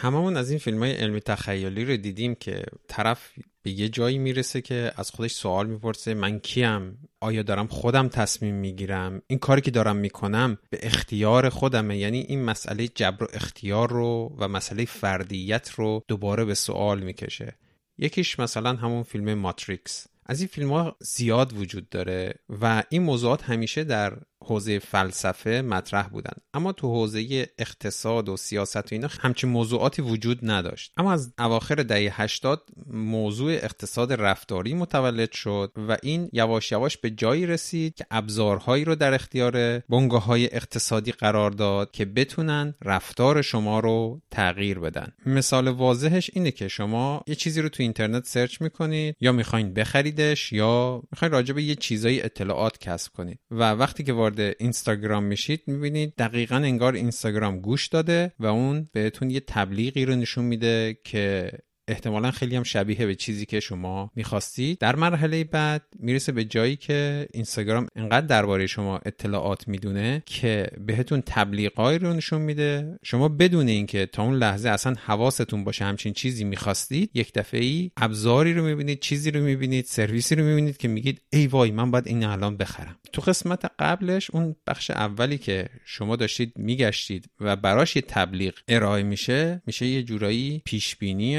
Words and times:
هممون 0.00 0.36
از 0.36 0.50
این 0.50 0.58
فیلم 0.58 0.78
های 0.78 0.92
علمی 0.92 1.20
تخیلی 1.20 1.84
رو 1.84 1.96
دیدیم 1.96 2.34
که 2.34 2.62
طرف 2.88 3.30
به 3.62 3.70
یه 3.70 3.88
جایی 3.88 4.18
می‌رسه 4.18 4.60
که 4.60 4.92
از 4.96 5.10
خودش 5.10 5.32
سوال 5.32 5.66
می‌پرسه 5.66 6.14
من 6.14 6.38
کیم؟ 6.38 7.08
آیا 7.20 7.42
دارم 7.42 7.66
خودم 7.66 8.08
تصمیم 8.08 8.54
می‌گیرم؟ 8.54 9.22
این 9.26 9.38
کاری 9.38 9.60
که 9.60 9.70
دارم 9.70 9.96
می‌کنم 9.96 10.58
به 10.70 10.78
اختیار 10.82 11.48
خودمه؟ 11.48 11.98
یعنی 11.98 12.20
این 12.20 12.44
مسئله 12.44 12.88
جبر 12.88 13.24
و 13.24 13.26
اختیار 13.32 13.90
رو 13.90 14.36
و 14.38 14.48
مسئله 14.48 14.84
فردیت 14.84 15.70
رو 15.70 16.04
دوباره 16.08 16.44
به 16.44 16.54
سوال 16.54 17.00
می‌کشه. 17.00 17.56
یکیش 17.98 18.38
مثلا 18.38 18.72
همون 18.72 19.02
فیلم 19.02 19.34
ماتریکس. 19.34 20.06
از 20.26 20.40
این 20.40 20.48
فیلم 20.48 20.72
ها 20.72 20.96
زیاد 21.00 21.52
وجود 21.52 21.88
داره 21.88 22.34
و 22.62 22.82
این 22.88 23.02
موضوعات 23.02 23.42
همیشه 23.42 23.84
در 23.84 24.18
حوزه 24.44 24.78
فلسفه 24.78 25.62
مطرح 25.62 26.08
بودن. 26.08 26.32
اما 26.54 26.72
تو 26.72 26.88
حوزه 26.88 27.48
اقتصاد 27.58 28.28
و 28.28 28.36
سیاست 28.36 28.76
و 28.76 28.88
اینا 28.92 29.08
همچین 29.20 29.50
موضوعاتی 29.50 30.02
وجود 30.02 30.38
نداشت. 30.42 30.92
اما 30.96 31.12
از 31.12 31.32
اواخر 31.38 31.74
دهه 31.74 32.22
80 32.22 32.62
موضوع 32.86 33.52
اقتصاد 33.52 34.12
رفتاری 34.12 34.74
متولد 34.74 35.32
شد 35.32 35.72
و 35.88 35.96
این 36.02 36.28
یواش 36.32 36.72
یواش 36.72 36.96
به 36.96 37.10
جایی 37.10 37.46
رسید 37.46 37.94
که 37.94 38.06
ابزارهایی 38.10 38.84
رو 38.84 38.94
در 38.94 39.14
اختیار 39.14 39.78
بنگاه 39.78 40.24
های 40.24 40.54
اقتصادی 40.54 41.12
قرار 41.12 41.50
داد 41.50 41.90
که 41.90 42.04
بتونن 42.04 42.74
رفتار 42.82 43.42
شما 43.42 43.80
رو 43.80 44.20
تغییر 44.30 44.78
بدن. 44.78 45.12
مثال 45.26 45.68
واضحش 45.68 46.30
اینه 46.34 46.50
که 46.50 46.68
شما 46.68 47.22
یه 47.26 47.34
چیزی 47.34 47.62
رو 47.62 47.68
تو 47.68 47.82
اینترنت 47.82 48.26
سرچ 48.26 48.60
می‌کنید 48.60 49.16
یا 49.20 49.32
می‌خواین 49.32 49.74
بخریدش 49.74 50.52
یا 50.52 51.02
می‌خواین 51.12 51.32
راجع 51.32 51.54
به 51.54 51.62
یه 51.62 51.74
چیزایی 51.74 52.22
اطلاعات 52.22 52.78
کسب 52.78 53.12
کنید. 53.12 53.38
و 53.50 53.70
وقتی 53.72 54.04
که 54.04 54.12
وارد 54.30 54.56
اینستاگرام 54.58 55.24
میشید 55.24 55.62
می‌بینید 55.66 56.14
دقیقا 56.18 56.56
انگار 56.56 56.94
اینستاگرام 56.94 57.60
گوش 57.60 57.86
داده 57.86 58.32
و 58.38 58.46
اون 58.46 58.88
بهتون 58.92 59.30
یه 59.30 59.40
تبلیغی 59.40 60.04
رو 60.04 60.14
نشون 60.14 60.44
میده 60.44 60.98
که 61.04 61.50
احتمالا 61.90 62.30
خیلی 62.30 62.56
هم 62.56 62.62
شبیه 62.62 63.06
به 63.06 63.14
چیزی 63.14 63.46
که 63.46 63.60
شما 63.60 64.10
می‌خواستید. 64.16 64.78
در 64.78 64.96
مرحله 64.96 65.44
بعد 65.44 65.82
می‌رسه 65.98 66.32
به 66.32 66.44
جایی 66.44 66.76
که 66.76 67.28
اینستاگرام 67.32 67.86
انقدر 67.96 68.26
درباره 68.26 68.66
شما 68.66 69.00
اطلاعات 69.06 69.68
می‌دونه 69.68 70.22
که 70.26 70.66
بهتون 70.86 71.22
تبلیغایی 71.26 71.98
رو 71.98 72.12
نشون 72.12 72.42
میده. 72.42 72.98
شما 73.02 73.28
بدون 73.28 73.68
اینکه 73.68 74.06
تا 74.06 74.22
اون 74.22 74.34
لحظه 74.34 74.68
اصلا 74.68 74.94
حواستون 75.04 75.64
باشه 75.64 75.84
همچین 75.84 76.12
چیزی 76.12 76.44
می‌خواستید 76.44 77.10
یک 77.14 77.32
دفعه 77.34 77.60
ای 77.60 77.90
ابزاری 77.96 78.54
رو 78.54 78.64
می‌بینید 78.64 79.00
چیزی 79.00 79.30
رو 79.30 79.40
می‌بینید 79.40 79.84
سرویسی 79.84 80.34
رو 80.34 80.44
می‌بینید 80.44 80.76
که 80.76 80.88
میگید 80.88 81.22
ای 81.32 81.46
وای 81.46 81.70
من 81.70 81.90
باید 81.90 82.08
این 82.08 82.24
الان 82.24 82.56
بخرم. 82.56 82.96
تو 83.12 83.22
قسمت 83.22 83.70
قبلش 83.78 84.30
اون 84.30 84.56
بخش 84.66 84.90
اولی 84.90 85.38
که 85.38 85.68
شما 85.84 86.16
داشتید 86.16 86.52
میگشتید 86.56 87.30
و 87.40 87.56
براش 87.56 87.96
یه 87.96 88.02
تبلیغ 88.02 88.54
ارائه 88.68 89.02
میشه 89.02 89.62
میشه 89.66 89.86
یه 89.86 90.02
جورایی 90.02 90.62
پیش 90.64 90.96
بینی 90.96 91.36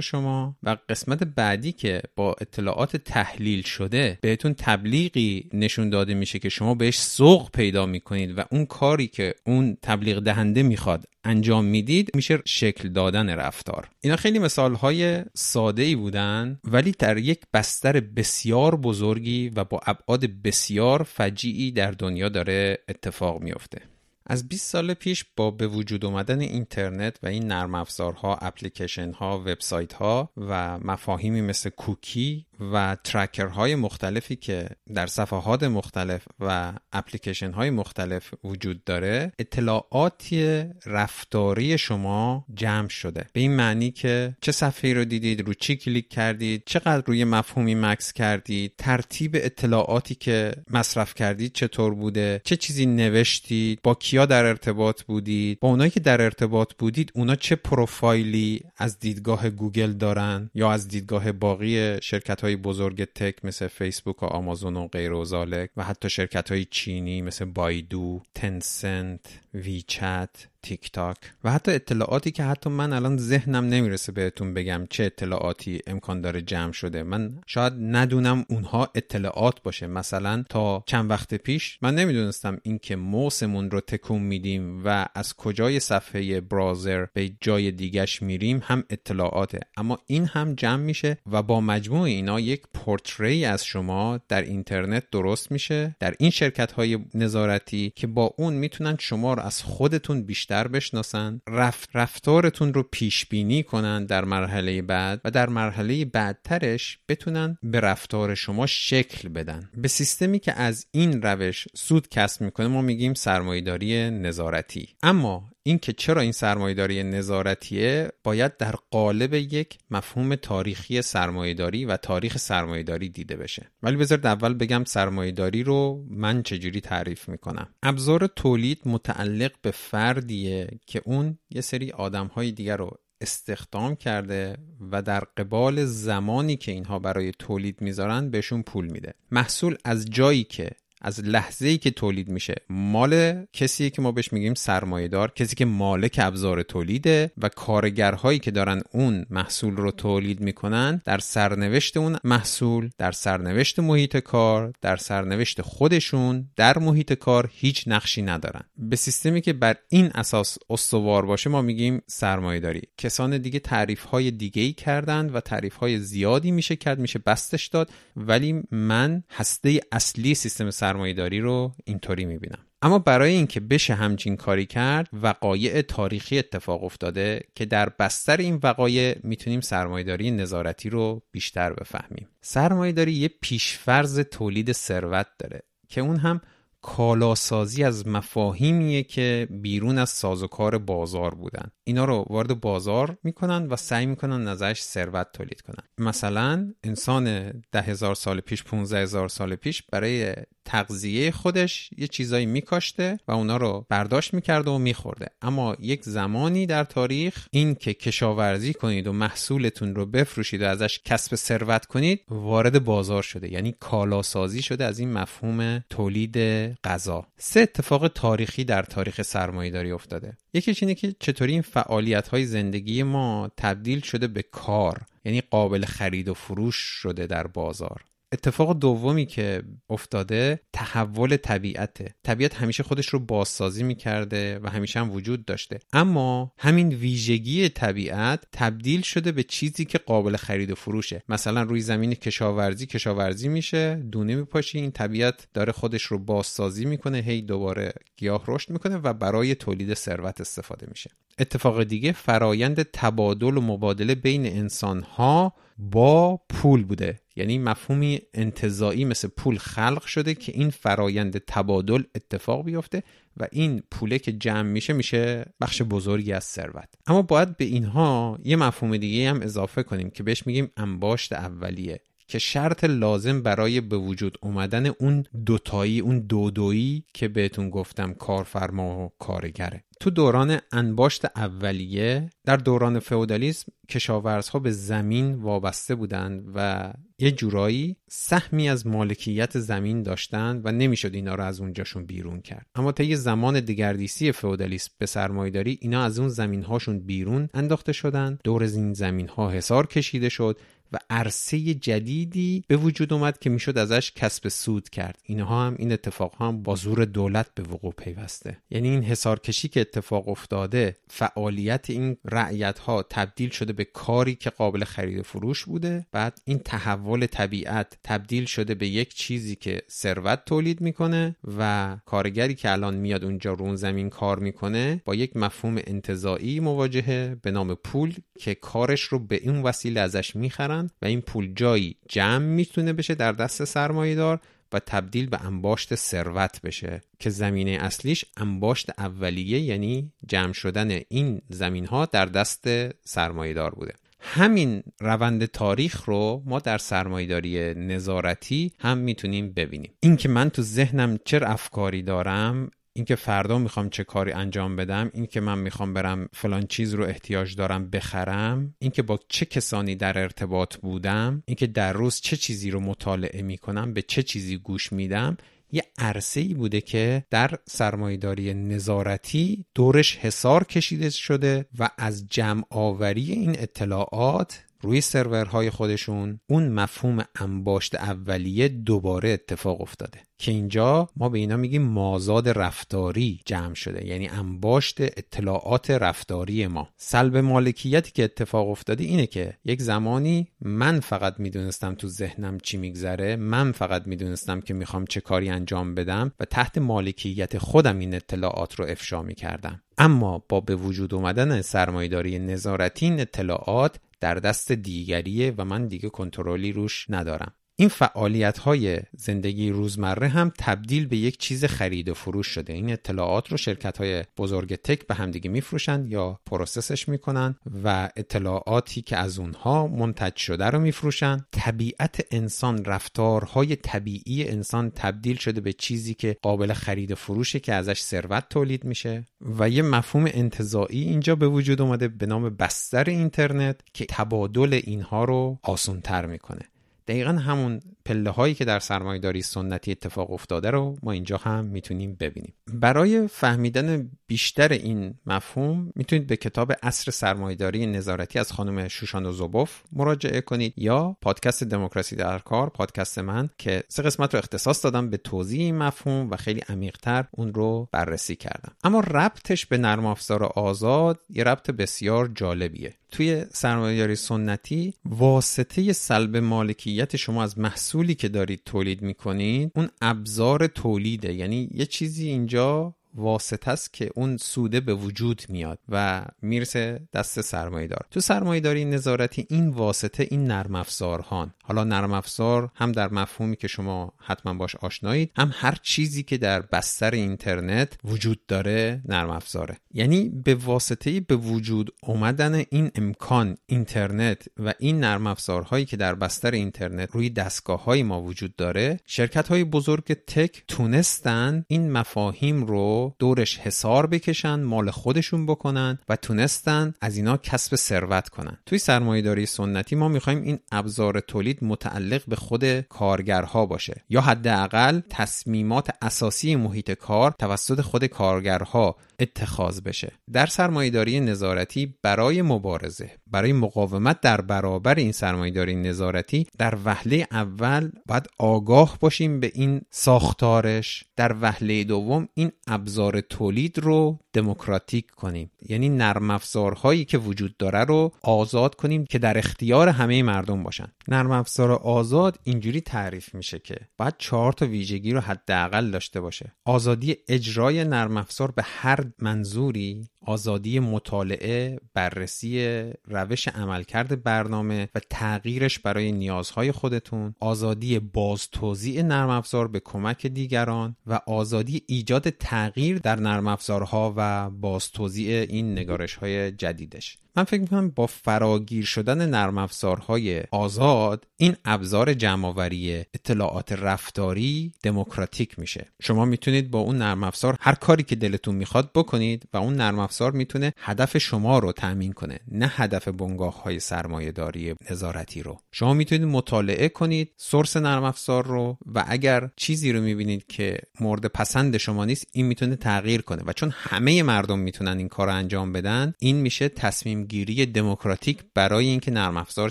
شما. 0.00 0.56
و 0.62 0.76
قسمت 0.88 1.22
بعدی 1.24 1.72
که 1.72 2.02
با 2.16 2.36
اطلاعات 2.40 2.96
تحلیل 2.96 3.62
شده 3.62 4.18
بهتون 4.20 4.54
تبلیغی 4.54 5.50
نشون 5.52 5.90
داده 5.90 6.14
میشه 6.14 6.38
که 6.38 6.48
شما 6.48 6.74
بهش 6.74 6.98
سوق 6.98 7.50
پیدا 7.50 7.86
می‌کنید 7.86 8.38
و 8.38 8.42
اون 8.50 8.66
کاری 8.66 9.06
که 9.06 9.34
اون 9.46 9.76
تبلیغ 9.82 10.18
دهنده 10.18 10.62
می‌خواد 10.62 11.04
انجام 11.24 11.64
می‌دید 11.64 12.10
میشه 12.14 12.38
شکل 12.46 12.88
دادن 12.88 13.30
رفتار. 13.30 13.88
اینا 14.00 14.16
خیلی 14.16 14.38
مثال 14.38 14.74
های 14.74 15.24
ساده 15.34 15.82
ای 15.82 15.94
بودن 15.94 16.60
ولی 16.64 16.92
در 16.98 17.18
یک 17.18 17.40
بستر 17.52 18.00
بسیار 18.00 18.76
بزرگی 18.76 19.48
و 19.48 19.64
با 19.64 19.80
ابعاد 19.86 20.24
بسیار 20.24 21.02
فجیعی 21.02 21.70
در 21.72 21.90
دنیا 21.90 22.28
داره 22.28 22.78
اتفاق 22.88 23.42
میافته. 23.42 23.80
از 24.28 24.48
20 24.48 24.70
سال 24.70 24.94
پیش 24.94 25.24
با 25.36 25.50
به 25.50 25.66
وجود 25.66 26.04
اومدن 26.04 26.40
اینترنت 26.40 27.18
و 27.22 27.26
این 27.26 27.46
نرم 27.46 27.74
افزارها، 27.74 28.36
اپلیکیشن 28.36 29.12
ها، 29.12 29.38
وبسایت 29.38 29.92
ها 29.92 30.32
و 30.36 30.78
مفاهیمی 30.78 31.40
مثل 31.40 31.70
کوکی 31.70 32.46
و 32.60 32.96
tracker 33.04 33.46
های 33.46 33.74
مختلفی 33.74 34.36
که 34.36 34.68
در 34.94 35.06
صفحات 35.06 35.62
مختلف 35.62 36.24
و 36.40 36.72
اپلیکیشن 36.92 37.52
های 37.52 37.70
مختلف 37.70 38.34
وجود 38.44 38.84
داره 38.84 39.32
اطلاعات 39.38 40.64
رفتاری 40.86 41.78
شما 41.78 42.44
جمع 42.54 42.88
شده. 42.88 43.26
به 43.32 43.40
این 43.40 43.56
معنی 43.56 43.90
که 43.90 44.36
چه 44.40 44.52
صفحه 44.52 44.92
رو 44.92 45.04
دیدید 45.04 45.46
رو 45.46 45.54
چی 45.54 45.76
کلیک 45.76 46.08
کردید 46.08 46.62
چقدر 46.66 47.02
روی 47.06 47.24
مفهومی 47.24 47.74
مکث 47.74 48.12
کردید 48.12 48.72
ترتیب 48.78 49.30
اطلاعاتی 49.34 50.14
که 50.14 50.52
مصرف 50.70 51.14
کردید 51.14 51.52
چطور 51.52 51.94
بوده 51.94 52.40
چه 52.44 52.56
چیزی 52.56 52.86
نوشتید 52.86 53.80
با 53.82 53.94
کیا 53.94 54.26
در 54.26 54.44
ارتباط 54.44 55.02
بودید 55.02 55.60
با 55.60 55.68
اونایی 55.68 55.90
که 55.90 56.00
در 56.00 56.22
ارتباط 56.22 56.74
بودید 56.78 57.12
اونا 57.14 57.36
چه 57.36 57.56
پروفایلی 57.56 58.60
از 58.76 58.98
دیدگاه 58.98 59.50
گوگل 59.50 59.92
دارن 59.92 60.50
یا 60.54 60.70
از 60.72 60.88
دیدگاه 60.88 61.32
باقی 61.32 62.02
شرکت 62.02 62.40
های 62.40 62.47
بزرگ 62.56 63.04
tech 63.04 63.44
مثل 63.44 63.68
فیسبوک 63.68 64.22
و 64.22 64.26
آمازون 64.26 64.76
و 64.76 64.88
غیر 64.88 65.12
و 65.12 65.24
زالک 65.24 65.70
و 65.76 65.84
حتی 65.84 66.10
شرکت 66.10 66.50
های 66.50 66.64
چینی 66.64 67.22
مثل 67.22 67.44
بایدو، 67.44 68.22
تنسنت، 68.34 69.40
ویچت 69.54 70.46
تیک 70.68 70.92
تاک 70.92 71.16
و 71.44 71.52
حتی 71.52 71.72
اطلاعاتی 71.72 72.30
که 72.30 72.42
حتی 72.42 72.70
من 72.70 72.92
الان 72.92 73.16
ذهنم 73.16 73.64
نمی‌رسه 73.64 74.12
بهتون 74.12 74.54
بگم 74.54 74.86
چه 74.90 75.04
اطلاعاتی 75.04 75.80
امکان 75.86 76.20
داره 76.20 76.42
جمع 76.42 76.72
شده. 76.72 77.02
من 77.02 77.40
شاید 77.46 77.72
ندونم 77.78 78.44
اونها 78.48 78.90
اطلاعات 78.94 79.62
باشه. 79.62 79.86
مثلا 79.86 80.44
تا 80.48 80.84
چند 80.86 81.10
وقت 81.10 81.34
پیش 81.34 81.78
من 81.82 81.94
نمی‌دونستم 81.94 82.58
اینکه 82.62 82.96
موسمون 82.96 83.70
رو 83.70 83.80
تکون 83.80 84.22
میدیم 84.22 84.84
و 84.84 85.06
از 85.14 85.34
کجای 85.36 85.80
صفحه 85.80 86.40
براوزر 86.40 87.06
به 87.12 87.30
جای 87.40 87.70
دیگش 87.70 88.22
میریم 88.22 88.60
هم 88.64 88.84
اطلاعاته. 88.90 89.60
اما 89.76 89.98
این 90.06 90.26
هم 90.26 90.54
جمع 90.54 90.82
میشه 90.82 91.18
و 91.32 91.42
با 91.42 91.60
مجموع 91.60 92.02
اینا 92.02 92.40
یک 92.40 92.62
پورتری 92.74 93.44
از 93.44 93.64
شما 93.64 94.20
در 94.28 94.42
اینترنت 94.42 95.10
درست 95.12 95.52
میشه. 95.52 95.96
در 96.00 96.14
این 96.18 96.30
شرکت 96.30 96.72
های 96.72 96.98
نظارتی 97.14 97.92
که 97.96 98.06
با 98.06 98.34
اون 98.36 98.54
می‌تونن 98.54 98.96
شما 98.98 99.34
رو 99.34 99.42
از 99.42 99.62
خودتون 99.62 100.22
بیشتر 100.22 100.57
بیشتر 100.58 100.68
بشناسن 100.68 101.40
رفت 101.48 101.90
رفتارتون 101.94 102.74
رو 102.74 102.82
پیش 102.82 103.26
بینی 103.26 103.62
کنن 103.62 104.06
در 104.06 104.24
مرحله 104.24 104.82
بعد 104.82 105.20
و 105.24 105.30
در 105.30 105.48
مرحله 105.48 106.04
بعدترش 106.04 106.98
بتونن 107.08 107.58
به 107.62 107.80
رفتار 107.80 108.34
شما 108.34 108.66
شکل 108.66 109.28
بدن. 109.28 109.70
به 109.76 109.88
سیستمی 109.88 110.38
که 110.38 110.52
از 110.52 110.86
این 110.90 111.22
روش 111.22 111.68
سود 111.74 112.08
کسب 112.08 112.42
می‌کنه 112.42 112.66
ما 112.66 112.82
میگیم 112.82 113.14
سرمایهداری 113.14 114.10
نظارتی. 114.10 114.88
اما 115.02 115.50
اینکه 115.68 115.92
چرا 115.92 116.20
این 116.20 116.32
سرمایهداری 116.32 117.02
نظارتیه 117.02 118.12
باید 118.24 118.56
در 118.56 118.74
قالب 118.90 119.34
یک 119.34 119.78
مفهوم 119.90 120.34
تاریخی 120.34 121.02
سرمایهداری 121.02 121.84
و 121.84 121.96
تاریخ 121.96 122.38
سرمایهداری 122.38 123.08
دیده 123.08 123.36
بشه. 123.36 123.70
ولی 123.82 123.96
بذارید 123.96 124.26
اول 124.26 124.54
بگم 124.54 124.84
سرمایهداری 124.84 125.62
رو 125.62 126.04
من 126.10 126.42
چجوری 126.42 126.80
تعریف 126.80 127.28
می‌کنم. 127.28 127.68
ابزار 127.82 128.26
تولید 128.26 128.80
متعلق 128.86 129.52
به 129.62 129.70
فردیه 129.70 130.68
که 130.86 131.02
اون 131.04 131.38
یه 131.50 131.60
سری 131.60 131.90
آدمهای 131.90 132.52
دیگر 132.52 132.76
رو 132.76 132.90
استخدام 133.20 133.96
کرده 133.96 134.56
و 134.90 135.02
در 135.02 135.20
قبال 135.20 135.84
زمانی 135.84 136.56
که 136.56 136.72
اینها 136.72 136.98
برای 136.98 137.32
تولید 137.38 137.80
می‌ذارن 137.80 138.30
بهشون 138.30 138.62
پول 138.62 138.86
میده. 138.86 139.14
محصول 139.30 139.76
از 139.84 140.06
جایی 140.10 140.44
که 140.44 140.70
از 141.00 141.20
لحظه 141.24 141.68
ای 141.68 141.78
که 141.78 141.90
تولید 141.90 142.28
میشه. 142.28 142.54
مال 142.70 143.44
کسی 143.52 143.90
که 143.90 144.02
ما 144.02 144.12
بهش 144.12 144.32
میگیم 144.32 144.54
سرمایهدار 144.54 145.32
کسی 145.34 145.56
که 145.56 145.64
مالک 145.64 146.20
ابزار 146.22 146.62
تولیده 146.62 147.30
و 147.38 147.48
کارگرهایی 147.48 148.38
که 148.38 148.50
دارن 148.50 148.82
اون 148.92 149.26
محصول 149.30 149.76
رو 149.76 149.90
تولید 149.90 150.40
می‌کنن 150.40 151.02
در 151.04 151.18
سرنوشت 151.18 151.96
اون 151.96 152.18
محصول 152.24 152.90
در 152.98 153.12
سرنوشت 153.12 153.78
محیط 153.78 154.16
کار 154.16 154.72
در 154.80 154.96
سرنوشت 154.96 155.62
خودشون 155.62 156.48
در 156.56 156.78
محیط 156.78 157.12
کار 157.12 157.50
هیچ 157.52 157.84
نقشی 157.86 158.22
ندارن. 158.22 158.62
به 158.76 158.96
سیستمی 158.96 159.40
که 159.40 159.52
بر 159.52 159.76
این 159.88 160.10
اساس 160.14 160.58
استوار 160.70 161.26
باشه 161.26 161.50
ما 161.50 161.62
میگیم 161.62 162.02
سرمایهداری. 162.06 162.82
کسان 162.96 163.38
دیگه 163.38 163.58
تعریف 163.58 164.04
های 164.04 164.30
دیگه 164.30 164.62
ای 164.62 164.72
کردن 164.72 165.30
و 165.30 165.40
تعریف 165.40 165.74
های 165.74 165.98
زیادی 165.98 166.50
میشه 166.50 166.76
کرد 166.76 166.98
میشه 166.98 167.18
بستش 167.18 167.66
داد 167.66 167.90
ولی 168.16 168.62
من 168.70 169.22
هسته 169.30 169.80
اصلی 169.92 170.34
سیستم 170.34 170.70
سرمایهداری 170.88 171.40
رو 171.40 171.72
اینطوری 171.84 172.24
می‌بینم. 172.24 172.58
اما 172.82 172.98
برای 172.98 173.32
اینکه 173.32 173.60
بشه 173.60 173.94
همچین 173.94 174.36
کاری 174.36 174.66
کرد 174.66 175.08
وقایع 175.12 175.82
تاریخی 175.82 176.38
اتفاق 176.38 176.84
افتاده 176.84 177.40
که 177.54 177.64
در 177.66 177.88
بستر 177.88 178.36
این 178.36 178.60
وقایع 178.62 179.16
می‌تونیم 179.22 179.60
سرمایهداری 179.60 180.30
نظارتی 180.30 180.90
رو 180.90 181.22
بیشتر 181.32 181.72
بفهمیم. 181.72 182.28
سرمایهداری 182.40 183.12
یه 183.12 183.30
پیشفرز 183.40 184.20
تولید 184.20 184.72
ثروت 184.72 185.26
داره 185.38 185.62
که 185.88 186.00
اون 186.00 186.16
هم 186.16 186.40
کالاسازی 186.80 187.84
از 187.84 188.08
مفاهیمیه 188.08 189.02
که 189.02 189.48
بیرون 189.50 189.98
از 189.98 190.10
سازوکار 190.10 190.78
بازار 190.78 191.34
بودن. 191.34 191.70
اینا 191.84 192.04
رو 192.04 192.26
وارد 192.30 192.60
بازار 192.60 193.16
می‌کنن 193.22 193.66
و 193.66 193.76
سعی 193.76 194.06
می‌کنن 194.06 194.48
ازش 194.48 194.80
ثروت 194.80 195.26
تولید 195.32 195.60
کنن. 195.60 195.84
مثلا 195.98 196.72
انسان 196.84 197.50
ده 197.72 197.82
هزار 197.82 198.14
سال 198.14 198.40
پیش 198.40 198.64
15 198.64 199.02
هزار 199.02 199.28
سال 199.28 199.54
پیش 199.54 199.82
برای 199.82 200.34
تغذیه 200.68 201.30
خودش 201.30 201.90
یه 201.98 202.06
چیزایی 202.06 202.46
میکاشته 202.46 203.18
و 203.28 203.32
اونا 203.32 203.56
رو 203.56 203.86
برداشت 203.88 204.34
می‌کرده 204.34 204.70
و 204.70 204.78
میخورده. 204.78 205.26
اما 205.42 205.76
یک 205.80 206.02
زمانی 206.02 206.66
در 206.66 206.84
تاریخ 206.84 207.46
این 207.50 207.74
که 207.74 207.94
کشاورزی 207.94 208.74
کنید 208.74 209.06
و 209.06 209.12
محصولتون 209.12 209.94
رو 209.94 210.06
بفروشید 210.06 210.62
و 210.62 210.66
ازش 210.66 211.00
کسب 211.04 211.34
ثروت 211.36 211.86
کنید 211.86 212.20
وارد 212.28 212.84
بازار 212.84 213.22
شده. 213.22 213.52
یعنی 213.52 213.74
کالاسازی 213.80 214.62
شده 214.62 214.84
از 214.84 214.98
این 214.98 215.12
مفهوم 215.12 215.84
تولید 215.90 216.38
غذا. 216.84 217.26
سه 217.38 217.60
اتفاق 217.60 218.08
تاریخی 218.08 218.64
در 218.64 218.82
تاریخ 218.82 219.22
سرمایهداری 219.22 219.90
افتاده. 219.90 220.36
یکیش 220.54 220.82
اینه 220.82 220.94
که 220.94 221.14
چطوری 221.20 221.52
این 221.52 221.62
فعالیت 221.62 222.28
های 222.28 222.44
زندگی 222.44 223.02
ما 223.02 223.50
تبدیل 223.56 224.00
شده 224.00 224.26
به 224.26 224.42
کار. 224.42 225.00
یعنی 225.24 225.40
قابل 225.40 225.84
خرید 225.84 226.28
و 226.28 226.34
فروش 226.34 226.76
شده 226.76 227.26
در 227.26 227.46
بازار. 227.46 228.04
اتفاق 228.32 228.78
دومی 228.78 229.26
که 229.26 229.62
افتاده 229.90 230.60
تحول 230.72 231.36
طبیعته. 231.36 232.14
طبیعت 232.22 232.54
همیشه 232.54 232.82
خودش 232.82 233.06
رو 233.06 233.18
بازسازی 233.18 233.82
می‌کرده 233.82 234.58
و 234.62 234.68
همیشه 234.68 235.00
هم 235.00 235.12
وجود 235.12 235.44
داشته. 235.44 235.78
اما 235.92 236.52
همین 236.58 236.88
ویژگی 236.88 237.68
طبیعت 237.68 238.44
تبدیل 238.52 239.00
شده 239.00 239.32
به 239.32 239.42
چیزی 239.42 239.84
که 239.84 239.98
قابل 239.98 240.36
خرید 240.36 240.70
و 240.70 240.74
فروشه. 240.74 241.22
مثلا 241.28 241.62
روی 241.62 241.80
زمین 241.80 242.14
کشاورزی 242.14 242.86
کشاورزی 242.86 243.48
میشه 243.48 243.94
دونه 244.12 244.34
میپاشی 244.34 244.78
این 244.78 244.90
طبیعت 244.90 245.48
داره 245.54 245.72
خودش 245.72 246.02
رو 246.02 246.18
بازسازی 246.18 246.84
می‌کنه 246.84 247.18
هی 247.18 247.42
دوباره 247.42 247.92
گیاه 248.16 248.44
رشد 248.48 248.70
می‌کنه 248.70 248.96
و 248.96 249.12
برای 249.12 249.54
تولید 249.54 249.94
ثروت 249.94 250.40
استفاده 250.40 250.86
میشه. 250.90 251.10
اتفاق 251.38 251.82
دیگه 251.82 252.12
فرایند 252.12 252.82
تبادل 252.82 253.56
و 253.56 253.60
مبادله 253.60 254.14
بین 254.14 254.46
انسانها 254.46 255.54
با 255.78 256.40
پول 256.48 256.84
بوده. 256.84 257.20
یعنی 257.36 257.58
مفهومی 257.58 258.20
انتظایی 258.34 259.04
مثل 259.04 259.28
پول 259.28 259.58
خلق 259.58 260.04
شده 260.04 260.34
که 260.34 260.52
این 260.52 260.70
فرایند 260.70 261.38
تبادل 261.38 262.02
اتفاق 262.14 262.64
بیفته 262.64 263.02
و 263.36 263.46
این 263.52 263.82
پوله 263.90 264.18
که 264.18 264.32
جمع 264.32 264.62
میشه 264.62 264.92
میشه 264.92 265.44
بخش 265.60 265.82
بزرگی 265.82 266.32
از 266.32 266.44
ثروت. 266.44 266.88
اما 267.06 267.22
باید 267.22 267.56
به 267.56 267.64
اینها 267.64 268.38
یه 268.44 268.56
مفهوم 268.56 268.96
دیگه 268.96 269.30
هم 269.30 269.42
اضافه 269.42 269.82
کنیم 269.82 270.10
که 270.10 270.22
بهش 270.22 270.46
میگیم 270.46 270.70
انباشت 270.76 271.32
اولیه. 271.32 272.00
که 272.28 272.38
شرط 272.38 272.84
لازم 272.84 273.42
برای 273.42 273.80
به 273.80 273.96
وجود 273.96 274.38
اومدن 274.42 274.86
اون 274.86 275.24
دوتایی 275.46 276.00
اون 276.00 276.18
دودویی 276.18 277.04
که 277.14 277.28
بهتون 277.28 277.70
گفتم 277.70 278.12
کارفرما 278.12 279.04
و 279.04 279.12
کارگره. 279.18 279.84
تو 280.00 280.10
دوران 280.10 280.58
انباشت 280.72 281.24
اولیه 281.24 282.30
در 282.44 282.56
دوران 282.56 282.98
فئودالیسم 282.98 283.72
کشاورزها 283.88 284.58
به 284.58 284.70
زمین 284.70 285.34
وابسته 285.34 285.94
بودند 285.94 286.52
و 286.54 286.92
یه 287.18 287.30
جورایی 287.30 287.96
سهمی 288.10 288.68
از 288.68 288.86
مالکیت 288.86 289.58
زمین 289.58 290.02
داشتند 290.02 290.60
و 290.64 290.72
نمی‌شد 290.72 291.14
اینا 291.14 291.34
رو 291.34 291.44
از 291.44 291.60
اونجاشون 291.60 292.04
بیرون 292.04 292.40
کرد. 292.40 292.66
اما 292.74 292.92
طی 292.92 293.16
زمان 293.16 293.60
دگردیسی 293.60 294.32
فئودالیسم 294.32 294.90
به 294.98 295.06
سرمایهداری 295.06 295.78
اینا 295.80 296.02
از 296.02 296.18
اون 296.18 296.28
زمین 296.28 296.62
هاشون 296.62 296.98
بیرون 296.98 297.48
انداخته 297.54 297.92
شدن. 297.92 298.38
دور 298.44 298.64
از 298.64 298.76
این 298.76 298.92
زمین 298.92 299.28
ها 299.28 299.50
حصار 299.50 299.86
کشیده 299.86 300.28
شد. 300.28 300.58
و 300.92 300.98
عرصه 301.10 301.74
جدیدی 301.74 302.64
به 302.68 302.76
وجود 302.76 303.12
اومد 303.12 303.38
که 303.38 303.50
می‌شد 303.50 303.78
ازش 303.78 304.12
کسب 304.12 304.48
سود 304.48 304.88
کرد. 304.88 305.18
اینها 305.22 305.66
هم 305.66 305.74
این 305.78 305.92
اتفاق 305.92 306.34
هم 306.38 306.62
با 306.62 306.74
زور 306.74 307.04
دولت 307.04 307.46
به 307.54 307.62
وقوع 307.62 307.92
پیوسته. 307.92 308.58
یعنی 308.70 308.88
این 308.88 309.02
حسارکشی 309.02 309.68
که 309.68 309.80
اتفاق 309.80 310.28
افتاده 310.28 310.96
فعالیت 311.10 311.90
این 311.90 312.16
رعیت 312.24 312.78
ها 312.78 313.02
تبدیل 313.02 313.50
شده 313.50 313.72
به 313.72 313.84
کاری 313.84 314.34
که 314.34 314.50
قابل 314.50 314.84
خرید 314.84 315.18
و 315.18 315.22
فروش 315.22 315.64
بوده. 315.64 316.06
بعد 316.12 316.40
این 316.44 316.58
تحول 316.58 317.26
طبیعت 317.26 317.98
تبدیل 318.04 318.44
شده 318.44 318.74
به 318.74 318.88
یک 318.88 319.14
چیزی 319.14 319.56
که 319.56 319.82
ثروت 319.90 320.44
تولید 320.44 320.80
می‌کنه 320.80 321.36
و 321.58 321.96
کارگری 322.06 322.54
که 322.54 322.72
الان 322.72 322.94
میاد 322.94 323.24
اونجا 323.24 323.52
رو 323.52 323.64
اون 323.64 323.76
زمین 323.76 324.10
کار 324.10 324.38
می‌کنه 324.38 325.02
با 325.04 325.14
یک 325.14 325.36
مفهوم 325.36 325.78
انتظایی 325.86 326.60
مواجهه 326.60 327.36
به 327.42 327.50
نام 327.50 327.74
پول 327.74 328.14
که 328.38 328.54
کارش 328.54 329.00
رو 329.00 329.18
به 329.18 329.36
این 329.42 329.62
وسیله 329.62 330.00
ازش 330.00 330.36
می‌خرن 330.36 330.77
و 331.02 331.06
این 331.06 331.20
پول 331.20 331.52
جایی 331.54 331.96
جمع 332.08 332.44
می‌تونه 332.46 332.92
بشه 332.92 333.14
در 333.14 333.32
دست 333.32 333.64
سرمایهدار 333.64 334.40
و 334.72 334.78
تبدیل 334.78 335.26
به 335.26 335.44
انباشت 335.44 335.94
ثروت 335.94 336.62
بشه 336.62 337.00
که 337.18 337.30
زمینه 337.30 337.70
اصلیش 337.70 338.24
انباشت 338.36 338.90
اولیه 338.98 339.60
یعنی 339.60 340.12
جمع 340.28 340.52
شدن 340.52 341.00
این 341.08 341.42
زمین 341.48 341.86
ها 341.86 342.06
در 342.06 342.26
دست 342.26 342.68
سرمایهدار 343.04 343.70
بوده. 343.70 343.94
همین 344.20 344.82
روند 345.00 345.44
تاریخ 345.44 346.04
رو 346.04 346.42
ما 346.46 346.58
در 346.58 346.78
سرمایهداری 346.78 347.74
نظارتی 347.74 348.72
هم 348.78 348.98
می‌تونیم 348.98 349.52
ببینیم. 349.52 349.92
اینکه 350.00 350.28
من 350.28 350.50
تو 350.50 350.62
ذهنم 350.62 351.18
چه 351.24 351.40
افکاری 351.42 352.02
دارم 352.02 352.70
اینکه 352.98 353.16
فردا 353.16 353.58
می‌خوام 353.58 353.90
چه 353.90 354.04
کاری 354.04 354.32
انجام 354.32 354.76
بدم 354.76 355.10
اینکه 355.14 355.40
من 355.40 355.58
می‌خوام 355.58 355.94
برم 355.94 356.28
فلان 356.32 356.66
چیز 356.66 356.94
رو 356.94 357.04
احتیاج 357.04 357.56
دارم 357.56 357.90
بخرم 357.90 358.74
اینکه 358.78 359.02
با 359.02 359.18
چه 359.28 359.46
کسانی 359.46 359.94
در 359.94 360.18
ارتباط 360.18 360.76
بودم 360.76 361.42
اینکه 361.46 361.66
در 361.66 361.92
روز 361.92 362.20
چه 362.20 362.36
چیزی 362.36 362.70
رو 362.70 362.80
مطالعه 362.80 363.42
می‌کنم 363.42 363.92
به 363.92 364.02
چه 364.02 364.22
چیزی 364.22 364.56
گوش 364.56 364.92
میدم 364.92 365.36
یه 365.72 365.82
عرصه 365.98 366.40
ای 366.40 366.54
بوده 366.54 366.80
که 366.80 367.24
در 367.30 367.58
سرمایداری 367.64 368.54
نظارتی 368.54 369.64
دورش 369.74 370.16
حسار 370.16 370.64
کشیده 370.64 371.10
شده 371.10 371.66
و 371.78 371.90
از 371.98 372.26
جمع 372.28 372.62
آوری 372.70 373.32
این 373.32 373.58
اطلاعات 373.58 374.64
روی 374.82 375.00
سرورهای 375.00 375.70
خودشون 375.70 376.40
اون 376.46 376.68
مفهوم 376.68 377.24
انباشت 377.40 377.94
اولیه 377.94 378.68
دوباره 378.68 379.28
اتفاق 379.28 379.80
افتاده 379.80 380.20
که 380.38 380.52
اینجا 380.52 381.08
ما 381.16 381.28
به 381.28 381.38
اینا 381.38 381.56
میگیم 381.56 381.82
مازاد 381.82 382.48
رفتاری 382.48 383.40
جمع 383.44 383.74
شده 383.74 384.06
یعنی 384.06 384.28
انباشت 384.28 385.00
اطلاعات 385.00 385.90
رفتاری 385.90 386.66
ما. 386.66 386.88
سلب 386.96 387.36
مالکیتی 387.36 388.12
که 388.12 388.24
اتفاق 388.24 388.68
افتاده 388.68 389.04
اینه 389.04 389.26
که 389.26 389.54
یک 389.64 389.82
زمانی 389.82 390.48
من 390.60 391.00
فقط 391.00 391.40
می‌دونستم 391.40 391.94
تو 391.94 392.08
ذهنم 392.08 392.58
چی 392.60 392.76
میگذره 392.76 393.36
من 393.36 393.72
فقط 393.72 394.06
می‌دونستم 394.06 394.60
که 394.60 394.74
می‌خوام 394.74 395.04
چه 395.04 395.20
کاری 395.20 395.48
انجام 395.48 395.94
بدم 395.94 396.32
و 396.40 396.44
تحت 396.44 396.78
مالکیت 396.78 397.58
خودم 397.58 397.98
این 397.98 398.14
اطلاعات 398.14 398.74
رو 398.74 398.84
افشا 398.84 399.22
می‌کردم. 399.22 399.82
اما 399.98 400.44
با 400.48 400.60
به 400.60 400.74
وجود 400.74 401.14
اومدن 401.14 401.62
سرمایداری 401.62 402.38
نظارتی 402.38 403.10
اطلاعات 403.10 403.96
در 404.20 404.34
دست 404.34 404.72
دیگریه 404.72 405.54
و 405.58 405.64
من 405.64 405.88
دیگه 405.88 406.08
کنترلی 406.10 406.72
روش 406.72 407.06
ندارم. 407.10 407.54
این 407.80 407.88
فعالیت 407.88 408.58
های 408.58 408.98
زندگی 409.16 409.70
روزمره 409.70 410.28
هم 410.28 410.52
تبدیل 410.58 411.06
به 411.06 411.16
یک 411.16 411.38
چیز 411.38 411.64
خرید 411.64 412.08
و 412.08 412.14
فروش 412.14 412.46
شده. 412.46 412.72
این 412.72 412.92
اطلاعات 412.92 413.48
رو 413.48 413.56
شرکت 413.56 413.98
های 413.98 414.24
بزرگ 414.36 414.74
تک 414.74 415.06
به 415.06 415.14
همدیگه 415.14 415.50
میفروشن 415.50 416.06
یا 416.08 416.40
پروسسش 416.46 417.08
می‌کنن 417.08 417.56
و 417.84 418.08
اطلاعاتی 418.16 419.02
که 419.02 419.16
از 419.16 419.38
اونها 419.38 419.86
منتج 419.86 420.36
شده 420.36 420.64
رو 420.64 420.78
میفروشن 420.78 421.46
طبیعت 421.52 422.26
انسان 422.30 422.84
رفتارهای 422.84 423.76
طبیعی 423.76 424.48
انسان 424.48 424.90
تبدیل 424.90 425.36
شده 425.36 425.60
به 425.60 425.72
چیزی 425.72 426.14
که 426.14 426.36
قابل 426.42 426.72
خرید 426.72 427.12
و 427.12 427.14
فروشه 427.14 427.60
که 427.60 427.74
ازش 427.74 428.00
ثروت 428.00 428.48
تولید 428.50 428.84
میشه. 428.84 429.26
و 429.58 429.68
یه 429.68 429.82
مفهوم 429.82 430.24
انتظایی 430.34 431.02
اینجا 431.02 431.34
به 431.34 431.48
وجود 431.48 431.80
اومده 431.80 432.08
به 432.08 432.26
نام 432.26 432.48
بستر 432.48 433.04
اینترنت 433.04 433.80
که 433.94 434.06
تبادل 434.08 434.80
اینها 434.84 435.24
رو 435.24 435.58
آسونتر 435.62 436.26
می‌کنه. 436.26 436.62
دقیقا 437.08 437.30
همون 437.30 437.80
پله 438.08 438.30
هایی 438.30 438.54
که 438.54 438.64
در 438.64 438.78
سرمایهداری 438.78 439.42
سنتی 439.42 439.90
اتفاق 439.90 440.30
افتاده 440.30 440.70
رو 440.70 440.96
ما 441.02 441.12
اینجا 441.12 441.36
هم 441.36 441.64
می‌تونیم 441.64 442.16
ببینیم. 442.20 442.54
برای 442.72 443.28
فهمیدن 443.28 444.10
بیشتر 444.26 444.72
این 444.72 445.14
مفهوم 445.26 445.92
می‌تونید 445.94 446.26
به 446.26 446.36
کتاب 446.36 446.72
اصر 446.82 447.10
سرمایهداری 447.10 447.86
نظارتی 447.86 448.38
از 448.38 448.52
خانم 448.52 448.88
شوشان 448.88 449.32
زوبوف 449.32 449.80
مراجعه 449.92 450.40
کنید 450.40 450.74
یا 450.76 451.16
پادکست 451.20 451.64
دموکراسی 451.64 452.16
در 452.16 452.38
کار 452.38 452.70
پادکست 452.70 453.18
من 453.18 453.50
که 453.58 453.82
سه 453.88 454.02
قسمت 454.02 454.34
رو 454.34 454.38
اختصاص 454.38 454.84
دادم 454.84 455.10
به 455.10 455.16
توضیح 455.16 455.60
این 455.60 455.78
مفهوم 455.78 456.30
و 456.30 456.36
خیلی 456.36 456.60
عمیقتر 456.68 457.24
اون 457.30 457.54
رو 457.54 457.88
بررسی 457.92 458.36
کردم. 458.36 458.72
اما 458.84 459.00
ربطش 459.00 459.66
به 459.66 459.78
نرم 459.78 460.06
افزار 460.06 460.44
آزاد 460.44 461.20
یه 461.30 461.44
ربط 461.44 461.70
بسیار 461.70 462.30
جالبیه. 462.34 462.94
توی 463.12 463.44
سرمایه‌داری 463.52 464.16
سنتی 464.16 464.94
واسطه 465.04 465.92
سلب 465.92 466.36
مالکیت 466.36 467.16
شما 467.16 467.42
از 467.42 467.58
محصولی 467.98 468.14
که 468.14 468.28
دارید 468.28 468.62
تولید 468.64 469.02
می‌کنید 469.02 469.72
اون 469.76 469.88
ابزار 470.00 470.66
تولیده. 470.66 471.34
یعنی 471.34 471.68
یه 471.74 471.86
چیزی 471.86 472.28
اینجا 472.28 472.94
واسطه 473.14 473.70
است 473.70 473.92
که 473.92 474.10
اون 474.14 474.36
سوده 474.36 474.80
به 474.80 474.94
وجود 474.94 475.42
میاد 475.48 475.78
و 475.88 476.24
می‌رسه 476.42 477.00
دست 477.12 477.40
سرمایه 477.40 477.86
دار 477.86 478.06
تو 478.10 478.20
سرمایه 478.20 478.60
داری 478.60 478.84
نظارتی 478.84 479.46
این 479.50 479.68
واسطه 479.68 480.28
این 480.30 480.44
نرم 480.44 480.74
افزارهان. 480.74 481.54
حالا 481.68 481.84
نرم 481.84 482.12
افزار 482.12 482.70
هم 482.74 482.92
در 482.92 483.12
مفهومی 483.12 483.56
که 483.56 483.68
شما 483.68 484.12
حتما 484.18 484.54
باش 484.54 484.76
آشنایید 484.76 485.30
هم 485.36 485.50
هر 485.54 485.78
چیزی 485.82 486.22
که 486.22 486.38
در 486.38 486.60
بستر 486.60 487.10
اینترنت 487.10 487.98
وجود 488.04 488.46
داره 488.46 489.02
نرم 489.08 489.30
افزاره. 489.30 489.76
یعنی 489.94 490.28
به 490.28 490.54
واسطه 490.54 491.20
به 491.20 491.36
وجود 491.36 491.94
اومدن 492.02 492.54
این 492.70 492.90
امکان 492.94 493.56
اینترنت 493.66 494.48
و 494.58 494.74
این 494.78 495.00
نرم 495.00 495.26
افزارهایی 495.26 495.84
که 495.84 495.96
در 495.96 496.14
بستر 496.14 496.50
اینترنت 496.50 497.10
روی 497.12 497.30
دستگاه 497.30 497.84
های 497.84 498.02
ما 498.02 498.22
وجود 498.22 498.56
داره 498.56 499.00
شرکت 499.06 499.48
های 499.48 499.64
بزرگ 499.64 500.04
تک 500.04 500.62
تونستن 500.68 501.64
این 501.68 501.92
مفاهیم 501.92 502.64
رو 502.64 503.14
دورش 503.18 503.58
حسار 503.58 504.06
بکشن 504.06 504.60
مال 504.60 504.90
خودشون 504.90 505.46
بکنن 505.46 505.98
و 506.08 506.16
تونستن 506.16 506.94
از 507.00 507.16
اینا 507.16 507.36
کسب 507.36 507.76
ثروت 507.76 508.28
کنن. 508.28 508.58
توی 508.66 508.78
سرمایهداری 508.78 509.46
سنتی 509.46 509.96
ما 509.96 510.08
می‌خوایم 510.08 510.42
این 510.42 510.58
ابزار 510.72 511.20
تولید 511.20 511.57
متعلق 511.62 512.22
به 512.28 512.36
خود 512.36 512.80
کارگرها 512.80 513.66
باشه. 513.66 514.02
یا 514.08 514.20
حداقل 514.20 515.00
تصمیمات 515.10 515.90
اساسی 516.02 516.56
محیط 516.56 516.90
کار 516.90 517.34
توسط 517.38 517.80
خود 517.80 518.04
کارگرها 518.04 518.96
اتخاذ 519.20 519.80
بشه. 519.80 520.12
در 520.32 520.46
سرمایهداری 520.46 521.20
نظارتی 521.20 521.94
برای 522.02 522.42
مبارزه 522.42 523.10
برای 523.26 523.52
مقاومت 523.52 524.20
در 524.20 524.40
برابر 524.40 524.94
این 524.94 525.12
سرمایهداری 525.12 525.74
نظارتی 525.76 526.46
در 526.58 526.78
وهله 526.84 527.26
اول 527.30 527.90
باید 528.06 528.26
آگاه 528.38 528.98
باشیم 529.00 529.40
به 529.40 529.50
این 529.54 529.80
ساختارش. 529.90 531.04
در 531.16 531.36
وهله 531.40 531.84
دوم 531.84 532.28
این 532.34 532.52
ابزار 532.66 533.20
تولید 533.20 533.78
رو 533.78 534.18
دموکراتیک 534.32 535.10
کنیم. 535.10 535.50
یعنی 535.68 535.88
نرم 535.88 536.30
افزارهایی 536.30 537.04
که 537.04 537.18
وجود 537.18 537.56
داره 537.56 537.84
رو 537.84 538.12
آزاد 538.22 538.74
کنیم 538.74 539.04
که 539.04 539.18
در 539.18 539.38
اختیار 539.38 539.88
همه 539.88 540.22
مردم 540.22 540.62
باشن. 540.62 540.92
نرم 541.08 541.30
افزار 541.30 541.72
آزاد 541.72 542.38
اینجوری 542.44 542.80
تعریف 542.80 543.34
میشه 543.34 543.58
که 543.58 543.76
باید 543.98 544.14
چهار 544.18 544.52
تا 544.52 544.66
ویژگی 544.66 545.12
رو 545.12 545.20
حداقل 545.20 545.90
داشته 545.90 546.20
باشه. 546.20 546.52
آزادی 546.64 547.16
اجرای 547.28 547.84
نرم 547.84 548.16
افزار 548.16 548.50
به 548.50 548.62
هر 548.62 549.04
منظوری 549.18 550.08
آزادی 550.20 550.80
مطالعه، 550.80 551.80
بررسی 551.94 552.82
روش 553.04 553.48
عملکرد 553.48 554.22
برنامه 554.22 554.88
و 554.94 555.00
تغییرش 555.10 555.78
برای 555.78 556.12
نیازهای 556.12 556.72
خودتون، 556.72 557.34
آزادی 557.40 557.98
باز 557.98 558.50
توزیع 558.50 559.02
نرم 559.02 559.30
افزار 559.30 559.68
به 559.68 559.80
کمک 559.80 560.26
دیگران 560.26 560.96
و 561.06 561.20
آزادی 561.26 561.82
ایجاد 561.86 562.30
تغییر 562.30 562.98
در 562.98 563.20
نرم 563.20 563.46
افزارها 563.46 564.14
و 564.16 564.50
باز 564.50 564.90
توزیع 564.90 565.46
این 565.48 565.72
نگارش 565.72 566.14
های 566.14 566.52
جدیدش. 566.52 567.18
من 567.38 567.44
فکر 567.44 567.60
می‌کنم 567.60 567.90
با 567.90 568.06
فراگیر 568.06 568.84
شدن 568.84 569.28
نرم 569.28 569.58
افزارهای 569.58 570.42
آزاد 570.50 571.26
این 571.36 571.56
ابزار 571.64 572.14
جمعآوری 572.14 573.04
اطلاعات 573.14 573.72
رفتاری 573.72 574.72
دموکراتیک 574.82 575.58
میشه. 575.58 575.86
شما 576.02 576.24
می‌تونید 576.24 576.70
با 576.70 576.78
اون 576.78 576.98
نرم 576.98 577.24
افزار 577.24 577.56
هر 577.60 577.74
کاری 577.74 578.02
که 578.02 578.16
دلتون 578.16 578.54
می‌خواد 578.54 578.90
بکنید 578.94 579.48
و 579.52 579.56
اون 579.56 579.74
نرم 579.74 579.98
افزار 579.98 580.32
می‌تونه 580.32 580.72
هدف 580.76 581.18
شما 581.18 581.58
رو 581.58 581.72
تامین 581.72 582.12
کنه 582.12 582.38
نه 582.50 582.72
هدف 582.76 583.08
بنگاه 583.08 583.62
های 583.62 583.80
سرمایه 583.80 584.32
داری 584.32 584.74
نظارتی 584.90 585.42
رو. 585.42 585.60
شما 585.72 585.94
می‌تونید 585.94 586.28
مطالعه 586.28 586.88
کنید 586.88 587.32
سورس 587.36 587.76
نرم 587.76 588.04
افزار 588.04 588.46
رو 588.46 588.78
و 588.94 589.04
اگر 589.08 589.50
چیزی 589.56 589.92
رو 589.92 590.00
می‌بینید 590.00 590.46
که 590.46 590.78
مورد 591.00 591.26
پسند 591.26 591.76
شما 591.76 592.04
نیست 592.04 592.26
این 592.32 592.46
می‌تونه 592.46 592.76
تغییر 592.76 593.22
کنه. 593.22 593.42
و 593.46 593.52
چون 593.52 593.70
همه 593.74 594.22
مردم 594.22 594.58
می‌تونن 594.58 594.98
این 594.98 595.08
کار 595.08 595.26
رو 595.26 595.34
انجام 595.34 595.72
بدن 595.72 596.14
این 596.18 596.36
میشه 596.36 596.68
تصمیم 596.68 597.27
گیری 597.28 597.66
دموکراتیک 597.66 598.42
برای 598.54 598.86
اینکه 598.86 599.10
نرم 599.10 599.36
افزار 599.36 599.70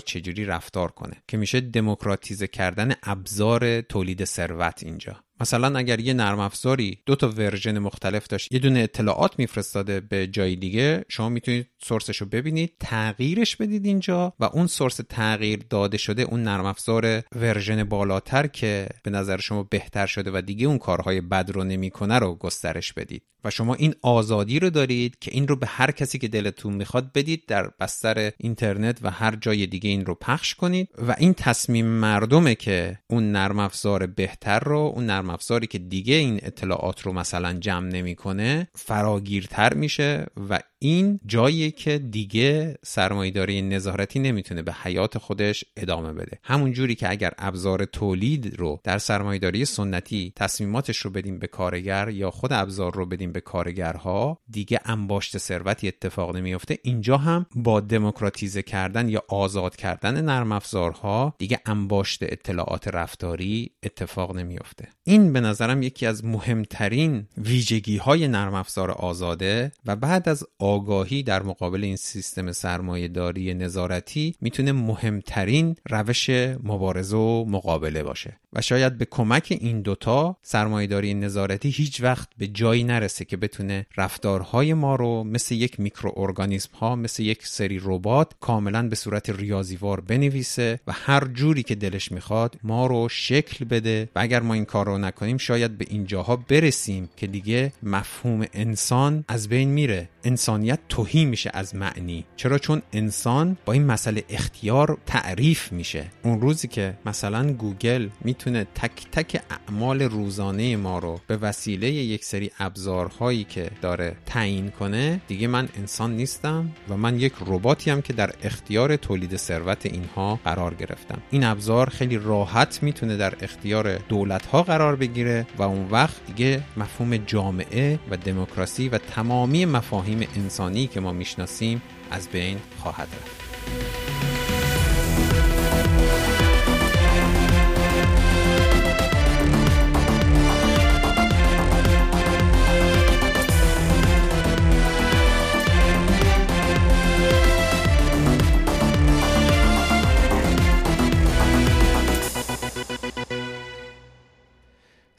چجوری 0.00 0.44
رفتار 0.44 0.90
کنه 0.90 1.22
که 1.28 1.36
میشه 1.36 1.60
دموکراتیزه 1.60 2.46
کردن 2.46 2.94
ابزار 3.02 3.80
تولید 3.80 4.24
ثروت 4.24 4.82
اینجا. 4.82 5.16
مثلا 5.40 5.78
اگر 5.78 6.00
یه 6.00 6.12
نرم 6.12 6.38
افزاری 6.38 6.98
دو 7.06 7.16
تا 7.16 7.28
version 7.28 7.78
مختلف 7.78 8.26
داشت 8.26 8.52
یه 8.52 8.58
دونه 8.58 8.80
اطلاعات 8.80 9.38
میفرستاده 9.38 10.00
به 10.00 10.26
جای 10.26 10.56
دیگه 10.56 11.04
شما 11.08 11.28
می‌تونید 11.28 11.66
source 11.82 12.08
ش 12.08 12.16
رو 12.16 12.26
ببینید 12.26 12.72
تغییرش 12.80 13.56
بدید 13.56 13.86
اینجا 13.86 14.32
و 14.40 14.44
اون 14.44 14.66
source 14.66 15.00
تغییر 15.08 15.60
داده 15.70 15.98
شده 15.98 16.22
اون 16.22 16.42
نرم 16.42 16.66
افزار 16.66 17.22
version 17.36 17.84
بالاتر 17.84 18.46
که 18.46 18.88
به 19.02 19.10
نظر 19.10 19.40
شما 19.40 19.62
بهتر 19.62 20.06
شده 20.06 20.30
و 20.34 20.40
دیگه 20.40 20.66
اون 20.66 20.78
کارهای 20.78 21.20
بد 21.20 21.50
رو 21.50 21.64
نمی‌کنه 21.64 22.18
رو 22.18 22.34
گسترش 22.34 22.92
بدید. 22.92 23.22
و 23.44 23.50
شما 23.50 23.74
این 23.74 23.94
آزادی 24.02 24.58
رو 24.58 24.70
دارید 24.70 25.18
که 25.20 25.30
این 25.34 25.48
رو 25.48 25.56
به 25.56 25.66
هر 25.66 25.90
کسی 25.90 26.18
که 26.18 26.28
دلتون 26.28 26.74
می‌خواد 26.74 27.12
بدید 27.12 27.46
در 27.46 27.70
بستر 27.80 28.30
اینترنت 28.38 28.98
و 29.02 29.10
هر 29.10 29.36
جای 29.36 29.66
دیگه 29.66 29.90
این 29.90 30.06
رو 30.06 30.14
پخش 30.14 30.54
کنید. 30.54 30.88
و 31.08 31.14
این 31.18 31.34
تصمیم 31.34 31.86
مردمه 31.86 32.54
که 32.54 32.98
اون 33.10 33.32
نرم 33.32 33.58
افزار 33.58 34.06
بهتر 34.06 34.60
رو 34.60 34.78
اون 34.78 35.06
نرم 35.06 35.27
افزاری 35.30 35.66
که 35.66 35.78
دیگه 35.78 36.14
این 36.14 36.40
اطلاعات 36.42 37.02
رو 37.02 37.12
مثلا 37.12 37.52
جمع 37.52 37.88
نمی‌کنه 37.88 38.68
فراگیرتر 38.74 39.74
میشه 39.74 40.26
و 40.50 40.60
این 40.78 41.20
جایی 41.26 41.70
که 41.70 41.98
دیگه 41.98 42.78
سرمایهداری 42.84 43.62
نظارتی 43.62 44.18
نمی‌تونه 44.18 44.62
به 44.62 44.72
حیات 44.72 45.18
خودش 45.18 45.64
ادامه 45.76 46.12
بده. 46.12 46.38
همون 46.42 46.72
جوری 46.72 46.94
که 46.94 47.10
اگر 47.10 47.32
ابزار 47.38 47.84
تولید 47.84 48.54
رو 48.58 48.80
در 48.84 48.98
سرمایهداری 48.98 49.64
سنتی 49.64 50.32
تصمیماتش 50.36 50.98
رو 50.98 51.10
بدیم 51.10 51.38
به 51.38 51.46
کارگر 51.46 52.08
یا 52.08 52.30
خود 52.30 52.52
ابزار 52.52 52.94
رو 52.94 53.06
بدیم 53.06 53.32
به 53.32 53.40
کارگرها 53.40 54.38
دیگه 54.50 54.80
انباشت 54.84 55.38
ثروتی 55.38 55.88
اتفاق 55.88 56.36
نمیفته 56.36 56.78
اینجا 56.82 57.16
هم 57.16 57.46
با 57.54 57.80
دموکراتیزه 57.80 58.62
کردن 58.62 59.08
یا 59.08 59.22
آزاد 59.28 59.76
کردن 59.76 60.24
نرم 60.24 60.52
افزارها 60.52 61.34
دیگه 61.38 61.60
انباشت 61.66 62.22
اطلاعات 62.22 62.88
رفتاری 62.88 63.70
اتفاق 63.82 64.36
نمیفته 64.36 64.88
این 65.04 65.17
به 65.26 65.40
نظرم 65.40 65.82
یکی 65.82 66.06
از 66.06 66.24
مهمترین 66.24 67.26
ویژگی 67.38 67.96
های 67.96 68.28
نرم 68.28 68.54
افزار 68.54 68.90
آزاده 68.90 69.72
و 69.86 69.96
بعد 69.96 70.28
از 70.28 70.44
آگاهی 70.58 71.22
در 71.22 71.42
مقابل 71.42 71.84
این 71.84 71.96
سیستم 71.96 72.52
سرمایه 72.52 73.08
داری 73.08 73.54
نظارتی 73.54 74.34
می‌تونه 74.40 74.72
مهمترین 74.72 75.76
روش 75.90 76.30
مبارزه 76.62 77.16
و 77.16 77.44
مقابله 77.44 78.02
باشه. 78.02 78.36
و 78.52 78.60
شاید 78.60 78.98
به 78.98 79.04
کمک 79.04 79.56
این 79.60 79.82
دوتا 79.82 80.36
سرمایهداری 80.42 81.14
نظارتی 81.14 81.70
هیچ 81.70 82.02
وقت 82.02 82.28
به 82.38 82.46
جایی 82.46 82.84
نرسه 82.84 83.24
که 83.24 83.36
بتونه 83.36 83.86
رفتارهای 83.96 84.74
ما 84.74 84.94
رو 84.96 85.24
مثل 85.24 85.54
یک 85.54 85.80
میکروارگانیسم 85.80 86.70
ها 86.80 86.96
مثل 86.96 87.22
یک 87.22 87.46
سری 87.46 87.80
ربات 87.84 88.32
کاملا 88.40 88.88
به 88.88 88.96
صورت 88.96 89.30
ریاضیوار 89.30 90.00
بنویسه 90.00 90.80
و 90.86 90.92
هر 90.92 91.24
جوری 91.24 91.62
که 91.62 91.74
دلش 91.74 92.12
می‌خواد 92.12 92.56
ما 92.62 92.86
رو 92.86 93.08
شکل 93.08 93.64
بده. 93.64 94.08
و 94.16 94.18
اگر 94.20 94.40
ما 94.40 94.54
این 94.54 94.64
کار 94.64 94.86
رو 94.86 94.98
نکنیم 95.08 95.36
شاید 95.36 95.78
به 95.78 95.86
اینجاها 95.88 96.36
برسیم 96.36 97.08
که 97.16 97.26
دیگه 97.26 97.72
مفهوم 97.82 98.44
انسان 98.52 99.24
از 99.28 99.48
بین 99.48 99.68
میره. 99.68 100.08
انسانیت 100.24 100.78
توهی 100.88 101.24
میشه 101.24 101.50
از 101.54 101.74
معنی. 101.74 102.24
چرا؟ 102.36 102.58
چون 102.58 102.82
انسان 102.92 103.56
با 103.64 103.72
این 103.72 103.86
مسئله 103.86 104.24
اختیار 104.28 104.98
تعریف 105.06 105.72
میشه. 105.72 106.04
اون 106.22 106.40
روزی 106.40 106.68
که 106.68 106.94
مثلا 107.06 107.52
گوگل 107.52 108.08
می‌تونه 108.20 108.66
تک 108.74 109.10
تک 109.12 109.42
اعمال 109.50 110.02
روزانه 110.02 110.76
ما 110.76 110.98
رو 110.98 111.20
به 111.26 111.36
وسیله 111.36 111.90
یک 111.90 112.24
سری 112.24 112.50
ابزارهایی 112.58 113.44
که 113.44 113.70
داره 113.82 114.16
تعیین 114.26 114.70
کنه 114.70 115.20
دیگه 115.28 115.46
من 115.46 115.68
انسان 115.78 116.16
نیستم 116.16 116.70
و 116.88 116.96
من 116.96 117.20
یک 117.20 117.32
رباتی 117.46 117.90
هم 117.90 118.02
که 118.02 118.12
در 118.12 118.32
اختیار 118.42 118.96
تولید 118.96 119.36
ثروت 119.36 119.86
اینها 119.86 120.40
قرار 120.44 120.74
گرفتم. 120.74 121.22
این 121.30 121.44
ابزار 121.44 121.88
خیلی 121.90 122.18
راحت 122.18 122.82
می‌تونه 122.82 123.16
در 123.16 123.34
اختیار 123.40 123.96
دولت 123.96 124.46
ها 124.46 124.62
قرار 124.62 124.96
بگیره 124.98 125.46
و 125.58 125.62
اون 125.62 125.88
وقت 125.90 126.26
دیگه 126.26 126.62
مفهوم 126.76 127.16
جامعه 127.16 127.98
و 128.10 128.16
دموکراسی 128.16 128.88
و 128.88 128.98
تمامی 128.98 129.64
مفاهیم 129.64 130.28
انسانی 130.36 130.86
که 130.86 131.00
ما 131.00 131.12
می‌شناسیم 131.12 131.82
از 132.10 132.28
بین 132.28 132.58
خواهد 132.78 133.08
رفت. 133.08 133.38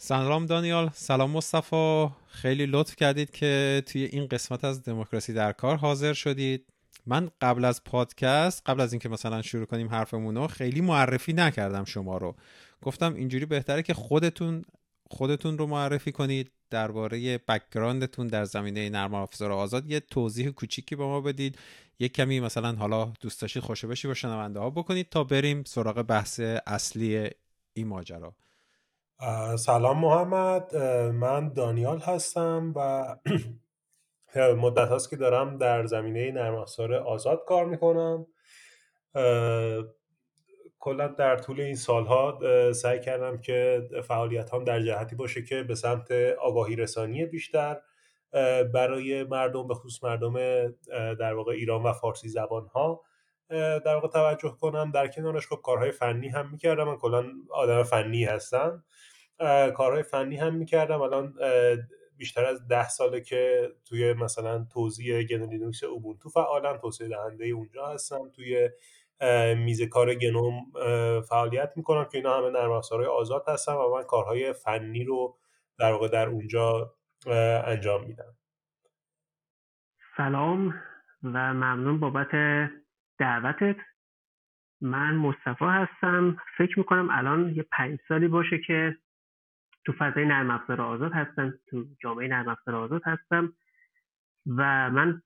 سلام 0.09 0.45
دانیال. 0.45 0.89
سلام 0.93 1.31
مصطفی. 1.31 2.07
خیلی 2.27 2.65
لطف 2.65 2.95
کردید 2.95 3.31
که 3.31 3.83
توی 3.85 4.03
این 4.03 4.27
قسمت 4.27 4.63
از 4.63 4.83
دموکراسی 4.83 5.33
در 5.33 5.51
کار 5.51 5.75
حاضر 5.75 6.13
شدید. 6.13 6.65
من 7.05 7.29
قبل 7.41 7.65
از 7.65 7.83
پادکست 7.83 8.61
قبل 8.65 8.81
از 8.81 8.93
اینکه 8.93 9.09
مثلا 9.09 9.41
شروع 9.41 9.65
کنیم 9.65 9.89
حرفمون 9.89 10.35
رو 10.35 10.47
خیلی 10.47 10.81
معرفی 10.81 11.33
نکردم 11.33 11.83
شما 11.85 12.17
رو. 12.17 12.35
گفتم 12.81 13.13
اینجوری 13.13 13.45
بهتره 13.45 13.83
که 13.83 13.93
خودتون 13.93 14.65
خودتون 15.09 15.57
رو 15.57 15.67
معرفی 15.67 16.11
کنید. 16.11 16.51
درباره 16.69 17.37
بکگراندتون 17.37 18.27
در 18.27 18.45
زمینه 18.45 18.89
نرم 18.89 19.13
افزار 19.13 19.51
آزاد 19.51 19.89
یه 19.89 19.99
توضیح 19.99 20.49
کوچیکی 20.49 20.95
به 20.95 21.03
ما 21.03 21.21
بدید. 21.21 21.57
یه 21.99 22.09
کمی 22.09 22.39
مثلا 22.39 22.75
حالا 22.75 23.13
دوست 23.21 23.41
داشتید 23.41 23.63
خوشو 23.63 23.87
بشی 23.87 24.07
با 24.07 24.13
شنونده 24.13 24.59
ها 24.59 24.69
بکنید 24.69 25.09
تا 25.09 25.23
بریم 25.23 25.63
سراغ 25.63 26.01
بحث 26.01 26.39
اصلی 26.67 27.29
این 27.73 27.87
ماجرا 27.87 28.35
سلام 29.57 29.99
محمد. 29.99 30.75
من 31.13 31.53
دانیال 31.53 31.99
هستم 31.99 32.73
و 32.75 33.15
مدت 34.63 34.87
هاست 34.89 35.09
که 35.09 35.15
دارم 35.15 35.57
در 35.57 35.85
زمینه 35.85 36.31
نرم 36.31 36.55
افزار 36.55 36.93
آزاد 36.93 37.43
کار 37.47 37.65
می‌کنم. 37.65 38.25
کلا 40.79 41.07
در 41.07 41.37
طول 41.37 41.61
این 41.61 41.75
سالها 41.75 42.39
سعی 42.73 42.99
کردم 42.99 43.37
که 43.37 43.89
فعالیت 44.03 44.53
هم 44.53 44.63
در 44.63 44.81
جهتی 44.81 45.15
باشه 45.15 45.43
که 45.43 45.63
به 45.63 45.75
سمت 45.75 46.11
آگاهی 46.41 46.75
رسانی 46.75 47.25
بیشتر 47.25 47.77
برای 48.73 49.23
مردم 49.23 49.67
به 49.67 49.73
خصوص 49.73 50.03
مردم 50.03 50.33
در 51.19 51.33
واقع 51.33 51.51
ایران 51.51 51.83
و 51.83 51.93
فارسی 51.93 52.29
زبان 52.29 52.67
ها 52.67 53.01
در 53.49 53.93
واقع 53.95 54.07
توجه 54.07 54.55
کنم. 54.61 54.91
در 54.91 55.07
کنارش 55.07 55.47
خب 55.47 55.59
کارهای 55.63 55.91
فنی 55.91 56.27
هم 56.29 56.49
می‌کردم. 56.51 56.83
من 56.83 56.97
کلا 56.97 57.25
آدم 57.49 57.83
فنی 57.83 58.23
هستم. 58.23 58.83
کارهای 59.75 60.03
فنی 60.03 60.37
هم 60.37 60.55
می‌کردم. 60.55 61.01
الان 61.01 61.33
بیشتر 62.17 62.45
از 62.45 62.67
ده 62.67 62.89
ساله 62.89 63.21
که 63.21 63.69
توی 63.85 64.13
مثلا 64.13 64.65
توضیح 64.73 65.23
گنو 65.23 65.45
لینوکس 65.45 65.83
اوبونتو 65.83 66.29
فعالم 66.29 66.77
توسعه 66.77 67.07
دهنده 67.07 67.45
اونجا 67.45 67.87
هستم. 67.87 68.29
توی 68.35 68.69
میز 69.55 69.81
کار 69.81 70.15
گنوم 70.15 70.71
فعالیت 71.21 71.73
می‌کنم 71.75 72.05
که 72.11 72.17
اینا 72.17 72.37
همه 72.37 72.49
نرم 72.49 72.71
افزارهای 72.71 73.09
آزاد 73.09 73.43
هستن 73.47 73.73
و 73.73 73.95
من 73.95 74.03
کارهای 74.03 74.53
فنی 74.53 75.03
رو 75.03 75.37
در 75.79 75.91
واقع 75.91 76.07
در 76.07 76.27
اونجا 76.27 76.95
انجام 77.65 78.03
میدم. 78.03 78.35
سلام 80.17 80.67
و 81.23 81.53
ممنون 81.53 81.99
بابت 81.99 82.31
دعوتت. 83.19 83.75
من 84.81 85.15
مصطفی 85.15 85.65
هستم. 85.65 86.37
فکر 86.57 86.79
می‌کنم 86.79 87.07
الان 87.11 87.53
یه 87.55 87.65
پنج 87.71 87.99
سالی 88.07 88.27
باشه 88.27 88.59
که 88.67 88.95
تو 89.89 89.95
فضای 89.99 90.25
نرم 90.25 90.49
افزار 90.49 90.81
آزاد 90.81 91.13
هستم 91.13 91.53
تو 91.69 91.85
جامعه 92.01 92.27
نرم 92.27 92.47
افزار 92.47 92.75
آزاد 92.75 93.01
هستم 93.05 93.53
و 94.47 94.89
من 94.89 95.21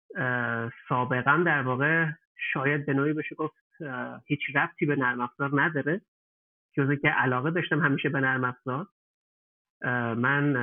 سابقا 0.89 1.43
در 1.47 1.63
واقع 1.63 2.07
شاید 2.53 2.87
به 2.87 2.95
نوعی 2.95 3.13
بشه 3.13 3.35
گفت 3.35 3.83
هیچ 4.27 4.41
ربطی 4.55 4.87
به 4.87 4.97
نرم 4.97 5.21
افزار 5.21 5.63
نداره 5.63 6.01
جز 6.77 7.01
که 7.03 7.09
علاقه 7.09 7.51
داشتم 7.51 7.81
همیشه 7.81 8.09
به 8.09 8.21
نرم 8.21 8.45
افزار. 8.45 8.87
من 10.15 10.57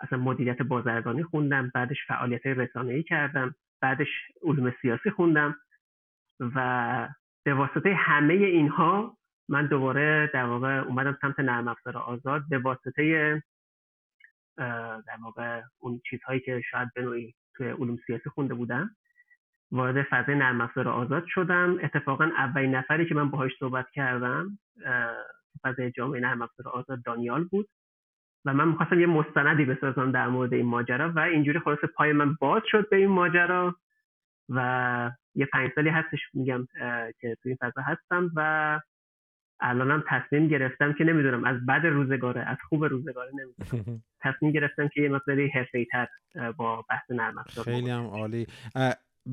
اصلا 0.00 0.18
مدیریت 0.18 0.62
بازرگانی 0.62 1.22
خوندم 1.22 1.70
بعدش 1.74 2.06
فعالیت 2.08 2.46
رسانه‌ای 2.46 3.02
کردم 3.02 3.54
بعدش 3.80 4.08
علوم 4.42 4.72
سیاسی 4.82 5.10
خوندم 5.10 5.56
و 6.40 7.08
به 7.44 7.54
واسطه 7.54 7.94
همه 7.94 8.34
اینها 8.34 9.16
من 9.50 9.66
دوباره 9.66 10.30
در 10.34 10.44
واقع 10.44 10.78
اومدم 10.78 11.18
سمت 11.20 11.40
نرم 11.40 11.68
افزار 11.68 11.96
آزاد 11.96 12.42
به 12.48 12.58
واسطه 12.58 13.42
در 15.06 15.18
واقع 15.22 15.62
اون 15.78 16.00
چیزهایی 16.10 16.40
که 16.40 16.62
شاید 16.70 16.88
به 16.94 17.02
نوعی 17.02 17.34
توی 17.54 17.68
علوم 17.68 17.98
سیاسی 18.06 18.30
خونده 18.30 18.54
بودم 18.54 18.96
وارد 19.72 20.06
فضای 20.10 20.34
نرم 20.34 20.60
افزار 20.60 20.88
آزاد 20.88 21.24
شدم. 21.26 21.78
اتفاقا 21.82 22.24
اولین 22.24 22.74
نفری 22.74 23.06
که 23.06 23.14
من 23.14 23.30
باهاش 23.30 23.52
صحبت 23.58 23.90
کردم 23.90 24.58
فضای 25.62 25.90
جامعه 25.90 26.20
نرم 26.20 26.42
افزار 26.42 26.68
آزاد 26.68 27.02
دانیال 27.02 27.44
بود 27.44 27.68
و 28.44 28.54
من 28.54 28.68
می‌خواستم 28.68 29.00
یه 29.00 29.06
مستندی 29.06 29.64
بسازم 29.64 30.12
در 30.12 30.28
مورد 30.28 30.54
این 30.54 30.66
ماجرا 30.66 31.12
و 31.12 31.18
اینجوری 31.18 31.58
خلاصه 31.58 31.86
پای 31.86 32.12
من 32.12 32.34
باز 32.34 32.62
شد 32.66 32.88
به 32.88 32.96
این 32.96 33.10
ماجرا 33.10 33.76
و 34.48 35.10
یه 35.34 35.46
پنج 35.46 35.70
سالی 35.74 35.88
هستش 35.88 36.20
میگم 36.34 36.66
که 37.20 37.36
تو 37.42 37.48
این 37.48 37.56
فضا 37.60 37.82
هستم 37.82 38.30
و 38.36 38.80
الانم 39.60 40.04
تصمیم 40.08 40.48
گرفتم 40.48 40.92
که 40.92 41.04
نمی‌دونم 41.04 41.44
از 41.44 41.66
بد 41.66 41.86
روزگاره 41.86 42.40
از 42.40 42.56
خوب 42.68 42.84
روزگاره 42.84 43.30
نمی‌دونم. 43.30 44.02
تصمیم 44.24 44.52
گرفتم 44.52 44.88
که 44.88 45.02
یه 45.02 45.08
مقداری 45.08 45.52
تر 45.92 46.08
با 46.56 46.84
بحث 46.90 47.10
نرم 47.10 47.38
افزار 47.38 47.64
خیلی 47.64 47.90
هم 47.90 48.06
عالی. 48.06 48.46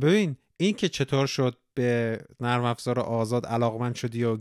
ببین 0.01 0.35
این 0.57 0.73
که 0.73 0.89
چطور 0.89 1.27
شد 1.27 1.57
به 1.73 2.19
نرم 2.39 2.63
افزار 2.63 2.99
آزاد 2.99 3.45
علاقمند 3.45 3.95
شدی 3.95 4.23
و 4.23 4.37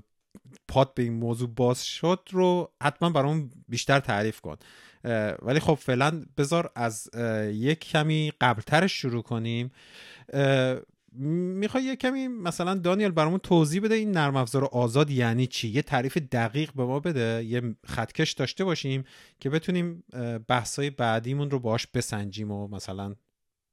پات 0.69 0.95
به 0.95 1.03
این 1.03 1.13
موضوع 1.13 1.49
باز 1.57 1.87
شد 1.87 2.21
رو 2.31 2.71
حتما 2.83 3.11
برام 3.11 3.51
بیشتر 3.69 4.01
تعریف 4.01 4.41
کن. 4.41 4.57
ولی 5.43 5.61
خب 5.61 5.75
فعلا 5.75 6.23
بذار 6.39 6.71
از 6.77 7.11
یک 7.53 7.91
کمی 7.91 8.33
قبلترش 8.41 8.93
شروع 8.93 9.23
کنیم. 9.23 9.71
می‌خوای 11.19 11.85
یه 11.85 11.97
کمی 11.97 12.29
مثلا 12.29 12.75
دانیل 12.75 13.11
برامون 13.11 13.39
توضیح 13.39 13.83
بده 13.83 13.95
این 13.95 14.11
نرم 14.11 14.37
افزار 14.37 14.65
آزاد 14.65 15.11
یعنی 15.11 15.47
چی؟ 15.47 15.69
یه 15.69 15.83
تعریف 15.83 16.19
دقیق 16.19 16.71
به 16.73 16.85
ما 16.85 17.01
بده 17.01 17.45
یه 17.45 17.63
خطکش 17.87 18.33
داشته 18.33 18.65
باشیم 18.65 19.05
که 19.41 19.51
بتونیم 19.51 20.05
بحثای 20.49 20.91
بعدیمون 20.91 21.51
رو 21.51 21.59
باش 21.59 21.87
بسنجیم 21.87 22.51
و 22.51 22.69
مثلا 22.69 23.15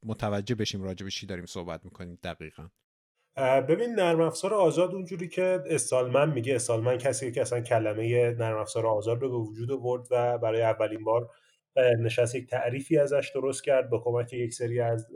متوجه 0.05 0.55
بشیم 0.55 0.83
راجع 0.83 1.03
به 1.03 1.11
چی 1.11 1.25
داریم 1.25 1.45
صحبت 1.45 1.85
می‌کنیم 1.85 2.19
دقیقا. 2.23 2.67
ببین 3.37 3.95
نرم 3.95 4.21
افزار 4.21 4.53
آزاد 4.53 4.93
اونجوری 4.93 5.27
که 5.27 5.63
استالمن 5.69 6.33
میگه 6.33 6.55
استالمن 6.55 6.97
کسی 6.97 7.31
که 7.31 7.41
اصلا 7.41 7.61
کلمه 7.61 8.31
نرم 8.31 8.57
افزار 8.57 8.87
آزاد 8.87 9.21
رو 9.21 9.29
به 9.29 9.49
وجود 9.49 9.71
آورد 9.71 10.07
و 10.11 10.37
برای 10.37 10.61
اولین 10.61 11.03
بار 11.03 11.29
نشست 11.99 12.35
یک 12.35 12.49
تعریفی 12.49 12.97
ازش 12.97 13.31
درست 13.35 13.63
کرد 13.63 13.89
با 13.89 14.01
کمک 14.05 14.33
یک 14.33 14.53
سری 14.53 14.79
از 14.79 15.07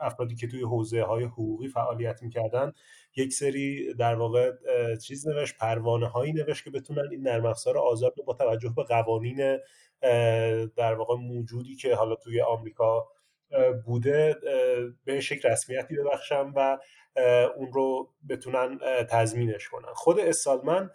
افرادی 0.00 0.34
که 0.34 0.46
توی 0.46 0.62
حوزه 0.62 1.02
های 1.02 1.24
حقوقی 1.24 1.68
فعالیت 1.68 2.22
می‌کردن 2.22 2.72
یک 3.16 3.32
سری 3.32 3.94
در 3.94 4.14
واقع 4.14 4.52
چیز 4.96 5.28
نوشت 5.28 5.56
پروانه 5.56 6.08
هایی 6.08 6.32
نوشت 6.32 6.64
که 6.64 6.70
بتونن 6.70 7.08
این 7.10 7.22
نرم 7.22 7.46
افزار 7.46 7.78
آزاد 7.78 8.14
رو 8.16 8.24
با 8.24 8.34
توجه 8.34 8.72
به 8.76 8.82
قوانین 8.82 9.58
در 10.76 10.94
واقع 10.94 11.14
موجودی 11.14 11.76
که 11.76 11.94
حالا 11.94 12.14
توی 12.14 12.40
آمریکا 12.40 13.08
بوده 13.84 14.36
به 15.04 15.20
شکل 15.20 15.48
رسمیتی 15.48 15.96
ببخشم 15.96 16.52
و 16.56 16.78
اون 17.56 17.72
رو 17.72 18.08
بتونن 18.28 18.78
تضمینش 19.10 19.68
کنن. 19.68 19.92
خود 19.94 20.20
استالمن 20.20 20.90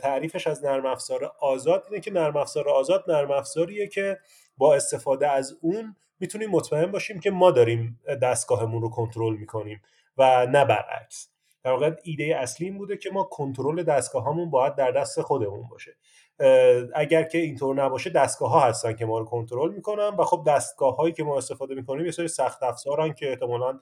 تعریفش 0.00 0.46
از 0.46 0.64
نرم 0.64 0.86
افزار 0.86 1.32
آزاد 1.40 1.84
اینه 1.90 2.00
که 2.00 2.10
نرم 2.10 2.36
افزار 2.36 2.68
آزاد 2.68 3.04
نرم 3.08 3.30
افزاریه 3.30 3.88
که 3.88 4.18
با 4.56 4.74
استفاده 4.74 5.28
از 5.28 5.58
اون 5.60 5.96
می‌تونیم 6.20 6.50
مطمئن 6.50 6.90
باشیم 6.90 7.20
که 7.20 7.30
ما 7.30 7.50
داریم 7.50 8.00
دستگاهمون 8.22 8.82
رو 8.82 8.88
کنترل 8.88 9.36
می‌کنیم 9.36 9.82
و 10.18 10.46
نه 10.46 10.64
برعکس. 10.64 11.28
در 11.64 11.70
واقع 11.70 11.90
ایده 12.02 12.36
اصلی 12.36 12.66
این 12.66 12.78
بوده 12.78 12.96
که 12.96 13.10
ما 13.10 13.22
کنترل 13.22 13.82
دستگاهامون 13.82 14.50
باید 14.50 14.74
در 14.74 14.90
دست 14.90 15.22
خودمون 15.22 15.68
باشه. 15.68 15.96
اگر 16.94 17.22
که 17.22 17.38
اینطور 17.38 17.84
نباشه 17.84 18.10
دستگاه 18.10 18.50
ها 18.50 18.60
هستن 18.60 18.92
که 18.92 19.06
ما 19.06 19.18
رو 19.18 19.24
کنترل 19.24 19.72
می‌کنن 19.74 20.08
و 20.18 20.24
خب 20.24 20.44
دستگاه 20.46 20.96
هایی 20.96 21.12
که 21.12 21.24
ما 21.24 21.38
استفاده 21.38 21.74
می‌کنیم 21.74 22.04
یه 22.04 22.10
سری 22.10 22.28
سخت 22.28 22.62
افزارن 22.62 23.12
که 23.12 23.30
احتمالا 23.30 23.80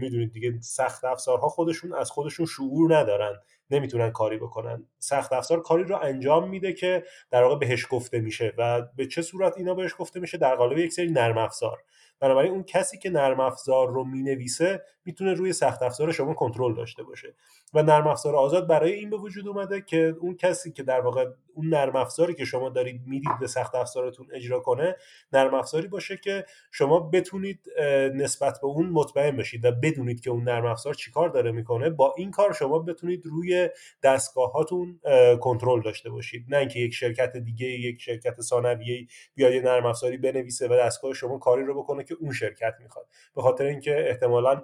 می‌دونید 0.00 0.32
دیگه 0.32 0.60
سخت 0.60 1.04
افزارها 1.04 1.48
خودشون 1.48 1.94
از 1.94 2.10
خودشون 2.10 2.46
شعور 2.46 2.96
ندارن 2.96 3.40
نمی‌تونن 3.70 4.10
کاری 4.10 4.36
بکنن. 4.38 4.86
سخت 4.98 5.32
افزار 5.32 5.62
کاری 5.62 5.84
رو 5.84 5.96
انجام 5.96 6.48
میده 6.48 6.72
که 6.72 7.04
در 7.30 7.42
واقع 7.42 7.56
بهش 7.56 7.86
گفته 7.90 8.20
میشه 8.20 8.54
و 8.58 8.82
به 8.96 9.06
چه 9.06 9.22
صورت 9.22 9.56
اینا 9.56 9.74
بهش 9.74 9.94
گفته 9.98 10.20
میشه 10.20 10.38
در 10.38 10.56
قالب 10.56 10.78
یک 10.78 10.92
سری 10.92 11.10
نرم 11.10 11.38
افزار. 11.38 11.82
بنابراین 12.20 12.52
اون 12.52 12.62
کسی 12.62 12.98
که 12.98 13.10
نرم 13.10 13.40
افزار 13.40 13.88
رو 13.88 14.04
می‌نویسه 14.04 14.82
می‌تونه 15.04 15.34
روی 15.34 15.52
سخت 15.52 15.82
افزار 15.82 16.12
شما 16.12 16.34
کنترل 16.34 16.74
داشته 16.74 17.02
باشه. 17.02 17.34
و 17.74 17.82
نرم 17.82 18.06
افزار 18.06 18.36
آزاد 18.36 18.68
برای 18.68 18.92
این 18.92 19.10
به 19.10 19.16
وجود 19.16 19.48
اومده 19.48 19.80
که 19.80 20.16
اون 20.20 20.36
کسی 20.36 20.72
که 20.72 20.82
در 20.82 21.00
واقع 21.00 21.26
اون 21.54 21.68
نرم 21.68 21.96
افزاری 21.96 22.34
که 22.34 22.44
شما 22.44 22.68
دارید 22.68 23.02
می‌دید 23.06 23.38
به 23.40 23.46
سخت 23.46 23.74
افزارتون 23.74 24.26
اجرا 24.32 24.60
کنه 24.60 24.96
نرم 25.32 25.54
افزاری 25.54 25.88
باشه 25.88 26.16
که 26.16 26.44
شما 26.70 27.00
بتونید 27.00 27.66
نسبت 28.14 28.60
به 28.60 28.66
اون 28.66 28.88
مطمئن 28.88 29.36
بشید 29.36 29.64
و 29.64 29.72
بدونید 29.72 30.20
که 30.20 30.30
اون 30.30 30.42
نرم 30.42 30.66
افزار 30.66 30.94
چیکار 30.94 31.28
داره 31.28 31.52
می‌کنه. 31.52 31.90
با 31.90 32.14
این 32.16 32.30
کار 32.30 32.52
شما 32.52 32.78
بتونید 32.78 33.26
روی 33.26 33.68
دستگاهاتون 34.02 35.00
کنترل 35.40 35.82
داشته 35.82 36.10
باشید. 36.10 36.46
نه 36.48 36.56
اینکه 36.56 36.78
یک 36.78 36.94
شرکت 36.94 37.36
دیگه 37.36 37.66
یک 37.66 38.00
شرکت 38.00 38.40
ثانویه 38.40 39.06
بیاد 39.34 39.52
یه 39.52 39.62
نرم 39.62 39.86
افزاری 39.86 40.16
بنویسه 40.16 40.68
و 40.68 40.76
دستگاه 40.76 41.14
شما 41.14 41.38
کاری 41.38 41.64
رو 41.64 41.82
بکنه 41.82 42.04
که 42.04 42.16
اون 42.20 42.32
شرکت 42.32 42.74
می‌خواد. 42.82 43.06
به 43.36 43.42
خاطر 43.42 43.64
اینکه 43.64 44.08
احتمالا 44.08 44.62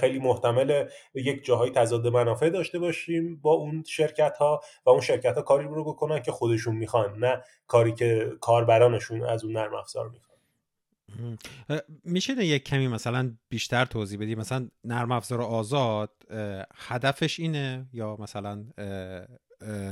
خیلی 0.00 0.18
محتمل 0.18 0.88
یک 1.14 1.44
جاهای 1.44 1.70
تضاد 1.70 2.06
منافع 2.06 2.50
داشته 2.50 2.78
باشیم 2.78 3.36
با 3.36 3.52
اون 3.52 3.84
شرکت 3.86 4.36
ها 4.36 4.60
و 4.86 4.90
اون 4.90 5.00
شرکت 5.00 5.36
ها 5.36 5.42
کاری 5.42 5.64
رو 5.64 5.84
بکنن 5.84 6.22
که 6.22 6.32
خودشون 6.32 6.76
می‌خوان 6.76 7.18
نه 7.18 7.42
کاری 7.66 7.92
که 7.92 8.32
کاربرانشون 8.40 9.22
از 9.22 9.44
اون 9.44 9.52
نرم 9.52 9.74
افزار 9.74 10.08
می‌خوان. 10.08 10.34
میشه 12.04 12.32
یک 12.32 12.64
کمی 12.64 12.88
مثلا 12.88 13.34
بیشتر 13.48 13.84
توضیح 13.84 14.20
بدی؟ 14.20 14.34
مثلا 14.34 14.68
نرم 14.84 15.12
افزار 15.12 15.40
آزاد 15.40 16.10
هدفش 16.76 17.40
اینه 17.40 17.86
یا 17.92 18.16
مثلا 18.20 18.64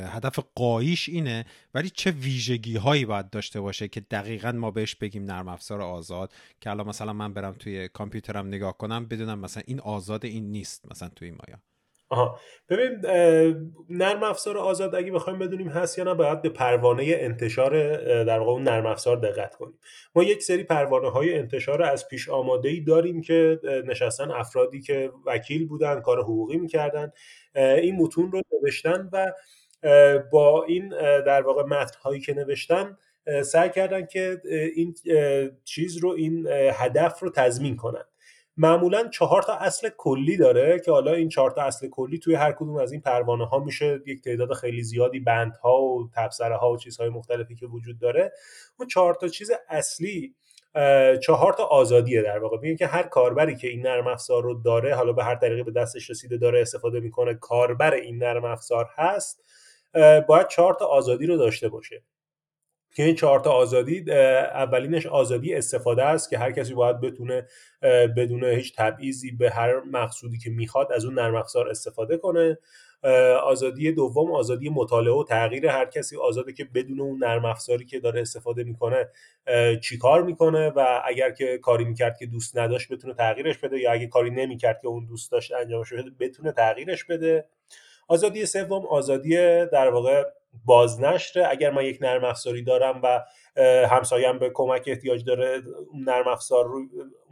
هدف 0.06 0.38
قاییش 0.54 1.08
اینه 1.08 1.44
ولی 1.74 1.90
چه 1.90 2.10
ویژگی 2.10 2.76
هایی 2.76 3.04
باید 3.04 3.30
داشته 3.30 3.60
باشه 3.60 3.88
که 3.88 4.00
دقیقا 4.00 4.52
ما 4.52 4.70
بهش 4.70 4.94
بگیم 4.94 5.24
نرم 5.24 5.48
افزار 5.48 5.80
آزاد 5.80 6.32
که 6.60 6.70
الان 6.70 6.88
مثلا 6.88 7.12
من 7.12 7.34
برم 7.34 7.52
توی 7.52 7.88
کامپیوترم 7.88 8.46
نگاه 8.46 8.78
کنم 8.78 9.06
بدونم 9.06 9.38
مثلا 9.38 9.62
این 9.66 9.80
آزاد 9.80 10.24
این 10.24 10.50
نیست 10.50 10.84
مثلا 10.90 11.08
توی 11.08 11.30
مایا. 11.30 11.58
آها. 12.08 12.38
ببین 12.68 13.06
نرم 13.90 14.22
افزار 14.22 14.58
آزاد 14.58 14.94
اگه 14.94 15.12
بخوایم 15.12 15.38
بدونیم 15.38 15.68
هست 15.68 15.98
یا 15.98 16.04
نه 16.04 16.14
باید 16.14 16.42
به 16.42 16.48
پروانه 16.48 17.04
انتشار 17.06 17.96
در 18.24 18.38
واقع 18.38 18.50
اون 18.50 18.62
نرم 18.62 18.86
افزار 18.86 19.16
دقت 19.16 19.54
کنیم. 19.54 19.78
ما 20.14 20.22
یک 20.22 20.42
سری 20.42 20.64
پروانه 20.64 21.10
های 21.10 21.38
انتشار 21.38 21.82
از 21.82 22.08
پیش 22.08 22.28
آماده 22.28 22.68
ای 22.68 22.80
داریم 22.80 23.20
که 23.20 23.60
نشستن 23.86 24.30
افرادی 24.30 24.80
که 24.80 25.12
وکیل 25.26 25.66
بودن 25.66 26.00
کار 26.00 26.20
حقوقی 26.20 26.56
می‌کردن. 26.56 27.12
این 27.54 27.96
متون 27.96 28.32
رو 28.32 28.42
نوشتن 28.52 29.08
و 29.12 29.32
با 30.32 30.64
این 30.64 30.88
در 31.22 31.42
واقع 31.42 31.62
متن 31.62 31.98
هایی 32.02 32.20
که 32.20 32.34
نوشتن 32.34 32.96
سعی 33.44 33.70
کردن 33.70 34.06
که 34.06 34.42
این 34.74 34.94
چیز 35.64 35.96
رو 35.96 36.10
این 36.10 36.46
هدف 36.72 37.20
رو 37.20 37.30
تضمین 37.30 37.76
کنن. 37.76 38.04
معمولا 38.56 39.08
چهار 39.08 39.42
تا 39.42 39.54
اصل 39.54 39.88
کلی 39.96 40.36
داره 40.36 40.80
که 40.84 40.90
حالا 40.90 41.12
این 41.12 41.28
چهار 41.28 41.50
تا 41.50 41.62
اصل 41.62 41.88
کلی 41.88 42.18
توی 42.18 42.34
هر 42.34 42.52
کدوم 42.52 42.76
از 42.76 42.92
این 42.92 43.00
پروانه 43.00 43.46
ها 43.46 43.58
میشه 43.58 44.00
یک 44.06 44.22
تعداد 44.22 44.52
خیلی 44.52 44.82
زیادی 44.82 45.20
بندها 45.20 45.82
و 45.82 46.08
تبصره 46.16 46.56
ها 46.56 46.72
و 46.72 46.76
چیزهای 46.76 47.08
مختلفی 47.08 47.54
که 47.54 47.66
وجود 47.66 47.98
داره. 47.98 48.32
اون 48.78 48.88
چهار 48.88 49.14
تا 49.14 49.28
چیز 49.28 49.50
اصلی 49.68 50.34
چهار 51.22 51.52
تا 51.52 51.64
آزادیه 51.64 52.22
در 52.22 52.38
واقع. 52.38 52.58
میگن 52.58 52.76
که 52.76 52.86
هر 52.86 53.02
کاربری 53.02 53.56
که 53.56 53.68
این 53.68 53.86
نرم 53.86 54.06
افزار 54.06 54.42
رو 54.42 54.54
داره 54.54 54.94
حالا 54.94 55.12
به 55.12 55.24
هر 55.24 55.34
طریقی 55.34 55.62
به 55.62 55.72
دستش 55.72 56.10
رسیده 56.10 56.36
داره 56.36 56.60
استفاده 56.60 57.00
می‌کنه 57.00 57.34
کاربر 57.34 57.94
این 57.94 58.18
نرم 58.18 58.44
افزار 58.44 58.88
هست 58.94 59.44
باید 60.28 60.48
چهار 60.48 60.74
تا 60.74 60.86
آزادی 60.86 61.26
رو 61.26 61.36
داشته 61.36 61.68
باشه. 61.68 62.02
که 62.94 63.02
این 63.02 63.14
چهار 63.14 63.40
تا 63.40 63.50
آزادی 63.50 64.04
اولینش 64.10 65.06
آزادی 65.06 65.54
استفاده 65.54 66.04
است 66.04 66.30
که 66.30 66.38
هر 66.38 66.52
کسی 66.52 66.74
باید 66.74 67.00
بتونه 67.00 67.46
بدون 68.16 68.44
هیچ 68.44 68.76
تبعیضی 68.76 69.30
به 69.30 69.50
هر 69.50 69.80
مقصودی 69.80 70.38
که 70.38 70.50
می‌خواد 70.50 70.92
از 70.92 71.04
اون 71.04 71.14
نرم 71.14 71.34
افزار 71.34 71.68
استفاده 71.68 72.16
کنه. 72.16 72.58
آزادی 73.42 73.92
دوم 73.92 74.32
آزادی 74.32 74.68
مطالعه 74.68 75.14
و 75.14 75.24
تغییر 75.24 75.66
هر 75.66 75.84
کسی 75.84 76.16
آزاده 76.16 76.52
که 76.52 76.64
بدون 76.64 77.00
اون 77.00 77.24
نرم 77.24 77.44
افزاری 77.44 77.84
که 77.84 78.00
داره 78.00 78.20
استفاده 78.20 78.64
می‌کنه 78.64 79.08
چیکار 79.82 80.22
می‌کنه 80.22 80.68
و 80.68 81.02
اگر 81.04 81.30
که 81.30 81.58
کاری 81.58 81.84
می‌کرد 81.84 82.18
که 82.18 82.26
دوست 82.26 82.58
نداشت 82.58 82.92
بتونه 82.92 83.14
تغییرش 83.14 83.58
بده 83.58 83.78
یا 83.78 83.92
اگه 83.92 84.06
کاری 84.06 84.30
نمی‌کرد 84.30 84.80
که 84.82 84.88
اون 84.88 85.06
دوست 85.06 85.32
داشت 85.32 85.52
انجامش 85.52 85.92
بده 85.92 86.10
بتونه 86.20 86.52
تغییرش 86.52 87.04
بده. 87.04 87.44
آزادی 88.08 88.46
سوم 88.46 88.86
آزادی 88.86 89.36
در 89.66 89.88
واقع 89.88 90.24
بازنشر. 90.64 91.46
اگر 91.50 91.70
من 91.70 91.84
یک 91.84 91.98
نرم 92.00 92.24
افزاری 92.24 92.62
دارم 92.62 93.00
و 93.02 93.24
همسایم 93.86 94.38
به 94.38 94.50
کمک 94.54 94.84
احتیاج 94.86 95.24
داره 95.24 95.62
نرم 96.06 96.28
افزار 96.28 96.64
رو 96.64 96.80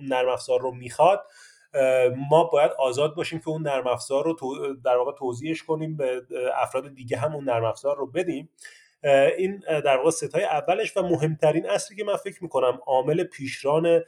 نرم 0.00 0.28
افزار 0.28 0.60
رو 0.60 0.74
می‌خواد 0.74 1.22
ما 2.30 2.44
باید 2.44 2.70
آزاد 2.78 3.14
باشیم 3.14 3.38
که 3.38 3.48
اون 3.48 3.62
نرم 3.62 3.86
افزار 3.86 4.24
رو 4.24 4.36
در 4.84 4.96
واقع 4.96 5.12
توضیحش 5.12 5.62
کنیم 5.62 5.96
به 5.96 6.22
افراد 6.54 6.94
دیگه 6.94 7.16
هم 7.16 7.34
اون 7.34 7.44
نرم 7.44 7.64
افزار 7.64 7.96
رو 7.96 8.06
بدیم. 8.06 8.48
این 9.38 9.62
در 9.66 9.96
واقع 9.96 10.10
ستای 10.10 10.44
اولش 10.44 10.96
و 10.96 11.02
مهمترین 11.02 11.70
اصلی 11.70 11.96
که 11.96 12.04
من 12.04 12.16
فکر 12.16 12.42
می‌کنم 12.42 12.78
عامل 12.86 13.24
پیشران 13.24 14.02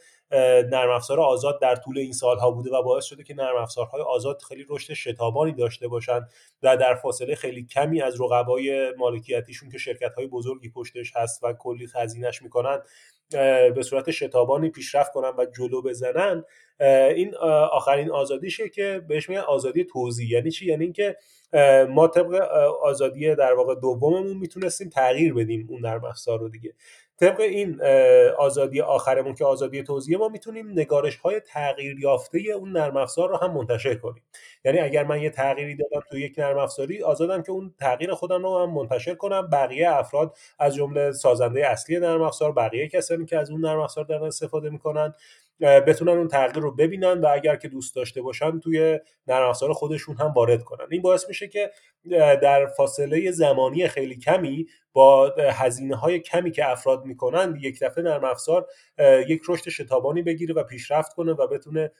نرم 0.71 0.91
افزار 0.91 1.21
آزاد 1.21 1.61
در 1.61 1.77
طول 1.77 1.99
این 1.99 2.13
سالها 2.13 2.51
بوده 2.51 2.71
و 2.71 2.83
باعث 2.83 3.05
شده 3.05 3.25
که 3.25 3.35
نرم 3.35 3.57
افزارهای 3.57 4.03
آزاد 4.03 4.43
خیلی 4.49 4.67
رشد 4.69 4.93
شتابانی 4.93 5.53
داشته 5.53 5.89
باشند 5.89 6.31
و 6.63 6.77
در 6.77 6.95
فاصله 6.95 7.35
خیلی 7.35 7.65
کمی 7.65 8.03
از 8.03 8.21
رقبای 8.21 8.95
مالکیتیشون 8.99 9.71
که 9.71 9.79
شرکت 9.79 10.15
های 10.15 10.27
بزرگی 10.27 10.71
پشتش 10.71 11.17
هست 11.17 11.45
و 11.45 11.53
کلی 11.53 11.87
خزینش 11.87 12.43
می‌کنن 12.43 12.79
به 13.75 13.83
صورت 13.83 14.11
شتابانی 14.11 14.71
پیشرفت 14.71 15.13
کنن 15.13 15.33
و 15.39 15.47
جلو 15.47 15.83
بزنن 15.83 16.45
این 17.15 17.35
آخرین 17.73 18.11
آزادیشه 18.11 18.69
که 18.69 19.03
بهش 19.09 19.29
میگن 19.29 19.41
آزادی 19.41 19.85
توضیح 19.85 20.31
یعنی 20.31 20.51
چی؟ 20.51 20.67
یعنی 20.67 20.85
اینکه 20.85 21.17
ما 21.89 22.09
طبق 22.09 22.35
آزادی 22.83 23.35
در 23.35 23.53
واقع 23.53 23.75
دوممون 23.75 24.37
می‌تونستیم 24.37 24.89
تغییر 24.89 25.35
بدیم 25.35 25.67
اون 25.71 25.81
نرم 25.81 26.05
افزار 26.05 26.41
رو 26.41 26.49
دیگه. 26.49 26.75
طبق 27.23 27.41
این 27.41 27.83
آزادی 28.39 28.81
آخرمون 28.81 29.35
که 29.35 29.45
آزادی 29.45 29.83
توضیح 29.83 30.19
ما 30.19 30.29
می‌تونیم 30.29 30.71
نگارش 30.71 31.17
های 31.17 31.41
تغییر 31.41 31.99
یافته 32.01 32.39
اون 32.39 32.73
نرم 32.73 32.97
افزار 32.97 33.29
رو 33.29 33.37
هم 33.37 33.53
منتشر 33.53 33.95
کنیم. 33.95 34.23
یعنی 34.65 34.79
اگر 34.79 35.05
من 35.05 35.23
یه 35.23 35.31
تغییری 35.31 35.77
دادم 35.77 36.03
تو 36.11 36.19
یک 36.19 36.39
نرم 36.39 36.59
افزاری 36.59 37.03
آزادم 37.03 37.43
که 37.43 37.53
اون 37.53 37.75
تغییر 37.81 38.15
خودم 38.15 38.43
رو 38.43 38.59
هم 38.63 38.71
منتشر 38.71 39.15
کنم. 39.15 39.49
بقیه 39.53 39.91
افراد 39.91 40.37
از 40.59 40.75
جمله 40.75 41.13
سازنده 41.13 41.67
اصلی 41.67 41.99
نرم 41.99 42.23
افزار 42.23 42.53
بقیه 42.53 42.89
کسانی 42.89 43.27
که 43.27 43.39
از 43.39 43.51
اون 43.51 43.61
نرم 43.61 43.81
افزار 43.81 44.05
دارن 44.05 44.25
استفاده 44.25 44.71
می‌کنن. 44.71 45.15
بتونن 45.63 46.13
اون 46.13 46.29
تغییر 46.29 46.63
رو 46.63 46.75
ببینن 46.75 47.21
و 47.21 47.27
اگر 47.33 47.57
که 47.57 47.69
دوست 47.69 47.95
داشته 47.97 48.23
باشن 48.23 48.61
توی 48.61 49.01
نرم 49.27 49.49
افزار 49.49 49.73
خودشون 49.73 50.17
هم 50.17 50.33
وارد 50.33 50.63
کنن. 50.63 50.87
این 50.91 51.03
باعث 51.03 51.29
میشه 51.29 51.49
که 51.49 51.71
در 52.43 52.67
فاصله 52.67 53.31
زمانی 53.31 53.89
خیلی 53.89 54.17
کمی 54.17 54.67
با 54.93 55.35
هزینه 55.39 55.97
های 55.97 56.21
کمی 56.21 56.51
که 56.51 56.71
افراد 56.71 57.05
می‌کنن 57.05 57.59
یک 57.61 57.81
دفعه 57.83 58.05
نرم 58.05 58.25
افزار 58.25 58.67
یک 59.29 59.43
رشد 59.49 59.69
شتابانی 59.69 60.23
بگیره 60.23 60.55
و 60.55 60.63
پیشرفت 60.63 61.15
کنه 61.15 61.33
و 61.33 61.47
بتونه 61.47 61.93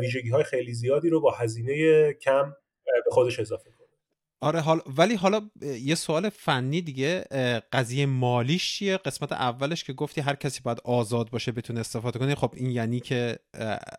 ویژگی 0.00 0.30
های 0.30 0.44
خیلی 0.44 0.74
زیادی 0.74 1.08
رو 1.08 1.20
با 1.20 1.30
هزینه 1.30 2.12
کم 2.12 2.54
به 2.84 3.10
خودش 3.10 3.40
اضافه 3.40 3.70
کنه. 3.70 3.79
آره 4.42 4.60
حال 4.60 4.80
ولی 4.98 5.14
حالا 5.14 5.40
یه 5.62 5.94
سوال 5.94 6.28
فنی 6.28 6.80
دیگه 6.80 7.24
قضیه 7.72 8.06
مالیش 8.06 8.74
چیه؟ 8.74 8.96
قسمت 8.96 9.32
اولش 9.32 9.84
که 9.84 9.92
گفتی 9.92 10.20
هر 10.20 10.34
کسی 10.34 10.60
باید 10.64 10.80
آزاد 10.84 11.30
باشه 11.30 11.52
بتونه 11.52 11.80
استفاده 11.80 12.18
کنه 12.18 12.34
خب 12.34 12.52
این 12.56 12.70
یعنی 12.70 13.00
که 13.00 13.38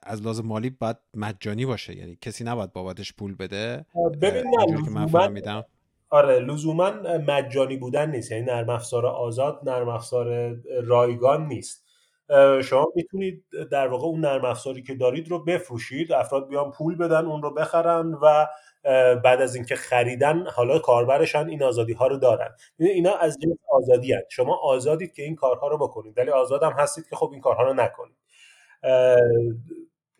از 0.03 0.21
لازم 0.21 0.45
مالی 0.45 0.69
باید 0.69 0.97
مجانی 1.13 1.65
باشه 1.65 1.97
یعنی 1.97 2.17
کسی 2.21 2.43
نباید 2.43 2.73
بابتش 2.73 3.13
پول 3.13 3.35
بده؟ 3.35 3.85
ببین 4.21 4.43
نه 4.59 4.83
که 4.83 4.89
من 4.89 5.07
فهمیدم. 5.07 5.65
آره 6.09 6.39
لزوما 6.39 6.91
مجانی 7.27 7.77
بودن 7.77 8.11
نیست 8.11 8.31
یعنی 8.31 8.45
نرم 8.45 8.69
افزار 8.69 9.05
آزاد 9.05 9.59
نرم 9.63 9.89
افزار 9.89 10.55
رایگان 10.83 11.47
نیست. 11.47 11.85
شما 12.63 12.87
می‌تونید 12.95 13.43
در 13.71 13.87
واقع 13.87 14.05
اون 14.05 14.19
نرم 14.19 14.45
افزاری 14.45 14.83
که 14.83 14.95
دارید 14.95 15.29
رو 15.29 15.43
بفروشید 15.43 16.11
افراد 16.11 16.47
بیان 16.47 16.71
پول 16.71 16.95
بدن 16.95 17.25
اون 17.25 17.41
رو 17.41 17.53
بخرن 17.53 18.13
و 18.13 18.47
بعد 19.23 19.41
از 19.41 19.55
اینکه 19.55 19.75
خریدن 19.75 20.47
حالا 20.47 20.79
کاربرشان 20.79 21.49
این 21.49 21.63
آزادی 21.63 21.93
ها 21.93 22.07
رو 22.07 22.17
دارن. 22.17 22.49
اینا 22.79 23.15
از 23.15 23.37
جنس 23.41 23.57
آزادی 23.71 24.13
هست. 24.13 24.25
شما 24.29 24.55
آزادید 24.55 25.13
که 25.13 25.23
این 25.23 25.35
کارها 25.35 25.67
رو 25.67 25.77
بکنید. 25.77 26.17
ولی 26.17 26.29
آزاد 26.29 26.63
هم 26.63 26.73
هستید 26.77 27.09
که 27.09 27.15
خب 27.15 27.29
این 27.31 27.41
کارها 27.41 27.63
رو 27.63 27.73
نکنید. 27.73 28.15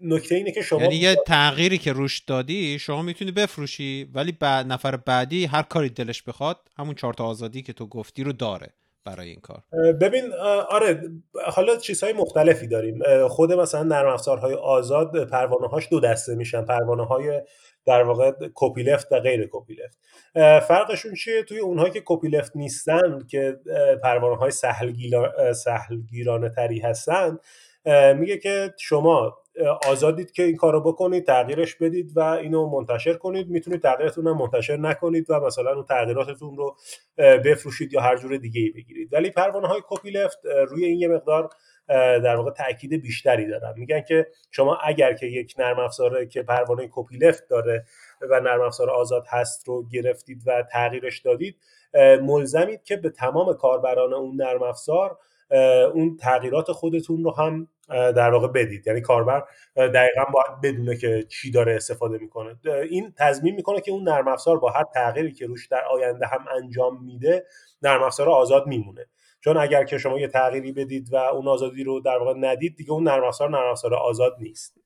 نکته 0.04 0.36
اینه 0.36 0.52
که 0.52 0.62
شما 0.62 0.82
یعنی 0.82 0.96
یه 0.96 1.16
تغییری 1.28 1.78
که 1.78 1.94
روش 1.94 2.20
دادی 2.20 2.80
شما 2.80 3.02
می‌تونی 3.02 3.32
بفروشی 3.32 4.12
ولی 4.14 4.32
بعد 4.32 4.66
نفر 4.66 4.96
بعدی 4.96 5.46
هر 5.46 5.62
کاری 5.62 5.90
دلش 5.90 6.22
بخواد 6.22 6.58
همون 6.78 6.96
چهار 6.96 7.16
آزادی 7.20 7.62
که 7.62 7.74
تو 7.74 7.88
گفتی 7.88 8.24
رو 8.24 8.34
داره. 8.34 8.74
برای 9.06 9.30
این 9.30 9.40
کار. 9.42 9.64
ببین 9.94 10.34
آره 10.70 11.02
حالا 11.46 11.76
چیزهای 11.76 12.14
مختلفی 12.14 12.68
داریم. 12.68 13.28
خود 13.28 13.54
مثلا 13.54 13.84
نرم 13.84 14.10
افزارهای 14.10 14.54
آزاد 14.54 15.30
پروانه 15.30 15.68
هاش 15.68 15.88
دو 15.92 16.00
دسته 16.00 16.36
میشن. 16.36 16.66
پروانه 16.66 17.06
های 17.06 17.42
در 17.86 18.04
واقع 18.04 18.32
کپی 18.56 18.84
لفت 18.84 19.12
و 19.12 19.20
غیر 19.20 19.50
کپی 19.52 19.74
لفت 19.74 19.98
فرقشون 20.68 21.14
چیه؟ 21.14 21.44
توی 21.44 21.60
اونهایی 21.60 21.92
که 21.92 22.02
کپی 22.06 22.28
لفت 22.28 22.56
نیستن 22.56 23.20
که 23.30 23.60
پروانه 24.04 24.38
های 24.38 24.52
سهلگیرانه 25.54 26.50
تری 26.50 26.80
هستن 26.80 27.38
میگه 28.18 28.38
که 28.38 28.74
شما 28.80 29.41
آزادید 29.88 30.32
که 30.32 30.44
این 30.44 30.56
کارو 30.56 30.82
بکنید 30.82 31.26
تغییرش 31.26 31.76
بدید 31.76 32.12
و 32.16 32.20
اینو 32.20 32.70
منتشر 32.70 33.14
کنید. 33.14 33.50
می‌تونید 33.50 33.82
تغییرتون 33.82 34.26
رو 34.26 34.34
منتشر 34.34 34.78
نکنید 34.78 35.30
و 35.30 35.40
مثلا 35.40 35.74
اون 35.74 35.86
تغییراتتون 35.86 36.58
رو 36.58 36.76
بفروشید 37.18 37.94
یا 37.94 38.02
هر 38.02 38.18
جور 38.18 38.38
دیگه 38.38 38.62
ای 38.62 38.72
بگیرید. 38.72 39.14
ولی 39.14 39.30
پروانه 39.30 39.68
های 39.68 39.82
کپی 39.90 40.12
لفت 40.12 40.40
روی 40.68 40.86
این 40.86 41.00
یه 41.00 41.08
مقدار 41.08 41.50
در 42.24 42.36
واقع 42.36 42.52
تاکید 42.52 43.02
بیشتری 43.02 43.48
دارن. 43.48 43.74
میگن 43.78 44.02
که 44.02 44.28
شما 44.52 44.78
اگر 44.84 45.14
که 45.14 45.26
یک 45.26 45.56
نرم 45.60 45.80
افزاره 45.80 46.26
که 46.26 46.44
پروانه 46.44 46.90
کپی 46.92 47.18
لفت 47.18 47.44
داره 47.50 47.86
و 48.30 48.40
نرم 48.40 48.62
افزار 48.62 48.90
آزاد 48.90 49.26
هست 49.30 49.68
رو 49.68 49.88
گرفتید 49.88 50.44
و 50.46 50.64
تغییرش 50.72 51.20
دادید 51.20 51.58
ملزمید 52.22 52.84
که 52.84 52.98
به 52.98 53.10
تمام 53.10 53.54
کاربران 53.54 54.14
اون 54.14 54.36
نرم 54.36 54.64
افزار 54.64 55.18
اون 55.94 56.18
تغییرات 56.18 56.72
خودتون 56.72 57.24
رو 57.24 57.32
هم 57.32 57.68
در 57.92 58.30
واقع 58.30 58.48
بدید. 58.48 58.88
یعنی 58.88 59.02
کاربر 59.02 59.44
دقیقا 59.76 60.24
باید 60.34 60.62
بدونه 60.64 60.98
که 60.98 61.24
چی 61.30 61.52
داره 61.52 61.76
استفاده 61.76 62.18
می‌کنه. 62.18 62.56
این 62.90 63.14
تضمین 63.18 63.56
می‌کنه 63.56 63.82
که 63.82 63.92
اون 63.92 64.10
نرم 64.10 64.28
افزار 64.28 64.60
با 64.60 64.70
هر 64.70 64.84
تغییری 64.84 65.32
که 65.32 65.46
روش 65.46 65.68
در 65.68 65.84
آینده 65.92 66.26
هم 66.28 66.46
انجام 66.62 67.04
میده 67.04 67.46
نرم 67.82 68.04
افزار 68.04 68.30
آزاد 68.30 68.68
میمونه. 68.68 69.06
چون 69.44 69.58
اگر 69.58 69.84
که 69.84 69.98
شما 69.98 70.20
یه 70.20 70.28
تغییری 70.28 70.72
بدید 70.72 71.14
و 71.14 71.16
اون 71.16 71.48
آزادی 71.48 71.84
رو 71.84 72.00
در 72.00 72.18
واقع 72.18 72.34
ندید 72.38 72.76
دیگه 72.76 72.92
اون 72.92 73.04
نرم 73.04 73.24
افزار 73.24 73.50
نرم 73.50 73.72
افزار 73.72 73.94
آزاد 73.94 74.36
نیست. 74.40 74.78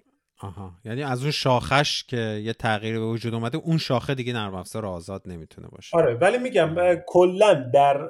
آها. 0.42 0.72
یعنی 0.86 1.04
از 1.04 1.22
اون 1.22 1.32
شاخش 1.32 2.04
که 2.04 2.18
یه 2.18 2.54
تغییری 2.54 3.00
به 3.00 3.06
وجود 3.06 3.34
اومده 3.34 3.58
اون 3.58 3.78
شاخه 3.78 4.16
دیگه 4.16 4.34
نرم 4.34 4.56
افزار 4.56 4.86
آزاد 4.86 5.22
نمی‌تونه 5.26 5.68
باشه. 5.68 5.98
آره 5.98 6.14
ولی 6.14 6.38
میگم 6.38 6.96
کلا 7.08 7.54
در 7.74 8.10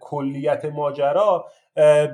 کلیت 0.00 0.64
ماجرا 0.64 1.46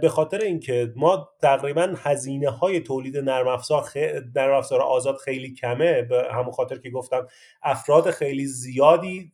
به 0.01 0.09
خاطر 0.09 0.39
اینکه 0.39 0.93
ما 0.97 1.29
تقریبا 1.43 1.95
هزینه 1.97 2.51
های 2.51 2.81
تولید 2.81 3.17
نرم 3.17 3.49
افزار 3.49 3.83
خ... 3.83 3.97
نرم 4.37 4.55
افزار 4.55 4.83
آزاد 4.83 5.17
خیلی 5.17 5.55
کمه 5.55 6.03
به 6.03 6.29
همون 6.33 6.53
خاطر 6.53 6.79
که 6.79 6.91
گفتم 6.91 7.27
افراد 7.63 8.11
خیلی 8.11 8.47
زیادی 8.47 9.33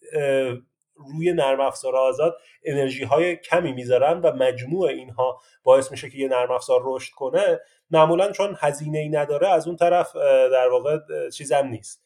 روی 0.95 1.33
نرم 1.33 1.61
افزار 1.61 1.97
آزاد 1.97 2.37
انرژی 2.65 3.05
های 3.05 3.37
کمی 3.37 3.73
می‌ذارن 3.73 4.21
و 4.21 4.33
مجموع 4.33 4.89
اینها 4.89 5.41
باعث 5.63 5.91
میشه 5.91 6.11
که 6.11 6.19
یه 6.19 6.29
نرم 6.29 6.51
افزار 6.51 6.81
رشد 6.85 7.13
کنه. 7.13 7.61
معمولا 7.91 8.33
چون 8.33 8.57
هزینه 8.61 8.99
ای 8.99 9.09
نداره 9.09 9.49
از 9.49 9.67
اون 9.67 9.77
طرف 9.77 10.17
در 10.53 10.69
واقع 10.69 10.99
چیزم 11.31 11.67
نیست. 11.67 12.05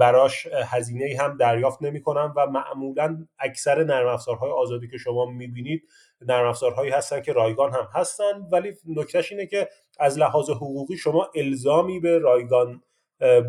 براش 0.00 0.46
هزینه 0.46 1.04
ای 1.04 1.14
هم 1.14 1.36
دریافت 1.36 1.82
نمی‌کنن 1.82 2.32
و 2.36 2.46
معمولا 2.46 3.26
اکثر 3.38 3.84
نرم 3.84 4.08
افزارهای 4.08 4.50
آزادی 4.50 4.88
که 4.88 4.98
شما 4.98 5.26
می‌بینید 5.26 5.88
نرم 6.28 6.46
افزارهایی 6.46 6.90
هستن 6.90 7.20
که 7.20 7.32
رایگان 7.32 7.72
هم 7.72 7.88
هستن. 7.94 8.24
ولی 8.52 8.72
نکتهش 8.96 9.32
اینه 9.32 9.46
که 9.46 9.68
از 10.00 10.18
لحاظ 10.18 10.50
حقوقی 10.50 10.96
شما 10.96 11.30
الزامی 11.34 12.00
به 12.00 12.18
رایگان 12.18 12.80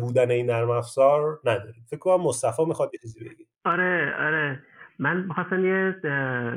بودن 0.00 0.30
این 0.30 0.50
نرم 0.50 0.70
افزار 0.70 1.40
ندارید. 1.44 1.84
فکر 1.90 1.98
کنم 1.98 2.24
مصطفی 2.24 2.64
می‌خواد 2.64 2.90
یه 2.94 3.00
چیزی 3.00 3.20
بگید 3.20 3.48
آره 3.64 4.14
آره. 4.18 4.62
من 4.98 5.16
می‌خواستم 5.16 5.64
یه 5.64 5.94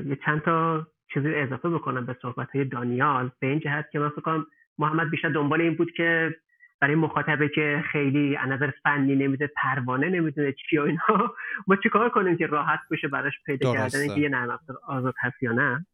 یه 0.06 0.18
چند 0.26 0.42
تا 0.42 0.88
چیزی 1.14 1.36
اضافه 1.36 1.70
بکنم 1.70 2.06
به 2.06 2.16
صحبت 2.22 2.48
های 2.56 2.66
دانیال. 2.66 3.32
به 3.40 3.48
این 3.48 3.60
جهت 3.60 3.86
که 3.92 4.00
من 4.00 4.10
فکر 4.10 4.22
کنم 4.22 4.46
محمد 4.78 5.10
بیشتر 5.10 5.30
دنبال 5.30 5.62
این 5.62 5.76
بود 5.76 5.92
که 5.98 6.36
برای 6.82 6.96
مخاطبه 6.96 7.50
که 7.50 7.84
خیلی 7.92 8.38
از 8.38 8.50
نظر 8.50 8.72
فنی 8.84 9.16
نمیده 9.16 9.48
پروانه 9.48 10.10
نمی‌دونه 10.10 10.54
چی 10.70 10.78
و 10.78 10.82
اینها 10.82 11.36
ما 11.68 11.76
چیکار 11.84 12.10
کنیم 12.10 12.38
که 12.38 12.48
راحت 12.48 12.80
بشه 12.92 13.08
براش 13.08 13.34
پیدا 13.46 13.74
کردن 13.74 14.00
اینکه 14.00 14.22
یه 14.22 14.30
نرم 14.30 14.50
افزار 14.50 14.78
آزاد 14.88 15.14
هست 15.20 15.44
یا 15.44 15.52
نه. 15.52 15.86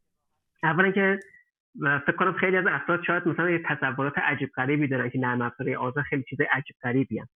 اولا 0.64 0.92
که 0.92 1.20
فکر 1.82 2.16
کنم 2.16 2.34
خیلی 2.34 2.58
از 2.58 2.66
افراد 2.70 3.04
شاید 3.04 3.28
مثلا 3.28 3.50
یه 3.50 3.64
تصورات 3.66 4.18
عجیب 4.18 4.50
غریبی 4.56 4.88
دارن 4.88 5.10
که 5.10 5.20
نرم 5.20 5.42
افزارهای 5.42 5.76
آزاد 5.76 6.04
خیلی 6.04 6.24
چیز 6.30 6.40
عجیب 6.52 6.76
غریبی 6.84 7.20
هم. 7.20 7.28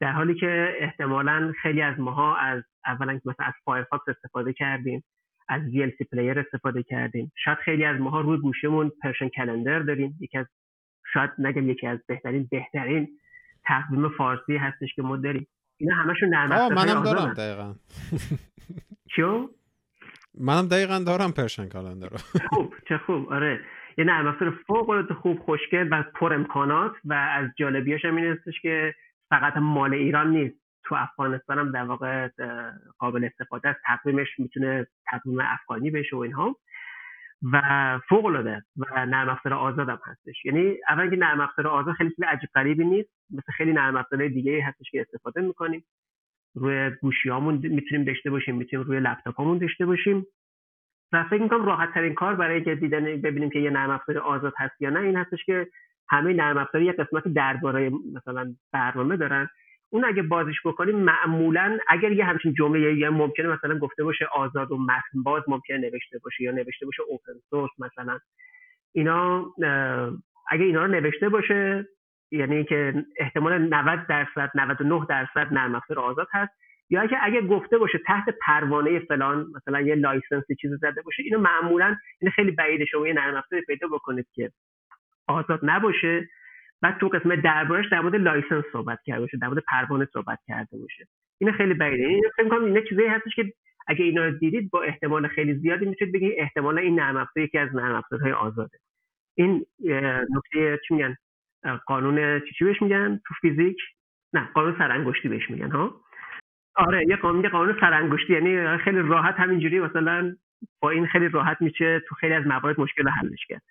در 0.00 0.12
حالی 0.12 0.34
که 0.34 0.74
احتمالا 0.78 1.52
خیلی 1.62 1.82
از 1.82 2.00
ماها 2.00 2.36
از 2.36 2.62
اولا 2.86 3.12
مثلا 3.24 3.46
از 3.46 3.54
فایرفاکس 3.64 4.08
استفاده 4.08 4.52
کردیم 4.52 5.04
از 5.48 5.62
VLC 5.62 6.06
player 6.12 6.38
استفاده 6.38 6.82
کردیم. 6.82 7.32
شاید 7.44 7.58
خیلی 7.58 7.84
از 7.84 8.00
ماها 8.00 8.20
روی 8.20 8.38
گوشیمون 8.38 8.92
Persian 9.02 9.28
Calendar 9.28 9.78
داریم. 9.78 10.18
یکی 10.20 10.38
از 10.38 10.46
شاید 11.12 11.30
نگم 11.38 11.68
یکی 11.68 11.86
از 11.86 11.98
بهترین 12.06 12.48
بهترین 12.50 13.08
تقویم 13.64 14.08
فارسی 14.08 14.56
هستش 14.56 14.94
که 14.94 15.02
ما 15.02 15.16
داریم. 15.16 15.46
اینا 15.76 15.96
همشون 15.96 16.28
نرم 16.28 16.74
منم 16.74 17.02
دارم 17.02 17.34
دقیقا. 17.34 17.74
چیو؟ 19.16 19.48
منم 20.40 20.68
دقیقا 20.68 20.98
دارم 21.06 21.32
پرشن 21.32 21.68
کلندر 21.68 22.08
رو. 22.08 22.16
خوب 22.50 22.74
چه 22.88 22.98
خوب 22.98 23.32
آره. 23.32 23.60
یه 23.98 24.04
نرم 24.04 24.26
افزار 24.26 24.50
فوق 24.66 25.12
خوب 25.12 25.38
خوشگل 25.38 25.88
و 25.90 26.02
پر 26.02 26.34
امکانات 26.34 26.92
و 27.04 27.14
از 27.14 27.50
جالبیاش 27.58 28.04
هم 28.04 28.16
این 28.16 28.38
که 28.62 28.94
فقط 29.30 29.56
مال 29.56 29.94
ایران 29.94 30.30
نیست. 30.30 30.56
تو 30.84 30.94
افغانستان 30.94 31.58
هم 31.58 31.72
در 31.72 31.84
واقع 31.84 32.28
قابل 32.98 33.24
استفاده 33.24 33.68
است. 33.68 33.80
تقویمش 33.86 34.28
می‌تونه 34.38 34.86
تقویم 35.06 35.38
افغانی 35.40 35.90
بشه 35.90 36.16
و 36.16 36.18
اینها. 36.18 36.56
و 37.52 37.60
فوق 38.08 38.24
العاده 38.24 38.62
و 38.76 39.06
نرم 39.06 39.28
افزار 39.28 39.54
آزاد 39.54 39.88
هم 39.88 39.98
هستش. 40.04 40.44
یعنی 40.44 40.76
اولا 40.88 41.10
که 41.10 41.16
نرم 41.16 41.40
افزار 41.40 41.66
آزاد 41.66 41.94
خیلی 41.94 42.10
چیز 42.10 42.24
عجیب 42.24 42.50
غریبی 42.54 42.84
نیست. 42.84 43.10
مثل 43.30 43.52
خیلی 43.52 43.72
نرم 43.72 43.96
افزار 43.96 44.28
دیگه 44.28 44.64
هستش 44.64 44.90
که 44.90 45.00
استفاده 45.00 45.40
می‌کنیم. 45.40 45.84
روی 46.54 46.90
گوشیامون 47.02 47.54
می‌تونیم 47.54 48.04
داشته 48.04 48.30
باشیم 48.30 48.56
می‌تونیم 48.56 48.86
روی 48.86 49.00
لپتاپمون 49.00 49.58
داشته 49.58 49.86
باشیم. 49.86 50.26
و 51.12 51.24
فکر 51.24 51.42
می‌کنم 51.42 51.64
راحت 51.64 51.94
ترین 51.94 52.14
کار 52.14 52.34
برای 52.34 52.54
اینکه 52.54 52.74
دیدن 52.74 53.04
ببینیم 53.04 53.50
که 53.50 53.58
یه 53.58 53.70
نرم 53.70 53.90
افزار 53.90 54.18
آزاد 54.18 54.52
هست 54.58 54.82
یا 54.82 54.90
نه 54.90 55.00
این 55.00 55.16
هستش 55.16 55.44
که 55.44 55.68
همه 56.08 56.32
نرم 56.32 56.58
افزار 56.58 56.82
یه 56.82 56.92
قسمتی 56.92 57.32
درباره 57.32 57.90
مثلا 58.14 58.54
برنامه 58.72 59.16
دارن. 59.16 59.48
اون 59.90 60.04
اگه 60.04 60.22
بازش 60.22 60.54
بکنیم 60.64 60.96
معمولا 60.96 61.78
اگر 61.88 62.12
یه 62.12 62.24
همچین 62.24 62.54
جمله 62.54 62.94
یا 62.94 63.10
ممکنه 63.10 63.48
مثلا 63.48 63.78
گفته 63.78 64.04
باشه 64.04 64.26
آزاد 64.32 64.72
و 64.72 64.76
متن 64.76 65.22
باز 65.24 65.42
ممکنه 65.48 65.78
نوشته 65.78 66.18
باشه 66.18 66.44
یا 66.44 66.52
نوشته 66.52 66.86
باشه 66.86 67.02
اوپن 67.08 67.32
سورس 67.50 67.70
مثلا. 67.78 68.18
اینا 68.92 69.46
اگه 70.50 70.64
اینا 70.64 70.84
رو 70.84 70.90
نوشته 70.90 71.28
باشه 71.28 71.88
یعنی 72.30 72.64
که 72.64 73.04
احتمال 73.18 73.58
90 73.58 74.06
درصد 74.06 74.50
99 74.54 75.06
درصد 75.08 75.52
نرم 75.52 75.74
افزار 75.74 75.98
آزاد 75.98 76.28
هست. 76.32 76.52
یا 76.90 77.02
اگه 77.02 77.18
اگه 77.22 77.40
گفته 77.40 77.78
باشه 77.78 77.98
تحت 78.06 78.24
پروانه 78.42 78.98
فلان 78.98 79.46
مثلا 79.56 79.80
یه 79.80 79.94
license 79.94 80.44
چیزی 80.60 80.76
زده 80.76 81.02
باشه 81.02 81.22
اینو 81.22 81.38
معمولا 81.38 81.96
این 82.20 82.30
خیلی 82.30 82.50
بعیده 82.50 82.84
شما 82.84 83.06
یه 83.06 83.12
نرم 83.12 83.36
افزار 83.36 83.60
پیدا 83.60 83.88
بکنید 83.88 84.26
که 84.34 84.50
آزاد 85.28 85.60
نباشه. 85.62 86.28
بعد 86.82 86.98
تو 86.98 87.08
قسمت 87.08 87.42
دربارش 87.42 87.88
در 87.92 88.00
مورد 88.00 88.16
license 88.16 88.64
صحبت 88.72 88.98
کرده 89.04 89.20
باشه 89.20 89.38
در 89.38 89.48
مورد 89.48 89.62
پروانه 89.68 90.08
صحبت 90.12 90.38
کرده 90.46 90.78
باشه. 90.78 91.06
این 91.40 91.52
خیلی 91.52 91.74
بعیده 91.74 92.06
این 92.06 92.22
فکر 92.36 92.48
کنم 92.48 92.64
اینا 92.64 92.80
چیزایی 92.80 93.08
هستش 93.08 93.34
که 93.36 93.52
اگه 93.86 94.04
اینا 94.04 94.30
دیدید 94.30 94.70
با 94.70 94.82
احتمال 94.82 95.28
خیلی 95.28 95.54
زیادی 95.54 95.86
می‌تونید 95.86 96.14
بگید 96.14 96.32
احتمالا 96.36 96.80
این 96.80 97.00
نرم 97.00 97.16
افزار 97.16 97.44
یکی 97.44 97.58
از 97.58 97.74
نرم 97.74 97.94
افزارهای 97.94 98.32
آزاده. 98.32 98.78
این 99.34 99.66
نکته 100.30 100.78
چی 100.88 100.94
میگن؟ 100.94 101.16
قانون 101.86 102.40
چی 102.58 102.64
بهش 102.64 102.82
میگن؟ 102.82 103.20
تو 103.26 103.34
فیزیک؟ 103.40 103.76
نه 104.32 104.48
قانون 104.54 104.74
سرانگشتی 104.78 105.28
بهش 105.28 105.50
میگن 105.50 105.70
ها؟ 105.70 106.00
آره 106.76 107.06
یه 107.08 107.16
قانون 107.16 107.44
یه 107.44 107.50
قانون 107.50 107.76
سرانگشتی 107.80 108.32
یعنی 108.32 108.78
خیلی 108.78 108.98
راحت 108.98 109.34
همینجوری 109.34 109.80
مثلا 109.80 110.36
با 110.80 110.90
این 110.90 111.06
خیلی 111.06 111.28
راحت 111.28 111.62
میشه 111.62 112.00
تو 112.08 112.14
خیلی 112.14 112.34
از 112.34 112.46
موارد 112.46 112.80
مشکل 112.80 113.08
حلش 113.08 113.46
کرد. 113.48 113.62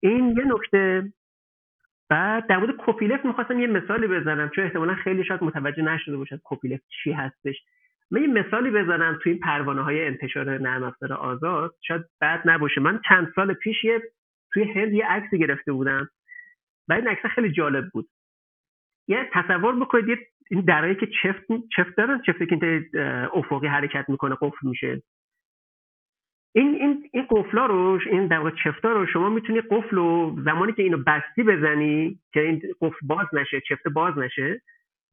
این 0.00 0.36
یه 0.36 0.44
نکته. 0.44 1.12
بعد 2.08 2.46
در 2.46 2.56
مورد 2.56 2.74
کپیلفت 2.78 3.24
می‌خواستم 3.24 3.60
یه 3.60 3.66
مثالی 3.66 4.06
بزنم 4.06 4.48
چون 4.48 4.64
احتمالا 4.64 4.94
خیلی 4.94 5.24
شاید 5.24 5.44
متوجه 5.44 5.82
نشده 5.82 6.16
باشد 6.16 6.40
کپیلفت 6.44 6.84
چی 7.02 7.12
هستش. 7.12 7.56
من 8.10 8.22
یه 8.22 8.26
مثالی 8.26 8.70
بزنم 8.70 9.18
توی 9.22 9.32
این 9.32 9.40
پروانه 9.40 9.82
های 9.82 10.06
انتشار 10.06 10.58
نرم 10.58 10.82
افزار 10.82 11.12
آزاد. 11.12 11.74
شاید 11.88 12.02
بد 12.20 12.42
نباشه. 12.44 12.80
من 12.80 13.00
چند 13.08 13.32
سال 13.34 13.52
پیش 13.52 13.84
یه 13.84 14.02
توی 14.52 14.72
هند 14.72 14.92
یه 14.92 15.06
عکسی 15.06 15.38
گرفته 15.38 15.72
بودم. 15.72 16.08
و 16.90 16.92
این 16.92 17.08
عکس 17.08 17.26
خیلی 17.26 17.52
جالب 17.52 17.84
بود. 17.92 18.08
یه 19.08 19.30
تصور 19.32 19.80
بکنید 19.80 20.18
این 20.50 20.60
درایی 20.60 20.94
که 20.94 21.06
چفت 21.22 21.44
چفت 21.76 21.96
دارن 21.96 22.22
چفتی 22.26 22.46
که 22.46 22.84
افقی 23.34 23.66
حرکت 23.66 24.04
می‌کنه 24.08 24.36
قفل 24.40 24.68
میشه. 24.68 25.02
این 26.54 26.74
این 26.74 27.10
این 27.12 27.26
قفلا 27.30 27.66
رو 27.66 28.00
این 28.06 28.26
در 28.26 28.38
واقع 28.38 28.50
چفتا 28.64 28.92
رو 28.92 29.06
شما 29.06 29.28
می‌تونی 29.28 29.60
قفل 29.60 29.96
رو 29.96 30.36
زمانی 30.44 30.72
که 30.72 30.82
اینو 30.82 30.98
بستی 31.06 31.42
بزنی 31.42 32.18
که 32.32 32.40
این 32.40 32.62
قفل 32.80 33.06
باز 33.06 33.26
نشه 33.32 33.60
چفت 33.60 33.88
باز 33.88 34.18
نشه 34.18 34.62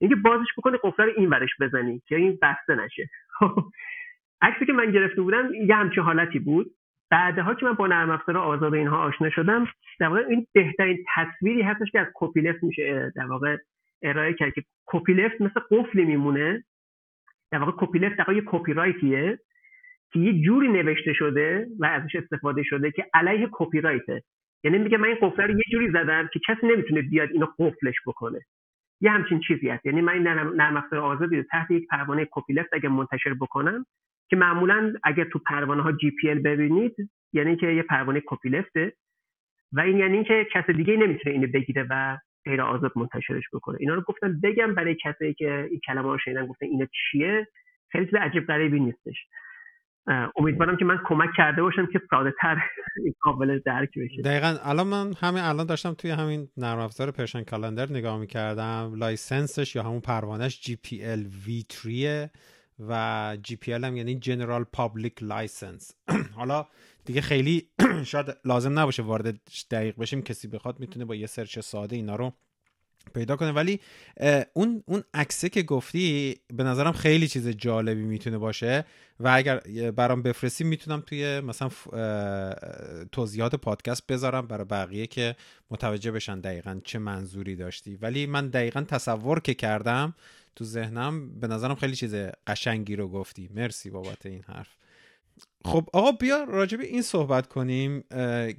اینکه 0.02 0.16
بازش 0.16 0.48
بکنی 0.58 0.78
قفل 0.84 1.04
رو 1.04 1.12
این 1.18 1.30
ورش 1.30 1.50
بزنی 1.60 2.02
که 2.08 2.16
این 2.16 2.40
بسته 2.42 2.76
نشه. 2.76 3.10
عکسی 4.42 4.66
که 4.66 4.74
من 4.74 4.92
گرفته 4.92 5.22
بودم 5.22 5.54
یه 5.54 5.76
همچین 5.76 6.04
حالتی 6.04 6.40
بود. 6.40 6.72
بعدها 7.10 7.54
که 7.54 7.66
من 7.66 7.74
با 7.74 7.88
نرم 7.88 8.10
افزار 8.10 8.38
آزاد 8.38 8.74
اینها 8.74 8.98
آشنا 8.98 9.30
شدم 9.30 9.68
در 10.00 10.08
واقع 10.08 10.26
این 10.30 10.48
بهترین 10.54 11.06
تصویری 11.16 11.62
هستش 11.62 11.92
که 11.92 12.00
از 12.00 12.08
copyleft 12.16 12.54
میشه 12.62 13.14
در 13.16 13.26
واقع 13.26 13.58
ارائه 14.02 14.34
کرد 14.34 14.54
که 14.54 14.64
copyleft 14.86 15.14
مثل 15.14 15.60
قفلی 15.72 16.06
میمونه. 16.06 16.64
در 17.52 17.60
واقع 17.60 17.72
copyleft 17.86 18.16
در 18.16 18.24
واقع 18.24 18.36
یه 18.36 18.44
کپی 18.46 18.74
رایتیه 18.74 19.40
که 20.12 20.20
یه 20.20 20.42
جوری 20.42 20.68
نوشته 20.68 21.14
شده 21.14 21.68
و 21.80 21.86
ازش 21.86 22.16
استفاده 22.16 22.64
شده 22.64 22.92
که 22.92 23.06
علیه 23.14 23.50
کپی 23.52 23.82
رایته 23.82 24.24
یعنی 24.64 24.78
میگه 24.78 24.98
من 24.98 25.08
این 25.08 25.18
قفل 25.22 25.44
رو 25.44 25.50
یه 25.50 25.64
جوری 25.72 25.92
زدم 25.92 26.30
که 26.34 26.40
کسی 26.48 26.68
نمی‌تونه 26.68 27.02
بیاد 27.02 27.30
اینو 27.32 27.46
قفلش 27.60 27.96
بکنه. 28.08 28.40
یه 29.02 29.12
همچین 29.12 29.40
چیزی 29.40 29.70
هست. 29.70 29.86
یعنی 29.86 30.02
من 30.02 30.18
نرم 30.56 30.78
افزار 30.78 31.00
آزادی 31.00 31.38
رو 31.38 31.44
تحت 31.52 31.72
یک 31.72 31.88
پروانه 31.88 32.28
copyleft 32.32 32.74
اگه 32.74 32.90
منتشر 32.90 33.34
بکنم 33.34 33.86
که 34.30 34.36
معمولا 34.36 34.94
اگر 35.04 35.24
تو 35.24 35.40
پروانه 35.40 35.84
ها 35.84 35.92
GPL 35.92 36.40
ببینید 36.40 36.96
یعنی 37.34 37.56
که 37.56 37.68
یه 37.68 37.84
پروانه 37.84 38.22
copyleft 38.26 38.50
ه 38.50 38.94
و 39.72 39.80
این 39.80 39.98
یعنی 39.98 40.24
که 40.24 40.48
کس 40.54 40.70
دیگه 40.70 40.96
نمی‌تونه 40.96 41.36
اینو 41.36 41.48
بگیره 41.48 41.88
و 41.90 42.18
غیر 42.46 42.62
آزاد 42.62 42.92
منتشرش 42.96 43.44
بکنه. 43.54 43.78
اینا 43.80 43.94
رو 43.94 44.02
گفتم 44.02 44.40
بگم 44.44 44.76
برای 44.76 44.96
کسایی 45.04 45.34
که 45.34 45.68
این 45.70 45.80
کلمه 45.88 46.12
رو 46.12 46.18
شنیدن 46.18 46.48
گفتن 46.48 46.66
اینا 46.66 46.88
چیه؟ 47.12 47.48
خیلی 47.92 48.06
چیز 48.06 48.16
عجیب 48.16 48.48
غریبی 48.48 48.80
نیستش. 48.80 49.16
امیدوارم 50.36 50.78
که 50.78 50.86
من 50.86 51.00
کمک 51.06 51.30
کرده 51.38 51.62
باشم 51.62 51.86
که 51.86 52.02
ساده 52.10 52.34
تر 52.42 52.58
قابل 53.24 53.60
درک 53.66 53.90
بشه. 53.98 54.22
دقیقا 54.22 54.56
الان 54.64 54.88
من 54.88 55.14
همین 55.22 55.44
الان 55.44 55.66
داشتم 55.66 55.94
توی 55.94 56.12
همین 56.12 56.48
نرم 56.58 56.80
افزار 56.80 57.12
Persian 57.12 57.44
Calendar 57.44 57.86
نگاه 57.90 58.20
می‌کردم. 58.20 58.94
license 58.98 59.58
ش 59.58 59.76
یا 59.76 59.84
همون 59.84 60.02
پروانش 60.02 60.62
GPL 60.66 61.22
V3 61.46 61.90
و 62.80 63.38
GPL 63.48 63.70
هم 63.70 63.98
یعنی 63.98 64.20
General 64.24 64.66
Public 64.78 65.24
License. 65.24 65.94
حالا 66.38 66.68
دیگه 67.06 67.22
خیلی 67.22 67.70
شاید 68.06 68.38
لازم 68.46 68.80
نباشه 68.80 69.04
وارد 69.04 69.40
دقیق 69.72 69.96
بشیم 69.98 70.22
کسی 70.22 70.48
بخواد 70.48 70.80
می‌تونه 70.80 71.06
با 71.06 71.16
یه 71.16 71.28
سرچ 71.28 71.60
ساده 71.60 71.96
اینا 71.96 72.16
رو 72.16 72.34
پیدا 73.14 73.36
کنه. 73.36 73.52
ولی 73.52 73.80
اون 74.54 74.84
اون 74.86 75.04
عکسه 75.14 75.50
که 75.50 75.64
گفتی 75.64 76.36
به 76.54 76.64
نظرم 76.64 76.92
خیلی 76.92 77.28
چیز 77.28 77.48
جالبی 77.48 78.04
می‌تونه 78.04 78.38
باشه 78.38 78.86
و 79.20 79.28
اگر 79.28 79.60
برام 79.92 80.22
بفرستی 80.22 80.64
می‌تونم 80.64 81.02
توی 81.02 81.40
مثلا 81.40 81.70
توضیحات 83.12 83.56
پادکست 83.56 84.08
بذارم 84.08 84.48
برای 84.48 84.66
بقیه 84.66 85.08
که 85.08 85.36
متوجه 85.72 86.12
بشن 86.12 86.40
دقیقا 86.40 86.80
چه 86.84 87.00
منظوری 87.00 87.56
داشتی. 87.56 87.96
ولی 87.96 88.26
من 88.26 88.48
دقیقا 88.48 88.82
تصور 88.82 89.40
که 89.40 89.54
کردم 89.54 90.16
تو 90.58 90.66
ذهنم 90.66 91.40
به 91.40 91.48
نظرم 91.48 91.76
خیلی 91.76 91.96
چیز 91.96 92.16
قشنگی 92.48 92.96
رو 92.96 93.08
گفتی. 93.08 93.50
مرسی 93.54 93.90
بابت 93.90 94.26
این 94.26 94.44
حرف. 94.48 94.76
خب 95.66 95.90
آقا 95.94 96.12
بیا 96.12 96.44
راجب 96.44 96.80
این 96.80 97.02
صحبت 97.02 97.48
کنیم 97.48 98.04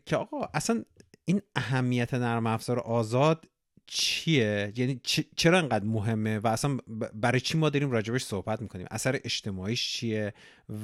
که 0.07 0.17
آقا 0.17 0.49
اصلا 0.55 0.85
این 1.25 1.43
اهمیت 1.57 2.15
نرم 2.15 2.47
افزار 2.47 2.79
آزاد 2.79 3.47
چیه؟ 3.89 4.73
یعنی 4.77 5.01
چرا 5.37 5.59
انقدر 5.59 5.85
مهمه؟ 5.85 6.39
و 6.39 6.47
اصلا 6.47 6.79
برای 7.15 7.41
چی 7.41 7.59
ما 7.59 7.71
داریم 7.71 7.91
راجبش 7.91 8.23
صحبت 8.23 8.63
می‌کنیم؟ 8.63 8.87
اثر 8.91 9.21
اجتماعیش 9.25 9.93
چیه؟ 9.93 10.35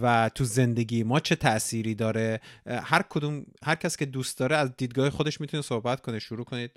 و 0.02 0.30
تو 0.34 0.44
زندگی 0.44 1.02
ما 1.02 1.20
چه 1.20 1.36
تأثیری 1.36 1.94
داره؟ 1.94 2.40
هر 2.66 3.02
کدوم 3.02 3.46
هر 3.62 3.74
کس 3.74 3.96
که 3.96 4.06
دوست 4.06 4.38
داره 4.38 4.56
از 4.56 4.76
دیدگاه 4.76 5.10
خودش 5.10 5.40
می‌تونه 5.40 5.62
صحبت 5.62 6.00
کنه 6.00 6.18
شروع 6.18 6.44
کنید. 6.44 6.70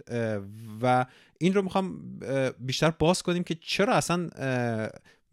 و 0.81 1.05
این 1.37 1.53
رو 1.53 1.61
می‌خوام 1.61 2.19
بیشتر 2.59 2.89
باز 2.89 3.23
کنیم 3.23 3.43
که 3.43 3.55
چرا 3.61 3.93
اصلا 3.93 4.29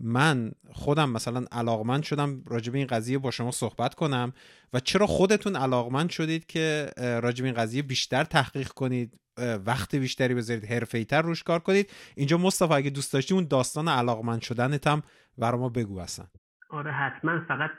من 0.00 0.52
خودم 0.72 1.10
مثلا 1.10 1.44
علاقمند 1.52 2.02
شدم 2.02 2.42
راجع 2.46 2.72
به 2.72 2.78
این 2.78 2.86
قضیه 2.86 3.18
با 3.18 3.30
شما 3.30 3.50
صحبت 3.50 3.94
کنم 3.94 4.32
و 4.72 4.80
چرا 4.80 5.06
خودتون 5.06 5.56
علاقمند 5.56 6.10
شدید 6.10 6.46
که 6.46 6.90
راجع 6.96 7.42
به 7.42 7.48
این 7.48 7.56
قضیه 7.56 7.82
بیشتر 7.82 8.24
تحقیق 8.24 8.68
کنید 8.68 9.20
وقت 9.66 9.94
بیشتری 9.94 10.34
بذارید 10.34 10.64
حرفه‌ای‌تر 10.64 11.22
روش 11.22 11.42
کار 11.42 11.58
کنید؟ 11.58 11.90
اینجا 12.16 12.38
مصطفی 12.38 12.74
اگه 12.74 12.90
دوست 12.90 13.12
داشتی 13.12 13.34
اون 13.34 13.46
داستان 13.50 13.88
علاقمند 13.88 14.40
شدنت 14.40 14.86
هم 14.86 15.02
برای 15.38 15.60
ما 15.60 15.68
بگو 15.68 15.98
اصلا. 15.98 16.26
آره 16.70 16.92
حتما. 16.92 17.40
فقط 17.48 17.70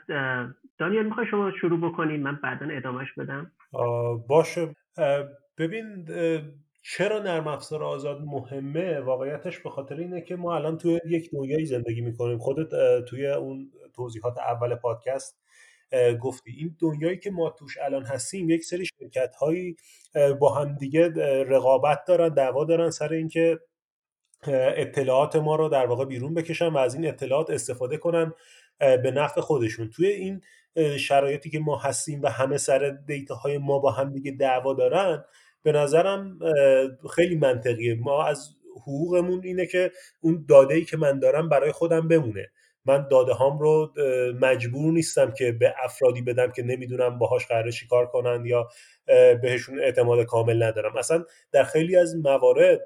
دانیال 0.78 1.06
می‌خوای 1.06 1.26
شما 1.30 1.50
شروع 1.60 1.90
بکنید 1.90 2.20
من 2.20 2.38
بعدا 2.42 2.66
ادامهش 2.70 3.08
بدم. 3.16 3.52
باشه. 4.28 4.76
ببین 5.58 6.06
چرا 6.94 7.18
نرم 7.18 7.46
افزار 7.46 7.84
آزاد 7.84 8.20
مهمه؟ 8.20 9.00
واقعیتش 9.00 9.58
به 9.58 9.70
خاطر 9.70 9.94
اینه 9.94 10.20
که 10.20 10.36
ما 10.36 10.56
الان 10.56 10.78
توی 10.78 11.00
یک 11.08 11.30
دنیایی 11.32 11.66
زندگی 11.66 12.00
می‌کنیم. 12.00 12.38
خودت 12.38 12.68
توی 13.04 13.26
اون 13.26 13.70
توضیحات 13.94 14.38
اول 14.38 14.74
پادکست 14.74 15.38
گفتی. 16.20 16.50
این 16.58 16.76
دنیایی 16.80 17.18
که 17.18 17.30
ما 17.30 17.50
توش 17.50 17.78
الان 17.78 18.02
هستیم 18.02 18.50
یک 18.50 18.64
سری 18.64 18.84
شرکت 18.86 19.36
هایی 19.36 19.76
با 20.40 20.54
هم 20.54 20.74
دیگه 20.74 21.08
رقابت 21.42 22.04
دارن 22.08 22.28
دعوا 22.28 22.64
دارن 22.64 22.90
سر 22.90 23.12
اینکه 23.12 23.60
اطلاعات 24.76 25.36
ما 25.36 25.56
رو 25.56 25.68
در 25.68 25.86
واقع 25.86 26.04
بیرون 26.04 26.34
بکشن 26.34 26.68
و 26.68 26.76
از 26.76 26.94
این 26.94 27.08
اطلاعات 27.08 27.50
استفاده 27.50 27.96
کنن 27.96 28.32
به 28.78 29.10
نفع 29.10 29.40
خودشون. 29.40 29.90
توی 29.90 30.06
این 30.06 30.40
شرایطی 30.98 31.50
که 31.50 31.58
ما 31.58 31.78
هستیم 31.78 32.22
و 32.22 32.28
همه 32.28 32.56
سر 32.56 32.98
دیتا 33.06 33.34
های 33.34 33.58
ما 33.58 33.78
با 33.78 33.90
هم 33.90 34.12
دیگه 34.12 34.30
دعوا 34.30 34.74
دارن 34.74 35.24
به 35.66 35.72
نظرم 35.72 36.38
خیلی 37.14 37.36
منطقیه. 37.36 37.94
ما 37.94 38.26
از 38.26 38.56
حقوقمون 38.82 39.40
اینه 39.44 39.66
که 39.66 39.92
اون 40.20 40.44
داده 40.48 40.74
ای 40.74 40.84
که 40.84 40.96
من 40.96 41.18
دارم 41.18 41.48
برای 41.48 41.72
خودم 41.72 42.08
بمونه. 42.08 42.50
من 42.84 43.08
داده 43.10 43.32
هام 43.32 43.58
رو 43.58 43.92
مجبور 44.40 44.92
نیستم 44.92 45.30
که 45.30 45.52
به 45.52 45.74
افرادی 45.84 46.22
بدم 46.22 46.50
که 46.50 46.62
نمی‌دونم 46.62 47.18
باهاش 47.18 47.46
قراره 47.46 47.72
چیکار 47.72 48.06
کنن 48.06 48.46
یا 48.46 48.68
بهشون 49.42 49.80
اعتماد 49.80 50.24
کامل 50.24 50.62
ندارم. 50.62 50.96
اصلا 50.96 51.24
در 51.52 51.64
خیلی 51.64 51.96
از 51.96 52.16
موارد 52.16 52.80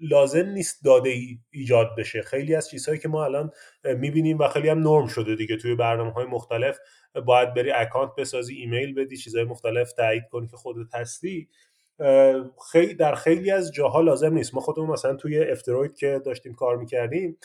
لازم 0.00 0.46
نیست 0.46 0.84
داده 0.84 1.10
ای 1.10 1.38
ایجاد 1.50 1.90
بشه. 1.98 2.22
خیلی 2.22 2.54
از 2.54 2.70
چیزهایی 2.70 3.00
که 3.00 3.08
ما 3.08 3.24
الان 3.24 3.50
می‌بینیم 3.84 4.38
و 4.38 4.48
خیلی 4.48 4.68
هم 4.68 4.78
نرم 4.88 5.06
شده 5.06 5.36
دیگه. 5.36 5.56
توی 5.56 5.74
برنامه 5.74 6.12
های 6.12 6.26
مختلف 6.26 6.78
باید 7.26 7.54
بری 7.54 7.70
account 7.70 8.10
بسازی 8.18 8.54
ایمیل 8.54 8.94
بدی 8.94 9.16
چیزهای 9.16 9.44
مختلف 9.44 9.92
تایید 9.92 10.28
کنی 10.30 10.46
که 10.46 10.56
خودت 10.56 10.94
هستی. 10.94 11.48
خیلی 12.72 12.94
در 12.94 13.14
خیلی 13.14 13.50
از 13.50 13.72
جاها 13.72 14.00
لازم 14.00 14.34
نیست. 14.34 14.54
ما 14.54 14.60
خودمون 14.60 14.90
مثلا 14.90 15.14
توی 15.14 15.44
F-Droid 15.44 15.94
که 15.96 16.20
داشتیم 16.24 16.54
کار 16.54 16.76
می‌کردیم 16.76 17.38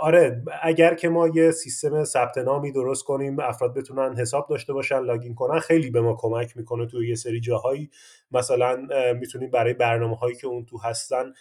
آره 0.00 0.42
اگر 0.62 0.94
که 0.94 1.08
ما 1.08 1.28
یه 1.28 1.50
سیستم 1.50 2.04
ثبت 2.04 2.38
نامی 2.38 2.72
درست 2.72 3.04
کنیم 3.04 3.40
افراد 3.40 3.74
بتونن 3.74 4.16
حساب 4.16 4.46
داشته 4.48 4.72
باشن 4.72 4.98
login 4.98 5.34
کنن 5.34 5.58
خیلی 5.58 5.90
به 5.90 6.00
ما 6.00 6.16
کمک 6.20 6.56
می‌کنه 6.56 6.86
توی 6.86 7.08
یه 7.08 7.14
سری 7.14 7.40
جاهایی. 7.40 7.90
مثلا 8.32 8.86
می‌تونیم 9.20 9.50
برای 9.50 9.74
برنامه 9.74 10.16
هایی 10.16 10.36
که 10.36 10.46
اون 10.46 10.64
تو 10.64 10.78
هستن 10.78 11.32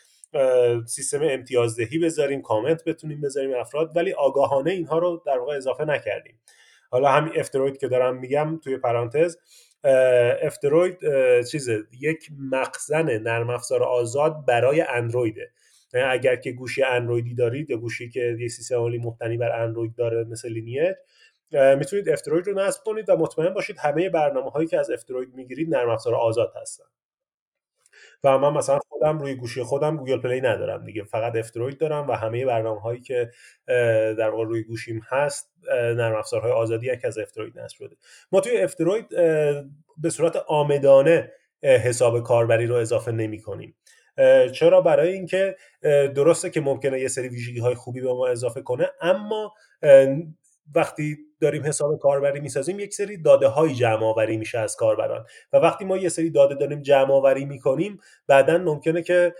سیستم 0.85 1.19
امتیازدهی 1.21 1.99
بذاریم 1.99 2.41
کامنت 2.41 2.83
بتونیم 2.83 3.21
بذاریم 3.21 3.55
افراد 3.55 3.91
ولی 3.95 4.13
آگاهانه 4.13 4.71
اینها 4.71 4.97
رو 4.97 5.23
در 5.25 5.39
واقع 5.39 5.55
اضافه 5.55 5.85
نکردیم. 5.85 6.39
حالا 6.91 7.09
همین 7.09 7.33
F-Droid 7.35 7.77
که 7.77 7.87
دارم 7.87 8.17
میگم 8.17 8.59
توی 8.63 8.77
پرانتز 8.77 9.37
F-Droid 10.41 10.97
چیزه 11.51 11.83
یک 11.99 12.29
مخزن 12.51 13.17
نرم 13.17 13.49
افزار 13.49 13.83
آزاد 13.83 14.45
برای 14.45 14.81
اندرویده. 14.81 15.51
یعنی 15.93 16.07
اگر 16.07 16.35
که 16.35 16.51
گوشی 16.51 16.83
اندرویدی 16.83 17.35
دارید 17.35 17.69
یا 17.69 17.77
گوشی 17.77 18.09
که 18.09 18.37
یه 18.39 18.47
سیستم 18.47 18.75
عاملی 18.75 18.97
مبتنی 18.97 19.37
بر 19.37 19.61
اندروید 19.61 19.95
داره 19.95 20.23
مثل 20.23 20.49
Lineage 20.49 20.95
می‌تونید 21.51 22.09
F-Droid 22.09 22.47
رو 22.47 22.53
نصب 22.53 22.83
کنید 22.83 23.09
و 23.09 23.17
مطمئن 23.17 23.53
باشید 23.53 23.77
همه 23.79 24.09
برنامه 24.09 24.49
هایی 24.49 24.67
که 24.67 24.79
از 24.79 24.91
F-Droid 24.91 25.33
می‌گیرید 25.35 25.75
نرم 25.75 25.89
افزار 25.89 26.15
آزاد 26.15 26.53
هستن. 26.61 26.83
و 28.23 28.37
من 28.37 28.53
مثلا 28.53 28.79
خودم 28.89 29.19
روی 29.19 29.35
گوشی 29.35 29.63
خودم 29.63 29.97
Google 29.97 30.21
Play 30.21 30.41
ندارم 30.41 30.85
دیگه. 30.85 31.03
فقط 31.03 31.35
F-Droid 31.35 31.77
دارم 31.77 32.07
و 32.07 32.11
همه 32.11 32.45
برنامه 32.45 32.81
هایی 32.81 33.01
که 33.01 33.31
در 34.17 34.29
واقع 34.29 34.45
روی 34.45 34.63
گوشیم 34.63 35.01
هست 35.09 35.53
نرم 35.71 36.15
افزارهای 36.15 36.51
آزادیه 36.51 36.93
که 36.93 37.05
از 37.05 37.17
F-Droid 37.17 37.59
نصب 37.59 37.75
شده. 37.75 37.95
ما 38.31 38.39
توی 38.39 38.57
F-Droid 38.57 39.09
به 39.97 40.09
صورت 40.09 40.35
عامدانه 40.35 41.31
حساب 41.63 42.23
کاربری 42.23 42.65
رو 42.65 42.75
اضافه 42.75 43.11
نمی 43.11 43.41
کنیم 43.41 43.75
چرا؟ 44.53 44.81
برای 44.81 45.13
اینکه 45.13 45.55
درسته 46.15 46.49
که 46.49 46.61
ممکنه 46.61 46.99
یه 46.99 47.07
سری 47.07 47.29
ویژگی 47.29 47.59
های 47.59 47.75
خوبی 47.75 48.01
به 48.01 48.13
ما 48.13 48.27
اضافه 48.27 48.61
کنه 48.61 48.89
اما 49.01 49.53
وقتی 50.75 51.17
داریم 51.41 51.65
حساب 51.65 51.99
کاربری 51.99 52.39
می‌سازیم 52.39 52.79
یک 52.79 52.93
سری 52.93 53.17
داده 53.17 53.47
های 53.47 53.73
جمع 53.73 54.03
آوری 54.03 54.37
میشه 54.37 54.59
از 54.59 54.75
کاربران. 54.75 55.25
و 55.53 55.57
وقتی 55.57 55.85
ما 55.85 55.97
یه 55.97 56.09
سری 56.09 56.29
داده 56.29 56.55
داریم 56.55 56.81
جمع 56.81 57.11
آوری 57.11 57.45
می‌کنیم 57.45 57.99
بعدا 58.27 58.57
ممکنه 58.57 59.01
که 59.01 59.33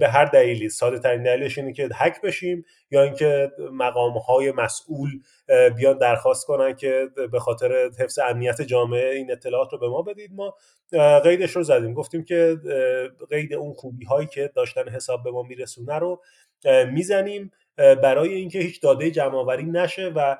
به 0.00 0.08
هر 0.12 0.24
دلیلی 0.24 0.68
ساده 0.68 0.98
ترین 0.98 1.22
دلیلش 1.22 1.58
اینه 1.58 1.72
که 1.72 1.88
هک 1.94 2.20
بشیم 2.20 2.64
یا 2.90 3.02
اینکه 3.02 3.52
مقام 3.72 4.18
های 4.18 4.52
مسئول 4.52 5.08
بیان 5.76 5.98
درخواست 5.98 6.46
کنن 6.46 6.76
که 6.76 7.08
به 7.32 7.38
خاطر 7.38 7.90
حفظ 7.98 8.18
امنیت 8.18 8.62
جامعه 8.62 9.14
این 9.14 9.32
اطلاعات 9.32 9.72
رو 9.72 9.78
به 9.78 9.88
ما 9.88 10.02
بدید. 10.02 10.30
ما 10.34 10.54
قیدش 11.24 11.56
رو 11.56 11.62
زدیم. 11.62 11.94
گفتیم 11.94 12.24
که 12.24 12.56
قید 13.30 13.54
اون 13.54 13.72
خوبی 13.72 14.04
هایی 14.04 14.26
که 14.26 14.50
داشتن 14.54 14.88
حساب 14.88 15.24
به 15.24 15.30
ما 15.30 15.42
میرسونه 15.42 15.98
رو 15.98 16.22
می‌زنیم. 16.92 17.50
برای 17.76 18.34
اینکه 18.34 18.58
هیچ 18.58 18.82
داده 18.82 19.10
جمع 19.10 19.34
آوری 19.34 19.64
نشه 19.64 20.12
و 20.16 20.36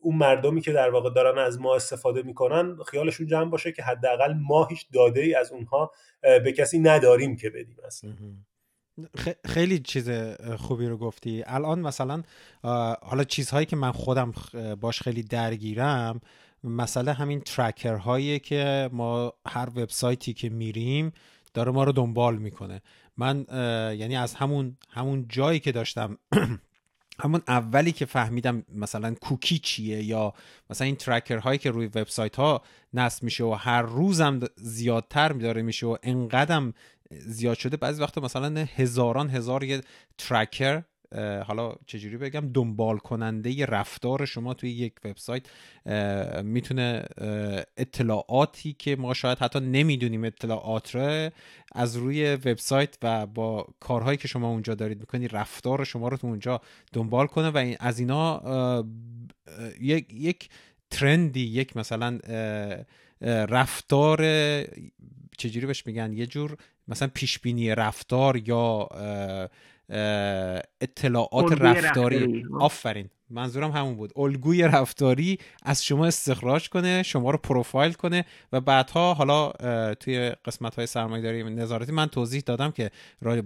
اون 0.00 0.16
مردمی 0.16 0.60
که 0.60 0.72
در 0.72 0.90
واقع 0.90 1.10
دارن 1.10 1.38
از 1.38 1.60
ما 1.60 1.76
استفاده 1.76 2.22
می‌کنن 2.22 2.76
خیالشون 2.86 3.26
جمع 3.26 3.50
باشه 3.50 3.72
که 3.72 3.82
حداقل 3.82 4.34
ما 4.34 4.64
هیچ 4.64 4.86
داده 4.94 5.20
ای 5.20 5.34
از 5.34 5.52
اونها 5.52 5.92
به 6.22 6.52
کسی 6.52 6.78
نداریم 6.78 7.36
که 7.36 7.50
بدیم 7.50 7.76
اصلا. 7.86 8.10
خیلی 9.44 9.78
چیز 9.78 10.10
خوبی 10.56 10.86
رو 10.86 10.96
گفتی. 10.96 11.44
الان 11.46 11.80
مثلا 11.80 12.22
حالا 13.02 13.24
چیزهایی 13.24 13.66
که 13.66 13.76
من 13.76 13.92
خودم 13.92 14.32
باش 14.80 15.02
خیلی 15.02 15.22
درگیرم 15.22 16.20
مسئله 16.64 17.12
همین 17.12 17.40
ترکر 17.40 17.94
هایی 17.94 18.38
که 18.38 18.90
ما 18.92 19.32
هر 19.46 19.68
وبسایتی 19.76 20.34
که 20.34 20.48
میریم 20.48 21.12
داره 21.54 21.72
ما 21.72 21.84
رو 21.84 21.92
دنبال 21.92 22.36
می‌کنه. 22.36 22.82
من 23.18 23.44
یعنی 23.98 24.16
از 24.16 24.34
همون 24.34 24.76
همون 24.90 25.26
جایی 25.28 25.60
که 25.60 25.72
داشتم 25.72 26.18
همون 27.20 27.42
اولی 27.48 27.92
که 27.92 28.06
فهمیدم 28.06 28.64
مثلا 28.74 29.14
کوکی 29.14 29.58
چیه 29.58 30.02
یا 30.02 30.34
مثلا 30.70 30.84
این 30.84 30.96
ترکر 30.96 31.38
هایی 31.38 31.58
که 31.58 31.70
روی 31.70 31.86
وبسایت 31.86 32.36
ها 32.36 32.62
نصب 32.94 33.22
میشه 33.22 33.44
و 33.44 33.52
هر 33.52 33.82
روزم 33.82 34.40
زیادتر 34.56 35.28
داره 35.28 35.62
میشه 35.62 35.86
و 35.86 35.96
انقدرم 36.02 36.74
زیاد 37.10 37.58
شده 37.58 37.76
بعضی 37.76 38.02
وقت 38.02 38.18
مثلا 38.18 38.66
هزاران 38.76 39.30
هزار 39.30 39.64
یه 39.64 39.80
ترکر 40.18 40.82
حالا 41.46 41.74
چجوری 41.86 42.16
بگم 42.16 42.50
دنبال 42.54 42.98
کننده 42.98 43.66
رفتار 43.66 44.24
شما 44.24 44.54
توی 44.54 44.70
یک 44.70 44.92
وبسایت 45.04 45.42
می‌تونه 46.44 47.04
اطلاعاتی 47.76 48.72
که 48.72 48.96
ما 48.96 49.14
شاید 49.14 49.38
حتی 49.38 49.60
نمی‌دونیم 49.60 50.24
اطلاعات 50.24 50.94
رو 50.94 51.30
از 51.72 51.96
روی 51.96 52.34
وبسایت 52.34 52.96
و 53.02 53.26
با 53.26 53.66
کارهایی 53.80 54.18
که 54.18 54.28
شما 54.28 54.48
اونجا 54.48 54.74
دارید 54.74 55.00
می‌کنی 55.00 55.28
رفتار 55.28 55.84
شما 55.84 56.08
رو 56.08 56.16
تو 56.16 56.26
اونجا 56.26 56.60
دنبال 56.92 57.26
کنه 57.26 57.48
و 57.48 57.74
از 57.80 57.98
اینا 57.98 58.84
یک 59.80 60.14
یک 60.14 60.48
ترندی 60.90 61.40
یک 61.40 61.76
مثلا 61.76 62.18
رفتار 63.22 64.18
چجوری 65.38 65.66
بهش 65.66 65.86
میگن 65.86 66.12
یه 66.12 66.26
جور 66.26 66.56
مثلا 66.88 67.08
پیش 67.14 67.38
بینی 67.38 67.74
رفتار 67.74 68.48
یا 68.48 68.88
اطلاعات 70.80 71.52
رفتاری. 71.52 72.44
آفرین. 72.60 73.10
منظورم 73.30 73.70
همون 73.70 73.96
بود. 73.96 74.12
الگوی 74.16 74.62
رفتاری 74.62 75.38
از 75.62 75.84
شما 75.84 76.06
استخراج 76.06 76.68
کنه 76.68 77.02
شما 77.02 77.30
رو 77.30 77.38
پروفایل 77.38 77.92
کنه 77.92 78.24
و 78.52 78.60
بعدها 78.60 79.14
حالا 79.14 79.52
توی 79.94 80.32
قسمت 80.44 80.74
های 80.74 80.86
سرمایه 80.86 81.22
داری 81.22 81.42
نظارتی 81.42 81.92
من 81.92 82.06
توضیح 82.06 82.42
دادم 82.46 82.70
که 82.70 82.90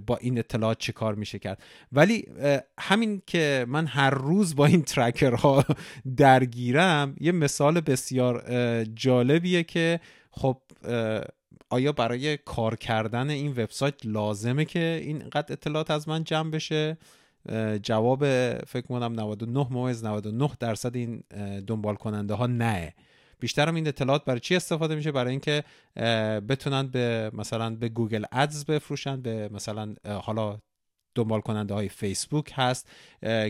با 0.06 0.16
این 0.16 0.38
اطلاعات 0.38 0.78
چه 0.78 0.92
کار 0.92 1.14
میشه 1.14 1.38
کرد. 1.38 1.62
ولی 1.92 2.26
همین 2.78 3.22
که 3.26 3.66
من 3.68 3.86
هر 3.86 4.10
روز 4.10 4.56
با 4.56 4.66
این 4.66 4.82
ترکرها 4.82 5.64
درگیرم 6.16 7.16
یه 7.20 7.32
مثال 7.32 7.80
بسیار 7.80 8.44
جالبیه 8.84 9.62
که 9.62 10.00
خب 10.30 10.60
آیا 11.72 11.92
برای 11.92 12.36
کار 12.36 12.76
کردن 12.76 13.30
این 13.30 13.50
وبسایت 13.50 13.94
لازمه 14.06 14.64
که 14.64 15.00
اینقدر 15.02 15.52
اطلاعات 15.52 15.90
از 15.90 16.08
من 16.08 16.24
جمع 16.24 16.50
بشه؟ 16.50 16.98
جواب 17.82 18.24
فکر 18.64 18.86
کنم 18.86 19.20
99 19.20 19.66
ممیز 19.70 20.04
99 20.04 20.50
درصد 20.60 20.96
این 20.96 21.22
دنبال 21.66 21.94
کننده 21.94 22.34
ها 22.34 22.46
نه. 22.46 22.94
بیشترم 23.40 23.74
این 23.74 23.88
اطلاعات 23.88 24.24
برای 24.24 24.40
چی 24.40 24.56
استفاده 24.56 24.94
میشه؟ 24.94 25.12
برای 25.12 25.30
اینکه 25.30 25.64
بتونن 26.48 26.86
به 26.86 27.30
مثلا 27.34 27.70
به 27.70 27.88
گوگل 27.88 28.24
ادز 28.32 28.64
بفروشن 28.64 29.22
به 29.22 29.48
مثلا 29.52 29.94
حالا 30.22 30.58
دنبال 31.14 31.40
کننده 31.40 31.74
های 31.74 31.88
فیسبوک 31.88 32.52
هست 32.54 32.88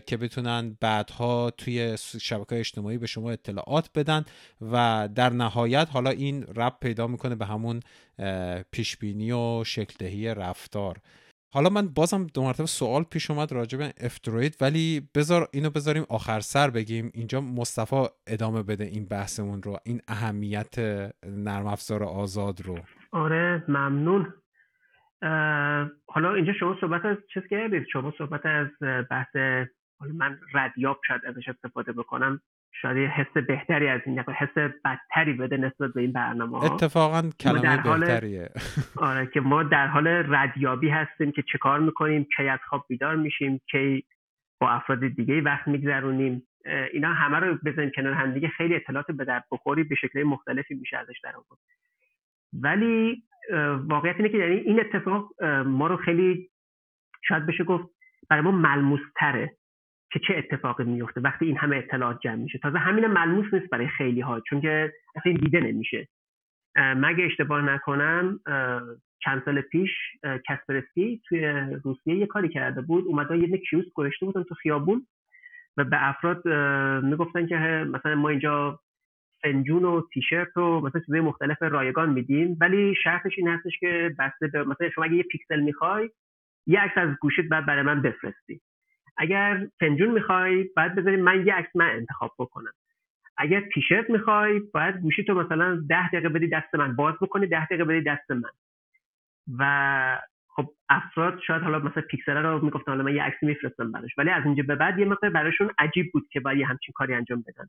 که 0.06 0.16
بتونن 0.20 0.76
بعدها 0.80 1.50
توی 1.50 1.96
شبکه 2.20 2.58
اجتماعی 2.58 2.98
به 2.98 3.06
شما 3.06 3.30
اطلاعات 3.30 3.90
بدن 3.94 4.24
و 4.72 5.08
در 5.14 5.30
نهایت 5.30 5.88
حالا 5.92 6.10
این 6.10 6.46
رب 6.56 6.76
پیدا 6.80 7.06
می‌کنه 7.06 7.34
به 7.34 7.46
همون 7.46 7.80
پیشبینی 8.70 9.32
و 9.32 9.64
شکلدهی 9.64 10.34
رفتار. 10.34 10.98
حالا 11.54 11.68
من 11.68 11.88
بازم 11.88 12.26
دو 12.34 12.42
مرتبه 12.42 12.66
سوال 12.66 13.02
پیش 13.02 13.30
اومد 13.30 13.52
راجع 13.52 13.78
به 13.78 13.92
افتروید 14.00 14.56
ولی 14.60 15.08
بذار 15.14 15.48
اینو 15.52 15.70
بذاریم 15.70 16.06
آخر 16.08 16.40
سر 16.40 16.70
بگیم. 16.70 17.10
اینجا 17.14 17.40
مصطفی 17.40 18.06
ادامه 18.26 18.62
بده 18.62 18.84
این 18.84 19.04
بحثمون 19.04 19.62
رو 19.62 19.78
این 19.84 20.00
اهمیت 20.08 20.78
نرم 21.26 21.66
افزار 21.66 22.04
آزاد 22.04 22.60
رو. 22.60 22.78
آره 23.12 23.64
ممنون. 23.68 24.34
حالا 26.06 26.34
اینجا 26.34 26.52
شما 26.52 26.76
صحبت 26.80 27.04
از 27.04 27.16
چیز 27.34 27.42
کردید. 27.50 27.86
شما 27.92 28.14
صحبت 28.18 28.46
از 28.46 28.68
بحث 29.10 29.36
حالا 29.98 30.12
من 30.14 30.38
ردیاب 30.54 31.00
شاید 31.08 31.24
ازش 31.26 31.48
استفاده 31.48 31.92
بکنم. 31.92 32.40
شاید 32.82 33.10
حس 33.10 33.44
بهتری 33.46 33.88
از 33.88 34.00
این 34.06 34.18
حس 34.18 34.72
بدتری 34.84 35.32
بده 35.32 35.56
نسبت 35.56 35.92
به 35.92 36.00
این 36.00 36.12
برنامه 36.12 36.58
ها. 36.58 36.74
اتفاقا 36.74 37.30
کلمه 37.40 37.82
بهتریه. 37.82 38.50
آره 38.96 39.26
که 39.26 39.40
ما 39.40 39.62
در 39.62 39.86
حال 39.86 40.06
ردیابی 40.06 40.88
هستیم 40.88 41.32
که 41.32 41.42
چه 41.52 41.58
کار 41.58 41.80
می‌کنیم 41.80 42.26
کی 42.36 42.48
از 42.48 42.58
خواب 42.68 42.84
بیدار 42.88 43.16
میشیم 43.16 43.60
کی 43.70 44.04
با 44.60 44.70
افراد 44.70 45.08
دیگه 45.08 45.40
وقت 45.40 45.68
میگذرونیم. 45.68 46.42
اینا 46.92 47.12
همه 47.12 47.38
رو 47.38 47.58
بزنیم 47.64 47.90
کنار 47.96 48.12
هم 48.12 48.32
دیگه. 48.32 48.48
خیلی 48.48 48.74
اطلاعات 48.74 49.06
به 49.10 49.24
درد 49.24 49.44
بخوری 49.50 49.84
به 49.84 49.94
شکل 49.94 50.22
مختلفی 50.22 50.74
میشه 50.74 50.98
ازش 50.98 51.20
در 51.22 51.36
آورد. 51.36 51.60
ولی 52.52 53.22
واقعیت 53.88 54.16
اینه 54.16 54.28
که 54.28 54.38
یعنی 54.38 54.54
این 54.54 54.80
اتفاق 54.80 55.42
ما 55.64 55.86
رو 55.86 55.96
خیلی 55.96 56.50
شاید 57.28 57.46
بشه 57.46 57.64
گفت 57.64 57.88
برای 58.28 58.42
ما 58.42 58.50
ملموس 58.50 59.00
تره 59.16 59.56
که 60.12 60.18
چه 60.18 60.34
اتفاقی 60.36 60.84
میفته 60.84 61.20
وقتی 61.20 61.46
این 61.46 61.56
همه 61.56 61.76
اطلاعات 61.76 62.20
جمع 62.22 62.34
میشه. 62.34 62.58
تازه 62.58 62.78
همین 62.78 63.06
ملموس 63.06 63.54
نیست 63.54 63.70
برای 63.70 63.88
خیلی 63.88 64.20
ها 64.20 64.40
چون 64.40 64.60
که 64.60 64.92
اصلا 65.16 65.32
دیده 65.32 65.60
نمیشه. 65.60 66.08
مگه 66.76 67.24
اشتباه 67.24 67.62
نکنم 67.62 68.40
چند 69.24 69.42
سال 69.44 69.60
پیش 69.60 69.90
کسپرسکی 70.48 71.22
توی 71.28 71.46
روسیه 71.84 72.16
یه 72.16 72.26
کاری 72.26 72.48
کرده 72.48 72.80
بود. 72.80 73.04
اومده 73.06 73.38
یه 73.38 73.58
کیوس 73.58 73.84
گذاشته 73.94 74.26
بودن 74.26 74.42
تو 74.42 74.54
خیابون 74.54 75.06
و 75.76 75.84
به 75.84 76.08
افراد 76.08 76.48
می‌گفتن 77.04 77.46
که 77.46 77.56
مثلا 77.88 78.14
ما 78.14 78.28
اینجا 78.28 78.80
فنجون 79.42 79.84
و 79.84 80.02
تیشرت 80.14 80.56
و 80.56 80.80
مثلا 80.80 81.00
چیزای 81.00 81.20
مختلف 81.20 81.62
رایگان 81.62 82.10
میدیم. 82.10 82.56
ولی 82.60 82.94
شرطش 83.04 83.32
این 83.36 83.48
هستش 83.48 83.78
که 83.80 84.14
بسته 84.18 84.46
به 84.46 84.64
مثلا 84.64 84.90
شما 84.90 85.04
اگه 85.04 85.14
یه 85.14 85.22
پیکسل 85.22 85.60
می‌خوای 85.60 86.10
یه 86.66 86.80
عکس 86.80 86.98
از 86.98 87.16
گوشت 87.20 87.40
بعد 87.40 87.66
برای 87.66 87.82
من 87.82 88.02
بفرستی. 88.02 88.60
اگر 89.16 89.66
فنجون 89.80 90.10
می‌خوای 90.10 90.64
باید 90.76 90.94
بذاری 90.94 91.16
من 91.16 91.46
یه 91.46 91.54
عکس 91.54 91.76
من 91.76 91.90
انتخاب 91.90 92.34
بکنم. 92.38 92.72
اگر 93.36 93.60
تیشرت 93.74 94.10
می‌خوای 94.10 94.58
باید 94.58 94.96
گوشی 94.96 95.24
تو 95.24 95.34
مثلا 95.34 95.82
ده 95.88 96.08
دقیقه 96.08 96.28
بدی 96.28 96.48
دست 96.48 96.74
من. 96.74 96.96
باز 96.96 97.14
بکنی 97.20 97.46
ده 97.46 97.66
دقیقه 97.66 97.84
بدی 97.84 98.00
دست 98.02 98.30
من. 98.30 98.50
و 99.58 100.18
خب 100.48 100.68
افراد 100.88 101.40
شاید 101.46 101.62
حالا 101.62 101.78
مثلا 101.78 102.02
پیکسل 102.02 102.36
رو 102.36 102.64
می‌گفتن 102.64 102.92
حالا 102.92 103.04
من 103.04 103.14
یه 103.14 103.22
عکسی 103.22 103.46
میفرستم 103.46 103.92
براش. 103.92 104.18
ولی 104.18 104.30
از 104.30 104.44
اینجا 104.44 104.62
به 104.62 104.74
بعد 104.74 104.98
یه 104.98 105.04
مقدار 105.04 105.30
براشون 105.30 105.70
عجیب 105.78 106.12
بود 106.12 106.28
که 106.30 106.40
باید 106.40 106.58
یه 106.58 106.66
همچین 106.66 106.92
کاری 106.94 107.14
انجام 107.14 107.44
بدن. 107.46 107.68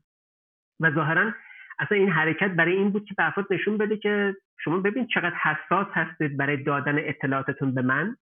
و 0.80 0.90
ظاهرا 0.90 1.32
اصلا 1.78 1.98
این 1.98 2.08
حرکت 2.08 2.50
برای 2.50 2.76
این 2.76 2.90
بود 2.90 3.04
که 3.04 3.14
به 3.14 3.46
نشون 3.50 3.78
بده 3.78 3.96
که 3.96 4.36
شما 4.58 4.78
ببین 4.78 5.06
چقدر 5.06 5.34
حساس 5.34 5.86
هستید 5.92 6.36
برای 6.36 6.56
دادن 6.56 6.98
اطلاعاتتون 6.98 7.74
به 7.74 7.82
من. 7.82 8.16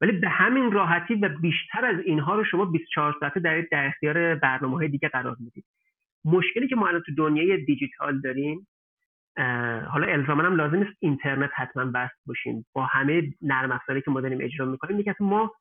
ولی 0.00 0.12
به 0.12 0.28
همین 0.28 0.72
راحتی 0.72 1.14
و 1.14 1.28
بیشتر 1.28 1.84
از 1.84 1.96
اینها 2.04 2.34
رو 2.34 2.44
شما 2.44 2.64
24 2.64 3.16
ساعته 3.20 3.40
در 3.40 3.60
در 3.60 3.86
اختیار 3.86 4.34
برنامه 4.34 4.76
های 4.76 4.88
دیگه 4.88 5.08
قرار 5.08 5.36
می‌دید. 5.40 5.64
مشکلی 6.24 6.68
که 6.68 6.76
ما 6.76 6.88
الان 6.88 7.02
تو 7.06 7.14
دنیای 7.14 7.64
دیجیتال 7.64 8.20
داریم 8.20 8.66
حالا 9.88 10.06
الزاما 10.06 10.42
هم 10.42 10.56
لازم 10.56 10.76
نیست 10.76 10.96
اینترنت 11.00 11.50
حتما 11.54 11.84
بست 11.84 12.14
باشیم. 12.26 12.66
با 12.72 12.84
همه 12.84 13.22
نرم 13.42 13.72
افزاری 13.72 14.02
که 14.02 14.10
ما 14.10 14.20
داریم 14.20 14.38
اجرا 14.40 14.66
می‌کنیم 14.66 14.96
میگه 14.96 15.14
ما 15.20 15.52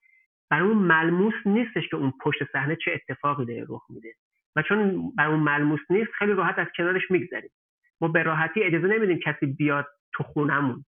برای 0.49 0.73
ملموس 0.73 1.33
نیستش 1.45 1.87
که 1.89 1.95
اون 1.95 2.13
پشت 2.21 2.51
صحنه 2.53 2.75
چه 2.75 2.91
اتفاقی 2.91 3.45
داره 3.45 3.65
رخ 3.69 3.83
میده. 3.89 4.13
و 4.55 4.61
چون 4.61 5.11
بر 5.17 5.27
اون 5.27 5.39
ملموس 5.39 5.79
نیست 5.89 6.11
خیلی 6.11 6.33
راحت 6.33 6.59
از 6.59 6.67
کنارش 6.77 7.11
میگذریم. 7.11 7.51
ما 8.01 8.07
به 8.07 8.23
راحتی 8.23 8.63
اجازه 8.63 8.87
نمیدیم 8.87 9.19
کسی 9.19 9.45
بیاد 9.45 9.87
تو 10.13 10.23
خونمون. 10.23 10.85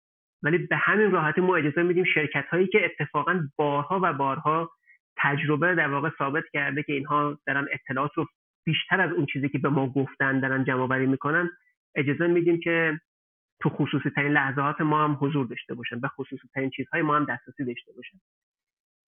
ولی 0.43 0.57
به 0.57 0.75
همین 0.75 1.11
راحتی 1.11 1.41
ما 1.41 1.55
اجازه 1.55 1.83
میدیم 1.83 2.03
شرکت 2.03 2.45
هایی 2.51 2.67
که 2.67 2.85
اتفاقا 2.85 3.47
بارها 3.55 3.99
و 4.03 4.13
بارها 4.13 4.71
تجربه 5.17 5.75
در 5.75 5.87
واقع 5.87 6.09
ثابت 6.17 6.43
کرده 6.53 6.83
که 6.83 6.93
اینها 6.93 7.39
دارن 7.47 7.67
اطلاعات 7.71 8.11
رو 8.15 8.27
بیشتر 8.65 9.01
از 9.01 9.11
اون 9.11 9.25
چیزی 9.25 9.49
که 9.49 9.57
به 9.57 9.69
ما 9.69 9.89
گفتن 9.89 10.39
دارن 10.39 10.63
جمع 10.63 10.81
آوری 10.81 11.05
می‌کنن 11.05 11.49
اجازه 11.95 12.27
میدیم 12.27 12.59
که 12.59 12.99
تو 13.61 13.69
خصوصی 13.69 14.09
ترین 14.09 14.31
لحظات 14.31 14.81
ما 14.81 15.03
هم 15.03 15.17
حضور 15.21 15.45
داشته 15.45 15.73
باشن 15.73 15.99
به 15.99 16.07
خصوصی 16.07 16.47
ترین 16.53 16.69
چیزهای 16.69 17.01
ما 17.01 17.15
هم 17.15 17.25
دسترسی 17.25 17.65
داشته 17.65 17.91
باشن. 17.95 18.17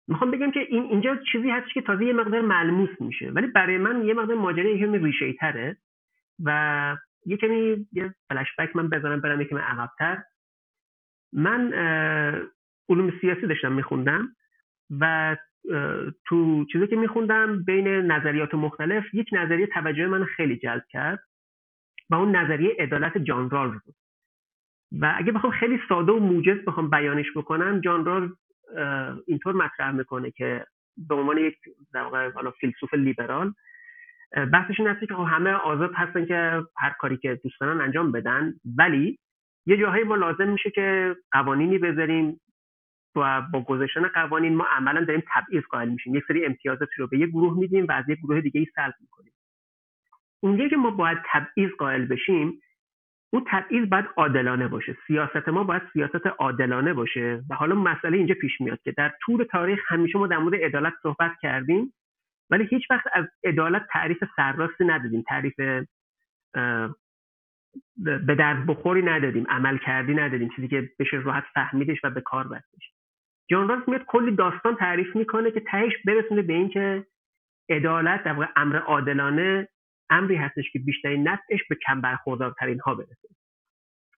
می‌خوام 0.08 0.30
بگم 0.30 0.50
که 0.50 0.60
این 0.60 0.82
اینجا 0.82 1.16
چیزی 1.32 1.50
هست 1.50 1.72
که 1.74 1.82
تازه 1.82 2.04
یه 2.04 2.12
مقدار 2.12 2.40
ملموس 2.40 3.00
میشه. 3.00 3.30
ولی 3.30 3.46
برای 3.46 3.78
من 3.78 4.04
یه 4.04 4.14
مقدار 4.14 4.36
ماجرا 4.36 4.70
یه 4.70 4.86
ریشه 4.86 5.32
تره 5.32 5.76
و 6.44 6.96
یه 7.26 7.36
کمی 7.36 7.86
یه 7.92 8.14
فلش 8.28 8.48
بک 8.58 8.76
من 8.76 8.88
بزنم 8.88 9.20
برم 9.20 9.40
یکم 9.40 9.58
عقبتر. 9.58 10.22
من 11.32 11.72
علوم 12.88 13.12
سیاسی 13.20 13.46
داشتم 13.46 13.72
میخوندم 13.72 14.36
و 15.00 15.36
تو 16.24 16.64
چیزی 16.72 16.86
که 16.86 16.96
میخوندم 16.96 17.64
بین 17.64 17.88
نظریات 17.88 18.54
مختلف 18.54 19.14
یک 19.14 19.28
نظریه 19.32 19.66
توجه 19.66 20.06
من 20.06 20.24
خیلی 20.24 20.56
جلب 20.56 20.84
کرد 20.88 21.22
و 22.10 22.14
اون 22.14 22.36
نظریه 22.36 22.76
عدالت 22.78 23.18
جان 23.18 23.50
رالز 23.50 23.80
بود. 23.84 23.94
و 25.00 25.14
اگه 25.16 25.32
بخوام 25.32 25.52
خیلی 25.52 25.80
ساده 25.88 26.12
و 26.12 26.18
موجز 26.18 26.64
بخوام 26.64 26.90
بیانش 26.90 27.26
بکنم 27.36 27.80
جان 27.80 28.04
رالز 28.04 28.30
اینطور 29.26 29.54
مطرح 29.54 29.90
می‌کنه 29.90 30.30
که 30.30 30.66
به 30.96 31.14
عنوان 31.14 31.38
یک 31.38 31.56
در 31.94 32.02
واقع 32.02 32.30
فیلسوف 32.60 32.94
لیبرال 32.94 33.52
بحثش 34.52 34.80
این 34.80 34.94
که 34.94 35.14
خب 35.14 35.26
همه 35.28 35.50
آزاد 35.50 35.90
هستن 35.94 36.26
که 36.26 36.62
هر 36.76 36.90
کاری 36.90 37.16
که 37.16 37.40
دوست 37.44 37.60
دارن 37.60 37.80
انجام 37.80 38.12
بدن 38.12 38.54
ولی 38.78 39.18
یه 39.66 39.76
جاهایی 39.76 40.04
ما 40.04 40.16
لازم 40.16 40.48
میشه 40.48 40.70
که 40.70 41.16
قوانینی 41.32 41.78
بذاریم 41.78 42.40
و 43.16 43.42
با 43.52 43.60
گذاشتن 43.60 44.08
قوانین 44.08 44.56
ما 44.56 44.64
عملا 44.64 45.04
داریم 45.04 45.22
تبعیض 45.34 45.64
قائل 45.64 45.88
میشیم. 45.88 46.14
یک 46.14 46.24
سری 46.28 46.44
امتیازات 46.44 46.88
رو 46.98 47.06
به 47.06 47.18
یک 47.18 47.30
گروه 47.30 47.58
میدیم 47.58 47.86
و 47.88 47.92
از 47.92 48.04
یک 48.08 48.18
گروه 48.18 48.40
دیگه 48.40 48.60
ای 48.60 48.66
سلب 48.74 48.94
می‌کنیم. 49.00 49.32
اونجایی 50.40 50.70
که 50.70 50.76
ما 50.76 50.90
باید 50.90 51.18
تبعیض 51.32 51.70
قائل 51.78 52.04
بشیم 52.04 52.60
اون 53.32 53.44
تبعیض 53.46 53.88
باید 53.88 54.04
عادلانه 54.16 54.68
باشه. 54.68 54.96
سیاست 55.06 55.48
ما 55.48 55.64
باید 55.64 55.82
سیاست 55.92 56.26
عادلانه 56.26 56.94
باشه. 56.94 57.42
و 57.50 57.54
حالا 57.54 57.74
مسئله 57.74 58.16
اینجا 58.16 58.34
پیش 58.34 58.60
میاد 58.60 58.80
که 58.82 58.92
در 58.92 59.12
طول 59.22 59.44
تاریخ 59.44 59.80
همیشه 59.88 60.18
ما 60.18 60.26
در 60.26 60.38
مورد 60.38 60.54
عدالت 60.54 60.92
صحبت 61.02 61.32
کردیم 61.42 61.94
ولی 62.50 62.64
هیچ 62.64 62.90
وقت 62.90 63.06
از 63.12 63.24
عدالت 63.44 63.86
تعریف 63.92 64.24
سرراستی 64.36 64.84
ندادیم. 64.84 65.22
تعریف 65.22 65.54
به 67.96 68.34
درد 68.38 68.66
بخوری 68.66 69.02
ندادیم 69.02 69.46
عمل 69.48 69.78
کردی 69.78 70.14
ندادیم. 70.14 70.48
چیزی 70.56 70.68
که 70.68 70.90
بشه 70.98 71.16
راحت 71.16 71.44
فهمیدش 71.54 72.04
و 72.04 72.10
به 72.10 72.20
کار 72.20 72.48
بستش. 72.48 72.92
جان 73.50 73.68
رالز 73.68 73.82
میاد 73.88 74.04
کلی 74.04 74.36
داستان 74.36 74.76
تعریف 74.76 75.16
می‌کنه 75.16 75.50
که 75.50 75.60
تهش 75.60 75.92
برسونه 76.06 76.42
به 76.42 76.52
اینکه 76.52 77.06
عدالت 77.68 78.24
در 78.24 78.32
واقع 78.32 78.46
امر 78.56 78.76
عادلانه 78.76 79.68
امری 80.12 80.36
هستش 80.36 80.70
که 80.72 80.78
بیشترین 80.78 81.28
نفعش 81.28 81.60
به 81.68 81.74
کم 81.74 82.00
برخوردارترین 82.00 82.80
ها 82.80 82.94
برسه. 82.94 83.28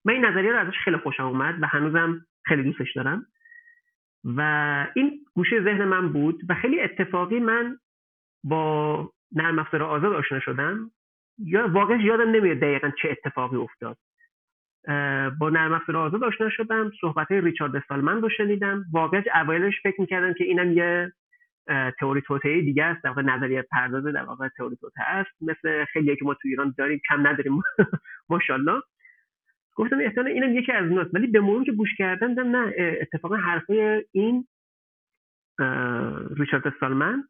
من 0.06 0.14
این 0.14 0.26
نظریه 0.26 0.52
رو 0.52 0.60
ازش 0.60 0.78
خیلی 0.84 0.98
خوشم 0.98 1.24
اومد 1.24 1.64
و 1.64 1.68
هنوزم 1.68 2.26
خیلی 2.46 2.64
دوستش 2.64 2.96
دارم. 2.96 3.26
و 4.24 4.42
این 4.96 5.26
گوشه 5.34 5.64
ذهن 5.64 5.84
من 5.84 6.14
بود 6.14 6.42
و 6.50 6.56
خیلی 6.56 6.82
اتفاقی 6.82 7.40
من 7.40 7.80
با 8.44 9.10
نرم 9.32 9.60
افزار 9.60 9.84
آزاد 9.84 10.14
آشنا 10.14 10.40
شدم. 10.40 10.92
یا 11.38 11.68
واقعا 11.68 11.98
یادم 11.98 12.32
نمیاد 12.32 12.58
دقیقا 12.58 12.92
چه 13.02 13.10
اتفاقی 13.10 13.58
افتاد. 13.58 13.98
با 15.40 15.50
نرم 15.50 15.74
افزار 15.74 15.98
آزاد 15.98 16.24
آشنا 16.24 16.50
شدم 16.50 16.92
صحبت 17.02 17.32
ریچارد 17.32 17.84
سالمن 17.90 18.22
رو 18.22 18.30
شنیدم. 18.30 18.86
واقعا 18.92 19.24
اوایلش 19.36 19.82
فکر 19.84 20.02
می‌کردم 20.02 20.34
که 20.34 20.44
اینم 20.44 20.78
یه 20.78 21.14
تئوری 22.00 22.22
توطئه 22.22 22.62
دیگه 22.62 22.84
است 22.84 23.04
در 23.04 23.10
واقع 23.10 23.22
نظریه 23.22 23.62
پردازه 23.62 24.12
در 24.12 24.24
واقع 24.24 24.48
تئوری 24.58 24.76
توطئه 24.76 25.04
است. 25.04 25.32
مثل 25.42 25.86
خیلی 25.86 26.16
که 26.16 26.26
ما 26.26 26.34
تو 26.34 26.48
ایران 26.48 26.76
داریم 26.78 27.02
کم 27.10 27.28
نداریم. 27.28 27.62
ماشاءالله. 28.30 28.82
گفتم 29.76 30.00
احتمال 30.00 30.28
اینم 30.28 30.58
یکی 30.58 30.72
از 30.72 30.90
اوناست 30.90 31.16
ولی 31.16 31.28
به 31.28 31.40
مرور 31.40 31.64
که 31.64 31.72
گوش 31.72 31.90
کردم 31.98 32.28
دیدم 32.28 32.56
نه 32.56 32.74
اتفاقا 32.78 33.36
حرفای 33.36 34.06
این 34.12 34.48
ریچارد 36.38 36.74
سالمن 36.80 37.24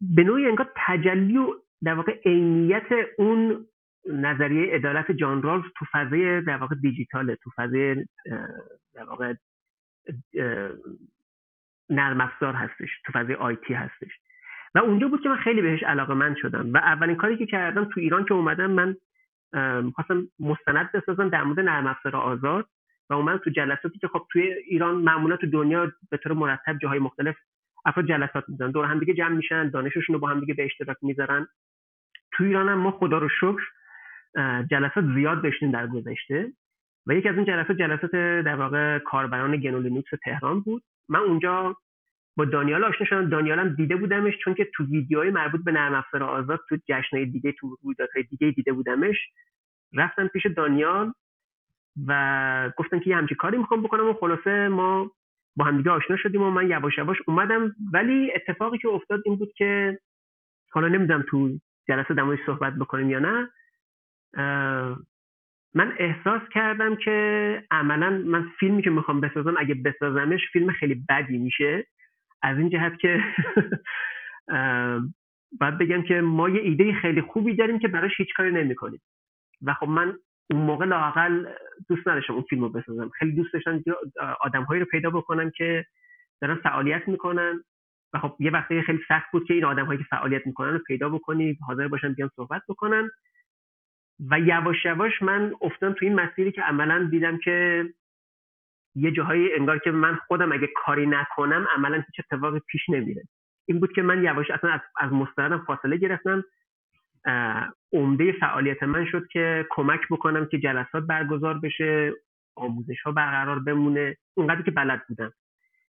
به 0.00 0.24
نوعی 0.24 0.46
انگار 0.46 0.72
تجلی 0.86 1.38
و 1.38 1.54
در 1.82 1.94
واقع 1.94 2.20
عینیت 2.24 2.86
اون 3.18 3.66
نظریه 4.08 4.74
عدالت 4.74 5.12
جان 5.12 5.42
رالز 5.42 5.64
تو 5.78 5.84
فضای 5.92 6.40
در 6.40 6.56
واقع 6.56 6.74
دیجیتاله 6.74 7.36
تو 7.42 7.50
فضای 7.56 8.06
در 8.94 9.04
واقع 9.04 9.34
نرم 11.90 12.20
افزار 12.20 12.54
هستش 12.54 12.90
تو 13.04 13.12
فضای 13.12 13.34
آیتی 13.34 13.74
هستش. 13.74 14.12
و 14.74 14.78
اونجا 14.78 15.08
بود 15.08 15.22
که 15.22 15.28
من 15.28 15.36
خیلی 15.36 15.62
بهش 15.62 15.82
علاقه 15.82 16.14
من 16.14 16.34
شدم 16.34 16.72
و 16.72 16.76
اولین 16.76 17.16
کاری 17.16 17.36
که 17.36 17.46
کردم 17.46 17.84
تو 17.84 18.00
ایران 18.00 18.24
که 18.24 18.34
اومدم 18.34 18.70
من 18.70 18.96
می‌خواستم 19.82 20.28
مستند 20.40 20.92
بسازم 20.92 21.28
در 21.28 21.42
مورد 21.42 21.60
نرم 21.60 21.86
افزار 21.86 22.16
آزاد 22.16 22.68
و 23.10 23.14
اومدم 23.14 23.38
تو 23.38 23.50
جلساتی 23.50 23.98
که 23.98 24.08
خب 24.08 24.26
توی 24.32 24.42
ایران 24.42 24.94
معمولا 24.94 25.36
تو 25.36 25.46
دنیا 25.46 25.92
به 26.10 26.16
طور 26.16 26.32
مرتب 26.32 26.78
جاهای 26.78 26.98
مختلف 26.98 27.36
افراد 27.86 28.06
جلسات 28.06 28.44
می‌زنن 28.48 28.70
دور 28.70 28.84
هم 28.84 28.98
دیگه 28.98 29.14
جمع 29.14 29.36
میشن 29.36 29.68
دانششون 29.68 30.14
رو 30.14 30.18
با 30.18 30.28
هم 30.28 30.40
دیگه 30.40 30.54
به 30.54 30.64
اشتراک 30.64 30.96
می‌ذارن. 31.02 31.46
تو 32.32 32.44
ایران 32.44 32.68
هم 32.68 32.78
ما 32.78 32.90
خدا 32.90 33.18
رو 33.18 33.28
شکر 33.28 33.62
جلسات 34.70 35.04
زیاد 35.14 35.42
داشتیم 35.42 35.70
در 35.70 35.86
گذشته 35.86 36.52
و 37.06 37.14
یکی 37.14 37.28
از 37.28 37.36
این 37.36 37.44
جلسات 37.44 37.76
جلسات 37.76 38.10
در 38.44 38.56
واقع 38.56 38.98
کاربران 38.98 39.56
گنولینوکس 39.56 40.10
تهران 40.24 40.60
بود. 40.60 40.82
من 41.08 41.20
اونجا 41.20 41.76
با 42.36 42.44
دانیال 42.44 42.84
آشنا 42.84 43.06
شدم. 43.06 43.28
دانیال 43.28 43.74
دیده 43.74 43.96
بودمش 43.96 44.38
چون 44.44 44.54
که 44.54 44.70
تو 44.74 44.84
ویدیوهای 44.84 45.30
مربوط 45.30 45.64
به 45.64 45.72
نرم 45.72 45.94
افزار 45.94 46.22
آزاد 46.22 46.60
تو 46.68 46.76
جشنهای 46.88 47.26
دیگه 47.26 47.52
تو 47.52 47.76
رویدادهای 47.82 48.22
دیگه 48.22 48.50
دیده 48.50 48.72
بودمش. 48.72 49.16
رفتم 49.92 50.28
پیش 50.28 50.46
دانیال 50.46 51.12
و 52.06 52.70
گفتم 52.76 53.00
که 53.00 53.10
یه 53.10 53.16
همچی 53.16 53.34
کاری 53.34 53.58
می‌خوام 53.58 53.82
بکنم 53.82 54.08
و 54.08 54.14
خلاصه 54.14 54.68
ما 54.68 55.10
با 55.56 55.64
هم 55.64 55.76
دیگه 55.76 55.90
آشنا 55.90 56.16
شدیم 56.16 56.42
و 56.42 56.50
من 56.50 56.70
یواش 56.70 56.98
یواش 56.98 57.16
اومدم. 57.26 57.74
ولی 57.92 58.32
اتفاقی 58.34 58.78
که 58.78 58.88
افتاد 58.88 59.22
این 59.24 59.36
بود 59.36 59.52
که 59.56 59.98
حالا 60.70 60.88
نمی‌دونم 60.88 61.24
تو 61.28 61.58
جلسه 61.88 62.14
دمایش 62.14 62.40
صحبت 62.46 62.74
بکنیم 62.74 63.10
یا 63.10 63.18
نه 63.18 63.50
من 65.74 65.92
احساس 65.98 66.42
کردم 66.52 66.96
که 66.96 67.62
عملا 67.70 68.10
من 68.10 68.48
فیلمی 68.60 68.82
که 68.82 68.90
می‌خوام 68.90 69.20
بسازم 69.20 69.54
اگه 69.58 69.74
بسازمش 69.74 70.40
فیلم 70.52 70.72
خیلی 70.72 71.04
بدی 71.08 71.38
میشه. 71.38 71.86
از 72.42 72.58
این 72.58 72.70
جهت 72.70 72.98
که 72.98 73.20
باید 75.60 75.78
بگم 75.78 76.02
که 76.02 76.20
ما 76.20 76.48
یه 76.48 76.60
ایده 76.60 76.92
خیلی 76.92 77.20
خوبی 77.20 77.56
داریم 77.56 77.78
که 77.78 77.88
براش 77.88 78.12
هیچ 78.16 78.28
کاری 78.36 78.52
نمی‌کنیم. 78.52 79.00
و 79.62 79.74
خب 79.74 79.88
من 79.88 80.16
اون 80.50 80.62
موقع 80.62 80.86
لاقل 80.86 81.46
دوست 81.88 82.08
نداشتم 82.08 82.34
اون 82.34 82.44
فیلم 82.50 82.62
رو 82.62 82.68
بسازم. 82.68 83.08
خیلی 83.08 83.32
دوست 83.32 83.52
داشتم 83.52 83.82
آدمهایی 84.40 84.80
رو 84.80 84.86
پیدا 84.86 85.10
بکنم 85.10 85.50
که 85.50 85.86
دارن 86.40 86.54
فعالیت 86.54 87.08
می‌کنن. 87.08 87.64
و 88.14 88.18
خب 88.18 88.36
یه 88.40 88.50
وقتی 88.50 88.82
خیلی 88.82 89.00
سخت 89.08 89.26
بود 89.32 89.46
که 89.46 89.54
این 89.54 89.64
آدمهایی 89.64 89.98
که 89.98 90.04
فعالیت 90.10 90.46
می‌کنن 90.46 90.72
رو 90.72 90.78
پیدا 90.78 91.08
بکنی 91.08 91.58
حاضر 91.66 91.88
باشن 91.88 92.12
بیان 92.12 92.30
صحبت 92.36 92.62
بکنن. 92.68 93.10
و 94.30 94.40
یواش 94.40 94.84
یواش 94.84 95.22
من 95.22 95.54
افتادم 95.60 95.92
تو 95.92 96.04
این 96.04 96.14
مسیری 96.14 96.52
که 96.52 96.62
عملا 96.62 97.08
دیدم 97.10 97.38
که 97.38 97.84
یه 98.94 99.10
جاهایی 99.10 99.54
انگار 99.54 99.78
که 99.78 99.90
من 99.90 100.18
خودم 100.26 100.52
اگه 100.52 100.68
کاری 100.84 101.06
نکنم 101.06 101.66
عملا 101.76 101.96
هیچ 101.96 102.26
اتفاقی 102.32 102.60
پیش 102.66 102.88
نمیره. 102.88 103.22
این 103.66 103.80
بود 103.80 103.92
که 103.92 104.02
من 104.02 104.24
یواش 104.24 104.50
اصلا 104.50 104.70
از, 104.70 104.80
از 105.00 105.12
مستندم 105.12 105.64
فاصله 105.66 105.96
گرفتم. 105.96 106.44
عمده 107.92 108.32
فعالیت 108.32 108.82
من 108.82 109.06
شد 109.06 109.26
که 109.26 109.66
کمک 109.70 110.00
بکنم 110.10 110.46
که 110.46 110.58
جلسات 110.58 111.04
برگزار 111.04 111.58
بشه 111.58 112.12
آموزش 112.56 113.00
ها 113.02 113.12
برقرار 113.12 113.58
بمونه. 113.58 114.16
اونقدر 114.34 114.62
که 114.62 114.70
بلد 114.70 115.06
بودم. 115.08 115.32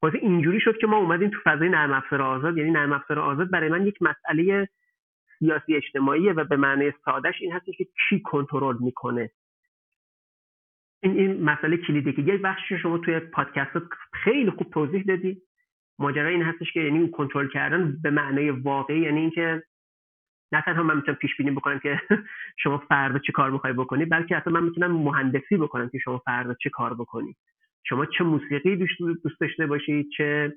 واسه 0.01 0.17
اینجوری 0.17 0.59
شد 0.59 0.78
که 0.78 0.88
ما 0.88 0.97
اومدیم 0.97 1.30
تو 1.30 1.38
فضای 1.43 1.70
نرم 1.70 1.93
افزار 1.93 2.22
آزاد. 2.22 2.57
یعنی 2.57 2.72
نرم 2.72 2.93
افزار 2.93 3.20
آزاد 3.20 3.51
برای 3.51 3.70
من 3.70 3.88
یک 3.88 3.97
مسئله 4.01 4.70
سیاسی 5.40 5.76
اجتماعیه 5.76 6.34
و 6.34 6.44
به 6.44 6.58
معنی 6.58 6.94
سادهش 7.06 7.36
این 7.42 7.52
هستش 7.52 7.78
که 7.78 7.88
کی 8.10 8.22
کنترل 8.22 8.78
می‌کنه. 8.80 9.32
این 11.04 11.20
این 11.20 11.44
مسئله 11.44 11.78
کلیدی 11.78 12.14
که 12.14 12.22
یه 12.22 12.38
بخشی 12.38 12.78
شما 12.78 12.98
توی 12.98 13.20
پادکست 13.20 13.78
خیلی 14.14 14.52
خوب 14.52 14.70
توضیح 14.70 15.04
دادی. 15.04 15.42
ماجرا 16.00 16.30
این 16.30 16.42
هستش 16.42 16.72
که 16.74 16.80
یعنی 16.80 17.12
کنترل 17.12 17.48
کردن 17.48 17.98
به 18.04 18.10
معنای 18.10 18.50
واقعی 18.50 19.00
یعنی 19.00 19.20
اینکه 19.20 19.64
نه 20.52 20.62
تنها 20.62 20.84
من 20.84 20.96
می‌تونم 20.96 21.18
پیش 21.18 21.38
بینی 21.38 21.52
بکنم 21.52 21.80
که 21.80 22.02
شما 22.64 22.78
فردا 22.78 23.20
چه 23.20 23.32
کار 23.32 23.52
می‌خوای 23.52 23.74
بکنی 23.74 24.06
بلکه 24.06 24.36
حتی 24.36 24.50
من 24.50 24.64
می‌تونم 24.64 24.92
مهندسی 24.92 25.58
بکنم 25.58 25.90
که 25.90 25.98
شما 25.98 26.18
فردا 26.18 26.54
چه 26.54 26.70
کار 26.70 26.94
بکنی. 26.94 27.36
شما 27.84 28.06
چه 28.06 28.24
موسیقی 28.24 28.76
دوست 28.76 29.42
داشته 29.42 29.68
باشی 29.68 30.10
چه 30.18 30.56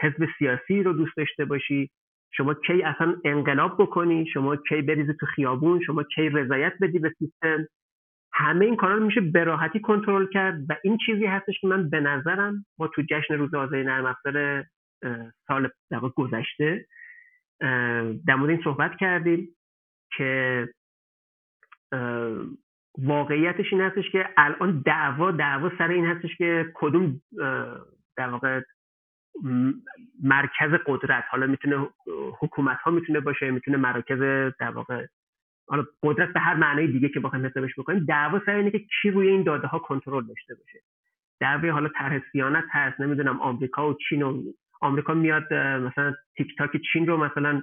حزب 0.00 0.28
سیاسی 0.38 0.82
رو 0.82 0.92
دوست 0.92 1.16
داشته 1.16 1.44
باشی. 1.44 1.90
شما 2.32 2.54
کی 2.54 2.82
اصلا 2.82 3.16
انقلاب 3.24 3.82
بکنی 3.82 4.26
شما 4.26 4.56
کی 4.56 4.82
بریزی 4.82 5.12
تو 5.20 5.26
خیابون 5.26 5.80
شما 5.86 6.02
کی 6.02 6.28
رضایت 6.28 6.72
بدی 6.80 6.98
به 6.98 7.14
سیستم. 7.18 7.66
همه 8.34 8.64
این 8.64 8.76
کارا 8.76 8.98
میشه 8.98 9.20
به 9.20 9.44
راحتی 9.44 9.80
کنترل 9.80 10.26
کرد 10.26 10.70
و 10.70 10.76
این 10.84 10.98
چیزی 11.06 11.26
هستش 11.26 11.60
که 11.60 11.66
من 11.66 11.90
به 11.90 12.00
نظرم 12.00 12.64
ما 12.78 12.88
تو 12.88 13.02
جشن 13.10 13.34
روز 13.34 13.54
آزادی 13.54 13.82
نرم 13.82 14.06
افزار 14.06 14.64
سال 15.46 15.70
گذشته 16.16 16.86
در 18.26 18.34
مورد 18.34 18.50
این 18.50 18.62
صحبت 18.64 18.96
کردیم 18.96 19.48
که 20.16 20.68
واقعیتش 22.98 23.72
این 23.72 23.82
هستش 23.82 24.10
که 24.10 24.28
الان 24.36 24.82
دعوا 24.86 25.30
دعوا 25.30 25.70
سر 25.78 25.88
این 25.88 26.06
هستش 26.06 26.36
که 26.36 26.72
کدوم 26.74 27.20
در 28.16 28.28
واقع 28.28 28.60
مرکز 30.22 30.70
قدرت. 30.86 31.24
حالا 31.30 31.46
می‌تونه 31.46 31.88
حکومت 32.38 32.78
ها 32.78 32.90
می‌تونه 32.90 33.20
باشه 33.20 33.50
می‌تونه 33.50 33.76
مراکز 33.76 34.18
در 34.60 34.70
واقع 34.70 35.06
حالا 35.68 35.84
قدرت 36.02 36.32
به 36.32 36.40
هر 36.40 36.54
معنای 36.54 36.86
دیگه 36.86 37.08
که 37.08 37.20
بخوایم 37.20 37.46
حسابش 37.46 37.70
بکنیم 37.78 38.04
دعوا 38.04 38.40
سر 38.46 38.54
اینه 38.54 38.70
که 38.70 38.78
کی 38.78 39.10
روی 39.10 39.28
این 39.28 39.42
داده 39.42 39.66
ها 39.66 39.78
کنترل 39.78 40.26
داشته 40.26 40.54
باشه. 40.54 40.80
دعوی 41.40 41.68
حالا 41.68 41.88
طرح 41.88 42.20
سیانت 42.32 42.64
هست 42.70 43.00
نمی‌دونم 43.00 43.40
آمریکا 43.40 43.90
و 43.90 43.94
چین 44.08 44.22
و 44.22 44.42
آمریکا 44.80 45.14
میاد 45.14 45.54
مثلا 45.54 46.14
تیک 46.36 46.56
تاک 46.58 46.70
چین 46.92 47.06
رو 47.06 47.16
مثلا 47.16 47.62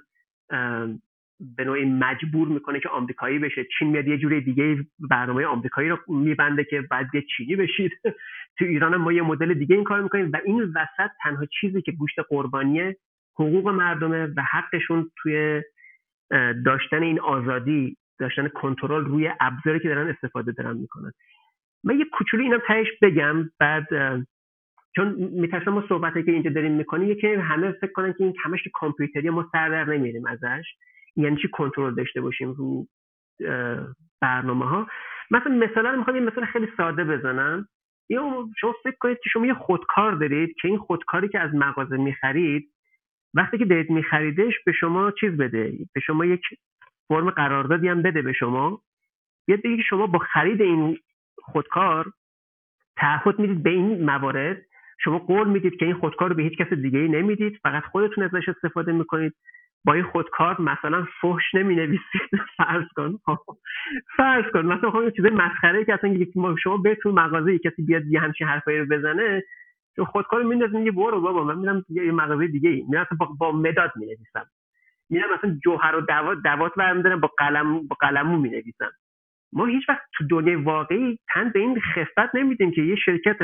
به 1.39 1.63
نوعی 1.63 1.85
مجبور 1.85 2.47
می‌کنه 2.47 2.79
که 2.79 2.89
آمریکایی 2.89 3.39
بشه. 3.39 3.65
چین 3.79 3.87
میاد 3.87 4.07
یه 4.07 4.17
جوری 4.17 4.41
دیگه 4.41 4.77
برنامه 4.99 5.45
آمریکایی 5.45 5.89
رو 5.89 5.97
میبنده 6.07 6.63
که 6.63 6.81
بعد 6.81 7.15
یه 7.15 7.23
چینی 7.37 7.55
بشید. 7.55 7.91
تو 8.59 8.65
ایران 8.65 8.95
ما 8.95 9.11
یه 9.11 9.21
مدل 9.21 9.53
دیگه 9.53 9.75
این 9.75 9.83
کار 9.83 10.01
می‌کنیم 10.01 10.31
و 10.33 10.37
این 10.45 10.63
وسط 10.63 11.11
تنها 11.23 11.45
چیزی 11.45 11.81
که 11.81 11.91
گوشت 11.91 12.19
قربانیه 12.29 12.97
حقوق 13.35 13.67
مردمه 13.67 14.25
و 14.25 14.43
حقشون 14.51 15.11
توی 15.17 15.61
داشتن 16.65 17.03
این 17.03 17.19
آزادی 17.19 17.97
داشتن 18.19 18.47
کنترل 18.47 19.05
روی 19.05 19.31
ابزاری 19.39 19.79
که 19.79 19.87
دارن 19.87 20.07
استفاده 20.07 20.51
دارن 20.51 20.77
می‌کنن. 20.77 21.11
من 21.83 21.99
یه 21.99 22.05
کوچولو 22.05 22.43
اینم 22.43 22.61
تهش 22.67 22.87
بگم 23.01 23.49
بعد 23.59 23.87
چون 24.95 25.15
میترسم 25.31 25.71
ما 25.71 25.83
صحبتی 25.89 26.23
که 26.23 26.31
اینجا 26.31 26.49
داریم 26.49 26.71
می‌کنیم 26.71 27.11
یکی 27.11 27.27
همه 27.27 27.71
فکر 27.71 27.91
کنن 27.91 28.13
که 28.13 28.23
این 28.23 28.33
همش 28.43 28.59
کامپیوتری 28.73 29.29
ما 29.29 29.49
سر 29.51 29.69
در 29.69 29.85
نمیریم 29.85 30.25
ازش. 30.25 30.65
یعنی 31.19 31.37
چی 31.41 31.47
کنترل 31.47 31.95
داشته 31.95 32.21
باشیم 32.21 32.51
رو 32.51 32.87
برنامه 34.21 34.65
ها 34.65 34.87
مثلا 35.31 35.51
مثلا 35.55 35.95
می‌خوام 35.95 36.15
یه 36.15 36.21
مثال 36.21 36.45
خیلی 36.45 36.67
ساده 36.77 37.03
بزنم. 37.03 37.67
یا 38.09 38.47
شما 38.61 38.73
فکر 38.83 38.95
کنید 38.99 39.17
که 39.23 39.29
شما 39.29 39.45
یه 39.45 39.53
خودکار 39.53 40.11
دارید 40.11 40.55
که 40.61 40.67
این 40.67 40.77
خودکاری 40.77 41.29
که 41.29 41.39
از 41.39 41.55
مغازه 41.55 41.97
می‌خرید 41.97 42.69
وقتی 43.33 43.57
که 43.57 43.65
دارید 43.65 43.89
میخریدش 43.89 44.53
به 44.65 44.71
شما 44.71 45.11
چیز 45.11 45.31
بده؟ 45.31 45.73
به 45.93 46.01
شما 46.01 46.25
یک 46.25 46.41
فرم 47.07 47.29
قراردادی 47.29 47.87
هم 47.87 48.01
بده 48.01 48.21
به 48.21 48.33
شما. 48.33 48.81
بیاد 49.47 49.59
بگه 49.59 49.77
که 49.77 49.83
شما 49.89 50.07
با 50.07 50.19
خرید 50.19 50.61
این 50.61 50.97
خودکار 51.43 52.11
تعهد 52.97 53.39
می‌دید 53.39 53.63
به 53.63 53.69
این 53.69 54.05
موارد. 54.05 54.61
شما 54.99 55.19
قول 55.19 55.47
می‌دید 55.47 55.75
که 55.75 55.85
این 55.85 55.95
خودکار 55.95 56.29
رو 56.29 56.35
به 56.35 56.43
هیچ 56.43 56.57
کس 56.57 56.73
دیگه 56.73 56.99
ای 56.99 57.07
نمی‌دید. 57.07 57.59
فقط 57.63 57.83
خودتون 57.83 58.23
ازش 58.23 58.49
استفاده 58.49 58.91
می‌کنید. 58.91 59.33
با 59.85 59.93
این 59.93 60.03
خودکار 60.03 60.61
مثلا 60.61 61.07
فحش 61.21 61.55
نمی 61.55 61.75
نویسید 61.75 62.31
فرض 62.57 62.85
کن. 62.95 63.19
فرض 64.17 64.45
کن. 64.53 64.65
مثلا 64.65 64.91
خب 64.91 65.09
چیز 65.09 65.25
مسخره 65.25 65.85
که 65.85 65.93
اصلا 65.93 66.55
شما 66.63 66.77
بهتون 66.77 67.13
مغازه 67.13 67.59
کسی 67.59 67.83
بیاد 67.83 68.07
یه 68.07 68.19
همچین 68.19 68.47
حرفایی 68.47 68.79
رو 68.79 68.85
بزنه 68.85 69.43
چون 69.95 70.05
خودکار 70.05 70.43
میندازه. 70.43 70.77
میگه 70.79 70.91
برو 70.91 71.21
بابا 71.21 71.43
من 71.43 71.57
میرم 71.59 71.85
یه 71.89 72.11
مغازه 72.11 72.47
دیگه 72.47 72.69
ای 72.69 72.85
میرم 72.89 73.07
با, 73.19 73.25
با 73.39 73.51
مداد 73.51 73.93
می 73.95 74.05
نویسم 74.05 74.45
میرم 75.09 75.33
مثلا 75.33 75.59
جوهر 75.63 75.95
و 75.95 76.01
دوات 76.01 76.39
دوات 76.43 76.75
برمیدارم 76.77 77.21
با 77.21 77.27
قلم 77.37 77.87
با 77.87 77.97
قلمو 78.01 78.37
می 78.37 78.49
نویسم 78.49 78.91
ما 79.53 79.65
هیچ 79.65 79.89
وقت 79.89 80.01
تو 80.17 80.27
دنیای 80.27 80.55
واقعی 80.55 81.19
تن 81.33 81.49
به 81.49 81.59
این 81.59 81.81
خفت 81.81 82.35
نمیدیم 82.35 82.71
که 82.71 82.81
یه 82.81 82.95
شرکت 82.95 83.37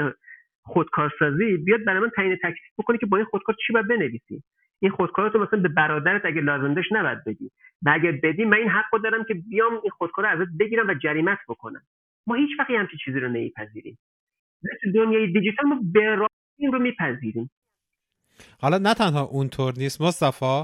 خودکارسازی 0.64 1.58
بیاد 1.58 1.86
برای 1.86 2.00
من 2.00 2.10
تعیین 2.10 2.36
تکلیف 2.36 2.74
بکنه 2.80 2.98
که 2.98 3.06
با 3.06 3.18
این 3.18 3.26
خودکار 3.26 3.56
چی 3.68 3.74
باید 3.74 3.88
بنویسی. 3.88 4.44
این 4.86 4.92
خودکار 4.92 5.30
تو 5.30 5.40
مثلا 5.40 5.60
به 5.60 5.70
برادرت 5.70 6.26
اگه 6.26 6.42
لازم 6.42 6.74
داشت 6.74 6.94
نباید 6.94 7.24
بدی. 7.24 7.52
و 7.86 7.90
اگر 7.94 8.12
بدی 8.12 8.46
من 8.46 8.58
این 8.58 8.70
حق 8.70 9.02
دارم 9.04 9.24
که 9.24 9.34
بیام 9.34 9.74
این 9.74 9.92
خودکار 9.98 10.26
رو 10.26 10.32
ازت 10.32 10.52
بگیرم 10.60 10.88
و 10.88 10.94
جریمت 10.94 11.38
بکنم. 11.48 11.82
ما 12.28 12.36
هیچ 12.36 12.50
وقت 12.60 12.70
همچین 12.70 13.00
چیزی 13.06 13.20
رو 13.20 13.30
نمیپذیریم. 13.30 13.98
تو 14.84 14.92
دنیای 14.92 15.28
دیجیتال 15.32 15.66
ما 15.66 15.80
به 15.94 16.28
این 16.58 16.72
رو 16.72 16.80
میپذیریم. 16.80 17.52
حالا 18.62 18.78
نه 18.78 18.94
تنها 18.94 19.22
اونطور 19.22 19.74
نیست 19.78 20.02
مصطفی 20.02 20.64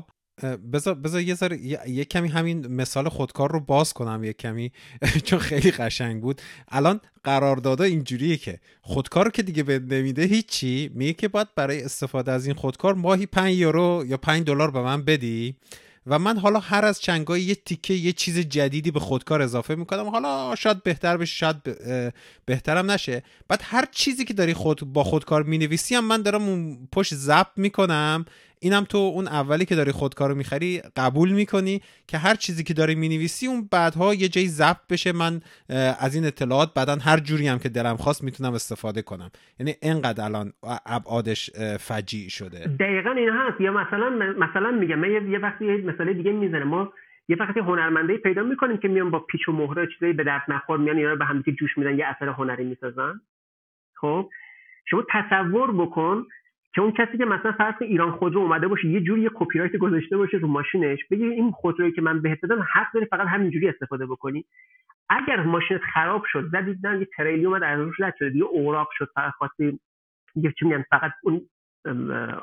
بذار 0.73 0.95
بذار 0.95 1.21
یه 1.21 1.35
ذره 1.35 1.57
یه 1.89 2.05
کمی 2.05 2.27
همین 2.27 2.67
مثال 2.67 3.09
خودکار 3.09 3.51
رو 3.51 3.59
باز 3.59 3.93
کنم 3.93 4.23
یه 4.23 4.33
کمی 4.33 4.71
چون 5.25 5.39
خیلی 5.39 5.71
قشنگ 5.71 6.21
بود. 6.21 6.41
الان 6.67 6.99
قراردادا 7.23 7.83
اینجوریه 7.83 8.37
که 8.37 8.59
خودکار 8.81 9.25
رو 9.25 9.31
که 9.31 9.43
دیگه 9.43 9.63
به 9.63 9.79
نمیده 9.79 10.23
هیچی 10.23 10.91
میگه 10.93 11.13
که 11.13 11.27
باید 11.27 11.47
برای 11.55 11.83
استفاده 11.83 12.31
از 12.31 12.45
این 12.45 12.55
خودکار 12.55 12.93
ماهی 12.93 13.25
5 13.25 13.55
یورو 13.55 14.05
یا 14.07 14.17
5 14.17 14.47
دلار 14.47 14.71
به 14.71 14.81
من 14.81 15.05
بدی. 15.05 15.55
و 16.07 16.19
من 16.19 16.37
حالا 16.37 16.59
هر 16.59 16.85
از 16.85 17.01
چنگای 17.01 17.41
یه 17.41 17.55
تیکه 17.55 17.93
یه 17.93 18.11
چیز 18.11 18.39
جدیدی 18.39 18.91
به 18.91 18.99
خودکار 18.99 19.41
اضافه 19.41 19.75
می‌کنم. 19.75 20.09
حالا 20.09 20.55
شاید 20.55 20.83
بهتر 20.83 21.17
بشه 21.17 21.35
شاید 21.35 21.55
بهترم 22.45 22.91
نشه. 22.91 23.23
بعد 23.47 23.61
هر 23.63 23.85
چیزی 23.91 24.25
که 24.25 24.33
داری 24.33 24.53
خود 24.53 24.93
با 24.93 25.03
خودکار 25.03 25.43
می‌نویسی 25.43 25.95
هم 25.95 26.05
من 26.05 26.21
دارم 26.21 26.41
اون 26.41 26.87
پشت 26.91 27.15
ضبط 27.15 27.57
می‌کنم. 27.57 28.25
اینم 28.63 28.83
تو 28.83 28.97
اون 28.97 29.27
اولی 29.27 29.65
که 29.65 29.75
داری 29.75 29.91
خودکارو 29.91 30.35
می‌خری 30.35 30.81
قبول 30.97 31.31
می‌کنی 31.31 31.81
که 32.07 32.17
هر 32.17 32.35
چیزی 32.35 32.63
که 32.63 32.73
داری 32.73 32.95
می‌نویسی 32.95 33.47
اون 33.47 33.67
بعدها 33.71 34.13
یه 34.13 34.27
جایی 34.27 34.47
ضبط 34.47 34.87
بشه. 34.89 35.11
من 35.11 35.41
از 35.99 36.15
این 36.15 36.25
اطلاعات 36.25 36.73
بعدا 36.73 36.95
هر 36.95 37.19
جوری 37.19 37.47
هم 37.47 37.59
که 37.59 37.69
دلم 37.69 37.95
خواست 37.95 38.23
می‌تونم 38.23 38.53
استفاده 38.53 39.01
کنم. 39.01 39.31
یعنی 39.59 39.73
اینقدر 39.81 40.23
الان 40.23 40.53
ابعادش 40.85 41.49
فجیع 41.79 42.29
شده. 42.29 42.59
دقیقا 42.79 43.11
این 43.11 43.29
هست. 43.29 43.61
یا 43.61 43.71
مثلا 43.71 44.09
مثلا 44.37 44.71
میگم 44.71 44.99
من 44.99 45.31
یه 45.31 45.39
وقتی 45.39 45.65
یه 45.65 45.77
مثال 45.77 46.13
دیگه 46.13 46.31
می‌زنم. 46.31 46.67
ما 46.67 46.93
یه 47.29 47.37
وقتی 47.39 47.59
هنرمنده 47.59 48.17
پیدا 48.17 48.43
می‌کنیم 48.43 48.77
که 48.77 48.87
میان 48.87 49.11
با 49.11 49.19
پیچ 49.19 49.49
و 49.49 49.51
مهره 49.51 49.87
چیزایی 49.93 50.13
به 50.13 50.23
درد 50.23 50.43
نخور 50.47 50.77
میان 50.77 50.97
اینا 50.97 51.09
رو 51.09 51.17
به 51.17 51.25
هم 51.25 51.43
جوش 51.59 51.77
میدن 51.77 51.99
یه 51.99 52.05
اثر 52.05 52.29
هنری 52.29 52.63
می‌سازن. 52.63 53.21
خب؟ 53.95 54.29
شما 54.89 55.03
تصور 55.13 55.71
بکن 55.71 56.25
که 56.73 56.81
اون 56.81 56.91
کسی 56.91 57.17
که 57.17 57.25
مثلا 57.25 57.51
فرض 57.51 57.75
ایران 57.81 58.11
خودرو 58.11 58.39
اومده 58.39 58.67
باشه 58.67 58.87
یه 58.87 59.01
جوری 59.01 59.21
یه 59.21 59.29
کپی 59.33 59.59
رایت 59.59 59.75
گذاشته 59.75 60.17
باشه 60.17 60.37
رو 60.37 60.47
ماشینش 60.47 60.99
بگی 61.11 61.25
این 61.25 61.51
خودرویی 61.51 61.91
که 61.91 62.01
من 62.01 62.21
بهت 62.21 62.41
دادم 62.41 62.67
حق 62.73 62.93
داری 62.93 63.05
فقط 63.05 63.27
همینجوری 63.27 63.69
استفاده 63.69 64.05
بکنی. 64.05 64.45
اگر 65.09 65.43
ماشینت 65.43 65.81
خراب 65.93 66.23
شد 66.25 66.49
زدید 66.51 66.87
نه 66.87 66.99
یه 66.99 67.07
تریلی 67.17 67.45
اومد 67.45 67.63
از 67.63 67.79
روش 67.79 67.99
رد 67.99 68.15
شد 68.19 68.35
یه 68.35 68.43
اوراق 68.43 68.89
شد 68.97 69.09
فقط 69.15 69.31
خواستی 69.31 69.79
یه 70.35 70.53
چی 70.59 70.65
میگن 70.65 70.83
فقط 70.89 71.11
اون 71.23 71.41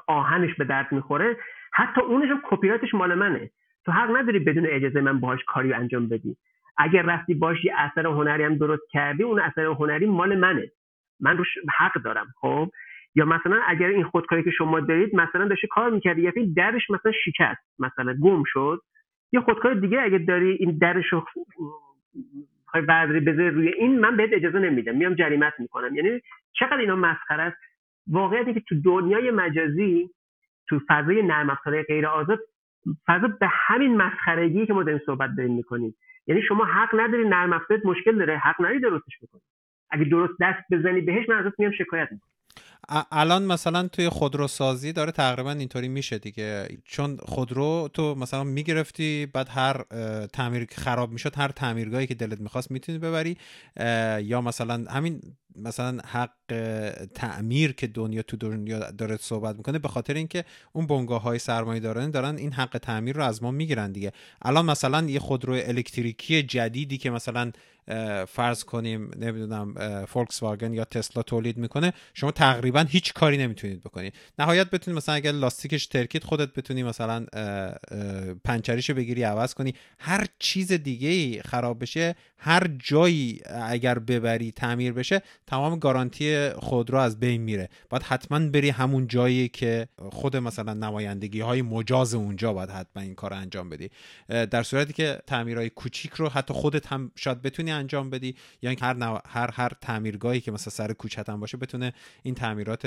آهنش 0.07 0.55
به 0.55 0.65
درد 0.65 0.93
می‌خوره 0.93 1.37
حتی 1.73 2.01
اونش 2.01 2.31
هم 2.31 2.41
کپی 2.45 2.69
رایتش 2.69 2.95
مال 2.95 3.15
منه. 3.15 3.51
تو 3.85 3.93
حق 3.93 4.17
نداری 4.17 4.39
بدون 4.39 4.67
اجازه 4.67 5.01
من 5.01 5.21
باهاش 5.21 5.45
کاری 5.47 5.73
انجام 5.73 6.09
بدی. 6.09 6.37
اگر 6.77 7.03
رفتی 7.03 7.35
باش 7.35 7.65
یه 7.65 7.75
اثر 7.77 8.07
هنری 8.07 8.45
هم 8.45 8.55
درست 8.55 8.83
کردی 8.91 9.23
اون 9.23 9.41
اثر 9.41 9.65
هنری 9.65 10.07
مال 10.07 10.39
منه. 10.39 10.71
من 11.21 11.37
روش 11.37 11.49
حق 11.79 12.03
دارم 12.03 12.27
خب؟ 12.41 12.71
یا 13.19 13.25
مثلا 13.25 13.61
اگر 13.67 13.87
این 13.87 14.05
خودکاری 14.05 14.43
که 14.43 14.51
شما 14.51 14.81
دارید 14.81 15.17
مثلا 15.17 15.49
داشته 15.49 15.67
کار 15.67 15.91
می‌کردی 15.91 16.23
یا 16.23 16.33
این 16.37 16.53
درش 16.57 16.91
مثلا 16.91 17.13
شکست 17.25 17.81
مثلا 17.81 18.15
گم 18.23 18.43
شد. 18.47 18.81
یه 19.33 19.41
خودکار 19.41 19.75
دیگه 19.75 20.03
اگه 20.03 20.19
داری 20.19 20.51
این 20.51 20.79
درش 20.79 21.07
رو 21.13 21.25
برداری 22.89 23.21
بذاری 23.21 23.51
روی 23.51 23.69
این 23.69 24.01
من 24.01 24.17
بهت 24.17 24.31
اجازه 24.33 24.59
نمیدم. 24.59 24.97
میام 24.97 25.15
جریمت 25.15 25.53
می‌کنم. 25.59 25.95
یعنی 25.95 26.21
چقدر 26.53 26.79
اینا 26.79 26.97
مسخره 26.97 27.43
است. 27.43 27.57
واقعیتی 28.07 28.55
که 28.55 28.61
تو 28.61 28.75
دنیای 28.85 29.31
مجازی 29.31 30.11
تو 30.69 30.81
فضای 30.89 31.23
نرم 31.23 31.51
افزارهای 31.51 31.83
غیر 31.83 32.07
آزاد 32.07 32.39
فضا 33.07 33.29
به 33.41 33.49
همین 33.51 33.97
مسخرگی 33.97 34.67
که 34.67 34.73
ما 34.73 34.83
داریم 34.83 35.01
صحبت 35.07 35.31
داریم 35.37 35.55
می‌کنیم. 35.55 35.95
یعنی 36.27 36.43
شما 36.43 36.65
حق 36.65 37.01
نداری 37.01 37.29
نرم 37.29 37.53
افزارت 37.53 37.87
مشکل 37.87 38.19
داره 38.19 38.39
حق 38.39 38.61
نداری 38.61 38.81
درستش 38.81 39.19
بکنی. 39.23 39.41
اگه 39.91 40.05
درست 40.05 40.33
دست 40.41 40.65
بزنی 40.73 41.01
بهش 41.01 41.29
من 41.29 41.47
ازت 41.47 41.59
میام 41.61 41.73
شکایت 41.73 42.09
می‌کنم 42.13 42.31
الان 43.13 43.45
مثلا 43.45 43.89
توی 43.89 44.09
خودروسازی 44.09 44.93
داره 44.93 45.13
تقریبا 45.13 45.53
اینطوری 45.53 45.89
میشه 45.89 46.19
دیگه. 46.19 46.69
چون 46.85 47.17
خودرو 47.17 47.89
تو 47.95 48.15
مثلا 48.15 48.45
می‌گرفتی 48.45 49.27
بعد 49.27 49.49
هر 49.49 49.83
تعمیر 50.27 50.67
خراب 50.73 51.13
می‌شد 51.13 51.37
هر 51.37 51.49
تعمیرگاهی 51.49 52.07
که 52.07 52.15
دلت 52.15 52.41
می‌خواست 52.41 52.71
می‌تونی 52.71 52.99
ببری. 52.99 53.37
یا 54.23 54.41
مثلا 54.41 54.85
همین 54.91 55.21
مثلا 55.57 55.99
حق 56.07 56.31
تعمیر 57.15 57.73
که 57.73 57.87
دنیا 57.87 58.23
تو 58.23 58.37
دنیا 58.37 58.91
داره 58.91 59.17
صحبت 59.17 59.57
می‌کنه 59.57 59.79
به 59.79 59.89
خاطر 59.89 60.15
اینکه 60.15 60.45
اون 60.73 60.87
بنگاه 60.87 61.23
های 61.23 61.39
سرمایه 61.39 61.81
دارن 61.81 62.11
دارن 62.11 62.37
این 62.37 62.53
حق 62.53 62.79
تعمیر 62.79 63.17
رو 63.17 63.23
از 63.23 63.43
ما 63.43 63.51
می‌گیرن 63.51 63.93
دیگه. 63.93 64.13
الان 64.43 64.67
مثلا 64.67 65.03
یه 65.03 65.19
خودرو 65.19 65.53
الکتریکی 65.53 66.43
جدیدی 66.43 66.99
که 66.99 67.11
مثلا 67.11 67.53
فرض 68.29 68.65
کنیم 68.65 69.11
نمی‌دونم 69.17 69.75
فولکس 70.07 70.43
واگن 70.43 70.75
یا 70.75 70.85
تسلا 70.85 71.23
تولید 71.23 71.57
می‌کنه 71.57 71.93
شما 72.15 72.31
تقریبا 72.31 72.81
هیچ 72.89 73.13
کاری 73.13 73.37
نمی‌تونید 73.37 73.81
بکنید 73.81 74.15
نهایت 74.39 74.71
بتونید 74.71 74.97
مثلا 74.99 75.15
اگر 75.15 75.33
لاستیکش 75.33 75.87
ترکید 75.87 76.25
خودت 76.25 76.55
بتونی 76.55 76.83
مثلا 76.83 77.27
پنچریشو 78.45 78.95
بگیری 78.95 79.23
عوض 79.23 79.55
کنی. 79.55 79.75
هر 79.99 80.27
چیز 80.39 80.73
دیگه 80.73 81.43
خراب 81.43 81.83
بشه 81.83 82.15
هر 82.39 82.67
جایی 82.79 83.41
اگر 83.47 83.99
ببری 83.99 84.53
تعمیر 84.53 84.93
بشه 84.93 85.23
تمام 85.47 85.79
گارانتی 85.79 86.51
خودرو 86.51 86.99
از 86.99 87.21
بین 87.21 87.41
میره. 87.41 87.69
باید 87.91 88.03
حتما 88.03 88.39
بری 88.49 88.69
همون 88.69 89.07
جایی 89.07 89.49
که 89.49 89.89
خود 89.99 90.37
مثلا 90.37 90.75
نمایندگی 90.75 91.41
های 91.41 91.63
مجاز 91.63 92.15
اونجا 92.15 92.53
باید 92.53 92.71
حتما 92.71 93.03
این 93.03 93.15
کار 93.15 93.35
انجام 93.35 93.71
بدی. 93.71 93.91
در 94.29 94.63
صورتی 94.63 94.93
که 94.93 95.19
تعمیرهای 95.27 95.71
کوچیک 95.71 96.13
رو 96.13 96.29
حتی 96.29 96.55
خودت 96.55 96.87
هم 96.87 97.11
شاید 97.17 97.43
بتونی 97.43 97.71
انجام 97.79 98.11
بدی 98.11 98.35
یا 98.63 98.71
هر 98.83 98.95
هر 99.29 99.51
هر 99.55 99.69
تعمیرگاهی 99.83 100.41
که 100.41 100.53
مثلا 100.53 100.71
سر 100.71 100.93
کوچت 100.95 101.29
هم 101.29 101.41
باشه 101.41 101.59
بتونه 101.59 101.93
این 102.23 102.35
تعمیرات 102.35 102.87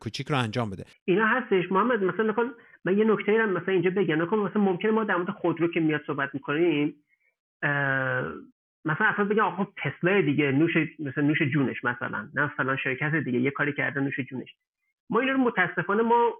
کوچیک 0.00 0.28
رو 0.28 0.38
انجام 0.38 0.70
بده. 0.70 0.84
اینا 1.04 1.26
هستش. 1.26 1.72
محمد 1.72 2.02
مثلا 2.02 2.34
من 2.84 2.98
یه 2.98 3.04
نکته 3.04 3.32
هم 3.32 3.52
مثلا 3.52 3.74
اینجا 3.74 3.90
بگم. 3.90 4.18
مثلا 4.18 4.62
ممکنه 4.62 4.90
ما 4.90 5.04
در 5.04 5.16
مورد 5.16 5.30
خودرو 5.30 5.68
که 5.72 5.80
میاد 5.80 6.00
صحبت 6.06 6.30
می‌کنیم 6.34 6.94
مثلا 8.84 9.06
افراد 9.06 9.28
بگن 9.28 9.40
آقا 9.40 9.66
تسلا 9.76 10.20
دیگه 10.20 10.52
نوش 10.52 10.72
مثلا 10.98 11.24
نوش 11.24 11.42
جونش 11.42 11.84
مثلا 11.84 12.28
نه 12.34 12.52
فلان 12.56 12.76
شرکت 12.76 13.14
دیگه 13.14 13.40
یه 13.40 13.50
کاری 13.50 13.72
کرده 13.72 14.00
نوش 14.00 14.20
جونش. 14.20 14.54
ما 15.10 15.20
اینا 15.20 15.32
رو 15.32 15.38
متاسفانه 15.38 16.02
ما 16.02 16.32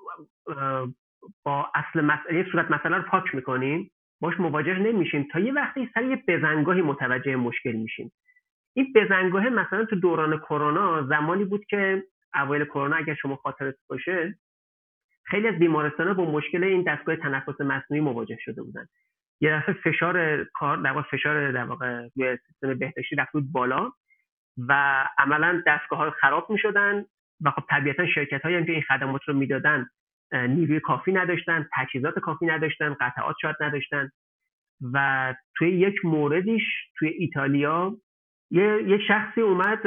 با 1.44 1.70
اصل 1.74 2.00
مسئله 2.00 2.46
صورت 2.52 2.70
مثلا 2.70 2.96
رو 2.96 3.02
پاک 3.02 3.34
می‌کنیم. 3.34 3.90
باش 4.20 4.40
مواجه 4.40 4.78
نمیشیم. 4.78 5.28
تا 5.32 5.40
یه 5.40 5.52
وقتی 5.52 5.90
سر 5.94 6.02
یه 6.02 6.22
بزنگاهی 6.28 6.82
متوجه 6.82 7.36
مشکل 7.36 7.72
میشیم. 7.72 8.12
این 8.74 8.92
بزنگاه 8.94 9.48
مثلا 9.48 9.84
تو 9.84 9.96
دوران 9.96 10.38
کرونا 10.38 11.02
زمانی 11.02 11.44
بود 11.44 11.64
که 11.64 12.04
اوایل 12.34 12.64
کرونا 12.64 12.96
اگر 12.96 13.14
شما 13.14 13.36
خاطرت 13.36 13.74
باشه 13.88 14.38
خیلی 15.24 15.48
از 15.48 15.54
بیمارستان 15.54 16.12
با 16.12 16.30
مشکل 16.30 16.64
این 16.64 16.82
دستگاه 16.82 17.16
تنفس 17.16 17.60
مصنوعی 17.60 18.00
مواجه 18.00 18.36
شده 18.40 18.62
بودن. 18.62 18.86
یه 19.40 19.56
دفعه 19.56 19.74
فشار 19.74 20.44
کار 20.44 20.76
در 20.76 21.02
فشار 21.02 21.52
در 21.52 21.64
واقع 21.64 22.08
روی 22.16 22.38
سیستم 22.46 22.74
بهداشتی 22.74 23.16
رفت 23.16 23.32
بود 23.32 23.52
بالا 23.52 23.92
و 24.68 25.04
عملا 25.18 25.62
دستگاه 25.66 25.98
ها 25.98 26.10
خراب 26.10 26.50
می 26.50 26.58
شدن 26.58 27.04
و 27.40 27.50
خب 27.50 27.62
طبیعتا 27.70 28.06
شرکت 28.06 28.42
هایی 28.42 28.64
که 28.64 28.72
این 28.72 28.82
خدمات 28.82 29.20
رو 29.26 29.34
می‌دادن 29.34 29.86
نیروی 30.32 30.80
کافی 30.80 31.12
نداشتن 31.12 31.68
تجهیزات 31.76 32.18
کافی 32.18 32.46
نداشتن 32.46 32.96
قطعات 33.00 33.36
شاید 33.42 33.56
نداشتن. 33.60 34.10
و 34.92 35.34
توی 35.54 35.70
یک 35.70 36.04
موردیش 36.04 36.62
توی 36.98 37.08
ایتالیا 37.08 37.96
یه, 38.50 38.82
یه 38.86 38.98
شخصی 39.08 39.40
اومد 39.40 39.84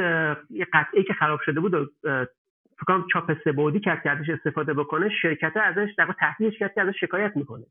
یه 0.50 0.66
قطعه 0.72 1.02
که 1.02 1.12
خراب 1.12 1.40
شده 1.44 1.60
بود 1.60 1.74
و 1.74 1.86
فکرم 2.80 3.06
چاپ 3.12 3.36
سبودی 3.44 3.80
کرد 3.80 4.02
که 4.02 4.10
ازش 4.10 4.30
استفاده 4.30 4.74
بکنه 4.74 5.08
شرکت 5.22 5.56
ازش 5.56 5.88
در 5.98 6.14
تحلیلش 6.18 6.58
کرد 6.58 6.74
که 6.74 6.82
ازش 6.82 7.00
شکایت 7.00 7.36
می‌کنه. 7.36 7.64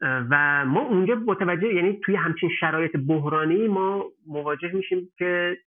و 0.00 0.64
ما 0.66 0.80
اونجا 0.80 1.14
متوجه 1.14 1.74
یعنی 1.74 2.00
توی 2.04 2.16
همچین 2.16 2.50
شرایط 2.60 2.96
بحرانی 2.96 3.68
ما 3.68 4.04
مواجه 4.26 4.72
میشیم 4.72 5.12
که 5.18 5.58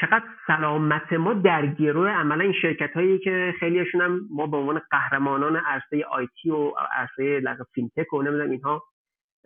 چقدر 0.00 0.24
سلامت 0.46 1.12
ما 1.12 1.34
در 1.34 1.66
گروه 1.66 2.10
عملا 2.10 2.44
این 2.44 2.52
شرکت 2.52 2.92
هایی 2.94 3.18
که 3.18 3.54
خیلیشون 3.60 4.00
هم 4.00 4.20
ما 4.30 4.46
به 4.46 4.56
عنوان 4.56 4.80
قهرمانان 4.90 5.56
عرصه 5.56 6.04
آیتی 6.04 6.50
و 6.50 6.72
عرصه 6.92 7.42
فینتک 7.74 8.12
و 8.12 8.22
نمی‌دونم 8.22 8.50
اینها 8.50 8.82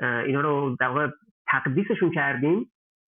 اینا 0.01 0.41
رو 0.41 0.77
در 0.81 0.89
واقع 0.89 1.09
تقدیسشون 1.47 2.11
کردیم 2.11 2.71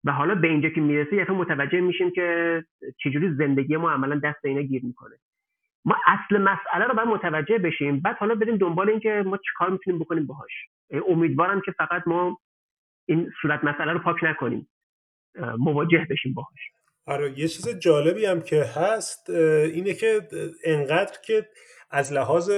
و 0.04 0.12
حالا 0.12 0.34
به 0.34 0.48
اینجا 0.48 0.68
که 0.68 0.80
می‌رسه 0.80 1.16
یه 1.16 1.30
متوجه 1.30 1.80
میشیم 1.80 2.10
که 2.10 2.64
چجوری 3.04 3.34
زندگی 3.34 3.76
ما 3.76 3.90
عملا 3.90 4.20
دست 4.24 4.44
اینا 4.44 4.62
گیر 4.62 4.84
می‌کنه. 4.84 5.16
ما 5.84 5.96
اصل 6.06 6.38
مسئله 6.38 6.84
رو 6.84 6.94
باید 6.94 7.08
متوجه 7.08 7.58
بشیم. 7.58 8.00
بعد 8.00 8.16
حالا 8.16 8.34
بریم 8.34 8.56
دنبال 8.56 8.90
اینکه 8.90 9.22
ما 9.26 9.36
چیکار 9.36 9.70
می‌تونیم 9.70 10.00
بکنیم 10.00 10.26
باهاش. 10.26 10.52
امیدوارم 11.08 11.60
که 11.60 11.72
فقط 11.72 12.02
ما 12.06 12.38
این 13.06 13.30
صورت 13.42 13.64
مسئله 13.64 13.92
رو 13.92 13.98
پاک 13.98 14.24
نکنیم. 14.24 14.68
مواجه 15.58 16.06
بشیم 16.10 16.34
باهاش. 16.34 16.60
آره 17.08 17.38
یه 17.38 17.48
چیز 17.48 17.68
جالبی 17.68 18.24
هم 18.24 18.42
که 18.42 18.62
هست 18.62 19.30
اینه 19.30 19.94
که 19.94 20.28
انقدر 20.64 21.18
که 21.22 21.48
از 21.90 22.12
لحاظ 22.12 22.50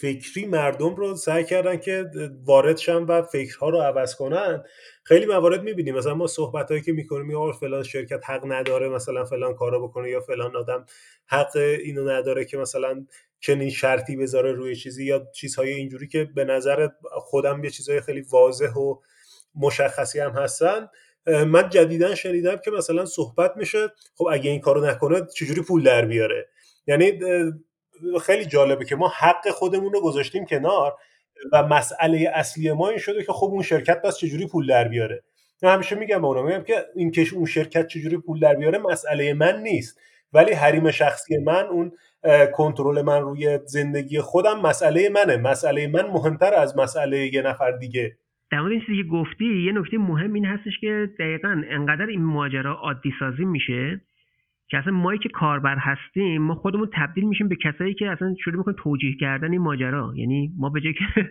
فکری 0.00 0.46
مردم 0.46 0.94
رو 0.94 1.16
سعی 1.16 1.44
کردن 1.44 1.76
که 1.76 2.04
وارد 2.44 2.76
شن 2.76 3.02
و 3.02 3.22
فکرها 3.22 3.68
رو 3.68 3.78
عوض 3.78 4.14
کنن. 4.14 4.64
خیلی 5.04 5.26
موارد 5.26 5.62
می‌بینیم. 5.62 5.94
مثلا 5.94 6.14
ما 6.14 6.26
صحبت 6.26 6.70
هایی 6.70 6.82
که 6.82 6.92
می‌کنیم 6.92 7.30
یا 7.30 7.52
فلان 7.52 7.82
شرکت 7.82 8.30
حق 8.30 8.52
نداره 8.52 8.88
مثلا 8.88 9.24
فلان 9.24 9.54
کارو 9.54 9.88
بکنه 9.88 10.10
یا 10.10 10.20
فلان 10.20 10.56
آدم 10.56 10.86
حق 11.26 11.56
اینو 11.56 12.08
نداره 12.10 12.44
که 12.44 12.56
مثلا 12.56 13.06
چنین 13.40 13.70
شرطی 13.70 14.16
بذاره 14.16 14.52
روی 14.52 14.76
چیزی 14.76 15.04
یا 15.04 15.26
چیزهای 15.34 15.70
اینجوری 15.70 16.08
که 16.08 16.24
به 16.24 16.44
نظر 16.44 16.88
خودم 17.10 17.64
یه 17.64 17.70
چیزهای 17.70 18.00
خیلی 18.00 18.20
واضح 18.20 18.72
و 18.72 18.96
مشخصی 19.54 20.20
هم 20.20 20.30
هستن. 20.30 20.88
من 21.26 21.68
جدیدا 21.68 22.14
شنیدم 22.14 22.56
که 22.56 22.70
مثلا 22.70 23.04
صحبت 23.04 23.56
میشه 23.56 23.88
خب 24.14 24.26
اگه 24.32 24.50
این 24.50 24.60
کارو 24.60 24.86
نکنه 24.86 25.26
چجوری 25.34 25.62
پول 25.62 25.82
در 25.82 26.04
بیاره؟ 26.04 26.48
یعنی 26.86 27.18
خیلی 28.22 28.44
جالبه 28.44 28.84
که 28.84 28.96
ما 28.96 29.08
حق 29.08 29.48
خودمون 29.50 29.92
رو 29.92 30.00
گذاشتیم 30.00 30.46
کنار 30.46 30.96
و 31.52 31.62
مسئله 31.62 32.32
اصلی 32.34 32.72
ما 32.72 32.88
این 32.88 32.98
شده 32.98 33.24
که 33.24 33.32
خب 33.32 33.46
اون 33.46 33.62
شرکت 33.62 34.02
بس 34.02 34.16
چجوری 34.16 34.46
پول 34.46 34.66
در 34.66 34.88
بیاره؟ 34.88 35.24
من 35.62 35.74
همیشه 35.74 35.96
میگم 35.96 36.20
به 36.20 36.26
اونا 36.26 36.42
میگم 36.42 36.62
که 36.62 36.86
این 36.94 37.10
کش 37.10 37.32
اون 37.32 37.46
شرکت 37.46 37.86
چجوری 37.86 38.16
پول 38.16 38.40
در 38.40 38.54
بیاره 38.54 38.78
مسئله 38.78 39.34
من 39.34 39.62
نیست. 39.62 39.98
ولی 40.32 40.52
حریم 40.52 40.90
شخصی 40.90 41.36
من 41.36 41.66
اون 41.66 41.92
کنترل 42.52 43.02
من 43.02 43.22
روی 43.22 43.58
زندگی 43.64 44.20
خودم 44.20 44.60
مسئله 44.60 45.08
منه. 45.08 45.36
مسئله 45.36 45.86
من 45.86 46.06
مهمتر 46.06 46.54
از 46.54 46.76
مسئله 46.76 47.34
یه 47.34 47.42
نفر 47.42 47.70
دیگه. 47.70 48.16
در 48.54 48.60
مورد 48.60 48.72
این 48.72 48.80
چیزی 48.80 48.96
که 48.96 49.08
گفتی 49.08 49.44
یه 49.44 49.72
نکته 49.72 49.98
مهم 49.98 50.32
این 50.32 50.44
هستش 50.44 50.78
که 50.78 51.10
دقیقا 51.18 51.62
انقدر 51.68 52.06
این 52.06 52.24
ماجرا 52.24 52.74
عادی 52.74 53.14
سازی 53.18 53.44
میشه 53.44 54.00
که 54.68 54.78
اصلا 54.78 54.92
مایی 54.92 55.18
که 55.18 55.28
کاربر 55.28 55.78
هستیم 55.78 56.42
ما 56.42 56.54
خودمون 56.54 56.88
تبدیل 56.92 57.24
میشیم 57.24 57.48
به 57.48 57.56
کسایی 57.56 57.94
که 57.94 58.10
اصلا 58.10 58.34
شروع 58.44 58.56
می‌کنیم 58.56 58.76
توجیه 58.82 59.16
کردن 59.16 59.50
این 59.50 59.60
ماجرا. 59.60 60.12
یعنی 60.16 60.52
ما 60.58 60.68
به 60.68 60.80
جایی 60.80 60.94
که 60.94 61.04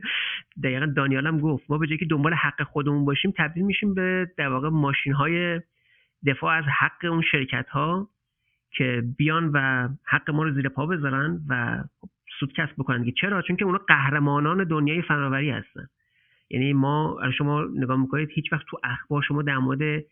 دقیقا 0.64 0.86
دانیالم 0.86 1.40
گفت 1.40 1.66
ما 1.70 1.78
به 1.78 1.88
جایی 1.88 1.98
که 1.98 2.06
دنبال 2.06 2.34
حق 2.34 2.64
خودمون 2.64 3.06
باشیم 3.06 3.34
تبدیل 3.38 3.64
میشیم 3.64 3.94
به 3.94 4.28
در 4.38 4.48
واقع 4.48 4.70
ماشین 4.70 5.14
های 5.14 5.62
دفاع 6.28 6.56
از 6.56 6.66
حق 6.80 7.06
اون 7.12 7.22
شرکت 7.32 7.70
ها 7.70 8.10
که 8.72 9.04
بیان 9.18 9.52
و 9.54 9.90
حق 10.06 10.32
ما 10.32 10.44
رو 10.44 10.54
زیر 10.54 10.70
پا 10.70 10.86
بذارن 10.86 11.40
و 11.50 11.84
سود 12.40 12.54
کسب 12.54 12.74
بکنن. 12.78 13.12
چرا؟ 13.22 13.42
چون 13.42 13.56
که 13.56 13.66
اونا 13.66 13.78
قهرمانان 13.78 14.64
دنیای 14.64 15.02
فناوری 15.02 15.50
هستن. 15.50 15.88
یعنی 16.50 16.74
ما 16.74 17.20
شما 17.38 17.62
نگاه 17.76 17.98
می‌کنید 17.98 18.30
هیچ 18.32 18.54
وقت 18.54 18.66
تو 18.68 18.80
اخبار 18.84 19.22
شما 19.22 19.42
در 19.42 19.58
مورد 19.58 20.04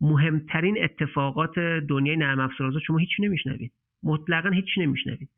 مهمترین 0.00 0.84
اتفاقات 0.84 1.58
دنیای 1.88 2.16
نرم 2.16 2.40
افزار 2.40 2.72
شما 2.86 2.98
هیچ 2.98 3.10
نمیشنوید. 3.18 3.72
مطلقا 4.02 4.50
هیچ 4.50 4.78
نمیشنوید. 4.78 5.28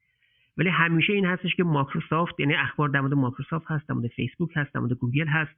ولی 0.56 0.68
همیشه 0.68 1.12
این 1.12 1.24
هستش 1.24 1.54
که 1.54 1.64
مایکروسافت 1.64 2.40
یعنی 2.40 2.54
اخبار 2.54 2.88
در 2.88 3.00
مورد 3.00 3.14
مایکروسافت 3.14 3.66
هست 3.70 3.88
در 3.88 3.94
مورد 3.94 4.08
فیسبوک 4.08 4.50
هست 4.56 4.74
در 4.74 4.80
مورد 4.80 4.92
گوگل 4.92 5.26
هست. 5.26 5.52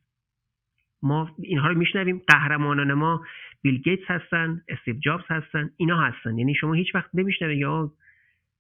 ما 1.03 1.31
اینها 1.39 1.69
رو 1.69 1.79
میشنویم. 1.79 2.23
قهرمانان 2.29 2.93
ما 2.93 3.25
بیل 3.63 3.79
گیتس 3.79 4.05
هستن 4.07 4.63
استیو 4.69 4.95
جابز 4.95 5.25
هستن 5.29 5.71
اینا 5.77 6.01
هستن. 6.01 6.39
یعنی 6.39 6.55
شما 6.55 6.73
هیچ 6.73 6.95
وقت 6.95 7.11
نمیشنوید 7.15 7.59
یا 7.59 7.93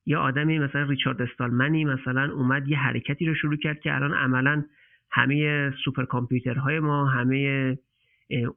یا 0.07 0.21
آدمی 0.21 0.59
مثلا 0.59 0.83
ریچارد 0.83 1.23
استالمنی 1.23 1.85
مثلا 1.85 2.33
اومد 2.33 2.69
یه 2.69 2.79
حرکتی 2.79 3.27
رو 3.27 3.35
شروع 3.35 3.57
کرد 3.57 3.81
که 3.81 3.95
الان 3.95 4.15
عملا 4.15 4.65
همه 5.13 5.71
سوپر 5.85 6.05
کامپیوترهای 6.05 6.81
ما 6.81 7.07
همه 7.07 7.79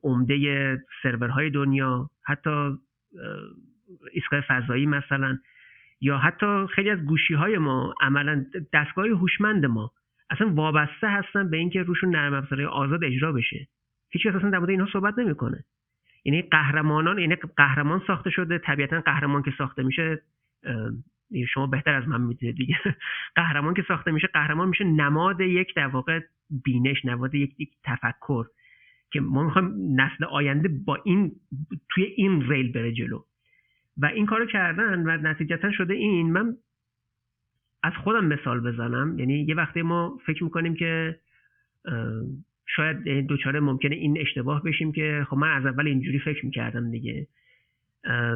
عمده 0.03 0.77
سرورهای 1.03 1.49
دنیا 1.49 2.09
حتی 2.23 2.77
ایستگاه 4.11 4.41
فضایی 4.41 4.85
مثلا 4.85 5.37
یا 6.01 6.17
حتی 6.17 6.67
خیلی 6.75 6.89
از 6.89 6.99
گوشی 7.05 7.33
های 7.33 7.57
ما 7.57 7.93
عملا 8.01 8.45
دستگاه 8.73 9.07
هوشمند 9.07 9.65
ما 9.65 9.91
اصلا 10.29 10.53
وابسته 10.53 11.07
هستن 11.07 11.49
به 11.49 11.57
اینکه 11.57 11.83
روشون 11.83 12.09
نرم 12.09 12.33
افزارهای 12.33 12.65
آزاد 12.65 13.03
اجرا 13.03 13.31
بشه. 13.31 13.67
هیچ 14.09 14.27
کس 14.27 14.35
اصلا 14.35 14.49
در 14.49 14.57
مورد 14.57 14.69
اینها 14.69 14.87
صحبت 14.93 15.19
نمی‌کنه. 15.19 15.63
یعنی 16.25 16.41
قهرمانان 16.41 17.19
یعنی 17.19 17.35
قهرمان 17.35 18.01
ساخته 18.07 18.29
شده 18.29 18.57
طبیعتا 18.57 19.01
قهرمان 19.01 19.43
که 19.43 19.51
ساخته 19.57 19.83
میشه 19.83 20.21
شما 21.53 21.67
بهتر 21.67 21.93
از 21.93 22.07
من 22.07 22.21
می‌دونید 22.21 22.55
دیگه. 22.55 22.77
قهرمان 23.35 23.73
که 23.73 23.85
ساخته 23.87 24.11
میشه 24.11 24.27
قهرمان 24.27 24.67
میشه 24.67 24.83
نماد 24.83 25.41
یک 25.41 25.75
در 25.75 25.87
واقع 25.87 26.19
بینش 26.63 27.05
نماد 27.05 27.35
یک, 27.35 27.59
یک 27.59 27.69
تفکر 27.83 28.45
که 29.11 29.19
ما 29.21 29.43
می‌خوایم 29.43 30.01
نسل 30.01 30.25
آینده 30.25 30.69
با 30.85 30.97
این 31.05 31.31
توی 31.89 32.03
این 32.03 32.49
ریل 32.49 32.71
بره 32.71 32.91
جلو. 32.91 33.23
و 33.97 34.05
این 34.05 34.25
کارو 34.25 34.45
کردن 34.45 35.03
و 35.05 35.29
نتیجتا 35.29 35.71
شده 35.71 35.93
این. 35.93 36.31
من 36.31 36.57
از 37.83 37.93
خودم 37.93 38.25
مثال 38.25 38.59
بزنم. 38.59 39.19
یعنی 39.19 39.45
یه 39.47 39.55
وقتی 39.55 39.81
ما 39.81 40.19
فکر 40.25 40.43
می‌کنیم 40.43 40.75
که 40.75 41.19
شاید 42.67 43.27
دوچاره 43.27 43.59
ممکنه 43.59 43.95
این 43.95 44.17
اشتباه 44.17 44.63
بشیم 44.63 44.91
که 44.91 45.25
خب 45.29 45.37
من 45.37 45.51
از 45.51 45.65
اول 45.65 45.87
اینجوری 45.87 46.19
فکر 46.19 46.45
می‌کردم 46.45 46.91
دیگه. 46.91 47.27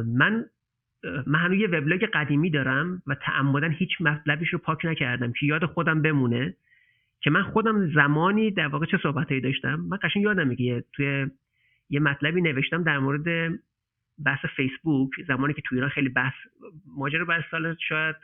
من 0.06 0.44
من 1.26 1.52
یه 1.52 1.66
وبلاگ 1.66 2.04
قدیمی 2.04 2.50
دارم 2.50 3.02
و 3.06 3.14
تعمدن 3.14 3.72
هیچ 3.72 4.00
مطلبیش 4.00 4.48
رو 4.48 4.58
پاک 4.58 4.84
نکردم 4.84 5.32
که 5.32 5.46
یاد 5.46 5.64
خودم 5.64 6.02
بمونه. 6.02 6.56
که 7.20 7.30
من 7.30 7.42
خودم 7.42 7.92
زمانی 7.94 8.50
در 8.50 8.66
واقع 8.66 8.86
چه 8.86 8.98
صحبتهایی 9.02 9.40
داشتم 9.40 9.74
من 9.74 9.98
قشنگ 10.02 10.22
یادم 10.22 10.48
میگه 10.48 10.84
توی 10.92 11.26
یه 11.90 12.00
مطلبی 12.00 12.40
نوشتم 12.40 12.82
در 12.82 12.98
مورد 12.98 13.58
بحث 14.24 14.46
فیسبوک 14.56 15.10
زمانی 15.28 15.54
که 15.54 15.62
توی 15.62 15.78
ایران 15.78 15.90
خیلی 15.90 16.08
بحث 16.08 16.34
ماجرا 16.96 17.24
بحث 17.24 17.44
سال 17.50 17.76
شاید 17.88 18.16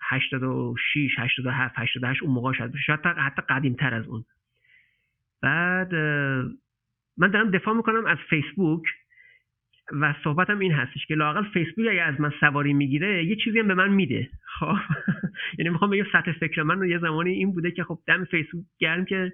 86 0.00 1.18
87 1.18 1.74
88 1.78 2.22
اون 2.22 2.32
موقع 2.32 2.52
شاید 2.52 2.72
شاید 2.86 3.00
حتی 3.00 3.42
قدیم 3.48 3.74
تر 3.74 3.94
از 3.94 4.06
اون. 4.06 4.24
بعد 5.42 5.94
من 7.16 7.30
دارم 7.30 7.50
دفاع 7.50 7.74
می‌کنم 7.74 8.06
از 8.06 8.18
فیسبوک. 8.30 8.82
و 9.92 10.14
صحبتم 10.24 10.58
این 10.58 10.72
هستش 10.72 11.06
که 11.06 11.14
لاقل 11.14 11.44
فیسبوک 11.44 11.86
اگه 11.90 12.02
از 12.02 12.20
من 12.20 12.32
سواری 12.40 12.72
می‌گیره 12.72 13.24
یه 13.24 13.36
چیزی 13.36 13.58
هم 13.58 13.68
به 13.68 13.74
من 13.74 13.88
میده. 13.88 14.28
خب؟ 14.58 14.76
یعنی 15.58 15.70
می‌خوام 15.70 15.90
بگم 15.90 16.04
سطح 16.12 16.32
فکر 16.32 16.62
من 16.62 16.88
یه 16.88 16.98
زمانی 16.98 17.30
این 17.30 17.52
بوده 17.52 17.70
که 17.70 17.84
خب 17.84 17.98
دم 18.06 18.24
فیسبوک 18.24 18.64
گرم 18.78 19.04
که 19.04 19.32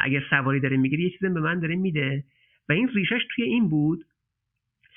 اگر 0.00 0.22
سواری 0.30 0.60
داره 0.60 0.76
می‌گیره 0.76 1.02
یه 1.02 1.10
چیزی 1.10 1.28
به 1.28 1.40
من 1.40 1.60
داره 1.60 1.76
میده. 1.76 2.24
و 2.68 2.72
این 2.72 2.88
ریشش 2.88 3.22
توی 3.34 3.44
این 3.44 3.68
بود. 3.68 4.04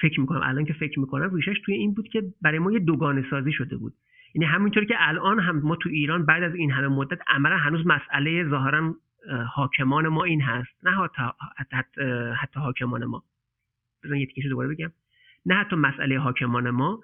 فکر 0.02 0.20
می‌کنم 0.20 0.41
الان 0.43 0.66
که 0.66 0.74
فکر 0.74 1.00
می‌کنم 1.00 1.36
ریشش 1.36 1.62
توی 1.66 1.76
این 1.76 1.93
بود 1.93 2.08
که 2.08 2.24
برای 2.41 2.60
ما 2.60 2.72
یه 2.72 2.80
دوگانه 2.80 3.26
سازی 3.30 3.52
شده 3.52 3.78
بود. 3.78 3.93
یعنی 4.36 4.45
همینطور 4.45 4.86
که 4.86 4.95
الان 4.97 5.39
هم 5.39 5.60
ما 5.60 5.76
تو 5.76 5.89
ایران 5.89 6.26
بعد 6.26 6.43
از 6.43 6.56
این 6.56 6.72
همه 6.72 6.88
مدت 6.88 7.20
عملا 7.28 7.58
هنوز 7.58 7.88
مسئله 7.88 8.50
ظاهرا 8.50 8.95
حاکمان 9.56 10.08
ما 10.08 10.24
این 10.24 10.41
هست. 10.41 10.70
نه 10.84 10.91
حتی, 10.91 11.22
حتی, 11.58 12.02
حتی 12.41 12.60
حاکمان 12.60 13.06
ما. 13.06 13.24
بزن 14.04 14.16
یه 14.16 14.28
دوباره 14.50 14.70
بگم. 14.70 14.91
نه 15.45 15.56
حتی 15.56 15.76
مسئله 15.76 16.20
حاکمان 16.20 16.70
ما 16.70 17.02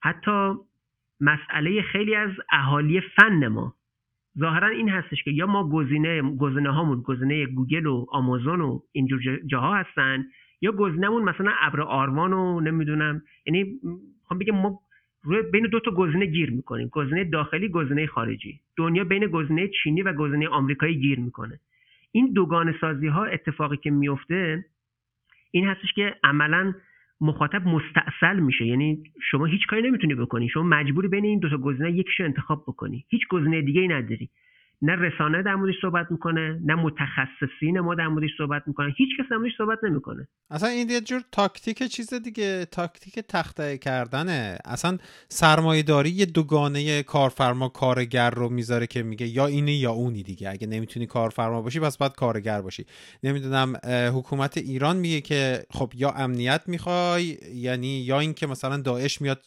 حتی 0.00 0.54
مسئله 1.20 1.82
خیلی 1.82 2.14
از 2.14 2.30
اهالی 2.52 3.00
فن 3.00 3.46
ما. 3.46 3.74
ظاهرا 4.38 4.68
این 4.68 4.88
هستش 4.88 5.22
که 5.22 5.30
یا 5.30 5.46
ما 5.46 5.68
گزینه 5.68 6.22
گزینه 6.36 6.70
هامون 6.70 7.02
گزینه 7.02 7.46
گوگل 7.46 7.86
و 7.86 8.06
آمازون 8.10 8.60
و 8.60 8.80
اینجور 8.92 9.20
جاها 9.46 9.76
هستن 9.76 10.24
یا 10.60 10.72
گزینهمون 10.72 11.22
مثلا 11.22 11.52
ابر 11.60 11.80
آروان 11.80 12.32
و 12.32 12.60
نمی‌دونم. 12.60 13.22
یعنی 13.46 13.64
می‌خوام 14.22 14.38
بگم 14.38 14.54
ما 14.54 14.80
روی 15.22 15.42
بین 15.42 15.66
دو 15.66 15.80
تا 15.80 15.90
گزینه 15.90 16.26
گیر 16.26 16.50
می‌کنیم. 16.50 16.88
گزینه 16.88 17.24
داخلی 17.24 17.68
گزینه 17.68 18.06
خارجی. 18.06 18.60
دنیا 18.76 19.04
بین 19.04 19.26
گزینه 19.26 19.68
چینی 19.68 20.02
و 20.02 20.12
گزینه 20.12 20.48
آمریکایی 20.48 21.00
گیر 21.00 21.20
می‌کنه. 21.20 21.60
این 22.12 22.32
دوگانه 22.32 22.74
سازی 22.80 23.06
ها 23.06 23.24
اتفاقی 23.24 23.76
که 23.76 23.90
میفته 23.90 24.64
این 25.50 25.66
هستش 25.66 25.92
که 25.92 26.14
عملا 26.24 26.74
مخاطب 27.20 27.66
مستاصل 27.66 28.38
میشه. 28.40 28.66
یعنی 28.66 29.02
شما 29.30 29.44
هیچ 29.44 29.66
کاری 29.66 29.82
نمی‌تونی 29.82 30.14
بکنی. 30.14 30.48
شما 30.48 30.62
مجبوری 30.62 31.08
بین 31.08 31.24
این 31.24 31.38
دو 31.38 31.48
تا 31.48 31.58
گزینه 31.58 31.92
یکیشو 31.92 32.24
انتخاب 32.24 32.64
بکنی. 32.68 33.04
هیچ 33.08 33.28
گزینه 33.30 33.62
دیگه 33.62 33.80
ای 33.80 33.88
نداری. 33.88 34.30
نه 34.82 34.92
رسانه 34.92 35.42
در 35.42 35.54
موردش 35.54 35.74
صحبت 35.82 36.06
می‌کنه 36.10 36.60
نه 36.64 36.74
متخصصین 36.74 37.80
ما 37.80 37.94
در 37.94 38.08
موردش 38.08 38.30
صحبت 38.38 38.62
می‌کنن. 38.66 38.94
هیچ 38.96 39.08
کس 39.18 39.24
در 39.30 39.36
موردش 39.36 39.52
صحبت 39.58 39.78
نمی‌کنه. 39.82 40.28
اصلا 40.50 40.68
این 40.68 40.90
یه 40.90 41.00
جور 41.00 41.22
تاکتیک 41.32 41.82
چیز 41.82 42.14
دیگه 42.14 42.64
تاکتیک 42.64 43.18
تخته 43.18 43.78
کردنه. 43.78 44.58
اصلا 44.64 44.98
سرمایهداری 45.28 46.10
یه 46.10 46.26
دوگانه 46.26 47.02
کارفرما 47.02 47.68
کارگر 47.68 48.30
رو 48.30 48.48
می‌ذاره 48.48 48.86
که 48.86 49.02
میگه 49.02 49.26
یا 49.26 49.46
اینی 49.46 49.72
یا 49.72 49.90
اونی 49.90 50.22
دیگه. 50.22 50.50
اگه 50.50 50.66
نمی‌تونی 50.66 51.06
کارفرما 51.06 51.62
باشی 51.62 51.80
پس 51.80 51.98
باید 51.98 52.12
کارگر 52.12 52.60
باشی. 52.60 52.86
نمی‌دونم 53.22 53.76
حکومت 54.14 54.58
ایران 54.58 54.96
میگه 54.96 55.20
که 55.20 55.62
خب 55.70 55.92
یا 55.96 56.10
امنیت 56.10 56.62
می‌خوای 56.66 57.38
یعنی 57.54 58.00
یا 58.00 58.20
اینکه 58.20 58.46
مثلا 58.46 58.76
داعش 58.76 59.20
میاد 59.20 59.42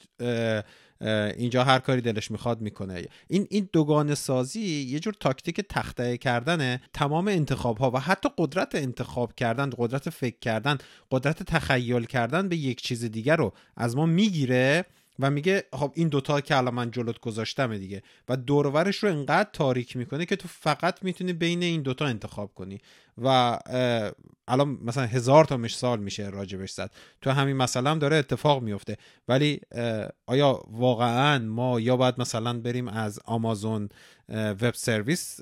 اینجا 1.37 1.63
هر 1.63 1.79
کاری 1.79 2.01
دلش 2.01 2.31
می‌خواد 2.31 2.61
می‌کنه. 2.61 3.05
این 3.27 3.47
این 3.49 3.69
دوگان 3.73 4.15
سازی 4.15 4.61
یه 4.61 4.99
جور 4.99 5.13
تاکتیک 5.19 5.61
تخته 5.61 6.17
کردنه 6.17 6.81
تمام 6.93 7.27
انتخاب 7.27 7.77
ها 7.77 7.91
و 7.91 7.99
حتی 7.99 8.29
قدرت 8.37 8.75
انتخاب 8.75 9.35
کردن 9.35 9.69
قدرت 9.77 10.09
فکر 10.09 10.39
کردن 10.41 10.77
قدرت 11.11 11.43
تخیل 11.43 12.05
کردن 12.05 12.49
به 12.49 12.55
یک 12.55 12.81
چیز 12.81 13.05
دیگر 13.05 13.35
رو 13.35 13.53
از 13.77 13.95
ما 13.95 14.05
می‌گیره. 14.05 14.85
و 15.21 15.31
میگه 15.31 15.63
خب 15.73 15.91
این 15.95 16.07
دوتا 16.09 16.41
که 16.41 16.57
الان 16.57 16.73
من 16.73 16.91
جلوت 16.91 17.19
گذاشتم 17.19 17.77
دیگه. 17.77 18.03
و 18.29 18.37
دورورش 18.37 18.97
رو 18.97 19.09
انقدر 19.09 19.49
تاریک 19.53 19.97
می‌کنه 19.97 20.25
که 20.25 20.35
تو 20.35 20.47
فقط 20.47 21.03
می‌تونی 21.03 21.33
بین 21.33 21.63
این 21.63 21.81
دوتا 21.81 22.05
انتخاب 22.05 22.53
کنی. 22.53 22.79
و 23.17 23.59
الان 24.47 24.77
مثلا 24.83 25.05
هزار 25.05 25.45
تا 25.45 25.57
مثال 25.57 25.99
میشه 25.99 26.29
راجبش 26.29 26.71
زد. 26.71 26.91
تو 27.21 27.29
همین 27.29 27.57
مثلا 27.57 27.95
داره 27.95 28.15
اتفاق 28.15 28.63
میفته 28.63 28.97
ولی 29.27 29.61
آیا 30.25 30.63
واقعا 30.67 31.39
ما 31.39 31.79
یا 31.79 31.97
باید 31.97 32.15
مثلا 32.17 32.59
بریم 32.59 32.87
از 32.87 33.19
Amazon 33.25 33.89
Web 34.33 34.73
Service 34.73 35.41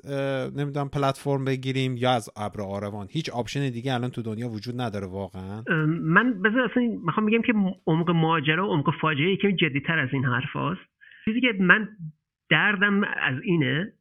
نمی‌دونم 0.56 0.88
پلتفرم 0.88 1.44
بگیریم 1.44 1.96
یا 1.96 2.10
از 2.10 2.30
ابر 2.36 2.60
آروان. 2.60 3.06
هیچ 3.10 3.30
option 3.30 3.70
دیگه 3.70 3.94
الان 3.94 4.10
تو 4.10 4.22
دنیا 4.22 4.48
وجود 4.48 4.80
نداره 4.80 5.06
واقعا. 5.06 5.62
من 5.86 6.42
بذار 6.42 6.60
اصلا 6.70 6.82
می‌خوام 7.06 7.26
بگم 7.26 7.42
که 7.42 7.52
عمق 7.86 8.10
ماجرا 8.10 8.68
و 8.68 8.72
عمق 8.72 8.90
فاجعه 9.00 9.32
یکمی 9.32 9.56
جدیتر 9.56 9.98
از 9.98 10.08
این 10.12 10.24
حرف 10.24 10.52
هاست. 10.52 10.80
چیزی 11.24 11.40
که 11.40 11.52
من 11.60 11.88
دردم 12.50 13.04
از 13.04 13.34
اینه 13.44 13.92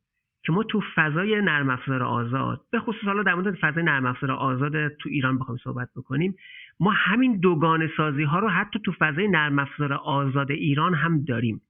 که 0.45 0.51
ما 0.51 0.63
تو 0.63 0.81
فضای 0.95 1.41
نرم 1.41 1.69
افزار 1.69 2.03
آزاد 2.03 2.61
به 2.71 2.79
خصوص 2.79 3.03
حالا 3.05 3.23
در 3.23 3.35
مورد 3.35 3.55
فضای 3.61 3.83
نرم 3.83 4.05
افزار 4.05 4.31
آزاد 4.31 4.87
تو 4.87 5.09
ایران 5.09 5.39
بخوایم 5.39 5.59
صحبت 5.63 5.89
بکنیم 5.95 6.35
ما 6.79 6.91
همین 6.91 7.39
دوگانه 7.39 7.89
سازی 7.97 8.23
ها 8.23 8.39
رو 8.39 8.49
حتی 8.49 8.79
تو 8.85 8.91
فضای 8.99 9.27
نرم 9.27 9.59
افزار 9.59 9.93
آزاد 9.93 10.51
ایران 10.51 10.93
هم 10.93 11.23
داریم. 11.23 11.61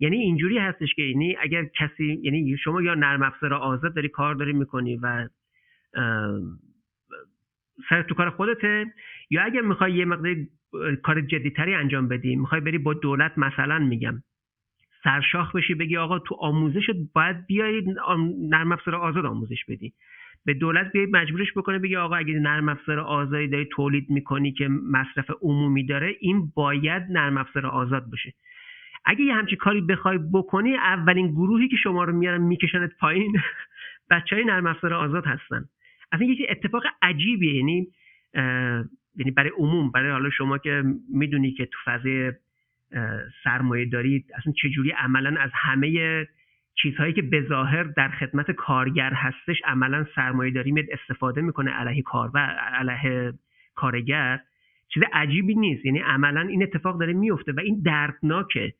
یعنی 0.00 0.16
اینجوری 0.16 0.58
هستش 0.58 0.94
که 0.94 1.02
یعنی 1.02 1.36
اگر 1.40 1.64
کسی 1.64 2.20
یعنی 2.22 2.56
شما 2.64 2.82
یا 2.82 2.94
نرم 2.94 3.22
افزار 3.22 3.54
آزاد 3.54 3.94
داری 3.94 4.08
کار 4.08 4.34
داری 4.34 4.52
می‌کنی 4.52 4.96
و 4.96 5.28
سر 7.88 8.02
تو 8.02 8.14
کار 8.14 8.30
خودته 8.30 8.86
یا 9.30 9.42
اگر 9.42 9.60
می‌خوای 9.60 9.92
یه 9.92 10.04
مقدار 10.04 10.36
کار 11.02 11.20
جدیتری 11.20 11.74
انجام 11.74 12.08
بدی 12.08 12.36
می‌خوای 12.36 12.60
بری 12.60 12.78
با 12.78 12.94
دولت 12.94 13.38
مثلا 13.38 13.78
میگم 13.78 14.22
سرشاخ 15.04 15.56
بشی 15.56 15.74
بگی 15.74 15.96
آقا 15.96 16.18
تو 16.18 16.34
آموزش 16.34 16.90
باید 17.14 17.46
بیای 17.46 17.82
نرم 18.50 18.72
افزار 18.72 18.94
آزاد 18.94 19.26
آموزش 19.26 19.64
بدی. 19.68 19.92
به 20.44 20.54
دولت 20.54 20.92
بیای 20.92 21.06
مجبورش 21.06 21.52
بکنه 21.56 21.78
بگی 21.78 21.96
آقا 21.96 22.16
اگه 22.16 22.34
نرم 22.34 22.68
افزار 22.68 23.00
آزادی 23.00 23.48
داری 23.48 23.64
تولید 23.64 24.10
می‌کنی 24.10 24.52
که 24.52 24.68
مصرف 24.68 25.30
عمومی 25.42 25.86
داره 25.86 26.16
این 26.20 26.52
باید 26.54 27.02
نرم 27.10 27.36
افزار 27.36 27.66
آزاد 27.66 28.10
باشه. 28.10 28.32
اگه 29.06 29.20
یه 29.20 29.34
همچی 29.34 29.56
کاری 29.56 29.80
بخوای 29.80 30.18
بکنی 30.32 30.76
اولین 30.76 31.30
گروهی 31.30 31.68
که 31.68 31.76
شما 31.76 32.04
رو 32.04 32.12
میارن 32.12 32.40
میکشنت 32.40 32.90
پایین 33.00 33.32
بچه 34.10 34.36
های 34.36 34.44
نرم 34.44 34.66
افزار 34.66 34.94
آزاد 34.94 35.26
هستن. 35.26 35.64
این 36.20 36.30
یکی 36.30 36.46
اتفاق 36.50 36.82
عجیبیه 37.02 37.54
یعنی 37.54 37.88
یعنی 39.16 39.30
برای 39.36 39.50
عموم 39.56 39.90
برای 39.90 40.10
حالا 40.10 40.30
شما 40.30 40.58
که 40.58 40.82
می‌دونی 41.14 41.52
که 41.52 41.66
تو 41.66 41.78
فضای 41.84 42.32
سرمایه 43.44 43.84
دارید 43.84 44.26
اصلا 44.34 44.52
چجوری 44.52 44.90
عملا 44.90 45.40
از 45.40 45.50
همه 45.54 46.26
چیزهایی 46.82 47.12
که 47.12 47.22
به 47.22 47.46
ظاهر 47.48 47.82
در 47.82 48.08
خدمت 48.08 48.50
کارگر 48.50 49.12
هستش 49.12 49.56
عملا 49.64 50.06
سرمایه 50.14 50.52
داری 50.52 50.72
میاد 50.72 50.86
استفاده 50.92 51.40
می‌کنه 51.40 51.70
علیه 51.70 52.02
کار 52.02 52.30
و 52.34 52.38
علیه 52.38 53.32
کارگر. 53.74 54.40
چیز 54.88 55.02
عجیبی 55.12 55.54
نیست 55.54 55.84
یعنی 55.84 55.98
عملا 55.98 56.40
این 56.40 56.62
اتفاق 56.62 57.00
داره 57.00 57.12
میفته 57.12 57.52
و 57.52 57.60
این 57.60 57.82
دردناکه. 57.84 58.74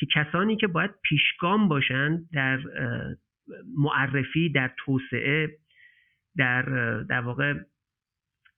که 0.00 0.06
کسانی 0.14 0.56
که 0.56 0.66
باید 0.66 0.90
پیشگام 1.02 1.68
باشن 1.68 2.22
در 2.32 2.60
معرفی 3.76 4.48
در 4.48 4.70
توسعه 4.76 5.56
در 6.36 6.62
در 7.02 7.20
واقع 7.20 7.54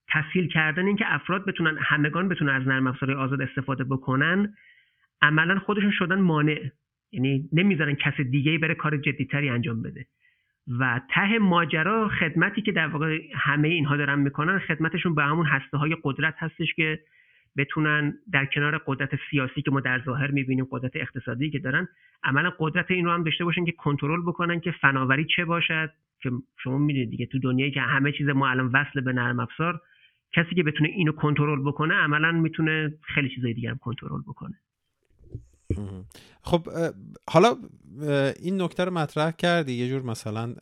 تسهیل 0.08 0.48
کردن 0.48 0.86
اینکه 0.86 1.04
افراد 1.14 1.46
بتونن 1.46 1.78
همگان 1.80 2.28
بتونن 2.28 2.52
از 2.52 2.68
نرم 2.68 2.86
افزارهای 2.86 3.18
آزاد 3.18 3.42
استفاده 3.42 3.84
بکنن 3.84 4.54
عملا 5.22 5.58
خودشون 5.58 5.90
شدن 5.90 6.20
مانع. 6.20 6.70
یعنی 7.12 7.48
نمی‌ذارن 7.52 7.94
کس 7.94 8.20
دیگه 8.20 8.58
بره 8.58 8.74
کار 8.74 8.96
جدیتری 8.96 9.48
انجام 9.48 9.82
بده. 9.82 10.06
و 10.78 11.00
ته 11.10 11.38
ماجرا 11.38 12.08
خدمتی 12.08 12.62
که 12.62 12.72
در 12.72 12.86
واقع 12.86 13.18
همه 13.34 13.68
اینها 13.68 13.96
دارن 13.96 14.18
می‌کنن 14.18 14.58
خدمتشون 14.58 15.14
به 15.14 15.22
همون 15.22 15.46
هسته 15.46 15.76
های 15.76 15.96
قدرت 16.02 16.34
هستش 16.38 16.74
که 16.74 17.00
بتونن 17.56 18.18
در 18.32 18.46
کنار 18.54 18.82
قدرت 18.86 19.10
سیاسی 19.30 19.62
که 19.62 19.70
ما 19.70 19.80
در 19.80 20.02
ظاهر 20.06 20.30
می‌بینیم 20.30 20.68
قدرت 20.70 20.92
اقتصادی 20.94 21.50
که 21.50 21.58
دارن 21.58 21.88
عملا 22.24 22.52
قدرت 22.58 22.90
این 22.90 23.04
رو 23.04 23.10
هم 23.10 23.24
داشته 23.24 23.44
باشن 23.44 23.64
که 23.64 23.72
کنترل 23.72 24.22
بکنن 24.22 24.60
که 24.60 24.70
فناوری 24.80 25.26
چه 25.36 25.44
باشد. 25.44 25.90
که 26.22 26.30
شما 26.62 26.78
می‌دونید 26.78 27.10
دیگه 27.10 27.26
تو 27.26 27.38
دنیایی 27.38 27.72
که 27.72 27.80
همه 27.80 28.12
چیز 28.12 28.28
ما 28.28 28.48
الان 28.50 28.66
وصل 28.66 29.00
به 29.00 29.12
نرم 29.12 29.40
افزار 29.40 29.80
کسی 30.32 30.54
که 30.54 30.62
بتونه 30.62 30.88
اینو 30.88 31.12
کنترل 31.12 31.62
بکنه 31.62 31.94
عملا 31.94 32.32
می‌تونه 32.32 32.94
خیلی 33.14 33.28
چیزای 33.34 33.54
دیگه 33.54 33.70
هم 33.70 33.78
کنترل 33.78 34.22
بکنه. 34.22 34.54
خب 36.42 36.68
حالا 37.30 37.56
این 38.42 38.62
نکته 38.62 38.84
رو 38.84 38.90
مطرح 38.90 39.30
کردی. 39.30 39.72
یه 39.72 39.88
جور 39.88 40.02
مثلا 40.02 40.54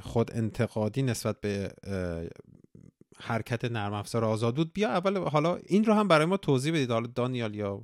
خود 0.00 0.30
انتقادی 0.34 1.02
نسبت 1.02 1.40
به 1.40 1.68
حرکت 3.20 3.64
نرم 3.64 3.92
افزار 3.92 4.24
آزاد 4.24 4.56
بود. 4.56 4.72
بیا 4.72 4.88
اول 4.88 5.16
حالا 5.16 5.56
این 5.56 5.84
رو 5.84 5.94
هم 5.94 6.08
برای 6.08 6.26
ما 6.26 6.36
توضیح 6.36 6.72
بدید. 6.72 6.90
حالا 6.90 7.06
دانیال 7.06 7.54
یا 7.54 7.82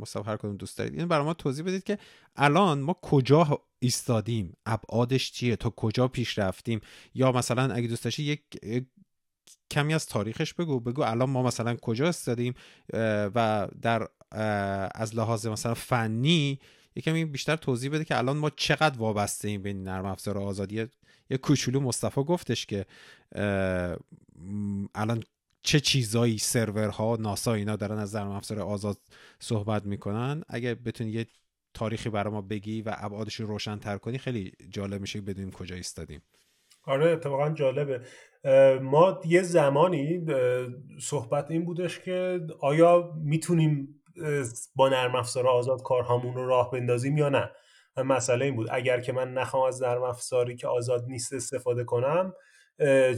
مصطفی 0.00 0.30
هر 0.30 0.36
کدوم 0.36 0.56
دوست 0.56 0.78
دارید. 0.78 0.98
این 0.98 1.08
برای 1.08 1.24
ما 1.24 1.34
توضیح 1.34 1.64
بدید 1.64 1.84
که 1.84 1.98
الان 2.36 2.80
ما 2.80 2.96
کجا 3.02 3.62
ایستادیم؟ 3.78 4.56
ابعادش 4.66 5.32
چیه؟ 5.32 5.56
تا 5.56 5.70
کجا 5.70 6.08
پیش 6.08 6.38
رفتیم؟ 6.38 6.80
یا 7.14 7.32
مثلا 7.32 7.74
اگه 7.74 7.88
دوست 7.88 8.04
داشتی 8.04 8.22
یک 8.22 8.42
کمی 9.70 9.94
از 9.94 10.06
تاریخش 10.06 10.54
بگو. 10.54 10.80
بگو 10.80 11.02
الان 11.02 11.30
ما 11.30 11.42
مثلا 11.42 11.76
کجا 11.76 12.08
استادیم 12.08 12.54
و 13.34 13.68
در 13.82 14.08
از 14.94 15.16
لحاظ 15.16 15.46
مثلا 15.46 15.74
فنی 15.74 16.58
یکمی 16.96 17.24
بیشتر 17.24 17.56
توضیح 17.56 17.90
بده 17.90 18.04
که 18.04 18.18
الان 18.18 18.36
ما 18.36 18.50
چقدر 18.50 18.98
وابسته 18.98 19.48
ایم 19.48 19.62
به 19.62 19.72
نرم 19.72 20.06
افزار 20.06 20.38
آزادی 20.38 20.86
یه 21.30 21.38
کوچولو 21.38 21.80
مصطفی 21.80 22.24
گفتش 22.24 22.66
که 22.66 22.86
الان 24.94 25.22
چه 25.62 25.80
چیزایی 25.80 26.38
سرورها 26.38 27.16
ناسا 27.20 27.54
اینا 27.54 27.76
دارن 27.76 27.98
از 27.98 28.16
نرم 28.16 28.30
افزار 28.30 28.60
آزاد 28.60 28.98
صحبت 29.38 29.84
می‌کنن؟ 29.84 30.42
اگه 30.48 30.74
بتونی 30.74 31.10
یه 31.10 31.26
تاریخی 31.74 32.10
برای 32.10 32.32
ما 32.32 32.40
بگی 32.42 32.82
و 32.82 32.94
ابعادش 32.98 33.34
رو 33.34 33.46
روشن 33.46 33.78
تر 33.78 33.98
کنی 33.98 34.18
خیلی 34.18 34.52
جالب 34.70 35.00
میشه 35.00 35.20
بدونیم 35.20 35.50
کجا 35.50 35.76
ایستادیم. 35.76 36.22
آره 36.82 37.10
اتفاقا 37.10 37.50
جالبه. 37.50 38.00
ما 38.82 39.20
یه 39.24 39.42
زمانی 39.42 40.26
صحبت 41.00 41.50
این 41.50 41.64
بودش 41.64 42.00
که 42.00 42.40
آیا 42.60 43.12
می‌تونیم 43.16 44.02
با 44.74 44.88
نرم 44.88 45.14
افزار 45.14 45.48
آزاد 45.48 45.82
کارهامون 45.82 46.34
رو 46.34 46.46
راه 46.46 46.70
بندازیم 46.70 47.16
یا 47.16 47.28
نه؟ 47.28 47.50
مسئله 48.02 48.44
این 48.44 48.56
بود. 48.56 48.68
اگر 48.70 49.00
که 49.00 49.12
من 49.12 49.34
نخوام 49.34 49.62
از 49.62 49.82
نرم 49.82 50.02
افزاری 50.02 50.56
که 50.56 50.68
آزاد 50.68 51.04
نیست 51.08 51.32
استفاده 51.32 51.84
کنم 51.84 52.34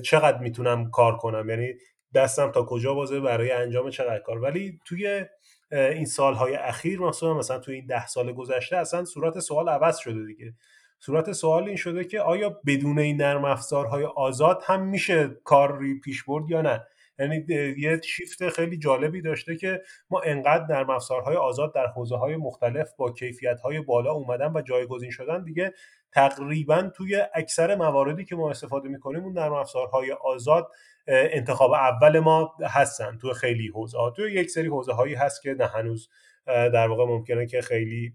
چقدر 0.05 0.39
می‌تونم 0.39 0.91
کار 0.91 1.17
کنم؟ 1.17 1.51
یعنی 1.51 1.75
دستم 2.15 2.51
تا 2.51 2.63
کجا 2.63 2.95
بازه 2.95 3.21
برای 3.21 3.51
انجام 3.51 3.91
چقدر 3.91 4.19
کار؟ 4.19 4.39
ولی 4.39 4.81
توی 4.85 5.25
این 5.73 6.05
سالهای 6.05 6.55
اخیر 6.55 7.01
مثلا 7.01 7.35
مثلا 7.35 7.59
توی 7.59 7.75
این 7.75 7.87
ده 7.87 8.07
سال 8.07 8.33
گذشته 8.33 8.77
اصلا 8.77 9.05
صورت 9.05 9.41
سوال 9.41 9.69
عوض 9.69 9.99
شده 9.99 10.27
دیگه. 10.27 10.55
صورت 10.99 11.33
سوال 11.33 11.65
این 11.65 11.77
شده 11.77 12.05
که 12.05 12.21
آیا 12.21 12.61
بدون 12.67 12.99
این 12.99 13.17
نرم 13.17 13.45
افزارهای 13.45 14.05
آزاد 14.05 14.63
هم 14.67 14.83
میشه 14.83 15.29
کاری 15.45 16.01
پیش 16.01 16.25
برد 16.25 16.51
یا 16.51 16.63
نه؟ 16.63 16.87
یعنی 17.23 17.45
یه 17.79 18.01
شیفت 18.05 18.49
خیلی 18.49 18.79
جالبی 18.79 19.23
داشته 19.23 19.57
که 19.57 19.83
ما 20.11 20.21
انقدر 20.21 20.67
نرم 20.75 20.91
افزارهای 20.91 21.37
آزاد 21.37 21.75
در 21.75 21.87
حوزه 21.87 22.17
های 22.17 22.37
مختلف 22.37 22.93
با 22.97 23.13
کیفیت 23.13 23.61
های 23.61 23.81
بالا 23.81 24.13
اومدن 24.13 24.53
و 24.53 24.63
جایگزین 24.63 25.11
شدن 25.11 25.45
دیگه 25.45 25.73
تقریبا 26.13 26.91
توی 26.97 27.23
اکثر 27.35 27.75
مواردی 27.77 28.25
که 28.25 28.37
ما 28.37 28.51
استفاده 28.51 28.89
می‌کنیم 28.89 29.25
اون 29.25 29.33
نرم 29.33 29.53
افزارهای 29.53 30.13
آزاد 30.13 30.69
انتخاب 31.07 31.73
اول 31.73 32.19
ما 32.19 32.55
هستن 32.61 33.19
تو 33.19 33.33
خیلی 33.33 33.69
حوزه 33.69 33.99
ها 33.99 34.11
تو 34.11 34.29
یک 34.29 34.51
سری 34.51 34.69
حوزه 34.69 34.93
هایی 34.93 35.15
هست 35.15 35.43
که 35.43 35.55
نه 35.55 35.67
هنوز 35.67 36.09
در 36.47 36.89
واقع 36.89 37.05
ممکنه 37.05 37.47
که 37.47 37.61
خیلی 37.61 38.15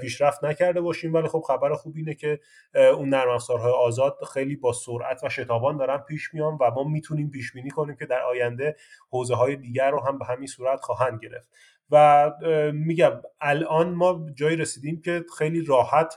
پیشرفت 0.00 0.44
نکرده 0.44 0.80
باشیم. 0.80 1.14
ولی 1.14 1.28
خب 1.28 1.40
خبر 1.40 1.74
خوب 1.74 1.96
اینه 1.96 2.14
که 2.14 2.40
اون 2.74 3.08
نرم 3.08 3.28
افزارهای 3.28 3.72
آزاد 3.72 4.18
خیلی 4.32 4.56
با 4.56 4.72
سرعت 4.72 5.24
و 5.24 5.28
شتابان 5.28 5.76
دارن 5.76 5.98
پیش 5.98 6.34
میان 6.34 6.58
و 6.60 6.70
ما 6.70 6.84
می‌تونیم 6.84 7.30
پیش 7.30 7.52
بینی 7.52 7.70
کنیم 7.70 7.96
که 7.96 8.06
در 8.06 8.22
آینده 8.22 8.76
حوزه 9.10 9.34
های 9.34 9.56
دیگر 9.56 9.90
رو 9.90 10.00
هم 10.00 10.18
به 10.18 10.24
همین 10.24 10.46
صورت 10.46 10.80
خواهند 10.80 11.20
گرفت. 11.22 11.48
و 11.90 12.30
میگم 12.72 13.12
الان 13.40 13.94
ما 13.94 14.26
جایی 14.34 14.56
رسیدیم 14.56 15.00
که 15.00 15.24
خیلی 15.38 15.64
راحت 15.64 16.14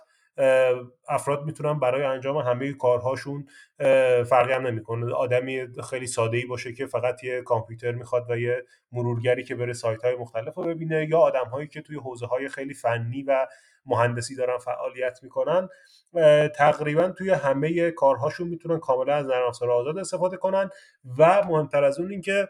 افراد 1.08 1.46
می‌تونن 1.46 1.80
برای 1.80 2.04
انجام 2.04 2.38
همه 2.38 2.74
کارهاشون 2.74 3.48
فرقی 4.30 4.54
هم 4.54 4.68
نمی‌کنه. 4.68 5.14
آدمی 5.14 5.68
خیلی 5.90 6.08
ساده 6.08 6.38
ای 6.38 6.46
باشه 6.46 6.74
که 6.74 6.86
فقط 6.86 7.24
یه 7.24 7.42
کامپیوتر 7.42 7.92
می‌خواد 7.92 8.26
و 8.30 8.38
یه 8.38 8.66
مرورگری 8.92 9.44
که 9.44 9.56
بره 9.56 9.74
سایت 9.74 10.04
های 10.04 10.16
مختلف 10.16 10.56
رو 10.56 10.64
ببینه 10.64 11.08
یا 11.10 11.20
آدم 11.20 11.46
هایی 11.46 11.68
که 11.68 11.82
توی 11.82 11.98
حوزه 11.98 12.26
های 12.26 12.50
خیلی 12.50 12.74
فنی 12.74 13.24
و 13.24 13.48
مهندسی 13.86 14.36
دارن 14.36 14.58
فعالیت 14.58 15.20
می‌کنن. 15.24 15.70
تقریبا 16.56 17.10
توی 17.10 17.30
همه 17.30 17.92
کارهاشون 17.92 18.48
می‌تونن 18.48 18.80
کاملا 18.80 19.14
از 19.14 19.28
نرم 19.28 19.48
افزار 19.48 19.72
آزاد 19.72 19.98
استفاده 19.98 20.38
کنن. 20.38 20.70
و 21.18 21.44
مهمتر 21.48 21.84
از 21.84 22.00
اون 22.00 22.12
اینکه 22.12 22.48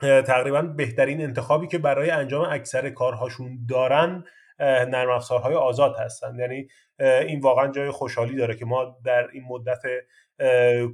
تقریبا 0.00 0.62
بهترین 0.62 1.20
انتخابی 1.20 1.66
که 1.66 1.78
برای 1.78 2.10
انجام 2.10 2.46
اکثر 2.50 2.90
کارهاشون 2.90 3.58
دارن 3.68 4.24
نرم 4.60 5.10
افزارهای 5.10 5.54
آزاد 5.54 5.96
هستن. 5.98 6.38
یعنی 6.38 6.68
این 7.00 7.40
واقعا 7.40 7.72
جای 7.72 7.90
خوشحالی 7.90 8.36
داره 8.36 8.56
که 8.56 8.64
ما 8.64 8.96
در 9.04 9.28
این 9.32 9.44
مدت 9.48 9.82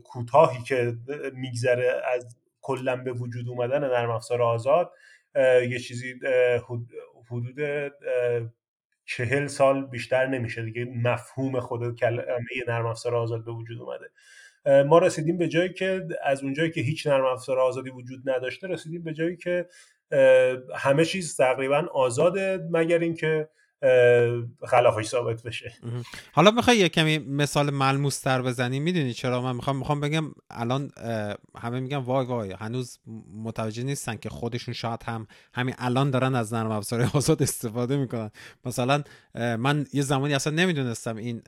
کوتاهی 0.05 0.63
که 0.63 0.95
میگذره 1.33 2.03
از 2.15 2.37
کلا 2.61 2.97
به 2.97 3.13
وجود 3.13 3.49
اومدن 3.49 3.81
نرم 3.81 4.11
افزار 4.11 4.43
آزاد 4.43 4.93
یه 5.69 5.79
چیزی 5.79 6.15
حدود 7.31 7.93
چهل 9.05 9.47
سال 9.47 9.87
بیشتر 9.87 10.27
نمیشه 10.27 10.63
دیگه. 10.63 10.85
مفهوم 10.85 11.61
خود 11.61 11.99
کلمه 11.99 12.39
نرم 12.69 12.87
افزار 12.87 13.15
آزاد 13.15 13.45
به 13.45 13.53
وجود 13.53 13.79
اومده. 13.81 14.11
ما 14.85 14.99
رسیدیم 14.99 15.39
به 15.39 15.49
جایی 15.49 15.73
که 15.73 16.09
از 16.23 16.43
اونجایی 16.43 16.71
که 16.71 16.81
هیچ 16.81 17.07
نرم 17.07 17.25
افزار 17.25 17.59
آزادی 17.59 17.91
وجود 17.91 18.31
نداشته 18.31 18.69
رسیدیم 18.69 19.03
به 19.03 19.13
جایی 19.13 19.37
که 19.37 19.67
همه 20.77 21.05
چیز 21.05 21.37
تقریبا 21.37 21.87
آزاده 21.95 22.69
مگر 22.71 22.99
اینکه 22.99 23.49
خلافش 24.67 25.07
ثابت 25.07 25.43
بشه. 25.43 25.73
حالا 26.33 26.51
می‌خوای 26.51 26.77
یه 26.77 26.89
کمی 26.89 27.19
مثال 27.19 27.71
ملموس 27.71 28.21
تر 28.21 28.43
بزنی؟ 28.43 28.81
می‌دونی 28.81 29.13
چرا؟ 29.13 29.43
من 29.43 29.57
می‌خوام 29.57 29.77
می‌خوام 29.77 30.01
بگم 30.01 30.25
الان 30.51 30.91
همه 31.59 31.81
میگن 31.81 31.97
وای 31.97 32.27
وای 32.27 32.53
هنوز 32.53 32.99
متوجه 33.45 33.83
نیستن 33.83 34.17
که 34.17 34.29
خودشون 34.29 34.75
شاید 34.75 35.03
هم 35.03 35.27
همین 35.55 35.75
الان 35.79 36.11
دارن 36.11 36.35
از 36.35 36.55
نرم 36.55 36.71
افزار 36.71 37.11
آزاد 37.15 37.43
استفاده 37.43 37.97
می‌کنن. 37.97 38.31
مثلا 38.65 39.03
من 39.35 39.87
یه 39.93 40.03
زمانی 40.03 40.35
اصلا 40.35 40.53
نمی‌دونستم 40.53 41.17
این 41.17 41.43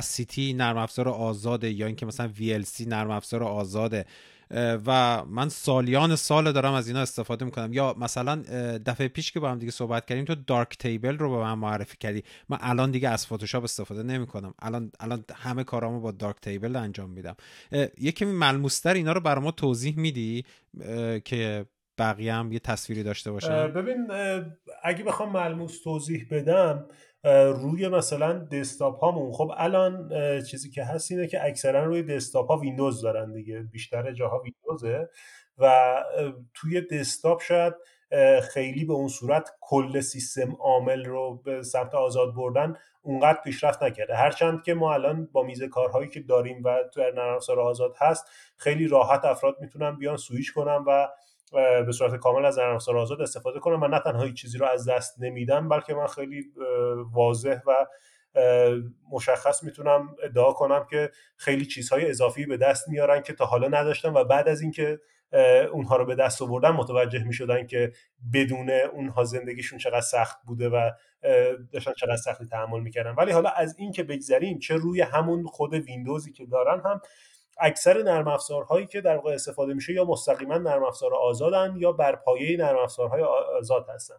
سیتی 0.00 0.52
نرم 0.52 0.76
افزار 0.76 1.08
آزاده 1.08 1.70
یا 1.70 1.86
اینکه 1.86 2.06
مثلا 2.06 2.30
VLC 2.38 2.86
نرم 2.86 3.10
افزار 3.10 3.42
آزاده. 3.42 4.04
و 4.86 5.24
من 5.24 5.48
سالیان 5.48 6.16
سال 6.16 6.52
دارم 6.52 6.72
از 6.72 6.88
اینا 6.88 7.00
استفاده 7.00 7.44
می‌کنم. 7.44 7.72
یا 7.72 7.94
مثلا 7.98 8.36
دفعه 8.86 9.08
پیش 9.08 9.32
که 9.32 9.40
با 9.40 9.50
هم 9.50 9.58
دیگه 9.58 9.72
صحبت 9.72 10.06
کردیم 10.06 10.24
تو 10.24 10.34
دارک 10.34 10.78
تیبل 10.78 11.18
رو 11.18 11.30
به 11.30 11.36
من 11.36 11.54
معرفی 11.54 11.96
کردی. 11.96 12.22
من 12.48 12.58
الان 12.60 12.90
دیگه 12.90 13.08
از 13.08 13.26
فتوشاپ 13.26 13.64
استفاده 13.64 14.02
نمی‌کنم. 14.02 14.54
الان 14.58 14.92
الان 15.00 15.24
همه 15.34 15.64
کارامو 15.64 16.00
با 16.00 16.10
دارک 16.10 16.36
تیبل 16.40 16.76
انجام 16.76 17.10
میدم. 17.10 17.36
یکی 17.98 18.24
ملموستر 18.24 18.94
اینا 18.94 19.12
رو 19.12 19.20
برای 19.20 19.44
ما 19.44 19.50
توضیح 19.50 19.98
میدی؟ 19.98 20.44
که 21.24 21.66
بقیه 21.98 22.34
هم 22.34 22.52
یه 22.52 22.58
تصویری 22.58 23.02
داشته 23.02 23.30
باشه 23.30 23.68
ببین 23.68 24.08
اگه 24.84 25.04
بخوام 25.04 25.32
ملموس 25.32 25.82
توضیح 25.82 26.26
بدم 26.30 26.86
روی 27.24 27.88
مثلا 27.88 28.32
دسکتاپ 28.38 29.00
هامون. 29.00 29.32
خب 29.32 29.52
الان 29.56 30.10
چیزی 30.42 30.70
که 30.70 30.84
هست 30.84 31.10
اینه 31.10 31.26
که 31.26 31.44
اکثرا 31.44 31.84
روی 31.84 32.02
دسکتاپ 32.02 32.48
ها 32.48 32.56
ویندوز 32.56 33.02
دارن 33.02 33.32
دیگه. 33.32 33.60
بیشتر 33.60 34.12
جاها 34.12 34.42
ویندوزه. 34.42 35.08
و 35.58 35.94
توی 36.54 36.80
دسکتاپ 36.80 37.42
شاید 37.42 37.74
خیلی 38.52 38.84
به 38.84 38.92
اون 38.92 39.08
صورت 39.08 39.50
کل 39.60 40.00
سیستم 40.00 40.56
عامل 40.60 41.04
رو 41.04 41.42
به 41.44 41.62
سمت 41.62 41.94
آزاد 41.94 42.34
بردن 42.34 42.76
اونقدر 43.02 43.40
پیشرفت 43.44 43.82
نکرده. 43.82 44.14
هرچند 44.14 44.62
که 44.62 44.74
ما 44.74 44.94
الان 44.94 45.28
با 45.32 45.42
میز 45.42 45.62
کارهایی 45.62 46.08
که 46.08 46.20
داریم 46.20 46.62
و 46.64 46.78
تو 46.94 47.00
نرم 47.00 47.58
آزاد 47.58 47.94
هست 47.98 48.30
خیلی 48.56 48.88
راحت 48.88 49.24
افراد 49.24 49.56
می‌تونن 49.60 49.96
بیان 49.96 50.16
سویچ 50.16 50.52
کنن 50.52 50.84
و 50.86 51.08
به 51.86 51.92
صورت 51.92 52.16
کامل 52.16 52.44
از 52.44 52.58
نرم 52.58 52.74
افزار 52.74 52.96
آزاد 52.96 53.20
استفاده 53.20 53.60
کنم 53.60 53.80
من 53.80 53.90
نه 53.90 54.00
تنها 54.00 54.22
هیچ 54.22 54.40
چیزی 54.40 54.58
رو 54.58 54.66
از 54.66 54.88
دست 54.88 55.14
نمیدم 55.20 55.68
بلکه 55.68 55.94
من 55.94 56.06
خیلی 56.06 56.44
واضح 57.12 57.60
و 57.66 57.86
مشخص 59.10 59.62
می‌تونم 59.62 60.16
ادعا 60.22 60.52
کنم 60.52 60.86
که 60.90 61.10
خیلی 61.36 61.66
چیزهای 61.66 62.10
اضافی 62.10 62.46
به 62.46 62.56
دست 62.56 62.88
میارن 62.88 63.22
که 63.22 63.32
تا 63.32 63.46
حالا 63.46 63.68
نداشتم 63.68 64.14
و 64.14 64.24
بعد 64.24 64.48
از 64.48 64.60
اینکه 64.60 65.00
اونها 65.72 65.96
رو 65.96 66.04
به 66.04 66.14
دست 66.14 66.42
آوردن 66.42 66.70
متوجه 66.70 67.24
می‌شدن 67.24 67.66
که 67.66 67.92
بدون 68.34 68.70
اونها 68.70 69.24
زندگیشون 69.24 69.78
چقدر 69.78 70.00
سخت 70.00 70.38
بوده 70.46 70.68
و 70.68 70.90
داشتن 71.72 71.92
چقدر 71.92 72.16
سختی 72.16 72.46
تحمل 72.46 72.80
می‌کردن. 72.80 73.14
ولی 73.14 73.32
حالا 73.32 73.50
از 73.50 73.74
این 73.78 73.92
که 73.92 74.02
بگذریم 74.02 74.58
چه 74.58 74.76
روی 74.76 75.00
همون 75.00 75.46
خود 75.46 75.74
ویندوزی 75.74 76.32
که 76.32 76.46
دارن 76.46 76.80
هم 76.84 77.00
اکثر 77.60 78.02
نرم 78.02 78.28
افزارهایی 78.28 78.86
که 78.86 79.00
در 79.00 79.16
واقع 79.16 79.32
استفاده 79.32 79.74
میشه 79.74 79.92
یا 79.92 80.04
مستقیما 80.04 80.58
نرم 80.58 80.84
افزار 80.84 81.14
آزادن 81.14 81.74
یا 81.76 81.92
بر 81.92 82.16
پایه 82.16 82.56
نرم 82.56 82.78
افزارهای 82.78 83.22
آزاد 83.58 83.86
هستن. 83.94 84.14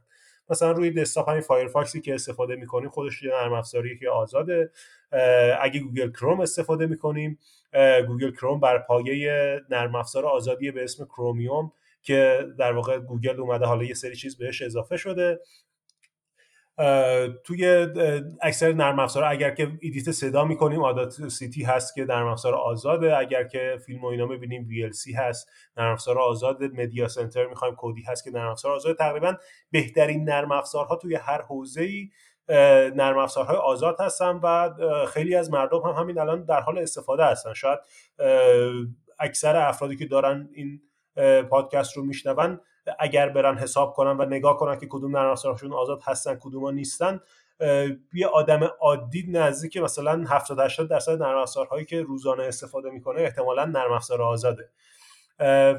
مثلا 0.50 0.72
روی 0.72 0.92
دسکتاپ 0.92 1.30
همین 1.30 1.42
فایرفاکسی 1.42 2.02
که 2.02 2.16
استفاده 2.16 2.56
می‌کنیم 2.56 2.90
خودش 2.90 3.24
یه 3.24 3.32
نرم 3.32 3.54
افزاریه 3.54 3.98
که 3.98 4.10
آزاده. 4.10 4.72
اگه 5.62 5.80
گوگل 5.80 6.12
کروم 6.12 6.42
استفاده 6.42 6.86
می‌کنیم 6.86 7.40
گوگل 8.08 8.32
کروم 8.32 8.60
بر 8.60 8.78
پایه 8.78 9.62
نرم 9.70 9.96
افزار 9.96 10.26
آزادی 10.26 10.72
به 10.72 10.84
اسم 10.84 11.06
کرومیوم 11.06 11.72
که 12.04 12.48
در 12.58 12.74
واقع 12.74 13.00
گوگل 13.00 13.40
اومده 13.40 13.66
حالا 13.66 13.84
یه 13.84 13.94
سری 13.94 14.16
چیز 14.16 14.38
بهش 14.38 14.62
اضافه 14.62 14.98
شده. 14.98 15.40
توی 17.44 17.88
اکثر 18.42 18.74
نرم 18.74 19.00
افزار 19.00 19.24
اگر 19.24 19.50
که 19.50 19.72
edit 19.82 20.12
صدا 20.12 20.46
می‌کنیم 20.46 20.84
Audacity 20.84 21.64
هست 21.64 21.96
که 21.96 22.06
نرم 22.06 22.28
افزار 22.28 22.56
آزاده. 22.56 23.18
اگر 23.18 23.44
که 23.44 23.78
فیلم 23.86 24.04
و 24.04 24.06
اینا 24.06 24.26
ببینیم 24.26 24.68
VLC 24.70 25.16
هست 25.16 25.50
نرم 25.78 25.92
افزار 25.92 26.20
آزاد 26.20 26.64
media 26.64 27.08
center 27.08 27.46
می‌خوایم 27.46 27.76
Kodi 27.76 28.02
هست 28.02 28.24
که 28.24 28.32
نرم 28.32 28.52
افزار 28.52 28.72
آزاد 28.72 28.98
تقریبا 28.98 29.36
بهترین 29.72 30.24
نرم 30.24 30.52
افزارها 30.52 30.96
توی 30.96 31.16
هر 31.16 31.42
حوزه 31.42 31.82
ای 31.82 32.10
نرم 32.96 33.18
افزارهای 33.18 33.58
آزاد 33.58 34.02
هستن 34.02 34.40
و 34.44 34.70
خیلی 35.06 35.36
از 35.36 35.52
مردم 35.52 35.80
هم 35.80 35.92
همین 35.92 36.20
الان 36.20 36.46
در 36.46 36.62
حال 36.62 36.78
استفاده 36.78 37.26
هستن. 37.26 37.54
شاید 37.54 37.80
اکثر 39.20 39.56
افرادی 39.56 39.96
که 39.96 40.06
دارن 40.06 40.50
این 40.54 40.82
پادکست 41.50 41.98
رو 41.98 42.06
میشنون 42.06 42.60
اگر 43.00 43.30
برن 43.30 43.58
حساب 43.58 43.94
کنن 43.94 44.18
و 44.18 44.26
نگاه 44.26 44.58
کنن 44.58 44.80
که 44.80 44.88
کدوم 44.90 45.18
نرم 45.18 45.36
آزاد 45.74 46.02
هستن 46.04 46.36
کدوم 46.36 46.70
نیستن 46.70 47.20
یه 48.14 48.28
آدم 48.34 48.64
عادی 48.80 49.26
نزدیک 49.32 49.78
مثلا 49.78 50.24
70 50.28 50.60
80 50.60 50.90
درصد 50.90 51.22
نرم 51.22 51.38
افزارهایی 51.38 51.86
که 51.86 52.02
روزانه 52.02 52.44
استفاده 52.44 52.90
می‌کنه 52.90 53.22
احتمالا 53.22 53.66
نرم 53.66 53.92
افزار 53.92 54.22
آزاده. 54.22 54.70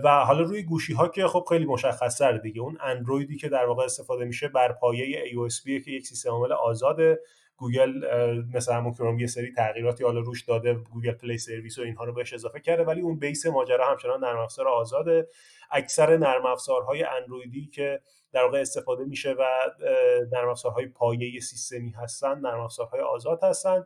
و 0.04 0.24
حالا 0.26 0.40
روی 0.40 0.62
گوشی 0.62 0.92
ها 0.92 1.08
که 1.08 1.26
خب 1.26 1.44
خیلی 1.48 1.64
مشخص 1.66 2.22
دیگه. 2.22 2.60
اون 2.60 2.78
اندرویدی 2.80 3.36
که 3.36 3.48
در 3.48 3.66
واقع 3.66 3.84
استفاده 3.84 4.24
میشه 4.24 4.48
بر 4.48 4.72
پایه 4.72 5.24
iOS 5.24 5.62
که 5.64 5.90
یک 5.90 6.06
سیستم 6.06 6.30
عامل 6.30 6.52
آزاده. 6.52 7.20
گوگل 7.60 7.92
مثلا 8.54 8.74
همون 8.74 8.92
کروم 8.92 9.18
یه 9.18 9.26
سری 9.26 9.52
تغییراتی 9.52 10.04
حالا 10.04 10.20
روش 10.20 10.42
داده 10.42 10.74
Google 10.74 11.12
Play 11.12 11.38
Service 11.38 11.78
و 11.78 11.82
اینها 11.82 12.04
رو 12.04 12.12
بهش 12.12 12.32
اضافه 12.32 12.60
کرده 12.60 12.84
ولی 12.84 13.00
اون 13.00 13.18
base 13.18 13.46
ماجرا 13.46 13.90
همچنان 13.90 14.24
نرم 14.24 14.38
افزار 14.38 14.68
آزاده. 14.68 15.28
اکثر 15.70 16.16
نرم 16.16 16.46
افزارهای 16.46 17.02
اندرویدی 17.02 17.66
که 17.66 18.00
در 18.32 18.42
واقع 18.42 18.60
استفاده 18.60 19.04
میشه 19.04 19.32
و 19.32 19.44
نرم 20.32 20.48
افزارهای 20.48 20.86
پایه 20.86 21.40
سیستمی 21.40 21.90
هستن 21.90 22.38
نرم 22.40 22.60
افزارهای 22.60 23.00
آزاد 23.00 23.44
هستن. 23.44 23.84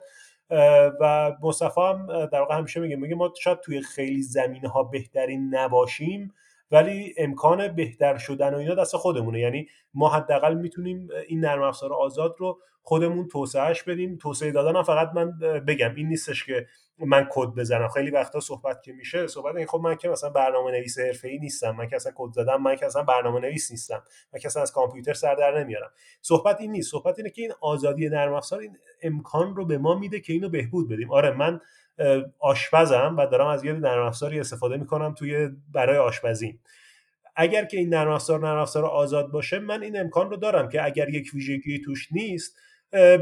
و 1.01 1.33
مصطفی 1.43 1.81
هم 1.81 2.27
در 2.27 2.41
واقع 2.41 2.57
همیشه 2.57 2.81
میگه 2.81 2.97
میگه 2.97 3.15
ما 3.15 3.33
شاید 3.41 3.61
توی 3.61 3.83
خیلی 3.83 4.23
زمینه 4.23 4.69
ها 4.69 4.83
بهترین 4.83 5.55
نباشیم. 5.55 6.35
ولی 6.75 7.15
امکان 7.19 7.69
بهتر 7.69 8.19
شدن 8.19 8.55
و 8.55 8.59
اینا 8.59 8.75
دست 8.75 8.97
خودمونه. 8.97 9.41
یعنی 9.41 9.69
ما 9.95 10.09
حداقل 10.09 10.55
می‌تونیم 10.55 11.09
این 11.29 11.41
نرم 11.41 11.63
افزار 11.63 11.93
آزاد 11.93 12.35
رو 12.39 12.59
خودمون 12.83 13.29
توسعهش 13.29 13.83
بدیم. 13.83 14.17
توسعه 14.17 14.51
دادن 14.51 14.77
هم 14.77 14.83
فقط 14.83 15.11
من 15.15 15.39
بگم 15.67 15.95
این 15.95 16.09
نیستش 16.09 16.45
که 16.45 16.67
من 16.99 17.29
کد 17.31 17.49
بزنم. 17.49 17.89
خیلی 17.89 18.11
وقتا 18.11 18.41
صحبت 18.41 18.83
که 18.83 18.93
میشه 18.93 19.27
صحبت 19.27 19.57
این 19.57 19.67
خب 19.67 19.79
من 19.79 19.95
که 19.95 20.09
مثلا 20.09 20.31
برنامه 20.31 20.71
نویس 20.71 20.99
ای 21.25 21.39
نیستم. 21.39 21.71
من 21.71 21.89
که 21.89 21.97
اصلا 21.97 22.13
کد 22.17 22.33
زدم 22.33 22.63
من 22.63 22.77
که 22.77 22.87
اصلا 22.87 23.03
برنامه 23.03 23.41
نویس 23.41 23.71
نیستم. 23.71 24.03
من 24.33 24.41
که 24.41 24.49
اصلا 24.49 24.63
از 24.63 24.73
کامپیوتر 24.73 25.15
سر 25.15 25.35
در 25.35 25.65
نمیارم. 25.65 25.91
صحبت 26.23 26.61
این 26.61 26.73
نیست. 26.73 26.91
صحبت 26.91 27.19
اینه 27.19 27.31
که 27.31 27.43
این 27.43 27.53
آزادی 27.61 28.09
نرم 28.09 28.35
افزار 28.35 28.61
این 28.61 28.77
امکان 29.03 29.57
رو 29.57 29.67
به 29.67 29.79
ما 29.79 29.95
میده 29.99 30.21
که 30.21 30.33
اینو 30.33 30.49
بهبود 30.49 30.89
بدیم. 30.89 31.13
آره 31.13 31.31
من 31.31 31.61
آشپزم 32.39 33.15
و 33.19 33.27
دارم 33.27 33.47
از 33.47 33.65
یه 33.65 33.73
نرم 33.73 34.07
افزاری 34.07 34.41
استفاده 34.41 34.77
می‌کنم 34.77 35.15
توی 35.15 35.49
برای 35.73 35.99
آشپزی. 35.99 36.59
اگر 37.37 37.65
که 37.65 37.77
این 37.77 37.89
نرم 37.89 38.11
افزار 38.11 38.41
نرم 38.41 38.59
افزار 38.59 38.85
آزاد 38.85 39.31
باشه 39.31 39.59
من 39.59 39.83
این 39.83 40.01
امکان 40.01 40.31
رو 40.31 40.37
دارم 40.37 40.69
که 40.69 40.85
اگر 40.85 41.09
یک 41.09 41.31
ویژگی 41.35 41.79
توش 41.79 42.13
نیست 42.13 42.59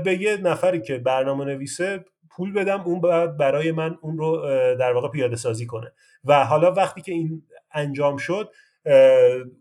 به 0.05 0.18
یه 0.20 0.37
نفری 0.37 0.81
که 0.81 0.99
برنامه 0.99 1.45
نویسه 1.45 2.05
پول 2.31 2.53
بدم 2.53 2.81
اون 2.81 3.01
باید 3.01 3.37
برای 3.37 3.73
من 3.73 3.99
اون 4.01 4.18
رو 4.18 4.37
در 4.79 4.93
واقع 4.93 5.09
پیاده 5.09 5.37
سازی 5.37 5.66
کنه. 5.66 5.93
و 6.25 6.45
حالا 6.45 6.73
وقتی 6.73 7.01
که 7.01 7.12
این 7.12 7.43
انجام 7.73 8.16
شد 8.16 8.51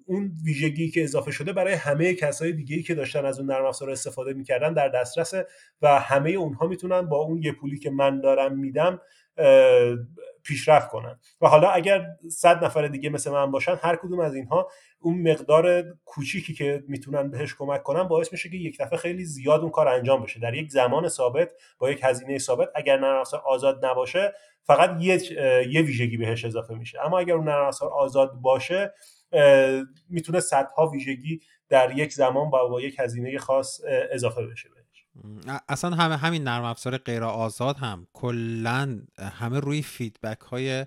اون 0.06 0.32
ویژگی 0.46 0.90
که 0.90 1.04
اضافه 1.04 1.32
شده 1.32 1.54
برای 1.54 1.74
همه 1.74 2.14
کسای 2.14 2.52
دیگه 2.52 2.82
که 2.82 2.96
داشتن 2.96 3.26
از 3.26 3.40
اون 3.40 3.52
نرم 3.52 3.66
افزار 3.66 3.90
استفاده 3.90 4.34
می‌کردن 4.34 4.74
در 4.74 4.88
دسترسه 4.88 5.48
و 5.82 6.00
همه 6.00 6.30
اونها 6.30 6.68
می‌تونن 6.68 7.02
با 7.02 7.18
اون 7.18 7.44
یه 7.44 7.52
پولی 7.52 7.80
که 7.80 7.90
من 7.90 8.22
دارم 8.22 8.60
میدم 8.60 9.02
پیشرفت 10.44 10.90
کنن. 10.90 11.20
و 11.42 11.48
حالا 11.48 11.70
اگر 11.70 12.06
صد 12.30 12.64
نفر 12.64 12.88
دیگه 12.88 13.10
مثل 13.10 13.32
من 13.32 13.52
باشن 13.52 13.76
هر 13.82 13.96
کدوم 13.96 14.20
از 14.20 14.36
اینها 14.36 14.70
اون 15.00 15.32
مقدار 15.32 15.84
کوچیکی 16.06 16.54
که 16.54 16.84
می‌تونن 16.88 17.32
بهش 17.32 17.56
کمک 17.56 17.84
کنن 17.84 18.04
باعث 18.04 18.32
میشه 18.32 18.50
که 18.50 18.58
یک 18.58 18.82
دفعه 18.82 18.98
خیلی 18.98 19.26
زیاد 19.26 19.62
اون 19.62 19.72
کار 19.72 19.88
انجام 19.88 20.24
بشه. 20.24 20.40
در 20.40 20.54
یک 20.54 20.72
زمان 20.72 21.08
ثابت 21.08 21.52
با 21.78 21.92
یک 21.92 22.00
هزینه 22.04 22.38
ثابت 22.38 22.70
اگر 22.76 23.00
نرم 23.00 23.24
آزاد 23.46 23.86
نباشه 23.86 24.34
فقط 24.64 25.02
یه 25.02 25.22
یه 25.72 25.82
ویژگی 25.82 26.18
بهش 26.18 26.46
اضافه 26.46 26.74
میشه. 26.74 27.06
اما 27.06 27.20
اگر 27.20 27.34
اون 27.34 27.50
نرم 27.50 27.66
افزار 27.66 27.90
آزاد 27.90 28.32
باشه 28.34 28.94
می‌تونه 30.10 30.40
صدها 30.40 30.88
ویژگی 30.88 31.42
در 31.70 31.98
یک 31.98 32.14
زمان 32.14 32.50
با, 32.50 32.68
با 32.68 32.82
یک 32.82 32.96
هزینه 33.00 33.38
خاص 33.38 33.82
اضافه 34.12 34.48
بشه 34.48 34.70
اصلا 35.70 35.90
همه 35.90 36.18
همین 36.18 36.44
نرم 36.44 36.64
افزار 36.64 36.98
غیر 36.98 37.24
آزاد 37.24 37.78
هم 37.78 38.08
کلا 38.14 39.02
همه 39.20 39.60
روی 39.60 39.82
feedback 39.82 40.40
های 40.40 40.86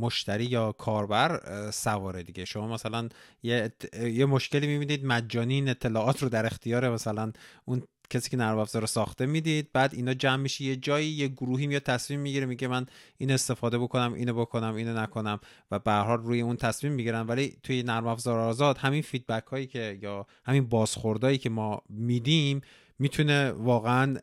مشتری 0.00 0.44
یا 0.44 0.72
کاربر 0.72 1.40
سواره 1.70 2.22
دیگه. 2.22 2.44
شما 2.44 2.68
مثلا 2.68 3.08
یه, 3.42 3.72
یه 4.02 4.26
مشکلی 4.26 4.66
می‌بینید 4.66 5.04
مجانی 5.04 5.54
این 5.54 5.68
اطلاعات 5.68 6.22
رو 6.22 6.28
در 6.28 6.46
اختیار 6.46 6.90
مثلا 6.90 7.32
اون 7.64 7.82
کسی 8.10 8.30
که 8.30 8.36
نرم 8.36 8.58
افزار 8.58 8.82
رو 8.82 8.86
ساخته 8.86 9.26
می‌دید 9.26 9.72
بعد 9.72 9.94
اینا 9.94 10.14
جمع 10.14 10.36
میشه 10.36 10.64
یه 10.64 10.76
جایی 10.76 11.08
یه 11.08 11.28
گروهی 11.28 11.66
میاد 11.66 11.82
تصمیم 11.82 12.20
می‌گیره 12.20 12.46
میگه 12.46 12.68
من 12.68 12.86
این 13.18 13.30
استفاده 13.30 13.78
بکنم 13.78 14.12
اینو 14.12 14.34
بکنم 14.34 14.74
اینو 14.74 15.00
نکنم 15.00 15.40
و 15.70 15.78
به 15.78 15.92
حال 15.92 16.18
روی 16.18 16.40
اون 16.40 16.56
تصمیم 16.56 16.92
می‌گیرن. 16.92 17.26
ولی 17.26 17.56
توی 17.62 17.82
نرم 17.82 18.06
افزار 18.06 18.38
آزاد 18.38 18.78
همین 18.78 19.02
feedback 19.02 19.46
هایی 19.46 19.66
که 19.66 19.98
یا 20.02 20.26
همین 20.44 20.68
بازخوردهایی 20.68 21.38
که 21.38 21.50
ما 21.50 21.82
میدیم 21.88 22.60
می‌تونه 22.98 23.50
واقعا 23.50 24.16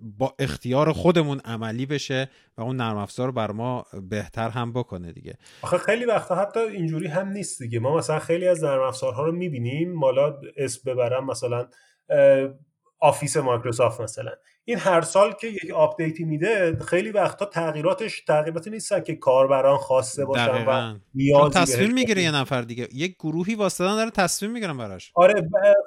با 0.00 0.34
اختیار 0.38 0.92
خودمون 0.92 1.40
عملی 1.44 1.86
بشه 1.86 2.30
و 2.56 2.62
اون 2.62 2.76
نرم 2.76 2.96
افزار 2.96 3.26
رو 3.26 3.32
بر 3.32 3.50
ما 3.50 3.86
بهتر 4.10 4.48
هم 4.48 4.72
بکنه 4.72 5.12
دیگه. 5.12 5.38
آخه 5.62 5.78
خیلی 5.78 6.04
وقتا 6.04 6.34
حتی 6.34 6.60
اینجوری 6.60 7.06
هم 7.06 7.28
نیست 7.28 7.62
دیگه. 7.62 7.78
ما 7.78 7.96
مثلا 7.96 8.18
خیلی 8.18 8.48
از 8.48 8.64
نرم 8.64 8.82
افزارها 8.82 9.24
رو 9.24 9.32
می‌بینیم 9.32 9.92
حالا 9.92 10.40
اسم 10.56 10.80
ببرم 10.86 11.26
مثلا 11.26 11.68
آفیس 13.06 13.36
مایکروسافت 13.36 14.00
مثلا. 14.00 14.32
این 14.64 14.78
هر 14.78 15.00
سال 15.00 15.32
که 15.32 15.46
یک 15.46 15.70
update 15.70 16.16
ی 16.16 16.24
میده 16.24 16.78
خیلی 16.86 17.10
وقتا 17.10 17.44
تغییراتش 17.44 18.20
تغییراتی 18.20 18.70
نیستن 18.70 19.00
که 19.00 19.14
کاربران 19.14 19.76
خواسته 19.76 20.24
باشن 20.24 20.64
و 20.64 20.98
نیازی 21.14 21.54
تصمیم 21.54 21.92
می‌گیره 21.92 22.22
یه 22.22 22.34
نفر 22.34 22.62
دیگه. 22.62 22.88
یک 22.92 23.14
گروهی 23.14 23.54
واسطه 23.54 23.84
داره 23.84 24.10
تصمیم 24.10 24.52
می‌گیرن 24.52 24.76
براش. 24.76 25.12
آره 25.14 25.34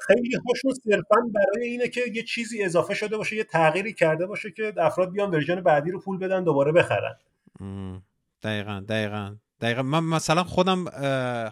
خیلی 0.08 0.38
هاشون 0.48 0.74
صرفا 0.84 1.16
برای 1.34 1.68
اینه 1.68 1.88
که 1.88 2.02
یه 2.14 2.24
چیزی 2.24 2.64
اضافه 2.64 2.94
شده 2.94 3.18
باشه 3.18 3.36
یه 3.36 3.44
تغییری 3.44 3.94
کرده 3.94 4.26
باشه 4.26 4.52
که 4.52 4.74
افراد 4.78 5.12
بیان 5.12 5.32
ورژن 5.32 5.62
بعدی 5.62 5.92
رو 5.92 6.00
پول 6.00 6.18
بدن 6.18 6.44
دوباره 6.44 6.72
بخرن. 6.72 7.16
دقیقا 8.44 8.84
دقیقا. 8.90 9.36
دقیقا 9.62 9.84
من 9.84 10.04
مثلا 10.04 10.44
خودم 10.44 10.86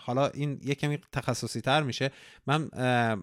حالا 0.02 0.28
این 0.28 0.60
یه 0.64 0.76
کمی 0.76 1.00
تخصصی 1.12 1.62
تر 1.62 1.84
میشه. 1.84 2.12
من 2.48 2.70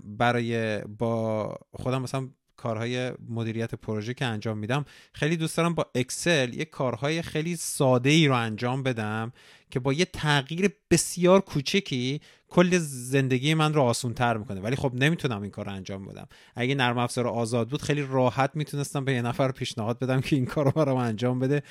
برای 0.04 0.80
با 0.80 1.54
خودم 1.72 2.02
مثلا 2.02 2.28
کارهای 2.56 3.12
مدیریت 3.28 3.74
پروژه 3.74 4.14
که 4.14 4.24
انجام 4.24 4.58
میدم 4.58 4.84
خیلی 5.12 5.36
دوست 5.36 5.56
دارم 5.56 5.74
با 5.74 5.86
اکسل 5.94 6.54
یه 6.54 6.64
کارهای 6.64 7.22
خیلی 7.22 7.56
ساده 7.56 8.10
ای 8.10 8.28
رو 8.28 8.34
انجام 8.34 8.82
بدم 8.82 9.32
که 9.74 9.80
با 9.80 9.92
یه 9.92 10.04
تغییر 10.04 10.70
بسیار 10.90 11.40
کوچکی 11.40 12.20
کل 12.48 12.78
زندگی 12.78 13.54
من 13.54 13.74
رو 13.74 13.82
آسون 13.82 14.14
تر 14.14 14.36
می‌کنه. 14.36 14.60
ولی 14.60 14.76
خب 14.76 14.92
نمی‌تونم 14.94 15.42
این 15.42 15.50
کار 15.50 15.66
رو 15.66 15.72
انجام 15.72 16.06
بدم. 16.06 16.26
اگه 16.54 16.74
نرم 16.74 16.98
افزار 16.98 17.26
آزاد 17.26 17.68
بود 17.68 17.82
خیلی 17.82 18.06
راحت 18.10 18.50
می‌تونستم 18.54 19.04
به 19.04 19.12
یه 19.12 19.22
نفر 19.22 19.52
پیشنهاد 19.52 19.98
بدم 19.98 20.20
که 20.20 20.36
این 20.36 20.46
کار 20.46 20.64
رو 20.64 20.70
برام 20.70 20.96
انجام 20.96 21.38
بده 21.38 21.62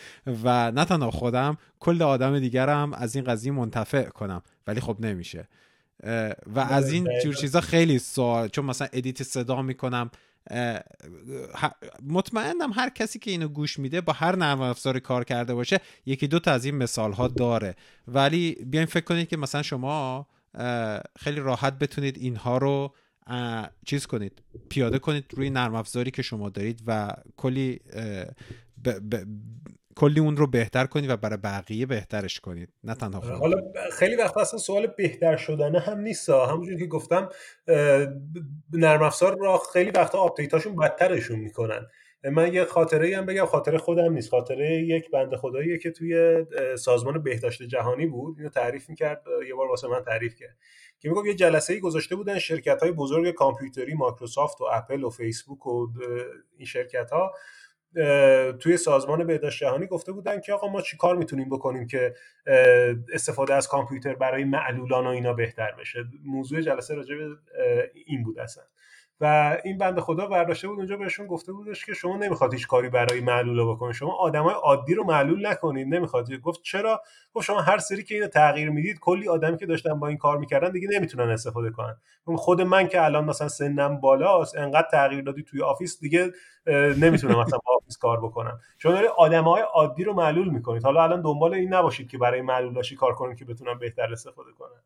و 0.44 0.72
نه 0.72 0.86
تنها 0.86 1.12
خودم 1.12 1.58
کل 1.80 2.02
آدم 2.02 2.40
دیگرم 2.40 2.94
از 2.94 3.16
این 3.16 3.26
قضیه 3.26 3.52
منتفع 3.52 4.04
کنم. 4.04 4.42
ولی 4.68 4.82
خب 4.82 4.98
نمیشه. 5.00 5.48
و 6.56 6.60
از 6.60 6.92
این 6.92 7.08
جور 7.24 7.34
چیزا 7.34 7.62
خیلی 7.62 8.00
سوال 8.00 8.48
چون 8.48 8.66
مثلا 8.66 8.88
ادیت 8.94 9.24
صدا 9.24 9.62
می‌کنم. 9.62 10.12
مطمئنم 12.04 12.72
هر 12.74 12.90
کسی 12.90 13.20
که 13.20 13.32
اینو 13.32 13.48
گوش 13.48 13.80
میده 13.80 14.02
با 14.02 14.14
هر 14.14 14.36
نرم 14.36 14.62
افزاری 14.62 15.00
کار 15.00 15.24
کرده 15.24 15.54
باشه 15.54 15.80
یکی 16.06 16.28
دو 16.28 16.40
تا 16.40 16.52
از 16.52 16.66
این 16.66 16.76
مثال 16.76 17.12
ها 17.12 17.28
داره. 17.28 17.76
ولی 18.08 18.58
بیاین 18.66 18.86
فکر 18.86 19.04
کنید 19.04 19.28
که 19.28 19.38
مثلا 19.38 19.62
شما 19.62 20.28
خیلی 21.20 21.40
راحت 21.40 21.80
بتونید 21.80 22.18
اینها 22.18 22.58
رو 22.58 22.96
چیز 23.86 24.06
کنید 24.06 24.42
پیاده 24.70 25.00
کنید 25.00 25.26
روی 25.32 25.50
نرم 25.50 25.76
افزاری 25.76 26.12
که 26.12 26.22
شما 26.22 26.50
دارید 26.50 26.84
و 26.88 27.14
کلی 27.38 27.80
کلی 29.96 30.20
اون 30.20 30.38
رو 30.38 30.48
بهتر 30.48 30.86
کنید 30.86 31.10
و 31.10 31.18
برای 31.18 31.38
بقیه 31.38 31.86
بهترش 31.86 32.40
کنید 32.40 32.70
نه 32.84 32.96
تنها 32.96 33.20
خود 33.20 33.32
حالا 33.32 33.58
خیلی 33.92 34.16
وقت 34.16 34.38
اصلا 34.38 34.60
سوال 34.60 34.88
بهتر 34.88 35.38
شدنه 35.38 35.80
هم 35.80 36.00
نیست 36.00 36.30
همونجوری 36.30 36.78
که 36.78 36.86
گفتم 36.86 37.30
نرم 38.74 39.04
افزار 39.04 39.38
را 39.38 39.62
خیلی 39.74 39.92
وقتا 39.92 40.18
آپدیتاشون 40.18 40.76
بدترشون 40.76 41.40
می‌کنن. 41.40 41.88
من 42.32 42.54
یه 42.54 42.66
خاطره 42.66 43.18
هم 43.18 43.26
بگم 43.26 43.46
خاطره 43.46 43.78
خودم 43.78 44.14
نیست. 44.14 44.30
خاطره 44.30 44.72
یک 44.74 45.12
بنده 45.12 45.38
خداییه 45.38 45.78
که 45.78 45.92
توی 45.92 46.46
سازمان 46.78 47.24
بهداشت 47.24 47.64
جهانی 47.64 48.08
بود. 48.08 48.36
اینو 48.38 48.50
تعریف 48.50 48.90
می‌کرد 48.90 49.24
یه 49.48 49.56
بار 49.56 49.68
واسه 49.68 49.88
من 49.88 50.04
تعریف 50.04 50.36
کرد. 50.36 50.58
که 51.00 51.10
می‌گفت 51.10 51.28
یه 51.28 51.34
جلسه 51.34 51.74
ای 51.74 51.80
گذاشته 51.80 52.16
بودن 52.16 52.40
شرکت 52.40 52.84
های 52.84 52.92
بزرگ 52.92 53.32
کامپیوتری 53.32 53.94
مایکروسافت 53.94 54.62
و 54.62 54.66
اپل 54.72 55.04
و 55.04 55.10
فیسبوک 55.10 55.68
و 55.68 55.88
این 56.58 56.66
شرکت 56.66 57.12
ها 57.12 57.34
توی 58.60 58.78
سازمان 58.78 59.28
بهداشت 59.28 59.60
جهانی 59.60 59.88
گفته 59.88 60.12
بودن 60.12 60.42
که 60.42 60.54
آقا 60.54 60.68
ما 60.68 60.82
چی 60.82 60.98
کار 60.98 61.16
می‌تونیم 61.18 61.50
بکنیم 61.50 61.88
که 61.88 62.16
استفاده 63.14 63.54
از 63.54 63.68
کامپیوتر 63.68 64.16
برای 64.16 64.44
معلولان 64.44 65.06
و 65.06 65.10
اینا 65.10 65.34
بهتر 65.34 65.72
بشه. 65.72 66.06
موضوع 66.26 66.62
جلسه 66.62 66.94
راجع 66.94 67.16
به 67.16 67.26
این 68.06 68.24
بود 68.24 68.40
اصلا. 68.40 68.64
و 69.22 69.58
این 69.64 69.78
بنده 69.78 70.02
خدا 70.02 70.28
برداشته 70.28 70.68
بود 70.68 70.78
اونجا 70.78 70.98
بهشون 70.98 71.28
گفته 71.28 71.54
بودش 71.54 71.86
که 71.86 71.94
شما 71.94 72.18
نمی‌خواد 72.18 72.54
هیچ 72.54 72.68
کاری 72.68 72.90
برای 72.90 73.22
معلول 73.22 73.74
بکنید 73.74 73.94
شما 73.94 74.14
آدمای 74.14 74.54
عادی 74.54 74.94
رو 74.94 75.04
معلول 75.04 75.48
نکنید. 75.48 75.88
نمی‌خواد. 75.88 76.34
گفت 76.34 76.62
چرا؟ 76.62 77.02
گفت 77.34 77.46
شما 77.46 77.62
هر 77.62 77.78
سری 77.78 78.04
که 78.04 78.16
اینو 78.16 78.28
تغییر 78.28 78.70
می‌دید 78.70 79.00
کلی 79.00 79.28
آدمی 79.28 79.58
که 79.58 79.66
داشتن 79.66 80.00
با 80.00 80.08
این 80.08 80.18
کار 80.18 80.38
می‌کردن 80.38 80.72
دیگه 80.72 80.88
نمی‌تونن 80.94 81.30
استفاده 81.30 81.70
کنن. 81.70 81.98
خود 82.36 82.62
من 82.62 82.88
که 82.88 83.06
الان 83.06 83.26
مثلا 83.26 83.48
سنم 83.48 84.00
بالاست 84.00 84.58
انقدر 84.58 84.88
تغییر 84.92 85.24
دادی 85.24 85.44
توی 85.44 85.62
آفیس 85.62 86.00
دیگه 86.00 86.32
نمی‌تونم 86.98 87.40
مثلا 87.40 87.60
با 87.66 87.76
آفیس 87.82 87.98
کار 87.98 88.22
بکنم. 88.22 88.60
شما 88.78 88.92
دارید 88.92 89.10
آدمای 89.18 89.62
عادی 89.74 90.04
رو 90.04 90.14
معلول 90.14 90.50
می‌کنید. 90.50 90.84
حالا 90.84 91.04
الان 91.04 91.22
دنبال 91.22 91.54
این 91.54 91.74
نباشید 91.74 92.10
که 92.10 92.18
برای 92.18 92.42
معلولاشی 92.42 92.96
کار 92.96 93.16
کنید 93.16 93.38
که 93.38 93.46
بتونن 93.46 93.80
بهتر 93.80 94.12
استفاده 94.12 94.52
کنن. 94.52 94.82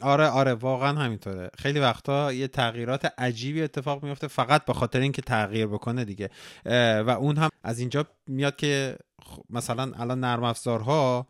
آره 0.00 0.26
آره 0.26 0.54
واقعا 0.54 0.98
همینطوره. 0.98 1.50
خیلی 1.58 1.80
وقتا 1.80 2.32
یه 2.32 2.48
تغییرات 2.48 3.12
عجیبی 3.18 3.62
اتفاق 3.62 4.02
میفته 4.04 4.28
فقط 4.28 4.64
به 4.64 4.72
خاطر 4.72 5.00
اینکه 5.00 5.22
تغییر 5.22 5.66
بکنه 5.66 6.04
دیگه. 6.04 6.30
و 7.06 7.16
اون 7.20 7.36
هم 7.36 7.50
از 7.64 7.78
اینجا 7.78 8.06
میاد 8.26 8.56
که 8.56 8.96
مثلا 9.50 9.92
الان 9.96 10.20
نرم 10.20 10.44
افزارها 10.44 11.26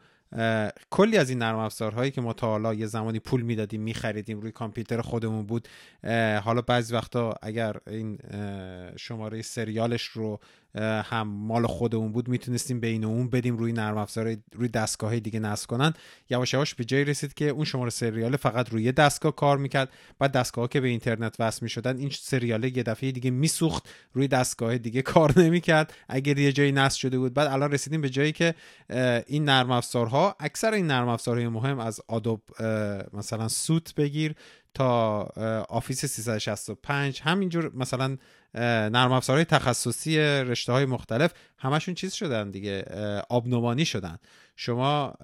کلی 0.91 1.17
از 1.19 1.31
این 1.31 1.39
نرم 1.39 1.59
افزارهایی 1.59 2.11
که 2.11 2.21
ما 2.21 2.33
تا 2.33 2.47
حالا 2.47 2.75
یه 2.75 2.87
زمانی 2.87 3.19
پول 3.19 3.43
می‌دادیم 3.43 3.81
میخریدیم 3.81 4.41
روی 4.41 4.53
کامپیوتر 4.53 5.01
خودمون 5.01 5.47
بود 5.47 5.69
حالا 6.45 6.63
بعضی 6.63 6.95
وقتا 6.95 7.35
اگر 7.43 7.77
این 7.87 8.19
شماره 8.97 9.43
سریالش 9.43 10.03
رو 10.03 10.41
هم 10.83 11.29
مال 11.29 11.67
خودمون 11.67 12.13
بود 12.13 12.29
می‌تونستیم 12.29 12.81
بین 12.81 13.05
اون 13.05 13.29
بدیم 13.29 13.57
روی 13.57 13.73
نرم 13.73 13.99
افزار 13.99 14.37
روی 14.53 14.69
دستگاه 14.69 15.21
دیگه 15.21 15.41
نصب 15.41 15.67
کنن. 15.67 15.93
یواش 16.31 16.55
یواش 16.55 16.75
به 16.75 16.85
جایی 16.85 17.05
رسید 17.05 17.35
که 17.35 17.49
اون 17.49 17.65
شماره 17.65 17.91
سریال 17.91 18.37
فقط 18.37 18.71
روی 18.71 18.93
دستگاه 18.93 19.37
کار 19.37 19.59
می‌کرد. 19.59 19.89
بعد 20.19 20.33
دستگاه 20.33 20.69
که 20.69 20.81
به 20.81 20.89
اینترنت 20.89 21.37
وصل 21.39 21.59
می‌شدن 21.63 21.99
این 21.99 22.11
سریال 22.11 22.65
یه 22.65 22.83
دفعه 22.83 23.13
دیگه 23.13 23.31
میسوخت 23.31 23.89
روی 24.13 24.29
دستگاه 24.29 24.79
دیگه 24.79 25.03
کار 25.13 25.41
نمی‌کرد. 25.41 25.93
اگر 26.09 26.39
یه 26.39 26.53
جایی 26.53 26.73
نصب 26.73 26.99
شده 26.99 27.19
بود. 27.19 27.35
بعد 27.35 27.49
الان 27.49 27.73
رسیدیم 27.73 28.01
به 28.01 28.11
جایی 28.11 28.33
که 28.33 28.55
این 29.27 29.45
نرم 29.45 29.71
افزارها 29.71 30.37
اکثر 30.41 30.75
این 30.75 30.87
نرم 30.87 31.09
افزارهای 31.09 31.49
مهم 31.49 31.79
از 31.79 32.01
Adobe 32.09 32.43
مثلا 33.13 33.49
suite 33.49 33.95
بگیر 33.95 34.35
تا 34.75 35.23
آفیس 35.69 36.05
365 36.05 37.21
همینجور 37.25 37.73
مثلا 37.75 38.17
نرم 38.55 39.13
افزارهای 39.13 39.45
تخصصی 39.45 40.19
رشته 40.19 40.73
های 40.73 40.85
مختلف 40.85 41.33
همشون 41.59 41.95
چیز 41.95 42.13
شدن 42.13 42.51
دیگه 42.51 42.85
آبنومانی 43.29 43.85
شدن. 43.85 44.19
شما 44.57 45.15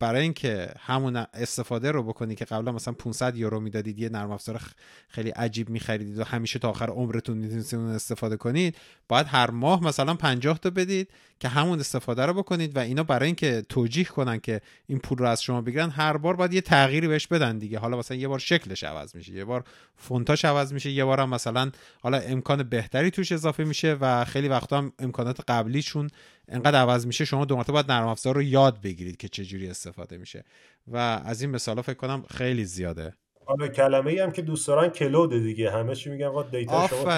برای 0.00 0.22
اینکه 0.22 0.68
همون 0.78 1.16
استفاده 1.16 1.90
رو 1.90 2.02
بکنی 2.02 2.34
که 2.34 2.44
قبلا 2.44 2.72
مثلا 2.72 2.94
500 2.94 3.36
یورو 3.36 3.60
می‌دادید 3.60 3.98
یه 3.98 4.08
نرم 4.08 4.30
افزار 4.30 4.60
خیلی 5.08 5.30
عجیب 5.30 5.68
میخریدید 5.68 6.18
و 6.18 6.24
همیشه 6.24 6.58
تا 6.58 6.70
آخر 6.70 6.90
عمرتون 6.90 7.36
می‌تونید 7.36 7.74
اون 7.74 7.94
استفاده 7.94 8.36
کنید 8.36 8.76
باید 9.08 9.26
هر 9.26 9.50
ماه 9.50 9.84
مثلا 9.84 10.14
50 10.14 10.58
تا 10.58 10.70
بدید 10.70 11.10
که 11.40 11.48
همون 11.48 11.80
استفاده 11.80 12.26
رو 12.26 12.34
بکنید 12.34 12.76
و 12.76 12.78
اینا 12.78 13.02
برای 13.02 13.26
اینکه 13.26 13.62
توجیه 13.68 14.04
کنن 14.04 14.40
که 14.40 14.60
این 14.86 14.98
پول 14.98 15.18
رو 15.18 15.28
از 15.28 15.42
شما 15.42 15.60
بگیرن 15.60 15.90
هر 15.90 16.16
بار 16.16 16.36
باید 16.36 16.52
یه 16.52 16.60
تغییری 16.60 17.08
بهش 17.08 17.26
بدن 17.26 17.58
دیگه. 17.58 17.78
حالا 17.78 17.98
مثلا 17.98 18.16
یه 18.16 18.28
بار 18.28 18.38
شکلش 18.38 18.84
عوض 18.84 19.16
میشه 19.16 19.32
یه 19.32 19.44
بار 19.44 19.64
فونتاش 19.96 20.44
عوض 20.44 20.72
میشه 20.72 20.90
یه 20.90 21.04
بار 21.04 21.20
هم 21.20 21.28
مثلا 21.28 21.70
حالا 22.02 22.18
امکان 22.18 22.62
بهتری 22.62 23.10
توش 23.10 23.32
اضافه 23.32 23.64
میشه 23.64 23.96
و 24.00 24.24
خیلی 24.24 24.48
وقتا 24.48 24.78
هم 24.78 24.92
امکانات 24.98 25.40
قبلیشون 25.48 26.10
انقدر 26.48 26.78
عوض 26.78 27.06
میشه 27.06 27.24
شما 27.24 27.44
دو 27.44 27.56
مرتبه 27.56 27.72
باید 27.72 27.92
نرم 27.92 28.06
افزار 28.06 28.34
رو 28.34 28.42
یاد 28.42 28.80
بگیرید 28.80 29.16
که 29.16 29.28
چه 29.28 29.44
جوری 29.44 29.68
استفاده 29.88 30.18
میشه. 30.18 30.44
و 30.86 30.96
از 31.24 31.42
این 31.42 31.50
مثالا 31.50 31.82
فکر 31.82 31.94
کنم 31.94 32.24
خیلی 32.30 32.64
زیاده. 32.64 33.14
آره 33.46 33.68
کلمه 33.68 34.10
ای 34.10 34.18
هم 34.18 34.30
که 34.30 34.42
دوست 34.42 34.68
دارن 34.68 34.88
کلود 34.88 35.30
دیگه. 35.30 35.70
همه 35.70 35.94
چی 35.94 36.10
میگن 36.10 36.26
آقا 36.26 36.42
دیتا 36.42 36.86
شما 36.86 37.10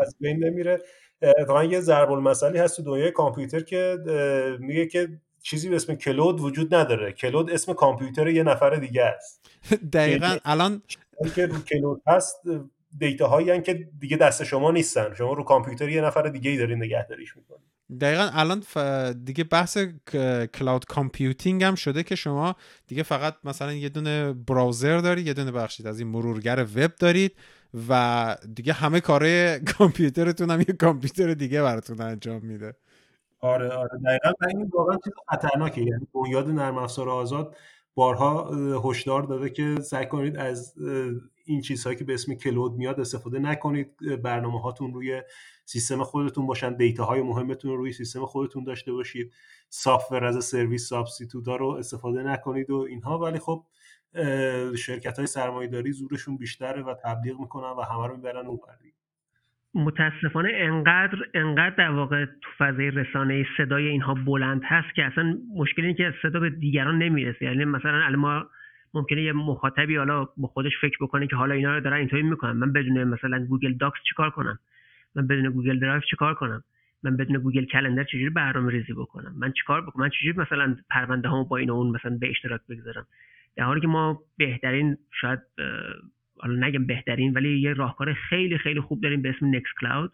از 0.00 0.16
بین 0.20 0.44
نمیره. 0.44 0.82
اتفاقا 1.22 1.64
یه 1.64 1.80
ضرب 1.80 2.12
المثلی 2.12 2.58
هست 2.58 2.76
تو 2.76 2.82
دنیای 2.82 3.10
کامپیوتر 3.10 3.60
که 3.60 3.96
میگه 4.60 4.86
که 4.86 5.08
چیزی 5.42 5.68
به 5.68 5.76
اسم 5.76 5.94
کلود 5.94 6.40
وجود 6.40 6.74
نداره. 6.74 7.12
کلود 7.12 7.50
اسم 7.50 7.72
کامپیوتر 7.72 8.28
یه 8.28 8.42
نفر 8.42 8.76
دیگه 8.76 9.02
است. 9.02 9.50
دقیقا. 9.92 10.26
یعنی 10.26 10.40
الان 10.44 10.82
که 11.34 11.46
رو 11.46 11.58
cloud 11.58 12.02
هست 12.06 12.42
data 12.98 13.28
هایی 13.28 13.62
که 13.62 13.88
دیگه 13.98 14.16
دست 14.16 14.44
شما 14.44 14.70
نیستن. 14.70 15.14
شما 15.14 15.32
رو 15.32 15.44
کامپیوتر 15.44 15.88
یه 15.88 16.00
نفر 16.00 16.22
دیگه 16.22 16.50
ای 16.50 16.56
دارین 16.56 16.78
نگهداریش 16.78 17.36
می‌کنید 17.36 17.77
دقیقا 18.00 18.30
الان 18.32 18.62
دیگه 19.24 19.44
بحث 19.44 19.78
cloud 20.54 20.84
computing 20.84 21.64
هم 21.64 21.74
شده 21.74 22.02
که 22.02 22.14
شما 22.14 22.56
دیگه 22.86 23.02
فقط 23.02 23.34
مثلا 23.44 23.72
یه 23.72 23.88
دونه 23.88 24.32
browser 24.32 24.98
دارید 24.98 25.26
یه 25.26 25.34
دونه 25.34 25.52
ببخشید. 25.52 25.86
از 25.86 25.98
این 25.98 26.08
مرورگر 26.08 26.66
وب 26.76 26.94
دارید 26.94 27.32
و 27.88 28.36
دیگه 28.54 28.72
همه 28.72 29.00
کاره 29.00 29.60
کامپیوترتون 29.78 30.50
هم 30.50 30.60
یه 30.60 30.74
کامپیوتر 30.80 31.34
دیگه 31.34 31.62
براتون 31.62 32.00
انجام 32.00 32.44
میده. 32.44 32.74
آره 33.40 33.68
آره. 33.68 33.90
دقیقا 34.06 34.32
این 34.48 34.70
واقعا 34.74 34.96
چیز 35.04 35.12
خطرناکه. 35.28 35.80
یعنی 35.80 36.06
بنیاد 36.14 36.48
نرم 36.48 36.78
افزار 36.78 37.08
آزاد 37.08 37.56
بارها 37.94 38.50
هشدار 38.84 39.22
داده 39.22 39.50
که 39.50 39.80
سعی 39.80 40.06
کنید 40.06 40.36
از 40.36 40.74
این 41.48 41.60
چیزهایی 41.60 41.98
که 41.98 42.04
به 42.04 42.14
اسم 42.14 42.34
cloud 42.34 42.72
میاد 42.72 43.00
استفاده 43.00 43.38
نکنید. 43.38 44.20
برنامه 44.22 44.60
هاتون 44.60 44.94
روی 44.94 45.22
سیستم 45.64 46.02
خودتون 46.02 46.46
باشن. 46.46 46.76
data 46.76 47.04
های 47.04 47.22
مهمتون 47.22 47.70
رو 47.70 47.76
روی 47.76 47.92
سیستم 47.92 48.24
خودتون 48.24 48.64
داشته 48.64 48.92
باشید. 48.92 49.32
software 49.68 50.24
as 50.24 50.44
service 50.44 50.88
substitute 50.88 51.48
رو 51.48 51.68
استفاده 51.68 52.22
نکنید 52.22 52.70
و 52.70 52.76
اینها. 52.76 53.18
ولی 53.18 53.38
خب 53.38 53.64
شرکت 54.76 55.16
های 55.16 55.26
سرمایه 55.26 55.68
داری 55.68 55.92
زورشون 55.92 56.36
بیشتره 56.36 56.82
و 56.82 56.94
تبلیغ 57.04 57.40
می‌کنن 57.40 57.70
و 57.78 57.82
همه 57.82 58.06
رو 58.06 58.16
می‌برن 58.16 58.46
اون 58.46 58.58
متاسفانه 59.74 60.50
انقدر 60.54 61.18
انقدر 61.34 61.74
در 61.78 61.90
واقع 61.90 62.24
تو 62.24 62.50
فضای 62.58 62.90
رسانه 62.90 63.46
صدای 63.56 63.86
اینها 63.86 64.14
بلند 64.14 64.62
هست 64.64 64.94
که 64.96 65.04
اصلا 65.04 65.38
مشکل 65.56 65.82
اینه 65.82 65.94
که 65.94 66.14
صدا 66.22 66.40
به 66.40 66.50
دیگران 66.50 66.98
نمی‌رسه. 66.98 67.44
یعنی 67.44 67.64
مثلا 67.64 68.04
الان 68.04 68.16
ما 68.16 68.46
ممکنه 68.94 69.22
یه 69.22 69.32
مخاطبی 69.32 69.96
حالا 69.96 70.28
با 70.36 70.48
خودش 70.48 70.72
فکر 70.80 70.96
بکنه 71.00 71.26
که 71.26 71.36
حالا 71.36 71.54
اینا 71.54 71.74
رو 71.74 71.80
دارن 71.80 71.96
اینطوری 71.96 72.22
می‌کنن. 72.22 72.52
من 72.52 72.72
بدون 72.72 73.04
مثلا 73.04 73.46
Google 73.46 73.72
Docs 73.72 73.98
چیکار 74.08 74.30
کنم؟ 74.30 74.58
من 75.14 75.26
بدون 75.26 75.50
Google 75.50 75.78
Drive 75.78 76.00
چیکار 76.00 76.34
کنم؟ 76.34 76.64
من 77.02 77.16
بدون 77.16 77.38
Google 77.38 77.64
Calendar 77.64 78.04
چجوری 78.04 78.30
برنامه 78.30 78.72
ریزی 78.72 78.92
بکنم؟ 78.92 79.34
من 79.38 79.52
چیکار 79.52 79.80
بکنم؟ 79.80 80.02
من 80.02 80.10
چجوری 80.10 80.38
مثلا 80.38 80.76
پرونده 80.90 81.28
هامو 81.28 81.44
با 81.44 81.56
این 81.56 81.70
و 81.70 81.74
اون 81.74 81.96
مثلا 81.96 82.18
به 82.20 82.30
اشتراک 82.30 82.60
بگذارم؟ 82.68 83.06
در 83.56 83.64
حالی 83.64 83.80
که 83.80 83.86
ما 83.86 84.20
بهترین 84.36 84.96
شاید 85.20 85.38
حالا 86.38 86.66
نگم 86.66 86.86
بهترین 86.86 87.32
ولی 87.32 87.58
یه 87.58 87.72
راهکار 87.72 88.12
خیلی 88.12 88.58
خیلی 88.58 88.80
خوب 88.80 89.00
داریم 89.00 89.22
به 89.22 89.28
اسم 89.28 89.46
Nextcloud 89.46 90.12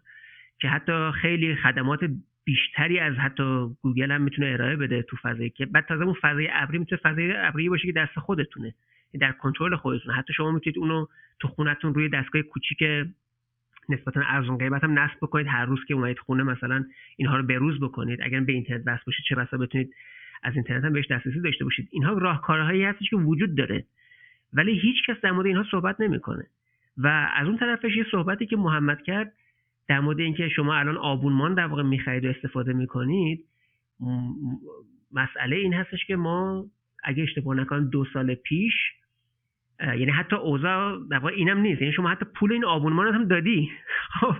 که 0.60 0.68
حتی 0.68 1.10
خیلی 1.22 1.56
خدمات 1.56 2.00
بیشتری 2.44 2.98
از 2.98 3.14
حتی 3.14 3.66
گوگل 3.82 4.10
هم 4.10 4.22
می‌تونه 4.22 4.48
ارائه 4.48 4.76
بده 4.76 5.02
تو 5.02 5.16
فضایی 5.22 5.50
که 5.50 5.66
بعد 5.66 5.86
تازه 5.86 6.04
اون 6.04 6.14
فضای 6.22 6.48
ابری 6.52 6.78
می‌تونه 6.78 7.00
فضای 7.04 7.32
ابری 7.36 7.68
باشه 7.68 7.86
که 7.86 7.92
دست 7.92 8.18
خودتونه. 8.18 8.74
در 9.20 9.32
کنترل 9.32 9.76
خودتونه. 9.76 10.14
حتی 10.14 10.32
شما 10.32 10.50
می‌تونید 10.50 10.78
اونو 10.78 11.06
تو 11.40 11.48
خونتون 11.48 11.94
روی 11.94 12.08
دستگاه 12.08 12.42
کوچیک 12.42 12.82
نسبتا 13.88 14.20
ارزون 14.26 14.58
قیمت 14.58 14.84
هم 14.84 14.98
نصب 14.98 15.16
بکنید. 15.22 15.46
هر 15.46 15.64
روز 15.64 15.84
که 15.88 15.94
اومدید 15.94 16.18
خونه 16.18 16.42
مثلا 16.42 16.84
اینها 17.16 17.36
رو 17.36 17.42
بروز 17.42 17.80
بکنید. 17.80 18.20
اگر 18.22 18.40
به 18.40 18.52
اینترنت 18.52 18.82
وصل 18.86 19.02
باشید 19.06 19.24
چه 19.28 19.34
بسا 19.34 19.56
بتونید 19.56 19.94
از 20.42 20.54
اینترنت 20.54 20.84
هم 20.84 20.92
بهش 20.92 21.06
دسترسی 21.06 21.40
داشته 21.40 21.64
باشید. 21.64 21.88
اینها 21.92 22.12
راهکارهایی 22.12 22.84
هستش 22.84 23.10
که 23.10 23.16
وجود 23.16 23.54
داره. 23.54 23.84
ولی 24.52 24.78
هیچ 24.78 24.96
کس 25.08 25.16
در 25.22 25.30
مورد 25.30 25.46
اینها 25.46 25.64
صحبت 25.70 26.00
نمی‌کنه. 26.00 26.46
و 26.98 27.28
از 27.34 27.46
اون 27.46 27.58
طرفش 27.58 27.96
یه 27.96 28.06
صحبتی 28.10 28.46
که 28.46 28.56
محمد 28.56 29.02
کرد 29.02 29.32
در 29.88 30.00
مورد 30.00 30.20
اینکه 30.20 30.48
شما 30.48 30.74
الان 30.74 30.96
آبونمان 30.96 31.54
در 31.54 31.66
واقع 31.66 31.82
می‌خرید 31.82 32.24
و 32.24 32.28
استفاده 32.28 32.72
می‌کنید 32.72 33.44
مسئله 35.12 35.56
این 35.56 35.74
هستش 35.74 36.06
که 36.06 36.16
ما 36.16 36.64
اگه 37.04 37.22
اشتباه 37.22 37.56
نکنم 37.56 37.90
دو 37.90 38.04
سال 38.12 38.34
پیش 38.34 38.72
یعنی 39.80 40.10
حتی 40.10 40.36
اوضاع 40.36 40.98
در 41.10 41.18
واقع 41.18 41.34
اینم 41.34 41.58
نیست. 41.58 41.82
یعنی 41.82 41.92
شما 41.92 42.08
حتی 42.08 42.24
پول 42.34 42.52
این 42.52 42.64
آبونمان 42.64 43.14
هم 43.14 43.24
دادی. 43.24 43.70
خب 44.20 44.34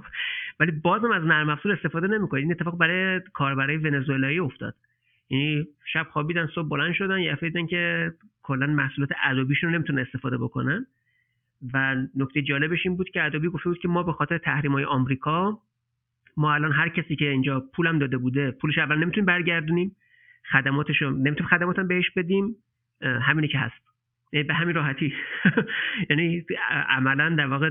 ولی 0.60 0.72
بازم 0.72 1.10
از 1.10 1.22
نرم 1.24 1.48
افزار 1.48 1.72
استفاده 1.72 2.06
نمی‌کنید. 2.06 2.42
این 2.42 2.52
اتفاق 2.52 2.78
برای 2.78 3.20
کاربرای 3.32 3.76
ونزوئلایی 3.76 4.38
افتاد. 4.38 4.74
یعنی 5.30 5.66
شب 5.92 6.06
خوابیدن 6.12 6.46
صبح 6.54 6.68
بلند 6.68 6.94
شدن 6.94 7.36
دیدن 7.40 7.66
که 7.66 8.12
کلا 8.42 8.66
محصولات 8.66 9.10
ادوبیشون 9.24 9.74
نمی‌تونن 9.74 9.98
استفاده 9.98 10.38
بکنن. 10.38 10.86
و 11.72 11.96
نکته 12.16 12.42
جالبش 12.42 12.86
این 12.86 12.96
بود 12.96 13.10
که 13.10 13.24
ادوبی 13.24 13.48
گفته 13.48 13.68
بود 13.68 13.78
که 13.78 13.88
ما 13.88 14.02
به 14.02 14.12
خاطر 14.12 14.38
تحریم 14.38 14.72
های 14.72 14.84
آمریکا 14.84 15.58
ما 16.36 16.54
الان 16.54 16.72
هر 16.72 16.88
کسی 16.88 17.16
که 17.16 17.30
اینجا 17.30 17.60
پولم 17.60 17.98
داده 17.98 18.18
بوده 18.18 18.50
پولش 18.50 18.78
اول 18.78 18.96
نمی‌تونیم 18.96 19.26
برگردونیم 19.26 19.96
خدماتش 20.52 21.02
رو 21.02 21.10
نمی‌تونیم 21.10 21.50
خدماتم 21.50 21.88
بهش 21.88 22.10
بدیم 22.10 22.56
همینی 23.00 23.48
که 23.48 23.58
هست. 23.58 23.84
به 24.32 24.54
همین 24.54 24.74
راحتی. 24.74 25.14
یعنی 26.10 26.44
عملا 26.88 27.30
در 27.30 27.46
واقع 27.46 27.70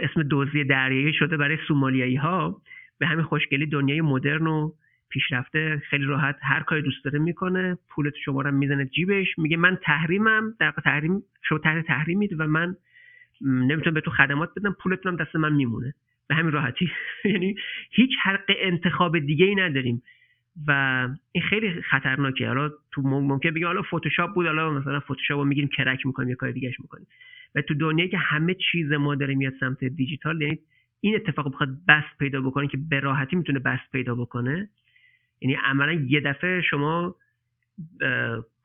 اسم 0.00 0.22
دوزی 0.22 0.64
دریایی 0.64 1.12
شده 1.12 1.36
برای 1.36 1.58
سومالیایی 1.68 2.16
ها 2.16 2.62
به 2.98 3.06
همین 3.06 3.24
خوشگلی 3.24 3.66
دنیای 3.66 4.00
مدرن 4.00 4.46
و 4.46 4.72
پیشرفته 5.08 5.82
خیلی 5.90 6.04
راحت 6.04 6.36
هر 6.42 6.60
کاری 6.60 6.82
دوست 6.82 7.04
داره 7.04 7.18
می‌کنه. 7.18 7.78
پولت 7.88 8.14
شما 8.24 8.42
رو 8.42 8.50
می‌زنه 8.50 8.86
جیبش. 8.86 9.38
میگه 9.38 9.56
من 9.56 9.78
تحریمم 9.82 10.54
در 10.60 10.74
تحریم 10.84 11.22
شما 11.42 11.58
تحت 11.58 11.86
تحریمید 11.86 12.40
و 12.40 12.46
من 12.46 12.76
نمی‌تونم 13.42 13.94
به 13.94 14.00
تو 14.00 14.10
خدمات 14.10 14.50
بدم 14.56 14.76
پولتونم 14.80 15.16
دست 15.16 15.36
من 15.36 15.52
میمونه. 15.52 15.94
به 16.28 16.34
همین 16.34 16.52
راحتی. 16.52 16.90
یعنی 17.24 17.54
هیچ 17.90 18.10
حق 18.22 18.44
انتخاب 18.48 19.18
دیگه 19.18 19.46
ای 19.46 19.54
نداریم. 19.54 20.02
و 20.66 20.72
این 21.32 21.44
خیلی 21.44 21.82
خطرناکه. 21.82 22.46
حالا 22.48 22.70
تو 22.92 23.02
ممکن 23.02 23.50
بگیم 23.50 23.66
حالا 23.66 23.82
فتوشاپ 23.82 24.34
بود 24.34 24.46
حالا 24.46 24.72
مثلا 24.72 25.00
فتوشاپ 25.00 25.38
رو 25.38 25.44
می‌گیریم 25.44 25.68
کرک 25.68 26.06
می‌کنیم 26.06 26.28
یه 26.28 26.34
کار 26.34 26.50
دیگهش 26.50 26.80
می‌کنیم. 26.80 27.06
و 27.54 27.62
تو 27.62 27.74
دنیایی 27.74 28.10
که 28.10 28.18
همه 28.18 28.54
چیز 28.54 28.92
ما 28.92 29.14
داره 29.14 29.34
میاد 29.34 29.52
سمت 29.60 29.84
دیجیتال 29.84 30.42
یعنی 30.42 30.58
این 31.00 31.14
اتفاق 31.14 31.52
بخواد 31.52 31.68
بست 31.88 32.18
پیدا 32.18 32.40
بکنه 32.40 32.68
که 32.68 32.78
به 32.90 33.00
راحتی 33.00 33.36
می‌تونه 33.36 33.58
بست 33.58 33.92
پیدا 33.92 34.14
بکنه. 34.14 34.68
یعنی 35.40 35.54
عملا 35.54 35.92
یه 35.92 36.20
دفعه 36.20 36.62
شما 36.62 37.14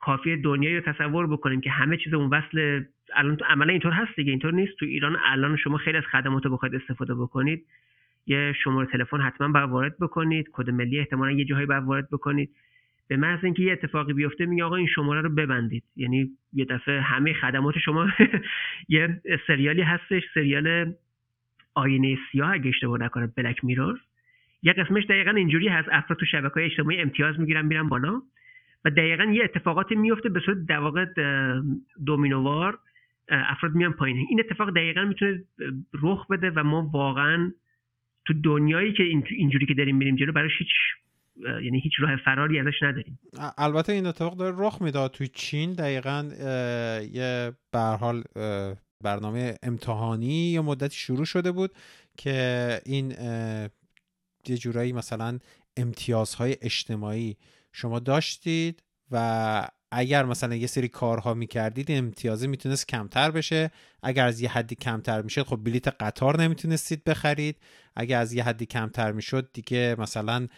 کافی 0.00 0.36
دنیایی 0.36 0.76
رو 0.76 0.92
تصور 0.92 1.26
بکنیم 1.26 1.60
که 1.60 1.70
همه 1.70 1.96
چیز 1.96 2.14
اون 2.14 2.30
وصل 2.30 2.84
الان 3.14 3.36
تو 3.36 3.44
عملا 3.44 3.72
اینطور 3.72 3.92
هست 3.92 4.16
دیگه 4.16 4.30
اینطور 4.30 4.54
نیست. 4.54 4.72
تو 4.78 4.86
ایران 4.86 5.16
الان 5.24 5.56
شما 5.56 5.76
خیلی 5.76 5.98
از 5.98 6.04
خدمات 6.04 6.44
رو 6.44 6.50
بخواید 6.50 6.74
استفاده 6.74 7.14
بکنید. 7.14 7.66
یه 8.26 8.54
شماره 8.64 8.86
تلفن 8.86 9.20
حتما 9.20 9.48
باید 9.48 9.70
وارد 9.70 9.98
بکنید. 9.98 10.48
کد 10.52 10.70
ملی 10.70 10.98
احتمالا 10.98 11.32
یه 11.32 11.44
جاهایی 11.44 11.66
باید 11.66 11.84
وارد 11.84 12.10
بکنید. 12.10 12.50
به 13.08 13.16
محض 13.16 13.44
اینکه 13.44 13.62
یه 13.62 13.72
اتفاقی 13.72 14.12
بیفته 14.12 14.46
میگه 14.46 14.64
آقا 14.64 14.76
این 14.76 14.86
شماره 14.86 15.20
رو 15.20 15.28
ببندید. 15.28 15.84
یعنی 15.96 16.30
یه 16.52 16.64
دفعه 16.64 17.00
همه 17.00 17.32
خدمات 17.32 17.78
شما 17.78 18.08
یه 18.88 19.20
سریالی 19.46 19.82
هستش. 19.82 20.22
سریال 20.34 20.94
آینه 21.74 22.18
سیاه 22.32 22.52
اگه 22.52 22.68
اشتباه 22.68 23.00
نکنم 23.00 23.32
بلک 23.36 23.64
میرور 23.64 24.00
یه 24.62 24.72
قسمش 24.72 25.04
دقیقا 25.04 25.30
اینجوری 25.30 25.68
هست. 25.68 25.88
افراد 25.92 26.18
تو 26.18 26.26
شبکه 26.26 26.54
های 26.54 26.64
اجتماعی 26.64 27.00
امتیاز 27.00 27.40
می‌گیرن 27.40 27.66
میرن 27.66 27.88
بالا. 27.88 28.22
و 28.84 28.90
دقیقا 28.90 29.24
یه 29.24 29.44
اتفاقاتی 29.44 29.94
میفته 29.94 30.28
به 30.28 30.40
صورت 30.40 30.66
در 30.66 30.78
واقع 30.78 31.06
دومینووار 32.06 32.78
افراد 33.28 33.72
میان 33.74 33.92
پایین. 33.92 34.26
این 34.30 34.40
اتفاق 34.40 34.70
دقیقا 34.70 35.04
می‌تونه 35.04 35.44
رخ 36.02 36.26
بده 36.30 36.50
و 36.50 36.62
ما 36.62 36.90
واقعا 36.92 37.52
تو 38.26 38.34
دنیایی 38.44 38.92
که 38.92 39.02
اینجوری 39.30 39.66
که 39.66 39.74
داریم 39.74 39.96
میریم 39.96 40.16
جلو 40.16 40.32
براش 40.32 40.52
هیچ 40.58 40.68
یعنی 41.64 41.80
هیچ 41.80 41.92
راه 41.98 42.16
فراری 42.24 42.58
ازش 42.58 42.82
نداریم. 42.82 43.18
البته 43.58 43.92
این 43.92 44.06
اتفاق 44.06 44.36
داره 44.36 44.56
رخ 44.58 44.82
می‌داد 44.82 45.10
توی 45.10 45.28
چین 45.28 45.72
دقیقا 45.72 46.30
یه 47.12 47.52
حال 47.74 48.22
برنامه 49.04 49.54
امتحانی 49.62 50.50
یا 50.52 50.62
مدتی 50.62 50.96
شروع 50.96 51.24
شده 51.24 51.52
بود 51.52 51.70
که 52.18 52.68
این 52.86 53.10
یه 54.48 54.56
جورایی 54.56 54.92
مثلا 54.92 55.38
امتیازهای 55.76 56.56
اجتماعی 56.62 57.36
شما 57.72 57.98
داشتید 57.98 58.82
و 59.10 59.68
اگر 59.96 60.24
مثلا 60.24 60.54
یه 60.54 60.66
سری 60.66 60.88
کارها 60.88 61.34
می‌کردید 61.34 61.90
امتیازی 61.90 62.46
می‌تونست 62.46 62.88
کمتر 62.88 63.30
بشه. 63.30 63.70
اگر 64.02 64.26
از 64.26 64.40
یه 64.40 64.50
حدی 64.50 64.74
کمتر 64.74 65.22
می‌شد 65.22 65.42
خب 65.42 65.56
بلیت 65.56 65.88
قطار 65.88 66.42
نمی‌تونستید 66.42 67.04
بخرید. 67.04 67.56
اگر 67.96 68.20
از 68.20 68.32
یه 68.32 68.44
حدی 68.44 68.66
کمتر 68.66 69.12
می‌شد 69.12 69.50
دیگه 69.52 69.96
مثلا 69.98 70.48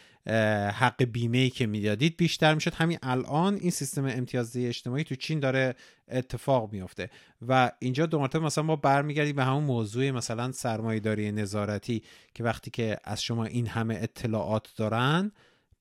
حق 0.73 1.05
بیمه 1.05 1.51
که 1.51 1.67
می‌دادید 1.67 2.17
بیشتر 2.17 2.55
می‌شد. 2.55 2.75
همین 2.75 2.99
الان 3.03 3.55
این 3.55 3.71
سیستم 3.71 4.05
امتیازی 4.05 4.67
اجتماعی 4.67 5.05
تو 5.05 5.15
چین 5.15 5.41
داره 5.41 5.75
اتفاق 6.09 6.73
میافته. 6.73 7.11
و 7.49 7.73
اینجا 7.79 8.07
دو 8.07 8.19
مرتبه 8.19 8.45
مثلا 8.45 8.65
ما 8.65 8.77
برمیگردیم 8.77 9.37
به 9.37 9.45
همون 9.45 9.65
موضوع 9.65 10.11
مثلا 10.11 10.53
سرمایهداری 10.53 11.33
نظارتی 11.33 12.03
که 12.35 12.45
وقتی 12.45 12.71
که 12.71 12.97
از 13.05 13.23
شما 13.23 13.45
این 13.45 13.67
همه 13.67 13.99
اطلاعات 14.01 14.69
دارن 14.77 15.33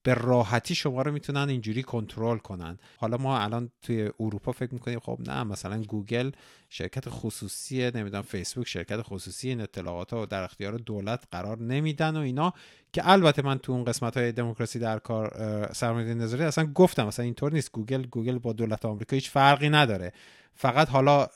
به 0.06 0.14
راحتی 0.14 0.74
شما 0.74 1.02
رو 1.02 1.12
می‌تونن 1.12 1.48
اینجوری 1.48 1.82
کنترل 1.82 2.38
کنن. 2.38 2.78
حالا 2.96 3.16
ما 3.16 3.38
الان 3.38 3.70
توی 3.82 4.10
اروپا 4.20 4.52
فکر 4.52 4.74
می‌کنیم 4.74 4.98
خب 4.98 5.18
نه 5.26 5.44
مثلا 5.44 5.82
گوگل 5.82 6.30
شرکت 6.70 7.04
خصوصی 7.08 7.90
نمی‌دونم 7.90 8.22
فیسبوک 8.22 8.68
شرکت 8.68 9.02
خصوصی 9.02 9.48
این 9.48 9.60
اطلاعات 9.60 10.28
در 10.28 10.42
اختیار 10.42 10.76
دولت 10.76 11.24
قرار 11.30 11.58
نمیدن 11.58 12.16
و 12.16 12.20
اینا. 12.20 12.52
که 12.92 13.10
البته 13.10 13.42
من 13.42 13.58
تو 13.58 13.72
اون 13.72 13.84
قسمت 13.84 14.16
های 14.16 14.32
دموکراسی 14.32 14.78
در 14.78 14.98
کار 14.98 15.68
سرمایه 15.72 16.14
نظارتی 16.14 16.44
اصلا 16.44 16.64
گفتم 16.64 17.06
مثلا 17.06 17.24
اینطور 17.24 17.52
نیست. 17.52 17.72
گوگل 17.72 18.06
گوگل 18.06 18.38
با 18.38 18.52
دولت 18.52 18.84
آمریکا 18.84 19.16
هیچ 19.16 19.30
فرقی 19.30 19.68
نداره. 19.68 20.12
فقط 20.54 20.88
حالا 20.88 21.26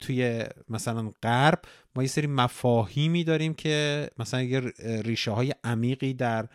توی 0.00 0.44
مثلا 0.68 1.12
غرب 1.22 1.60
ما 1.96 2.02
یه 2.02 2.08
سری 2.08 2.26
مفاهیمی 2.26 3.24
داریم 3.24 3.54
که 3.54 4.08
مثلا 4.18 4.42
یه 4.42 4.62
ریشه 4.84 5.30
های 5.30 5.54
عمیقی 5.64 6.14
در 6.14 6.48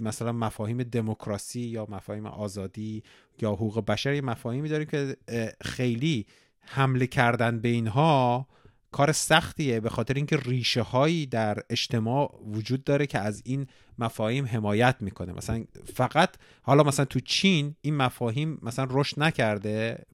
مثلا 0.00 0.32
مفاهیم 0.32 0.82
دموکراسی 0.82 1.60
یا 1.60 1.86
مفاهیم 1.90 2.26
آزادی 2.26 3.02
یا 3.42 3.52
حقوق 3.52 3.84
بشر 3.84 4.20
مفاهیمی 4.20 4.68
داریم 4.68 4.86
که 4.86 5.16
خیلی 5.60 6.26
حمله 6.60 7.06
کردن 7.06 7.60
به 7.60 7.68
اینها 7.68 8.46
کار 8.92 9.12
سختیه 9.12 9.80
به 9.80 9.88
خاطر 9.88 10.14
اینکه 10.14 10.36
ریشه 10.36 10.82
هایی 10.82 11.26
در 11.26 11.58
اجتماع 11.70 12.40
وجود 12.46 12.84
داره 12.84 13.06
که 13.06 13.18
از 13.18 13.42
این 13.44 13.66
مفاهیم 13.98 14.46
حمایت 14.46 14.96
می‌کنه. 15.00 15.32
مثلا 15.32 15.64
فقط 15.94 16.34
حالا 16.62 16.82
مثلا 16.82 17.04
تو 17.04 17.20
چین 17.20 17.74
این 17.80 17.96
مفاهیم 17.96 18.58
مثلا 18.62 18.86
رشد 18.90 19.20
نکرده 19.20 20.04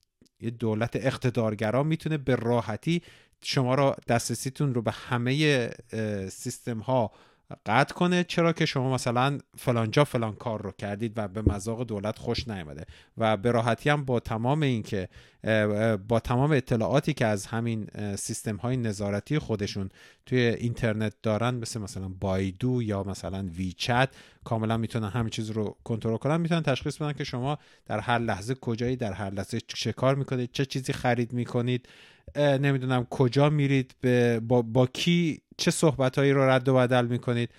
یه 0.40 0.50
دولت 0.50 0.96
اقتدارگرا 0.96 1.82
می‌تونه 1.82 2.18
به 2.18 2.34
راحتی 2.34 3.02
شما 3.42 3.74
را 3.74 3.96
دسترسیتون 4.08 4.74
رو 4.74 4.82
به 4.82 4.90
همه 4.90 5.70
سیستم 6.28 6.78
ها 6.78 7.10
قطع 7.66 7.94
کنه. 7.94 8.24
چرا 8.24 8.52
که 8.52 8.66
شما 8.66 8.94
مثلا 8.94 9.38
فلانجا 9.58 10.04
فلان 10.04 10.34
کار 10.34 10.62
رو 10.62 10.72
کردید 10.72 11.12
و 11.16 11.28
به 11.28 11.42
مذاق 11.42 11.86
دولت 11.86 12.18
خوش 12.18 12.48
نیامده. 12.48 12.84
و 13.18 13.36
به 13.36 13.50
راحتی 13.50 13.90
هم 13.90 14.04
با 14.04 14.20
تمام 14.20 14.62
این 14.62 14.82
که 14.82 15.08
با 16.08 16.20
تمام 16.24 16.52
اطلاعاتی 16.52 17.14
که 17.14 17.26
از 17.26 17.46
همین 17.46 17.86
سیستم 18.16 18.56
های 18.56 18.76
نظارتی 18.76 19.38
خودشون 19.38 19.88
توی 20.26 20.38
اینترنت 20.38 21.14
دارن 21.22 21.54
مثل 21.54 21.80
مثلا 21.80 22.08
بایدو 22.08 22.82
یا 22.82 23.02
مثلا 23.02 23.48
ویچت 23.56 24.08
کاملا 24.44 24.76
می‌تونن 24.76 25.08
همین 25.08 25.30
چیز 25.30 25.50
رو 25.50 25.76
کنترل 25.84 26.16
کنن. 26.16 26.40
می‌تونن 26.40 26.62
تشخیص 26.62 26.96
بدن 26.96 27.12
که 27.12 27.24
شما 27.24 27.58
در 27.86 28.00
هر 28.00 28.18
لحظه 28.18 28.54
کجایی 28.54 28.96
در 28.96 29.12
هر 29.12 29.30
لحظه 29.30 29.58
چه 29.60 29.92
کار 29.92 30.14
می‌کنید 30.14 30.50
چه 30.52 30.64
چیزی 30.64 30.92
خرید 30.92 31.32
می‌کنید. 31.32 31.88
نمی‌دونم 32.36 33.06
کجا 33.10 33.50
میرید 33.50 33.94
با, 34.48 34.62
با 34.62 34.86
کی 34.86 35.40
چه 35.56 35.70
صحبتهایی 35.70 36.32
رو 36.32 36.42
رد 36.42 36.68
و 36.68 36.74
بدل 36.74 37.06
می‌کنید 37.06 37.50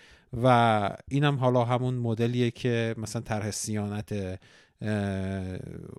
و 0.44 0.98
اینم 1.08 1.36
حالا 1.36 1.66
همون 1.66 1.94
مدلیه 1.94 2.52
که 2.52 2.96
مثلا 2.98 3.22
طرح 3.22 3.52
سیانت 3.52 4.40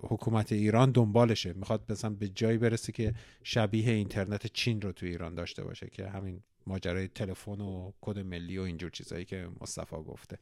حکومت 0.09 0.51
ایران 0.51 0.91
دنبالشه. 0.91 1.53
می‌خواد 1.53 1.83
مثلا 1.89 2.09
به 2.09 2.27
جایی 2.27 2.57
برسه 2.57 2.91
که 2.91 3.13
شبیه 3.43 3.91
اینترنت 3.91 4.47
چین 4.47 4.81
رو 4.81 4.91
تو 4.91 5.05
ایران 5.05 5.35
داشته 5.35 5.63
باشه 5.63 5.87
که 5.91 6.07
همین 6.07 6.39
ماجرای 6.67 7.07
تلفن 7.07 7.61
و 7.61 7.91
کد 8.01 8.19
ملی 8.19 8.57
و 8.57 8.61
اینجور 8.61 8.89
چیزایی 8.89 9.25
که 9.25 9.47
مصطفی 9.61 9.95
گفته. 9.95 10.37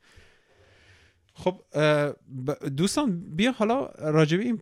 خب 1.33 1.61
دوستان 2.77 3.35
بیا 3.35 3.51
حالا 3.51 3.85
راجب 3.85 4.39
این 4.39 4.61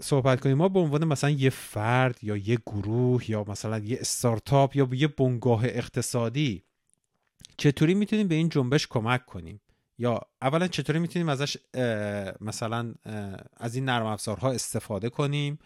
صحبت 0.00 0.40
کنیم 0.40 0.56
ما 0.56 0.68
به 0.68 0.80
عنوان 0.80 1.04
مثلا 1.04 1.30
یه 1.30 1.50
فرد 1.50 2.18
یا 2.24 2.36
یه 2.36 2.58
گروه 2.66 3.30
یا 3.30 3.44
مثلا 3.48 3.78
یه 3.78 3.98
استارتاپ 4.00 4.76
یا 4.76 4.88
یه 4.92 5.08
بنگاه 5.08 5.64
اقتصادی 5.64 6.62
چطوری 7.56 7.94
می‌تونیم 7.94 8.28
به 8.28 8.34
این 8.34 8.48
جنبش 8.48 8.86
کمک 8.86 9.26
کنیم؟ 9.26 9.60
یا 9.98 10.20
اولا 10.42 10.68
چطوری 10.68 10.98
می‌تونیم 10.98 11.28
ازش 11.28 11.56
مثلا 12.40 12.94
از 13.56 13.74
این 13.74 13.84
نرم 13.84 14.06
افزارها 14.06 14.50
استفاده 14.50 15.08
کنیم؟ 15.08 15.58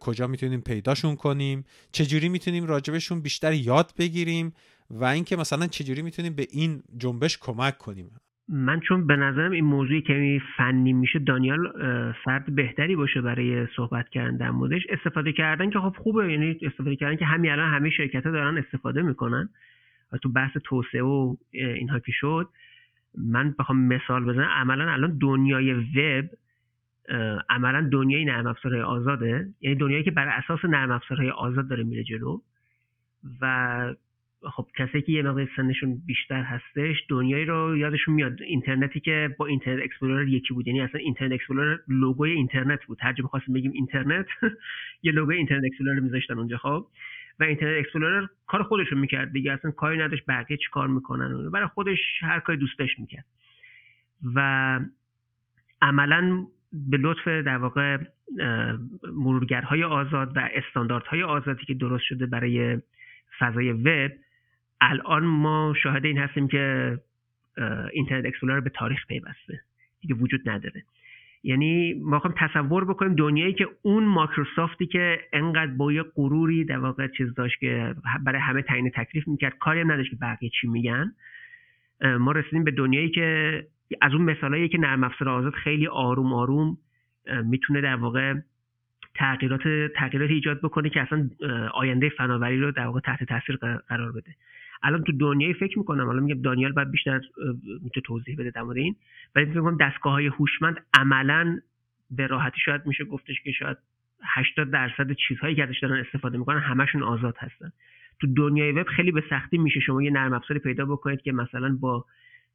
کجا 0.00 0.26
می‌تونیم 0.26 0.60
پیداشون 0.60 1.16
کنیم؟ 1.16 1.64
چجوری 1.92 2.28
می‌تونیم 2.28 2.66
راجبشون 2.66 3.20
بیشتر 3.20 3.52
یاد 3.52 3.92
بگیریم؟ 3.98 4.54
و 4.90 5.04
اینکه 5.04 5.36
مثلا 5.36 5.66
چجوری 5.66 6.02
می‌تونیم 6.02 6.34
به 6.34 6.46
این 6.50 6.82
جنبش 6.98 7.38
کمک 7.38 7.78
کنیم؟ 7.78 8.20
من 8.48 8.80
چون 8.80 9.06
به 9.06 9.16
نظرم 9.16 9.52
این 9.52 9.64
موضوعی 9.64 10.02
که 10.02 10.40
فنی 10.56 10.92
میشه 10.92 11.18
دانیال 11.18 11.72
فرد 12.24 12.54
بهتری 12.54 12.96
باشه 12.96 13.20
برای 13.20 13.66
صحبت 13.76 14.08
کردن 14.08 14.36
در 14.36 14.50
موردش 14.50 14.82
استفاده 14.88 15.32
کردن 15.32 15.70
که 15.70 15.78
خب 15.78 15.94
خوبه. 15.98 16.32
یعنی 16.32 16.58
استفاده 16.62 16.96
کردن 16.96 17.16
که 17.16 17.24
همین 17.24 17.50
الان 17.50 17.74
همه 17.74 17.90
شرکت 17.90 18.26
ها 18.26 18.32
دارن 18.32 18.58
استفاده 18.58 19.02
می‌کنن. 19.02 19.48
و 20.12 20.16
تو 20.16 20.28
بحث 20.28 20.56
توسعه 20.64 21.02
و 21.02 21.36
اینها 21.52 21.98
که 21.98 22.12
شد 22.12 22.48
من 23.18 23.54
بخوام 23.58 23.78
مثال 23.78 24.24
بزنم. 24.24 24.48
عملا 24.48 24.92
الان 24.92 25.18
دنیای 25.18 25.72
وب 25.74 26.28
عملا 27.50 27.88
دنیای 27.92 28.24
نرم 28.24 28.46
افزارهای 28.46 28.82
آزاده. 28.82 29.48
یعنی 29.60 29.76
دنیایی 29.76 30.04
که 30.04 30.10
بر 30.10 30.28
اساس 30.28 30.64
نرم 30.64 30.90
افزارهای 30.90 31.30
آزاد 31.30 31.68
داره 31.68 31.84
میره 31.84 32.04
جلو. 32.04 32.40
و 33.40 33.94
خب 34.42 34.66
کسی 34.76 35.02
که 35.02 35.12
یه 35.12 35.22
مقدار 35.22 35.48
سنشون 35.56 36.02
بیشتر 36.06 36.42
هستش 36.42 36.96
دنیایی 37.08 37.44
رو 37.44 37.76
یادشون 37.76 38.14
میاد. 38.14 38.42
اینترنتی 38.42 39.00
که 39.00 39.34
با 39.38 39.46
اینترنت 39.46 39.82
اکسپلورر 39.82 40.28
یکی 40.28 40.54
بود. 40.54 40.66
یعنی 40.66 40.80
اصلا 40.80 41.00
اینترنت 41.00 41.32
اکسپلورر 41.32 41.78
لوگوی 41.88 42.30
اینترنت 42.30 42.84
بود. 42.84 42.98
هر 43.00 43.12
جا 43.12 43.22
می‌خواستیم 43.22 43.54
بگیم 43.54 43.72
اینترنت 43.74 44.26
یه 45.02 45.12
لوگوی 45.12 45.36
اینترنت 45.36 45.64
اکسپلورر 45.64 46.00
میذاشتن 46.00 46.38
اونجا 46.38 46.56
خب. 46.56 46.86
و 47.40 47.44
اینترنت 47.44 47.84
اکسپلورر 47.84 48.26
کار 48.46 48.62
خودش 48.62 48.86
رو 48.88 48.98
می‌کرد 48.98 49.32
دیگه. 49.32 49.52
اصلا 49.52 49.70
کاری 49.70 49.98
نداشت 49.98 50.24
بقیه 50.28 50.56
چی 50.56 50.70
کار 50.72 50.88
می‌کنن. 50.88 51.50
برای 51.50 51.68
خودش 51.68 51.98
هر 52.20 52.40
کاری 52.40 52.58
دوستش 52.58 52.98
می‌کرد. 52.98 53.24
و 54.34 54.80
عملا 55.82 56.46
به 56.72 56.96
لطف 56.96 57.28
در 57.28 57.56
واقع 57.56 57.98
مرورگرهای 59.12 59.84
آزاد 59.84 60.36
و 60.36 60.48
استانداردهای 60.54 61.22
آزادی 61.22 61.64
که 61.64 61.74
درست 61.74 62.04
شده 62.04 62.26
برای 62.26 62.78
فضای 63.38 63.72
وب 63.72 64.10
الان 64.80 65.24
ما 65.24 65.74
شاهد 65.82 66.04
این 66.04 66.18
هستیم 66.18 66.48
که 66.48 66.96
Internet 67.92 68.26
Explorer 68.26 68.60
به 68.60 68.70
تاریخ 68.70 69.06
پیوسته. 69.06 69.60
دیگه 70.00 70.14
وجود 70.14 70.48
نداره. 70.50 70.82
یعنی 71.42 71.94
ما 71.94 72.18
خواهیم 72.18 72.38
تصور 72.40 72.84
بکنیم 72.84 73.14
دنیایی 73.14 73.52
که 73.52 73.68
اون 73.82 74.04
مایکروسافتی 74.04 74.86
که 74.86 75.20
انقدر 75.32 75.72
با 75.72 75.92
یه 75.92 76.02
غروری 76.02 76.64
در 76.64 76.78
واقع 76.78 77.08
چیز 77.08 77.34
داشت 77.34 77.60
که 77.60 77.94
برای 78.24 78.40
همه 78.40 78.62
تعیین 78.62 78.90
تکلیف 78.90 79.28
می‌کرد 79.28 79.58
کاری 79.58 79.80
هم 79.80 79.92
نداشت 79.92 80.10
که 80.10 80.16
بقیه 80.16 80.50
چی 80.60 80.66
میگن. 80.66 81.12
ما 82.18 82.32
رسیدیم 82.32 82.64
به 82.64 82.70
دنیایی 82.70 83.10
که 83.10 83.66
از 84.00 84.12
اون 84.14 84.22
مثالایی 84.22 84.68
که 84.68 84.78
نرم 84.78 85.04
افزار 85.04 85.28
آزاد 85.28 85.54
خیلی 85.54 85.86
آروم 85.86 86.32
آروم 86.32 86.78
می‌تونه 87.44 87.80
در 87.80 87.96
واقع 87.96 88.34
تغییرات 89.14 89.92
تغییرات 89.96 90.30
ایجاد 90.30 90.60
بکنه 90.60 90.90
که 90.90 91.00
اصلا 91.00 91.30
آینده 91.74 92.08
فناوری 92.08 92.60
رو 92.60 92.72
در 92.72 92.86
واقع 92.86 93.00
تحت 93.00 93.24
تاثیر 93.24 93.56
قرار 93.88 94.12
بده. 94.12 94.34
الان 94.82 95.04
تو 95.04 95.12
دنیای 95.12 95.54
فکر 95.54 95.78
می‌کنم 95.78 96.08
الان 96.08 96.22
میگم 96.22 96.42
دانیال 96.42 96.72
باید 96.72 96.90
بیشتر 96.90 97.20
می‌تونه 97.82 98.02
توضیح 98.04 98.36
بده 98.38 98.50
در 98.50 98.62
مورد 98.62 98.76
این. 98.76 98.96
ولی 99.34 99.46
فکر 99.46 99.60
می‌کنم 99.60 99.76
دستگاه 99.80 100.12
های 100.12 100.26
هوشمند 100.26 100.76
عملا 100.94 101.60
به 102.10 102.26
راحتی 102.26 102.60
شاید 102.64 102.86
میشه 102.86 103.04
گفتش 103.04 103.40
که 103.44 103.52
شاید 103.52 103.76
80 104.22 104.70
درصد 104.70 105.12
چیزهایی 105.12 105.54
که 105.54 105.64
ازش 105.64 105.78
دارن 105.82 106.04
استفاده 106.06 106.38
می‌کنن 106.38 106.58
همشون 106.58 107.02
آزاد 107.02 107.34
هستن. 107.38 107.72
تو 108.20 108.26
دنیای 108.34 108.72
وب 108.72 108.86
خیلی 108.86 109.12
به 109.12 109.22
سختی 109.30 109.58
میشه 109.58 109.80
شما 109.80 110.02
یه 110.02 110.10
نرم 110.10 110.32
افزاری 110.32 110.60
پیدا 110.60 110.84
بکنید 110.84 111.22
که 111.22 111.32
مثلا 111.32 111.76
با 111.80 112.04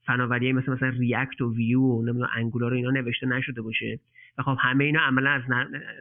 فناوری 0.06 0.54
مثل 0.54 0.72
مثلا 0.72 0.90
ریاکت 0.90 1.41
و 1.41 1.56
ویو 1.56 1.82
و 1.82 2.02
نمی‌دونم 2.02 2.30
انگولار 2.36 2.74
و 2.74 2.76
اینا 2.76 2.90
نوشته 2.90 3.28
نشده 3.28 3.62
باشه. 3.62 4.00
و 4.38 4.44
خب 4.44 4.58
همه 4.60 4.84
اینا 4.84 5.00
عملا 5.00 5.30
از 5.30 5.41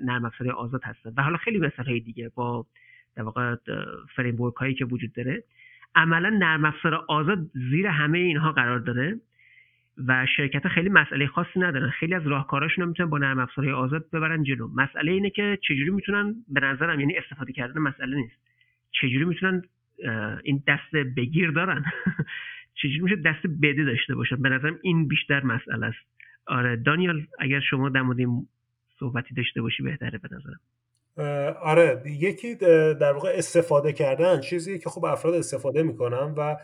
نرم 0.04 0.24
افزاری 0.24 0.50
آزاد 0.50 0.80
هستن. 0.84 1.12
و 1.16 1.22
حالا 1.22 1.36
خیلی 1.36 1.58
مثال 1.58 1.98
دیگه 1.98 2.30
با 2.34 2.66
در 3.16 3.22
واقع 3.22 3.56
فریم 4.16 4.36
هایی 4.36 4.74
که 4.74 4.84
وجود 4.84 5.12
داره. 5.12 5.44
عملا 5.94 6.30
نرم 6.30 6.64
افزار 6.64 6.94
آزاد 6.94 7.38
زیر 7.70 7.86
همه 7.86 8.18
اینها 8.18 8.52
قرار 8.52 8.78
داره 8.78 9.20
و 10.08 10.26
شرکت 10.36 10.68
خیلی 10.68 10.88
مسئله 10.88 11.26
خاصی 11.26 11.60
ندارن. 11.60 11.90
خیلی 11.90 12.14
از 12.14 12.26
راهکاراشون 12.26 12.88
می‌تونن 12.88 13.10
با 13.10 13.18
نرم 13.18 13.38
افزارهای 13.38 13.74
آزاد 13.74 14.10
ببرن 14.10 14.42
جلو. 14.42 14.68
مسئله 14.74 15.12
اینه 15.12 15.30
که 15.30 15.58
چجوری 15.62 15.90
می‌تونن 15.90 16.34
به 16.48 16.60
نظرم 16.60 17.00
یعنی 17.00 17.16
استفاده 17.16 17.52
کردن 17.52 17.80
مسئله 17.80 18.16
نیست. 18.16 18.36
چجوری 18.92 19.24
می‌تونن 19.24 19.62
این 20.42 20.62
دست 20.66 20.96
بگیر 21.16 21.50
دارن؟ 21.50 21.84
چجوری 22.82 23.00
میشه 23.00 23.16
دست 23.16 23.46
بده 23.62 23.84
داشته 23.84 24.14
باشن؟ 24.14 24.42
به 24.42 24.48
نظرم 24.48 24.78
این 24.82 25.08
بیشتر 25.08 25.44
مسئله 25.44 25.86
است. 25.86 26.06
آره 26.46 26.76
دانیال 26.76 27.26
اگر 27.38 27.60
شما 27.60 27.88
در 27.88 28.02
مورد 28.02 28.18
صحبتی 28.98 29.34
داشته 29.34 29.62
باشی 29.62 29.82
بهتره 29.82 30.18
به 30.18 30.28
نظرم. 30.32 30.60
آره 31.62 32.02
یکی 32.06 32.54
در 32.94 33.12
واقع 33.12 33.32
استفاده 33.34 33.92
کردن 33.92 34.40
چیزی 34.40 34.78
که 34.78 34.90
خب 34.90 35.04
افراد 35.04 35.34
استفاده 35.34 35.82
می‌کنن 35.82 36.34
و 36.36 36.56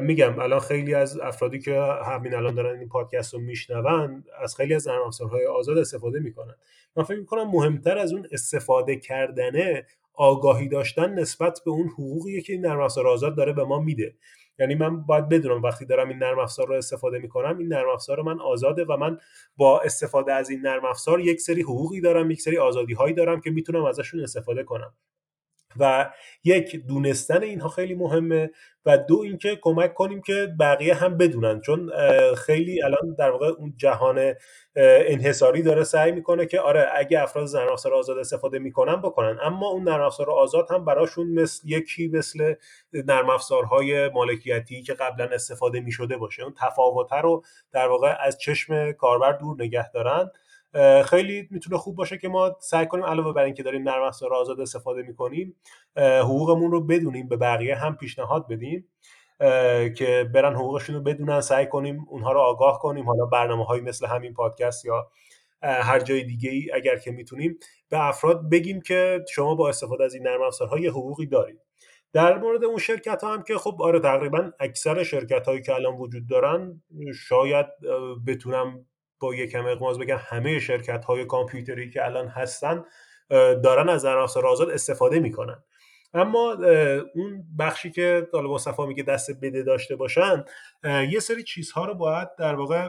میگم 0.00 0.38
الان 0.38 0.60
خیلی 0.60 0.94
از 0.94 1.20
افرادی 1.20 1.58
که 1.58 1.80
همین 1.82 2.34
الان 2.34 2.54
دارن 2.54 2.78
این 2.78 2.88
پادکست 2.88 3.34
رو 3.34 3.40
میشنون 3.40 4.24
از 4.42 4.56
خیلی 4.56 4.74
از 4.74 4.88
نرم 4.88 5.02
افزارهای 5.02 5.46
آزاد 5.46 5.78
استفاده 5.78 6.20
می‌کنن. 6.20 6.54
من 6.96 7.04
فکر 7.04 7.18
می‌کنم 7.18 7.50
مهمتر 7.50 7.98
از 7.98 8.12
اون 8.12 8.26
استفاده 8.32 8.96
کردنه 8.96 9.86
آگاهی 10.14 10.68
داشتن 10.68 11.14
نسبت 11.14 11.60
به 11.64 11.70
اون 11.70 11.88
حقوقی 11.88 12.42
که 12.42 12.52
این 12.52 12.66
نرم 12.66 12.80
افزار 12.80 13.06
آزاد 13.06 13.36
داره 13.36 13.52
به 13.52 13.64
ما 13.64 13.80
میده. 13.80 14.14
یعنی 14.58 14.74
من 14.74 15.02
باید 15.02 15.28
بدونم 15.28 15.62
وقتی 15.62 15.84
دارم 15.86 16.08
این 16.08 16.18
نرم 16.18 16.38
افزار 16.38 16.68
رو 16.68 16.74
استفاده 16.74 17.18
می‌کنم 17.18 17.58
این 17.58 17.68
نرم 17.68 17.90
افزار 17.90 18.22
من 18.22 18.40
آزاده 18.40 18.84
و 18.84 18.96
من 18.96 19.18
با 19.56 19.80
استفاده 19.80 20.32
از 20.32 20.50
این 20.50 20.60
نرم 20.60 20.84
افزار 20.84 21.20
یک 21.20 21.40
سری 21.40 21.62
حقوقی 21.62 22.00
دارم 22.00 22.30
یک 22.30 22.42
سری 22.42 22.58
آزادی 22.58 22.94
هایی 22.94 23.14
دارم 23.14 23.40
که 23.40 23.50
می‌تونم 23.50 23.84
ازشون 23.84 24.20
استفاده 24.20 24.64
کنم. 24.64 24.94
و 25.76 26.10
یک 26.44 26.76
دونستن 26.76 27.42
اینها 27.42 27.68
خیلی 27.68 27.94
مهمه 27.94 28.50
و 28.86 28.98
دو 28.98 29.20
اینکه 29.20 29.58
کمک 29.62 29.94
کنیم 29.94 30.20
که 30.20 30.48
بقیه 30.60 30.94
هم 30.94 31.16
بدونن. 31.18 31.60
چون 31.60 31.90
خیلی 32.34 32.82
الان 32.82 33.14
در 33.18 33.30
واقع 33.30 33.46
اون 33.46 33.74
جهان 33.76 34.34
انحصاری 34.76 35.62
داره 35.62 35.84
سعی 35.84 36.12
می‌کنه 36.12 36.46
که 36.46 36.60
آره 36.60 36.90
اگه 36.94 37.22
افراد 37.22 37.56
افزار 37.56 37.94
آزاد 37.94 38.18
استفاده 38.18 38.58
می‌کنن 38.58 38.96
بکنن. 38.96 39.38
اما 39.42 39.68
اون 39.68 39.88
نرم 39.88 40.10
آزاد 40.28 40.66
هم 40.70 40.84
براشون 40.84 41.26
مثل 41.34 41.68
یکی 41.68 42.08
مثل 42.08 42.54
نرم 42.92 43.30
افزارهای 43.30 44.08
مالکیتی 44.08 44.82
که 44.82 44.94
قبلا 44.94 45.24
استفاده 45.32 45.80
می‌شده 45.80 46.16
باشه. 46.16 46.42
اون 46.42 46.54
تفاوت 46.60 47.12
رو 47.12 47.42
در 47.72 47.88
واقع 47.88 48.16
از 48.20 48.38
چشم 48.38 48.92
کاربر 48.92 49.32
دور 49.32 49.56
نگه 49.62 49.90
دارن. 49.90 50.30
خیلی 51.04 51.48
می‌تونه 51.50 51.78
خوب 51.78 51.96
باشه 51.96 52.18
که 52.18 52.28
ما 52.28 52.56
سعی 52.60 52.86
کنیم 52.86 53.04
علاوه 53.04 53.32
بر 53.32 53.42
اینکه 53.42 53.62
داریم 53.62 53.88
نرم 53.88 54.02
افزار 54.02 54.34
آزاد 54.34 54.60
استفاده 54.60 55.02
می‌کنیم 55.02 55.56
حقوقمون 55.96 56.70
رو 56.70 56.86
بدونیم 56.86 57.28
به 57.28 57.36
بقیه 57.36 57.74
هم 57.74 57.96
پیشنهاد 57.96 58.48
بدیم 58.48 58.88
که 59.94 60.30
برن 60.34 60.54
حقوقشون 60.54 60.94
رو 60.94 61.02
بدونن 61.02 61.40
سعی 61.40 61.66
کنیم 61.66 62.06
اونها 62.08 62.32
رو 62.32 62.40
آگاه 62.40 62.78
کنیم. 62.78 63.06
حالا 63.06 63.26
برنامه 63.26 63.64
های 63.64 63.80
مثل 63.80 64.06
همین 64.06 64.34
پادکست 64.34 64.84
یا 64.84 65.10
هر 65.62 66.00
جای 66.00 66.22
دیگه 66.22 66.50
ای 66.50 66.72
اگر 66.74 66.96
که 66.96 67.10
می‌تونیم 67.10 67.58
به 67.88 68.08
افراد 68.08 68.50
بگیم 68.50 68.80
که 68.80 69.24
شما 69.30 69.54
با 69.54 69.68
استفاده 69.68 70.04
از 70.04 70.14
این 70.14 70.22
نرم 70.22 70.42
افزارها 70.42 70.78
یه 70.78 70.90
حقوقی 70.90 71.26
دارید. 71.26 71.60
در 72.12 72.38
مورد 72.38 72.64
اون 72.64 72.78
شرکت 72.78 73.22
ها 73.22 73.32
هم 73.32 73.42
که 73.42 73.58
خب 73.58 73.82
آره 73.82 74.00
تقریبا 74.00 74.50
اکثر 74.60 75.02
شرکت 75.02 75.46
هایی 75.46 75.62
که 75.62 75.74
الان 75.74 75.96
وجود 75.96 76.28
دارن 76.28 76.82
شاید 77.14 77.66
بتونم 78.26 78.86
با 79.20 79.34
یکم 79.34 79.66
اقماز 79.66 79.98
بگم 79.98 80.18
همه 80.20 80.58
شرکت 80.58 81.04
های 81.04 81.24
کامپیوتری 81.24 81.90
که 81.90 82.04
الان 82.04 82.28
هستن 82.28 82.84
دارن 83.62 83.88
از 83.88 84.04
افزار 84.04 84.46
آزاد 84.46 84.70
استفاده 84.70 85.20
می‌کنن. 85.20 85.62
اما 86.14 86.56
اون 87.14 87.44
بخشی 87.58 87.90
که 87.90 88.28
طالب 88.32 88.50
مصطفی 88.50 88.86
میگه 88.86 89.02
دست 89.02 89.30
بده 89.42 89.62
داشته 89.62 89.96
باشن 89.96 90.44
یه 90.84 91.20
سری 91.20 91.42
چیزها 91.42 91.84
رو 91.84 91.94
باید 91.94 92.28
در 92.38 92.54
واقع 92.54 92.88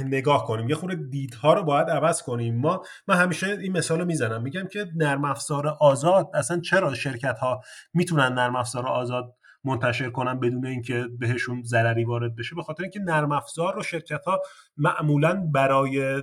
نگاه 0.00 0.46
کنیم. 0.46 0.68
یه 0.68 0.74
خورده 0.74 0.96
دیدها 1.10 1.54
رو 1.54 1.62
باید 1.62 1.90
عوض 1.90 2.22
کنیم. 2.22 2.56
ما 2.56 2.82
من 3.08 3.16
همیشه 3.16 3.46
این 3.46 3.72
مثال 3.72 3.98
رو 3.98 4.04
می‌زنم. 4.04 4.42
میگم 4.42 4.66
که 4.66 4.86
نرم 4.96 5.24
افزار 5.24 5.66
آزاد 5.80 6.30
اصلا 6.34 6.60
چرا 6.60 6.94
شرکت 6.94 7.38
ها 7.38 7.60
می‌تونن 7.94 8.32
نرم 8.32 8.56
افزار 8.56 8.86
آزاد 8.86 9.34
منتشر 9.68 10.10
کنن 10.10 10.40
بدون 10.40 10.66
اینکه 10.66 11.08
بهشون 11.18 11.62
ضرری 11.62 12.04
وارد 12.04 12.36
بشه 12.36 12.54
به 12.54 12.62
خاطر 12.62 12.82
اینکه 12.82 13.00
نرم 13.00 13.32
افزار 13.32 13.74
رو 13.74 13.82
شرکت 13.82 14.24
ها 14.24 14.42
معمولا 14.76 15.34
برای 15.34 16.22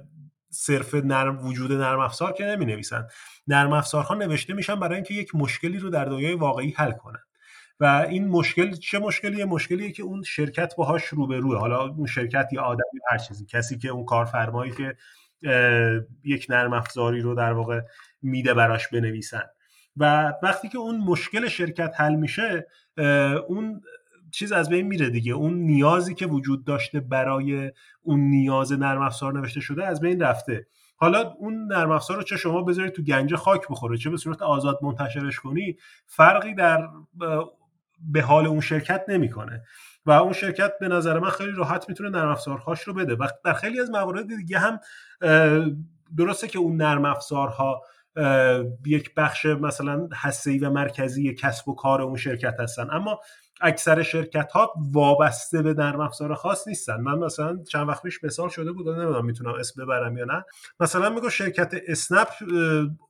صرف 0.50 0.96
نرم 0.96 1.48
وجود 1.48 1.72
نرم 1.72 2.00
افزار 2.00 2.34
که 2.34 2.46
نمی 2.46 2.66
نویسن 2.66 3.08
نرم 3.48 3.74
افزارها 3.74 4.16
نوشته 4.16 4.54
میشن 4.54 4.80
برای 4.80 4.96
اینکه 4.96 5.14
یک 5.14 5.36
مشکلی 5.36 5.78
رو 5.78 5.90
در 5.90 6.06
دنیای 6.06 6.34
واقعی 6.34 6.74
حل 6.78 6.92
کنن. 6.92 7.20
و 7.80 8.06
این 8.10 8.28
مشکل 8.28 8.72
چه 8.72 9.00
مشکلیه؟ 9.00 9.46
مشکلیه 9.46 9.92
که 9.92 10.04
اون 10.04 10.24
شرکت 10.24 10.76
باهاش 10.76 11.06
روبروه. 11.06 11.60
حالا 11.60 11.88
اون 11.88 12.06
شرکت 12.08 12.50
یا 12.52 12.62
آدمی 12.62 13.00
هر 13.12 13.18
چیزی 13.18 13.46
کسی 13.46 13.78
که 13.78 13.90
اون 13.90 14.06
کارفرمایی 14.06 14.72
که 14.72 14.96
یک 16.24 16.48
نرم 16.50 16.74
افزاری 16.74 17.22
رو 17.22 17.36
در 17.36 17.54
واقع 17.54 17.82
میده 18.22 18.54
براش 18.54 18.88
بنویسن. 18.88 19.44
و 19.98 20.34
وقتی 20.44 20.70
که 20.70 20.78
اون 20.78 20.98
مشکل 20.98 21.48
شرکت 21.48 21.94
حل 21.98 22.16
میشه 22.16 22.68
اون 23.48 23.82
چیز 24.32 24.52
از 24.52 24.70
بین 24.70 24.88
میره 24.88 25.10
دیگه. 25.10 25.34
اون 25.34 25.54
نیازی 25.54 26.16
که 26.16 26.26
وجود 26.26 26.66
داشته 26.66 27.00
برای 27.00 27.72
اون 28.02 28.20
نیاز 28.20 28.72
نرم 28.72 29.02
افزار 29.02 29.34
نوشته 29.34 29.60
شده 29.60 29.86
از 29.86 30.02
بین 30.02 30.22
رفته. 30.22 30.68
حالا 30.98 31.34
اون 31.40 31.68
نرم 31.74 31.92
افزار 31.92 32.18
رو 32.18 32.24
چه 32.24 32.38
شما 32.38 32.62
بذارید 32.62 32.94
تو 32.94 33.02
گنج 33.02 33.36
خاک 33.36 33.62
بخوره 33.70 33.98
چه 33.98 34.10
به 34.10 34.18
صورت 34.18 34.42
آزاد 34.42 34.80
منتشرش 34.82 35.40
کنی 35.40 35.78
فرقی 36.06 36.54
در 36.54 36.88
به 38.00 38.22
حال 38.22 38.48
اون 38.48 38.62
شرکت 38.62 39.06
نمی‌کنه. 39.08 39.64
و 40.06 40.12
اون 40.12 40.34
شرکت 40.34 40.72
به 40.80 40.88
نظر 40.88 41.20
من 41.20 41.30
خیلی 41.30 41.52
راحت 41.52 41.90
می‌تونه 41.90 42.10
نرم 42.10 42.30
افزارهاش 42.30 42.82
رو 42.82 42.94
بده. 42.94 43.16
و 43.16 43.28
در 43.46 43.54
خیلی 43.54 43.80
از 43.80 43.90
موارد 43.90 44.28
دیگه 44.28 44.60
هم 44.60 44.80
درسته 46.18 46.48
که 46.48 46.60
اون 46.60 46.76
نرم 46.76 47.06
افزارها 47.06 47.82
یک 48.86 49.16
بخش 49.16 49.46
مثلا 49.46 50.10
هسته 50.14 50.60
و 50.60 50.70
مرکزی 50.70 51.36
کسب 51.36 51.70
و 51.70 51.76
کار 51.76 52.02
اون 52.02 52.16
شرکت 52.16 52.60
هستن. 52.60 52.88
اما 52.92 53.20
اکثر 53.62 54.04
شرکت 54.04 54.52
ها 54.52 54.74
وابسته 54.92 55.62
به 55.62 55.74
نرم 55.74 56.00
افزار 56.00 56.36
خاص 56.36 56.68
نیستن. 56.68 57.02
من 57.02 57.18
مثلا 57.18 57.58
چند 57.70 57.90
وقت 57.90 58.04
پیش 58.04 58.24
مثال 58.24 58.50
شده 58.50 58.72
بود 58.72 58.90
نمی‌دونم 58.90 59.26
می‌تونم 59.26 59.54
اسم 59.54 59.86
ببرم 59.86 60.18
یا 60.18 60.26
نه. 60.26 60.46
مثلا 60.80 61.10
میگو 61.10 61.30
شرکت 61.30 61.74
اسنپ 61.88 62.28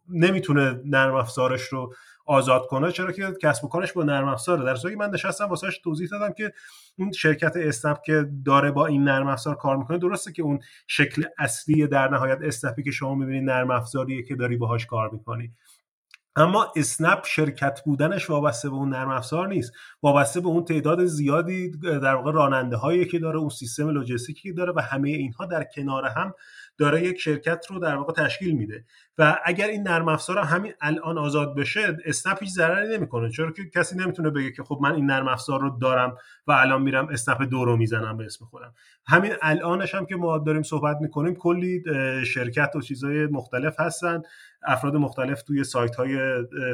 نمی‌تونه 0.09 0.81
نرم 0.85 1.15
افزارش 1.15 1.61
رو 1.61 1.93
آزاد 2.25 2.67
کنه 2.67 2.91
چرا 2.91 3.11
که 3.11 3.33
کسب 3.41 3.65
و 3.65 3.67
کارش 3.67 3.93
با 3.93 4.03
نرم 4.03 4.27
افزاره. 4.27 4.65
در 4.65 4.75
صورتی 4.75 4.95
من 4.95 5.09
نشستم 5.09 5.45
واسهش 5.45 5.77
توضیح 5.77 6.07
دادم 6.11 6.33
که 6.33 6.53
اون 6.97 7.11
شرکت 7.11 7.53
اسنپ 7.55 8.01
که 8.05 8.29
داره 8.45 8.71
با 8.71 8.85
این 8.85 9.03
نرم 9.03 9.27
افزار 9.27 9.55
کار 9.55 9.77
می‌کنه 9.77 9.97
درسته 9.97 10.31
که 10.31 10.41
اون 10.41 10.59
شکل 10.87 11.23
اصلی 11.37 11.87
در 11.87 12.07
نهایت 12.07 12.39
اسنپی 12.43 12.83
که 12.83 12.91
شما 12.91 13.15
می‌بینید 13.15 13.49
نرم 13.49 13.71
افزاریه 13.71 14.23
که 14.23 14.35
داری 14.35 14.57
باهاش 14.57 14.85
کار 14.85 15.09
می‌کنی. 15.09 15.51
اما 16.37 16.73
اسنپ 16.75 17.25
شرکت 17.25 17.81
بودنش 17.85 18.29
وابسته 18.29 18.69
به 18.69 18.75
اون 18.75 18.89
نرم 18.89 19.09
افزار 19.09 19.47
نیست. 19.47 19.71
وابسته 20.03 20.39
به 20.41 20.47
اون 20.47 20.65
تعداد 20.65 21.05
زیادی 21.05 21.71
در 21.77 22.15
واقع 22.15 22.31
راننده 22.31 22.75
هایی 22.75 23.05
که 23.05 23.19
داره 23.19 23.37
اون 23.39 23.49
سیستم 23.49 23.89
لوجستیکی 23.89 24.49
که 24.49 24.53
داره 24.53 24.73
و 24.75 24.79
همه 24.79 25.09
اینها 25.09 25.45
در 25.45 25.63
کنار 25.75 26.05
هم 26.05 26.33
داره 26.77 27.03
یک 27.03 27.19
شرکت 27.19 27.65
رو 27.69 27.79
در 27.79 27.95
واقع 27.95 28.13
تشکیل 28.13 28.57
میده. 28.57 28.85
و 29.17 29.37
اگر 29.45 29.67
این 29.67 29.83
نرم 29.83 30.07
افزار 30.07 30.37
همین 30.37 30.73
الان 30.81 31.17
آزاد 31.17 31.55
بشه 31.55 31.97
اسنپ 32.05 32.37
هیچ 32.39 32.49
ضرری 32.49 32.97
نمی‌کنه. 32.97 33.29
چرا 33.29 33.51
که 33.51 33.69
کسی 33.75 33.97
نمی‌تونه 33.97 34.29
بگه 34.29 34.51
که 34.51 34.63
خب 34.63 34.79
من 34.81 34.95
این 34.95 35.05
نرم 35.05 35.27
افزار 35.27 35.59
رو 35.61 35.77
دارم 35.81 36.17
و 36.47 36.51
الان 36.51 36.81
میرم 36.81 37.07
اسنپ 37.07 37.41
دو 37.41 37.65
رو 37.65 37.77
می‌زنم 37.77 38.17
به 38.17 38.25
اسم 38.25 38.45
خودم. 38.45 38.73
همین 39.07 39.33
الانش 39.41 39.95
هم 39.95 40.05
که 40.05 40.15
ما 40.15 40.37
داریم 40.37 40.63
صحبت 40.63 40.97
می‌کنیم 41.01 41.35
کلی 41.35 41.83
شرکت 42.25 42.75
و 42.75 42.81
چیزهای 42.81 43.27
مختلف 43.27 43.79
هستن. 43.79 44.21
افراد 44.63 44.95
مختلف 44.95 45.43
توی 45.43 45.63
سایت 45.63 45.95
های 45.95 46.17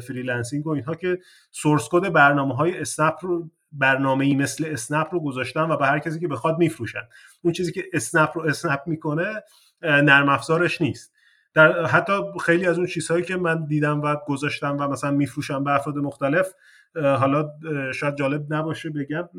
freelancing 0.08 0.68
و 0.68 0.70
اینها 0.70 0.96
که 0.96 1.20
source 1.52 1.90
code 1.92 2.14
برنامه 2.14 2.56
های 2.56 2.80
اسنپ 2.80 3.16
رو 3.22 3.50
برنامه 3.72 4.26
ای 4.26 4.36
مثل 4.36 4.66
اسنپ 4.68 5.08
رو 5.12 5.24
گذاشتن 5.24 5.62
و 5.62 5.78
به 5.78 5.86
هر 5.86 6.00
کسی 6.00 6.20
که 6.20 6.28
بخواد 6.28 6.58
میفروشن. 6.58 7.02
اون 7.42 7.54
چیزی 7.54 7.72
که 7.72 7.84
اسنپ 7.94 8.30
رو 8.36 8.42
اسنپ 8.42 8.80
می‌کنه 8.86 9.44
نرم 9.84 10.30
افزارش 10.30 10.82
نیست. 10.82 11.14
در 11.54 11.86
حتی 11.86 12.14
خیلی 12.46 12.66
از 12.66 12.78
اون 12.78 12.88
چیزهایی 12.88 13.24
که 13.24 13.36
من 13.36 13.66
دیدم 13.66 14.02
و 14.02 14.16
گذاشتم 14.28 14.78
و 14.80 14.88
مثلا 14.88 15.12
میفروشم 15.12 15.64
به 15.64 15.72
افراد 15.72 15.98
مختلف 15.98 16.54
حالا 16.96 17.50
شاید 17.94 18.16
جالب 18.16 18.54
نباشه 18.54 18.90
بگم 18.90 19.30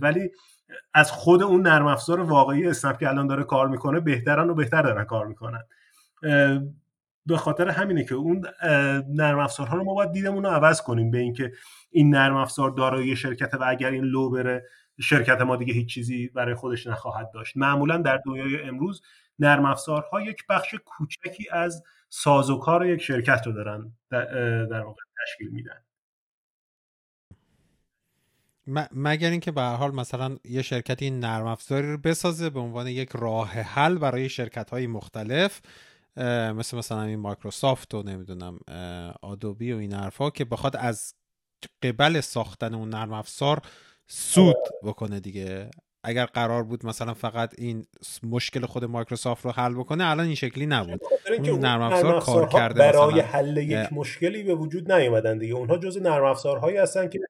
ولی 0.00 0.30
از 0.94 1.10
خود 1.10 1.42
اون 1.42 1.62
نرم 1.62 1.86
افزار 1.86 2.20
واقعی 2.20 2.66
اسنپ 2.66 2.98
که 2.98 3.08
الان 3.08 3.26
داره 3.26 3.44
کار 3.44 3.68
می‌کنه 3.68 4.00
بهترن 4.00 4.50
و 4.50 4.54
بهتر 4.54 4.82
دارن 4.82 5.04
کار 5.04 5.26
می‌کنن. 5.26 5.62
به 7.26 7.36
خاطر 7.36 7.68
همینه 7.68 8.04
که 8.04 8.14
اون 8.14 8.46
نرم 9.08 9.38
افزارها 9.38 9.76
رو 9.76 9.84
ما 9.84 9.94
باید 9.94 10.12
دیدمون 10.12 10.44
رو 10.44 10.50
عوض 10.50 10.82
کنیم 10.82 11.10
به 11.10 11.18
اینکه 11.18 11.52
این 11.90 12.14
نرم 12.14 12.36
افزار 12.36 12.70
دارای 12.70 13.16
شرکت 13.16 13.54
و 13.54 13.64
اگر 13.66 13.90
این 13.90 14.04
لو 14.04 14.30
بره 14.30 14.64
شرکت 15.00 15.40
ما 15.40 15.56
دیگه 15.56 15.74
هیچ 15.74 15.88
چیزی 15.94 16.28
برای 16.28 16.54
خودش 16.54 16.86
نخواهد 16.86 17.30
داشت. 17.34 17.56
معمولا 17.56 17.96
در 17.96 18.20
دنیای 18.26 18.62
امروز 18.62 19.02
نرم 19.38 19.64
افزارها 19.64 20.20
یک 20.20 20.46
بخش 20.48 20.74
کوچکی 20.84 21.48
از 21.50 21.82
سازوکار 22.08 22.86
یک 22.86 23.02
شرکت 23.02 23.42
رو 23.46 23.52
دارن 23.52 23.92
در 24.10 24.80
واقع 24.80 25.02
تشکیل 25.26 25.48
میدن. 25.48 25.82
مگر 28.92 29.30
اینکه 29.30 29.52
به 29.52 29.60
هر 29.60 29.74
حال 29.74 29.94
مثلا 29.94 30.36
یه 30.44 30.62
شرکتی 30.62 31.10
نرم 31.10 31.46
افزاری 31.46 31.92
رو 31.92 31.98
بسازه 31.98 32.50
به 32.50 32.60
عنوان 32.60 32.86
یک 32.86 33.10
راه 33.14 33.48
حل 33.48 33.98
برای 33.98 34.28
شرکت 34.28 34.70
های 34.70 34.86
مختلف 34.86 35.60
مثل 36.56 36.76
مثلا 36.76 37.02
این 37.02 37.18
مایکروسافت 37.18 37.94
و 37.94 38.02
نمی‌دونم 38.02 38.58
آدوبی 39.22 39.72
و 39.72 39.76
این 39.76 39.92
حرفا 39.92 40.30
که 40.30 40.44
بخواد 40.44 40.76
از 40.76 41.14
قبل 41.82 42.20
ساختن 42.20 42.74
اون 42.74 42.88
نرم 42.88 43.12
افزار 43.12 43.62
سود 44.06 44.56
بکنه 44.82 45.20
دیگه. 45.20 45.70
اگر 46.04 46.26
قرار 46.26 46.62
بود 46.62 46.86
مثلا 46.86 47.14
فقط 47.14 47.54
این 47.58 47.86
مشکل 48.22 48.66
خود 48.66 48.84
مایکروسافت 48.84 49.44
رو 49.44 49.50
حل 49.50 49.74
بکنه 49.74 50.10
الان 50.10 50.26
این 50.26 50.34
شکلی 50.34 50.66
نبود. 50.66 51.00
اون 51.28 51.60
نرم 51.60 51.82
افزار 51.82 52.20
کار 52.20 52.48
کرده 52.48 52.78
برای 52.78 53.20
حل 53.20 53.56
یک 53.56 53.92
مشکلی 53.92 54.42
به 54.42 54.54
وجود 54.54 54.92
نیومدن 54.92 55.38
دیگه. 55.38 55.54
اونها 55.54 55.78
جز 55.78 55.96
نرم 55.96 56.24
افزارهایی 56.24 56.76
هستن 56.76 57.08
که 57.08 57.20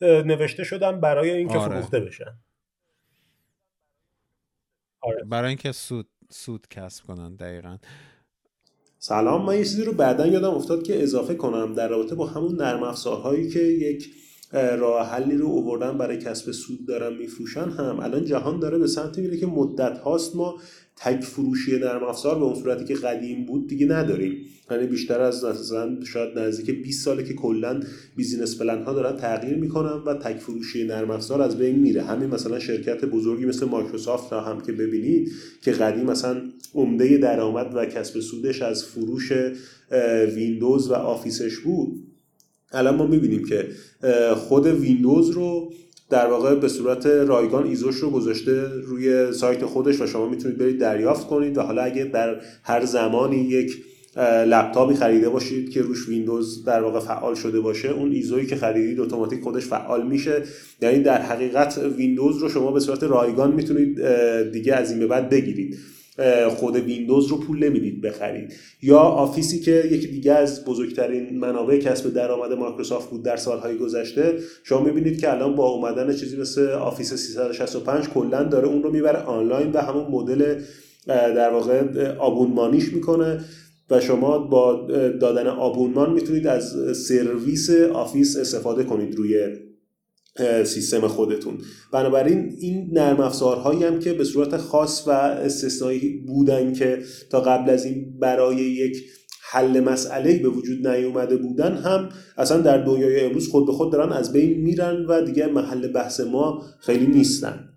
نوشته 0.00 0.64
شدن 0.64 1.00
برای 1.00 1.30
اینکه 1.30 1.58
آره. 1.58 1.74
فروخته 1.74 2.00
بشن. 2.00 2.38
آره. 5.00 5.24
برای 5.24 5.48
اینکه 5.48 5.72
سود 5.72 6.08
سود 6.30 6.66
کسب 6.70 7.04
کنن 7.04 7.36
دقیقا. 7.36 7.78
سلام 8.98 9.44
من 9.44 9.54
یه 9.56 9.64
چیزی 9.64 9.84
رو 9.84 9.92
بعدا 9.92 10.26
یادم 10.26 10.50
افتاد 10.50 10.82
که 10.82 11.02
اضافه 11.02 11.34
کنم 11.34 11.74
در 11.74 11.88
رابطه 11.88 12.14
با 12.14 12.26
همون 12.26 12.54
نرم 12.54 12.82
افزارهایی 12.82 13.50
که 13.50 13.60
یک 13.60 14.10
راه 14.52 15.08
حلی 15.08 15.36
رو 15.36 15.46
اووردن 15.46 15.98
برای 15.98 16.18
کسب 16.18 16.52
سود 16.52 16.86
دارن 16.86 17.16
میفروشن 17.16 17.68
هم. 17.70 18.00
الان 18.00 18.24
جهان 18.24 18.60
داره 18.60 18.78
به 18.78 18.86
سمت 18.86 19.18
میره 19.18 19.36
که 19.36 19.46
مدت 19.46 19.98
هاست 19.98 20.36
ما 20.36 20.60
تک 20.96 21.20
فروشی 21.20 21.78
نرم 21.78 22.04
افزار 22.04 22.38
به 22.38 22.44
اون 22.44 22.54
صورتی 22.54 22.84
که 22.84 22.94
قدیم 22.94 23.44
بود 23.44 23.68
دیگه 23.68 23.86
نداریم. 23.86 24.36
یعنی 24.70 24.86
بیشتر 24.86 25.20
از 25.20 25.44
مثلا 25.44 26.04
شاید 26.04 26.38
نزدیک 26.38 26.82
20 26.82 27.04
ساله 27.04 27.24
که 27.24 27.34
کلا 27.34 27.80
business 28.16 28.58
plan 28.58 28.82
ها 28.82 28.92
دارن 28.92 29.16
تغییر 29.16 29.56
می‌کنن 29.56 30.02
و 30.06 30.14
تک 30.14 30.36
فروشی 30.36 30.84
نرم 30.84 31.10
افزار 31.10 31.42
از 31.42 31.58
بین 31.58 31.78
میره. 31.78 32.02
همین 32.02 32.30
مثلا 32.30 32.58
شرکت 32.58 33.04
بزرگی 33.04 33.46
مثل 33.46 33.66
مایکروسافت 33.66 34.32
را 34.32 34.40
هم 34.40 34.60
که 34.60 34.72
ببینید 34.72 35.32
که 35.62 35.72
قدیم 35.72 36.06
مثلا 36.06 36.42
عمده 36.74 37.16
درآمد 37.18 37.70
و 37.74 37.86
کسب 37.86 38.20
سودش 38.20 38.62
از 38.62 38.84
فروش 38.84 39.32
ویندوز 40.34 40.90
و 40.90 40.94
آفیسش 40.94 41.58
بود. 41.58 42.07
الان 42.72 42.96
ما 42.96 43.06
می‌بینیم 43.06 43.44
که 43.44 43.68
خود 44.34 44.66
ویندوز 44.66 45.30
رو 45.30 45.72
در 46.10 46.26
واقع 46.26 46.54
به 46.54 46.68
صورت 46.68 47.06
رایگان 47.06 47.66
ISO 47.66 47.84
ش 47.84 47.96
رو 47.96 48.10
گذاشته 48.10 48.68
روی 48.86 49.32
سایت 49.32 49.64
خودش 49.64 50.00
و 50.00 50.06
شما 50.06 50.28
می‌تونید 50.28 50.58
برید 50.58 50.78
دریافت 50.78 51.26
کنید 51.26 51.58
و 51.58 51.60
حالا 51.60 51.82
اگه 51.82 52.04
در 52.04 52.40
هر 52.62 52.84
زمانی 52.84 53.36
یک 53.36 53.72
لپتاپی 54.46 54.94
خریده 54.94 55.28
باشید 55.28 55.70
که 55.70 55.82
روش 55.82 56.08
ویندوز 56.08 56.64
در 56.64 56.82
واقع 56.82 57.00
فعال 57.00 57.34
شده 57.34 57.60
باشه 57.60 57.88
اون 57.88 58.12
ISO 58.12 58.32
یی 58.32 58.46
که 58.46 58.56
خریدید 58.56 59.00
اتوماتیک 59.00 59.42
خودش 59.42 59.66
فعال 59.66 60.06
میشه. 60.06 60.42
یعنی 60.82 60.98
در 60.98 61.22
حقیقت 61.22 61.78
ویندوز 61.96 62.38
رو 62.38 62.48
شما 62.48 62.72
به 62.72 62.80
صورت 62.80 63.02
رایگان 63.02 63.52
می‌تونید 63.52 64.02
دیگه 64.52 64.74
از 64.74 64.90
این 64.90 65.00
به 65.00 65.06
بعد 65.06 65.28
بگیرید. 65.28 65.78
خود 66.48 66.76
ویندوز 66.76 67.26
رو 67.26 67.36
پول 67.36 67.64
نمی‌دید 67.64 68.02
بخرید. 68.02 68.52
یا 68.82 68.98
آفیسی 68.98 69.60
که 69.60 69.84
یکی 69.90 70.06
دیگه 70.08 70.32
از 70.32 70.64
بزرگترین 70.64 71.38
منابع 71.38 71.78
کسب 71.78 72.14
درآمد 72.14 72.52
مایکروسافت 72.52 73.10
بود 73.10 73.22
در 73.22 73.36
سالهای 73.36 73.76
گذشته 73.76 74.38
شما 74.64 74.80
می‌بینید 74.80 75.20
که 75.20 75.32
الان 75.32 75.56
با 75.56 75.68
اومدن 75.68 76.16
چیزی 76.16 76.36
مثل 76.36 76.68
Office 76.68 77.14
365 77.14 78.08
کلا 78.08 78.42
داره 78.42 78.68
اون 78.68 78.82
رو 78.82 78.90
می‌بره 78.90 79.18
آنلاین 79.18 79.72
و 79.72 79.78
همون 79.78 80.06
مدل 80.10 80.60
در 81.06 81.50
واقع 81.50 81.82
آبونمانیش 82.18 82.92
می‌کنه 82.92 83.40
و 83.90 84.00
شما 84.00 84.38
با 84.38 84.86
دادن 85.20 85.46
آبونمان 85.46 86.12
می‌تونید 86.12 86.46
از 86.46 86.76
سرویس 86.96 87.70
آفیس 87.92 88.36
استفاده 88.36 88.84
کنید 88.84 89.14
روی 89.14 89.56
سیستم 90.64 91.08
خودتون. 91.08 91.58
بنابراین 91.92 92.56
این 92.60 92.90
نرم 92.92 93.20
افزارهایی 93.20 93.84
هم 93.84 93.98
که 93.98 94.12
به 94.12 94.24
صورت 94.24 94.56
خاص 94.56 95.08
و 95.08 95.10
استثنایی 95.10 96.24
بودن 96.26 96.72
که 96.72 97.02
تا 97.30 97.40
قبل 97.40 97.70
از 97.70 97.84
این 97.84 98.18
برای 98.18 98.56
یک 98.56 98.96
حل 99.50 99.80
مسئله 99.80 100.38
به 100.38 100.48
وجود 100.48 100.88
نیومده 100.88 101.36
بودن 101.36 101.74
هم 101.74 102.08
اصلا 102.36 102.60
در 102.60 102.78
دنیای 102.84 103.20
امروز 103.20 103.48
خود 103.48 103.66
به 103.66 103.72
خود 103.72 103.92
دارن 103.92 104.12
از 104.12 104.32
بین 104.32 104.60
میرن 104.60 105.06
و 105.06 105.22
دیگه 105.22 105.46
محل 105.46 105.88
بحث 105.88 106.20
ما 106.20 106.62
خیلی 106.80 107.06
نیستن. 107.06 107.67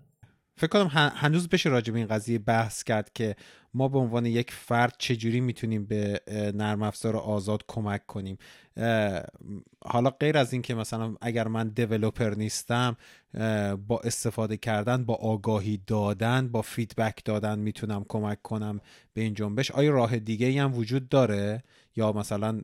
فکر 0.62 0.70
کنم 0.70 1.12
هنوز 1.16 1.48
بشه 1.48 1.70
راجع 1.70 1.92
به 1.92 1.98
این 1.98 2.08
قضیه 2.08 2.38
بحث 2.38 2.82
کرد 2.82 3.12
که 3.14 3.36
ما 3.74 3.88
به 3.88 3.98
عنوان 3.98 4.26
یک 4.26 4.50
فرد 4.50 4.94
چجوری 4.98 5.40
می‌تونیم 5.40 5.84
به 5.84 6.20
نرم 6.54 6.82
افزار 6.82 7.16
آزاد 7.16 7.64
کمک 7.68 8.06
کنیم. 8.06 8.38
حالا 9.84 10.10
غیر 10.10 10.38
از 10.38 10.52
اینکه 10.52 10.74
مثلا 10.74 11.14
اگر 11.20 11.48
من 11.48 11.68
دیولوپر 11.68 12.34
نیستم 12.34 12.96
با 13.86 14.00
استفاده 14.04 14.56
کردن 14.56 15.04
با 15.04 15.14
آگاهی 15.14 15.80
دادن 15.86 16.48
با 16.48 16.62
فیدبک 16.62 17.24
دادن 17.24 17.58
می‌تونم 17.58 18.04
کمک 18.08 18.42
کنم 18.42 18.80
به 19.14 19.20
این 19.20 19.34
جنبش. 19.34 19.70
آیا 19.70 19.90
راه 19.90 20.18
دیگه 20.18 20.62
هم 20.62 20.74
وجود 20.74 21.08
داره؟ 21.08 21.62
یا 21.96 22.12
مثلا 22.12 22.60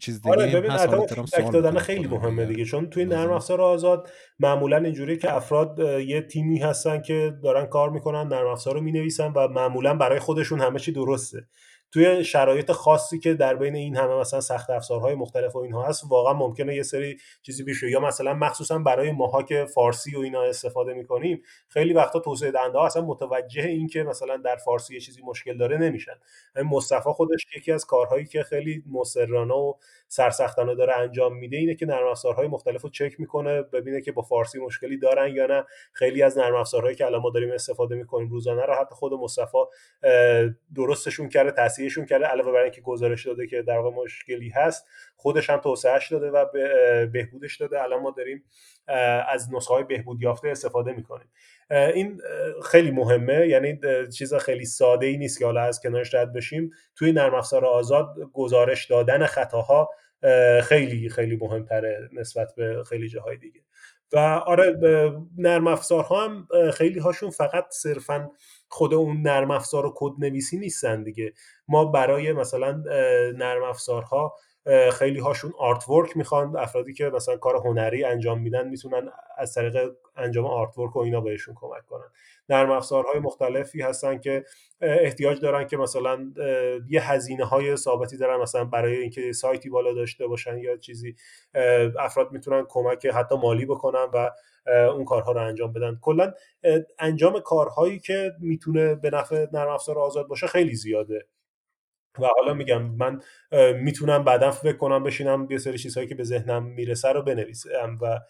چیز 0.00 0.22
دیگه 0.22 0.30
آره 0.30 0.54
ببین 0.54 0.70
هست 0.70 1.52
دادن 1.52 1.78
خیلی 1.78 2.06
مهمه 2.06 2.46
دیگه. 2.46 2.64
چون 2.64 2.90
توی 2.90 3.04
نرم 3.04 3.32
افزار 3.32 3.60
آزاد 3.60 4.10
معمولا 4.38 4.76
اینجوری 4.76 5.18
که 5.18 5.34
افراد 5.34 5.78
یه 6.06 6.22
تیمی 6.22 6.58
هستن 6.58 7.02
که 7.02 7.38
دارن 7.42 7.66
کار 7.66 7.90
می‌کنن 7.90 8.28
نرم 8.28 8.46
افزار 8.46 8.74
رو 8.74 8.80
می‌نویسن 8.80 9.32
و 9.32 9.48
معمولا 9.48 9.94
برای 9.94 10.18
خودشون 10.18 10.60
همه 10.60 10.78
چی 10.78 10.92
درسته. 10.92 11.46
توی 11.92 12.24
شرایط 12.24 12.72
خاصی 12.72 13.18
که 13.18 13.34
در 13.34 13.54
بین 13.54 13.74
این 13.74 13.96
همه 13.96 14.14
مثلا 14.14 14.40
سخت 14.40 14.70
افزارهای 14.70 15.14
مختلف 15.14 15.56
و 15.56 15.58
اینها 15.58 15.82
هست 15.82 16.04
واقعا 16.08 16.32
ممکنه 16.32 16.74
یه 16.76 16.82
سری 16.82 17.18
چیزی 17.42 17.64
بشه 17.64 17.90
یا 17.90 18.00
مثلا 18.00 18.34
مخصوصا 18.34 18.78
برای 18.78 19.12
ماها 19.12 19.42
که 19.42 19.66
فارسی 19.74 20.16
و 20.16 20.20
اینا 20.20 20.42
استفاده 20.42 20.94
می‌کنیم 20.94 21.42
خیلی 21.68 21.92
وقتا 21.92 22.20
توسعه 22.20 22.50
دهنده 22.50 22.78
ها 22.78 22.86
اصلا 22.86 23.02
متوجه 23.02 23.62
این 23.62 23.88
که 23.88 24.02
مثلا 24.02 24.36
در 24.36 24.56
فارسی 24.56 24.94
یه 24.94 25.00
چیزی 25.00 25.22
مشکل 25.22 25.56
داره 25.56 25.78
نمیشن. 25.78 26.14
مصطفی 26.64 27.10
خودش 27.10 27.46
یکی 27.56 27.72
از 27.72 27.84
کارهایی 27.84 28.26
که 28.26 28.42
خیلی 28.42 28.84
مسررانه 28.90 29.54
و 29.54 29.74
سرسختانه 30.12 30.74
داره 30.74 30.98
انجام 30.98 31.36
میده 31.36 31.56
اینه 31.56 31.74
که 31.74 31.86
نرم 31.86 32.06
افزارهای 32.06 32.48
مختلف 32.48 32.86
چک 32.86 33.20
می‌کنه 33.20 33.62
ببینه 33.62 34.00
که 34.00 34.12
با 34.12 34.22
فارسی 34.22 34.58
مشکلی 34.58 34.98
دارن 34.98 35.34
یا 35.34 35.46
نه. 35.46 35.64
خیلی 35.92 36.22
از 36.22 36.38
نرم 36.38 36.54
افزارهایی 36.54 36.96
که 36.96 37.06
الان 37.06 37.20
ما 37.20 37.30
داریم 37.30 37.52
استفاده 37.52 37.94
می‌کنیم 37.94 38.28
روزانه 38.28 38.66
رو 38.66 38.74
حتی 38.74 38.94
خود 38.94 39.12
مصطفی 39.12 39.58
درستشون 40.74 41.28
کرده 41.28 41.50
توصیهشون 41.50 42.06
کرده 42.06 42.26
علاوه 42.26 42.52
بر 42.52 42.62
اینکه 42.62 42.80
گزارش 42.80 43.26
داده 43.26 43.46
که 43.46 43.62
در 43.62 43.78
واقع 43.78 43.96
مشکلی 43.96 44.48
هست 44.48 44.86
خودش 45.16 45.50
هم 45.50 45.58
توسعهش 45.58 46.12
داده 46.12 46.30
و 46.30 46.46
بهبودش 47.06 47.56
داده. 47.56 47.82
الان 47.82 48.02
ما 48.02 48.10
داریم 48.10 48.44
از 49.28 49.54
نسخه 49.54 49.74
های 49.74 49.84
بهبود 49.84 50.22
یافته 50.22 50.48
استفاده 50.48 50.92
می‌کنیم. 50.92 51.28
این 51.70 52.20
خیلی 52.64 52.90
مهمه. 52.90 53.48
یعنی 53.48 53.78
چیز 54.12 54.34
خیلی 54.34 54.64
ساده 54.64 55.06
ای 55.06 55.16
نیست 55.16 55.38
که 55.38 55.46
حالا 55.46 55.60
از 55.60 55.80
کنارش 55.80 56.14
رد 56.14 56.32
بشیم. 56.32 56.70
توی 56.96 57.12
نرم 57.12 57.34
افزار 57.34 57.64
آزاد 57.64 58.14
گزارش 58.32 58.86
دادن 58.86 59.26
خطاها 59.26 59.90
خیلی 60.62 61.08
خیلی 61.08 61.36
مهمتره 61.36 62.08
نسبت 62.12 62.54
به 62.56 62.84
خیلی 62.84 63.08
جاهای 63.08 63.36
دیگه. 63.36 63.60
و 64.12 64.18
آره 64.18 64.78
نرم 65.38 65.66
افزارها 65.66 66.24
هم 66.24 66.48
خیلی 66.70 67.00
هاشون 67.00 67.30
فقط 67.30 67.64
صرفا 67.70 68.30
خود 68.68 68.94
اون 68.94 69.22
نرم 69.22 69.50
افزار 69.50 69.86
و 69.86 69.92
کد 69.96 70.12
نویسی 70.18 70.58
نیستن 70.58 71.02
دیگه. 71.02 71.32
ما 71.68 71.84
برای 71.84 72.32
مثلا 72.32 72.82
نرم 73.36 73.62
افزارها 73.62 74.34
خیلی 74.92 75.18
هاشون 75.20 75.52
آرت 75.58 75.88
ورک 75.88 76.16
می‌خوان 76.16 76.56
افرادی 76.56 76.92
که 76.92 77.04
مثلا 77.04 77.36
کار 77.36 77.56
هنری 77.56 78.04
انجام 78.04 78.40
میدن 78.40 78.68
می‌تونن 78.68 79.08
از 79.38 79.54
طریق 79.54 79.76
انجام 80.16 80.46
آرت 80.46 80.78
ورک 80.78 80.96
و 80.96 80.98
اینا 80.98 81.20
بهشون 81.20 81.54
کمک 81.54 81.86
کنن. 81.86 82.06
نرم 82.48 82.70
افزارهای 82.70 83.18
مختلفی 83.18 83.82
هستن 83.82 84.18
که 84.18 84.44
احتیاج 84.80 85.40
دارن 85.40 85.66
که 85.66 85.76
مثلا 85.76 86.32
یه 86.88 87.10
هزینه 87.10 87.44
های 87.44 87.76
ثابتی 87.76 88.16
دارن 88.16 88.40
مثلا 88.40 88.64
برای 88.64 88.96
اینکه 88.96 89.32
سایتی 89.32 89.70
بالا 89.70 89.92
داشته 89.92 90.26
باشن 90.26 90.58
یا 90.58 90.76
چیزی. 90.76 91.14
افراد 91.98 92.32
می‌تونن 92.32 92.66
کمک 92.68 93.06
حتی 93.06 93.36
مالی 93.36 93.66
بکنن 93.66 94.06
و 94.14 94.30
اون 94.94 95.04
کارها 95.04 95.32
رو 95.32 95.40
انجام 95.40 95.72
بدن. 95.72 95.98
کلا 96.02 96.32
انجام 96.98 97.40
کارهایی 97.40 97.98
که 97.98 98.32
می‌تونه 98.40 98.94
به 98.94 99.10
نفع 99.10 99.46
نرم 99.52 99.70
افزار 99.70 99.98
آزاد 99.98 100.28
باشه 100.28 100.46
خیلی 100.46 100.74
زیاده. 100.74 101.26
و 102.18 102.26
حالا 102.38 102.54
میگم 102.54 102.82
من 102.82 103.20
می‌تونم 103.74 104.24
بعدا 104.24 104.50
فکر 104.50 104.76
کنم 104.76 105.02
بشینم 105.02 105.46
یه 105.50 105.58
سری 105.58 105.78
چیزهایی 105.78 106.08
که 106.08 106.14
به 106.14 106.24
ذهنم 106.24 106.62
می‌رسه 106.62 107.08
رو 107.08 107.22
بنویسم 107.22 107.98
و 108.00 108.20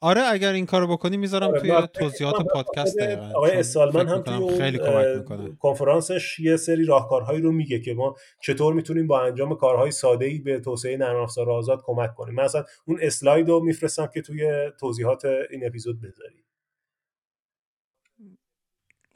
آره 0.00 0.22
اگر 0.22 0.52
این 0.52 0.66
کارو 0.66 0.86
بکنی 0.86 1.16
می‌ذارم 1.16 1.48
آره 1.48 1.60
توی 1.60 1.88
توضیحات 1.92 2.46
پادکست 2.52 2.98
آقای 3.34 3.50
استالمن 3.50 4.08
هم 4.08 4.22
توی 4.22 4.58
خیلی 4.58 4.78
کمک 4.78 5.58
کنفرانسش 5.58 6.40
یه 6.40 6.56
سری 6.56 6.84
راهکارهایی 6.84 7.40
رو 7.40 7.52
میگه 7.52 7.80
که 7.80 7.94
ما 7.94 8.16
چطور 8.42 8.74
می‌تونیم 8.74 9.06
با 9.06 9.20
انجام 9.20 9.54
کارهای 9.54 9.90
ساده 9.90 10.24
ای 10.26 10.38
به 10.38 10.60
توسعه 10.60 10.96
نرم 10.96 11.16
افزار 11.16 11.50
آزاد 11.50 11.82
کمک 11.84 12.14
کنیم. 12.14 12.34
مثلا 12.34 12.64
اون 12.86 12.98
اسلاید 13.02 13.48
رو 13.48 13.60
میفرستم 13.60 14.06
که 14.06 14.22
توی 14.22 14.70
توضیحات 14.80 15.24
این 15.24 15.66
اپیزود 15.66 16.00
بذاریم. 16.00 16.44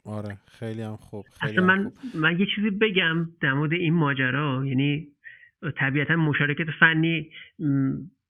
آره 0.05 0.37
خیلی 0.59 0.81
هم 0.81 0.95
خوب 0.95 1.25
خیلی 1.41 1.61
من 1.61 1.91
من 2.15 2.39
یه 2.39 2.45
چیزی 2.55 2.69
بگم 2.69 3.29
در 3.41 3.53
مورد 3.53 3.73
این 3.73 3.93
ماجرا 3.93 4.65
یعنی 4.65 5.07
طبیعتا 5.77 6.15
مشارکت 6.15 6.71
فنی 6.79 7.29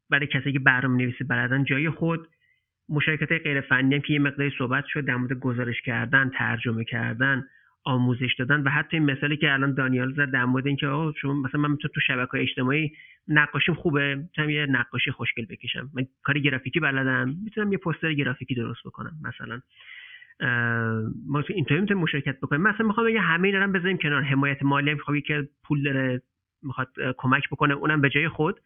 برای 0.09 0.27
کسی 0.27 0.51
که 0.51 0.59
برنامه 0.59 0.97
نویسی 0.97 1.23
بلدن 1.23 1.63
جای 1.63 1.89
خود 1.89 2.27
مشارکت 2.89 3.31
غیر 3.31 3.61
فنی 3.61 3.95
هم 3.95 4.01
که 4.01 4.13
یه 4.13 4.19
مقداری 4.19 4.51
صحبت 4.57 4.85
شد 4.87 5.05
در 5.05 5.15
مورد 5.15 5.33
گزارش 5.33 5.81
کردن 5.81 6.29
ترجمه 6.29 6.83
کردن 6.83 7.47
آموزش 7.85 8.35
دادن 8.39 8.61
و 8.61 8.69
حتی 8.69 8.97
این 8.97 9.11
مثالی 9.11 9.37
که 9.37 9.53
الان 9.53 9.73
دانیال 9.73 10.13
زد 10.13 10.31
در 10.31 10.45
مورد 10.45 10.67
اینکه 10.67 10.87
آقا 10.87 11.11
شما 11.21 11.33
مثلا 11.33 11.61
من 11.61 11.71
می‌تونم 11.71 11.91
تو 11.95 12.01
شبکه 12.07 12.41
اجتماعی 12.41 12.91
نقاشیم 13.27 13.75
خوبه 13.75 14.15
می‌تونم 14.15 14.49
یه 14.49 14.65
نقاشی 14.65 15.11
خوشگل 15.11 15.45
بکشم. 15.45 15.89
من 15.93 16.05
کار 16.23 16.39
گرافیکی 16.39 16.79
بلدم 16.79 17.35
می‌تونم 17.43 17.71
یه 17.71 17.77
پوستر 17.77 18.13
گرافیکی 18.13 18.55
درست 18.55 18.79
بکنم 18.85 19.13
مثلا. 19.23 19.61
ما 21.27 21.43
اینطوری 21.49 21.81
می‌تونیم 21.81 22.03
مشارکت 22.03 22.39
بکنیم. 22.39 22.61
مثلا 22.61 22.87
می‌خوام 22.87 23.07
بگم 23.07 23.21
همه 23.21 23.51
رو 23.51 23.71
بذاریم 23.71 23.97
کنار. 23.97 24.21
حمایت 24.21 24.63
مالی 24.63 24.91
هم 24.91 24.97
خب 24.97 25.19
که 25.19 25.49
پول 25.63 25.83
داره 25.83 26.21
می‌خواد 26.63 26.87
کمک 27.17 27.49
بکنه 27.49 27.73
اونم 27.73 28.01
به 28.01 28.09
جای 28.09 28.29
خود. 28.29 28.59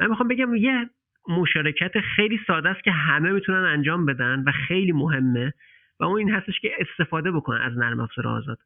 من 0.00 0.10
می‌خوام 0.10 0.28
بگم 0.28 0.54
یه 0.54 0.90
مشارکت 1.28 2.00
خیلی 2.00 2.40
ساده 2.46 2.68
است 2.68 2.84
که 2.84 2.90
همه 2.90 3.32
می‌تونن 3.32 3.64
انجام 3.64 4.06
بدن 4.06 4.44
و 4.46 4.52
خیلی 4.68 4.92
مهمه 4.92 5.52
و 6.00 6.04
اون 6.04 6.18
این 6.18 6.30
هستش 6.30 6.60
که 6.60 6.70
استفاده 6.78 7.32
بکنن 7.32 7.60
از 7.60 7.78
نرم 7.78 8.00
افزار 8.00 8.28
آزاد. 8.28 8.58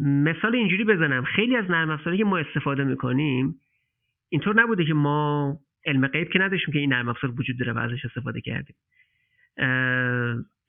مثال 0.00 0.54
اینجوری 0.54 0.84
بزنم. 0.84 1.24
خیلی 1.24 1.56
از 1.56 1.70
نرم 1.70 1.90
افزاری 1.90 2.18
که 2.18 2.24
ما 2.24 2.38
استفاده 2.38 2.84
می‌کنیم 2.84 3.60
اینطور 4.28 4.62
نبوده 4.62 4.84
که 4.84 4.94
ما 4.94 5.56
علم 5.86 6.06
غیب 6.06 6.28
که 6.28 6.38
نداشتیم 6.38 6.72
که 6.74 6.80
این 6.80 6.92
نرم 6.92 7.08
افزار 7.08 7.30
وجود 7.30 7.58
داره 7.58 7.72
و 7.72 7.78
ازش 7.78 8.04
استفاده 8.04 8.40
کردیم. 8.40 8.76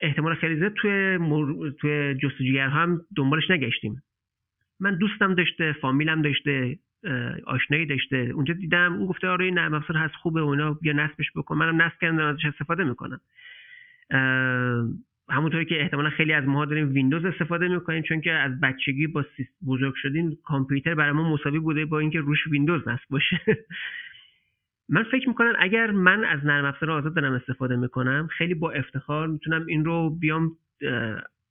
احتمال 0.01 0.35
خیلی 0.35 0.55
زیاد 0.55 0.73
توی 0.73 1.17
مر... 1.17 1.69
توی 1.69 2.15
جستجوگرها 2.23 2.81
هم 2.81 3.01
دنبالش 3.15 3.49
نگشتیم. 3.49 4.03
من 4.79 4.97
دوستم 4.97 5.35
داشته 5.35 5.75
فامیلم 5.81 6.21
داشته 6.21 6.79
آشنایی 7.45 7.85
داشته. 7.85 8.17
اونجا 8.17 8.53
دیدم 8.53 8.93
اون 8.93 9.05
گفته 9.05 9.27
آره 9.27 9.45
این 9.45 9.53
نرم 9.53 9.73
افزار 9.73 9.97
هست 9.97 10.15
خوبه 10.15 10.41
اونا 10.41 10.73
بیا 10.73 10.93
نصبش 10.93 11.31
بکن. 11.35 11.57
منم 11.57 11.81
نصب 11.81 11.99
کردم 12.01 12.19
ازش 12.19 12.45
استفاده 12.45 12.83
می‌کنم. 12.83 13.21
همونطوری 15.29 15.65
که 15.65 15.81
احتمالا 15.81 16.09
خیلی 16.09 16.33
از 16.33 16.45
ماها 16.45 16.65
داریم 16.65 16.93
ویندوز 16.93 17.25
استفاده 17.25 17.67
می‌کنیم 17.67 18.03
چون 18.03 18.21
که 18.21 18.31
از 18.31 18.59
بچگی 18.59 19.07
با 19.07 19.25
بزرگ 19.67 19.93
شدیم 19.95 20.37
کامپیوتر 20.43 20.95
برای 20.95 21.11
ما 21.11 21.33
مساوی 21.33 21.59
بوده 21.59 21.85
با 21.85 21.99
اینکه 21.99 22.19
روش 22.19 22.47
ویندوز 22.47 22.87
نصب 22.87 23.09
باشه. 23.09 23.39
من 24.93 25.03
فکر 25.03 25.29
می‌کنم 25.29 25.53
اگر 25.59 25.91
من 25.91 26.23
از 26.23 26.45
نرم 26.45 26.65
افزار 26.65 26.91
آزاد 26.91 27.15
دارم 27.15 27.33
استفاده 27.33 27.75
می‌کنم 27.75 28.27
خیلی 28.37 28.53
با 28.53 28.71
افتخار 28.71 29.27
می‌تونم 29.27 29.65
این 29.65 29.85
رو 29.85 30.09
بیام 30.09 30.51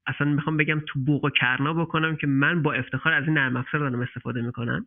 اصلا 0.07 0.27
می‌خوام 0.27 0.57
بگم 0.57 0.83
تو 0.87 1.01
بوق 1.07 1.25
و 1.25 1.31
کرنا 1.31 1.75
بکنم 1.75 2.17
که 2.17 2.27
من 2.27 2.63
با 2.63 2.73
افتخار 2.73 3.13
از 3.13 3.25
این 3.25 3.39
نرم 3.39 3.57
افزار 3.57 3.81
دارم 3.81 4.01
استفاده 4.01 4.43
می‌کنم. 4.43 4.87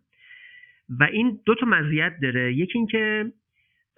و 1.00 1.04
این 1.04 1.40
دو 1.46 1.56
تا 1.56 1.66
مزیت 1.66 2.14
داره. 2.22 2.54
یکی 2.54 2.78
اینکه 2.78 3.32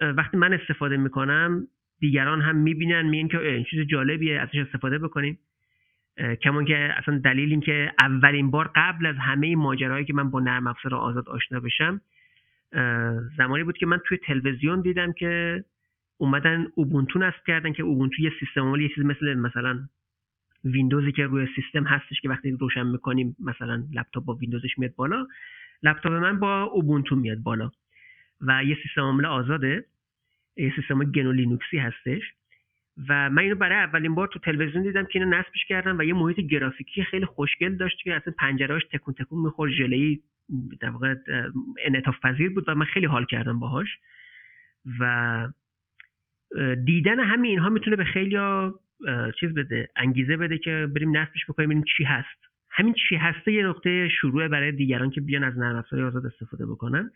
وقتی 0.00 0.36
من 0.36 0.52
استفاده 0.52 0.96
می‌کنم 0.96 1.66
دیگران 2.00 2.40
هم 2.40 2.56
می‌بینن 2.56 3.02
میگن 3.02 3.28
که 3.28 3.38
این 3.38 3.64
چیز 3.70 3.86
جالبیه 3.86 4.40
ازش 4.40 4.56
استفاده 4.56 4.98
بکنیم. 4.98 5.38
کمان 6.42 6.64
که 6.64 6.76
اصلا 6.96 7.18
دلیل 7.18 7.50
این 7.50 7.60
که 7.60 7.92
اولین 8.00 8.50
بار 8.50 8.70
قبل 8.76 9.06
از 9.06 9.16
همه 9.16 9.56
ماجرایی 9.56 10.04
که 10.04 10.14
من 10.14 10.30
با 10.30 10.40
نرم 10.40 10.66
افزار 10.66 10.94
آزاد 10.94 11.28
آشنا 11.28 11.60
بشم 11.60 12.00
زمانی 13.36 13.64
بود 13.64 13.78
که 13.78 13.86
من 13.86 14.00
توی 14.04 14.18
تلویزیون 14.18 14.80
دیدم 14.80 15.12
که 15.12 15.64
اومدن 16.18 16.66
اوبونتو 16.74 17.18
نصب 17.18 17.44
کردن 17.46 17.72
که 17.72 17.82
اوبونتو 17.82 18.22
یه 18.22 18.32
سیستم 18.40 18.60
عامل 18.60 18.80
یه 18.80 18.88
چیز 18.88 19.04
مثل 19.04 19.34
مثلا 19.34 19.88
ویندوزی 20.64 21.12
که 21.12 21.26
روی 21.26 21.48
سیستم 21.56 21.84
هستش 21.84 22.20
که 22.20 22.28
وقتی 22.28 22.50
روشن 22.50 22.86
می‌کنیم 22.86 23.36
مثلا 23.40 23.84
لپتاپ 23.92 24.24
با 24.24 24.34
ویندوزش 24.34 24.78
میاد 24.78 24.94
بالا 24.94 25.26
لپتاپ 25.82 26.12
من 26.12 26.38
با 26.38 26.62
اوبونتو 26.62 27.16
میاد 27.16 27.38
بالا. 27.38 27.70
و 28.40 28.64
یه 28.64 28.76
سیستم 28.82 29.00
عامل 29.00 29.26
آزاده 29.26 29.84
یه 30.56 30.72
سیستم 30.76 31.04
گنو 31.04 31.32
لینوکسی 31.32 31.78
هستش. 31.78 32.22
و 33.08 33.30
من 33.30 33.42
اینو 33.42 33.54
برای 33.54 33.78
اولین 33.78 34.14
بار 34.14 34.28
تو 34.28 34.38
تلویزیون 34.38 34.82
دیدم 34.82 35.04
که 35.04 35.18
اینو 35.18 35.38
نصبش 35.38 35.64
کردم 35.68 35.98
و 35.98 36.02
یه 36.02 36.14
محیط 36.14 36.40
گرافیکی 36.40 37.04
خیلی 37.04 37.26
خوشگل 37.26 37.76
داشت 37.76 37.98
که 37.98 38.14
اصلا 38.14 38.34
پنجرهاش 38.38 38.82
تکون 38.92 39.14
تکون 39.14 39.40
می‌خورد 39.44 39.72
ژله‌ای 39.72 40.20
در 40.80 40.90
واقع 40.90 41.14
انعطاف 41.84 42.20
پذیر 42.22 42.50
بود 42.50 42.64
و 42.68 42.74
من 42.74 42.84
خیلی 42.84 43.06
حال 43.06 43.24
کردم 43.24 43.60
باهاش. 43.60 43.88
و 45.00 45.48
دیدن 46.84 47.20
همین 47.20 47.50
اینها 47.50 47.68
می‌تونه 47.68 47.96
به 47.96 48.04
خیلی 48.04 48.36
چیز 49.40 49.54
بده 49.54 49.88
انگیزه 49.96 50.36
بده 50.36 50.58
که 50.58 50.88
بریم 50.94 51.16
نصبش 51.16 51.44
بکنیم 51.48 51.68
ببینیم 51.68 51.84
چی 51.96 52.04
هست. 52.04 52.38
همین 52.70 52.94
چی 53.08 53.16
هسته 53.16 53.52
یه 53.52 53.66
نقطه 53.66 54.08
شروع 54.08 54.48
برای 54.48 54.72
دیگران 54.72 55.10
که 55.10 55.20
بیان 55.20 55.44
از 55.44 55.58
نرم 55.58 55.76
افزار 55.76 56.04
آزاد 56.04 56.26
استفاده 56.26 56.66
بکنن. 56.66 57.10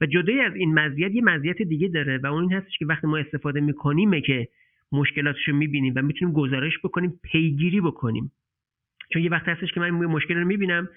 و 0.00 0.06
جدای 0.06 0.40
از 0.40 0.54
این 0.54 0.74
مزیت 0.74 1.14
یه 1.14 1.22
مزیت 1.22 1.62
دیگه 1.62 1.88
داره 1.88 2.18
و 2.18 2.26
اون 2.26 2.42
این 2.42 2.52
هستش 2.52 2.78
که 2.78 2.86
وقتی 2.86 3.06
ما 3.06 3.18
استفاده 3.18 3.60
می‌کنیم 3.60 4.20
که 4.20 4.48
مشکلاتش 4.92 5.48
رو 5.48 5.56
می‌بینیم 5.56 5.92
و 5.96 6.02
می‌تونیم 6.02 6.34
گزارش 6.34 6.78
بکنیم 6.78 7.20
پیگیری 7.22 7.80
بکنیم. 7.80 8.32
چون 9.12 9.22
یه 9.22 9.30
وقت 9.30 9.48
هستش 9.48 9.72
که 9.72 9.80
من 9.80 9.90
مشکل 9.90 10.34
رو 10.34 10.44
می‌بینم 10.44 10.88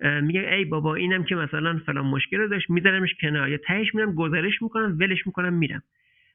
میگه 0.00 0.40
ای 0.40 0.64
بابا 0.64 0.94
اینم 0.94 1.24
که 1.24 1.34
مثلا 1.34 1.80
فلان 1.86 2.06
مشکل 2.06 2.36
رو 2.36 2.48
داشت 2.48 2.70
میذارمش 2.70 3.14
کنار. 3.20 3.48
یا 3.48 3.58
تهش 3.58 3.94
میرم 3.94 4.14
گزارش 4.14 4.62
می‌کنم 4.62 4.96
ولش 5.00 5.26
می‌کنم 5.26 5.52
میرم. 5.52 5.82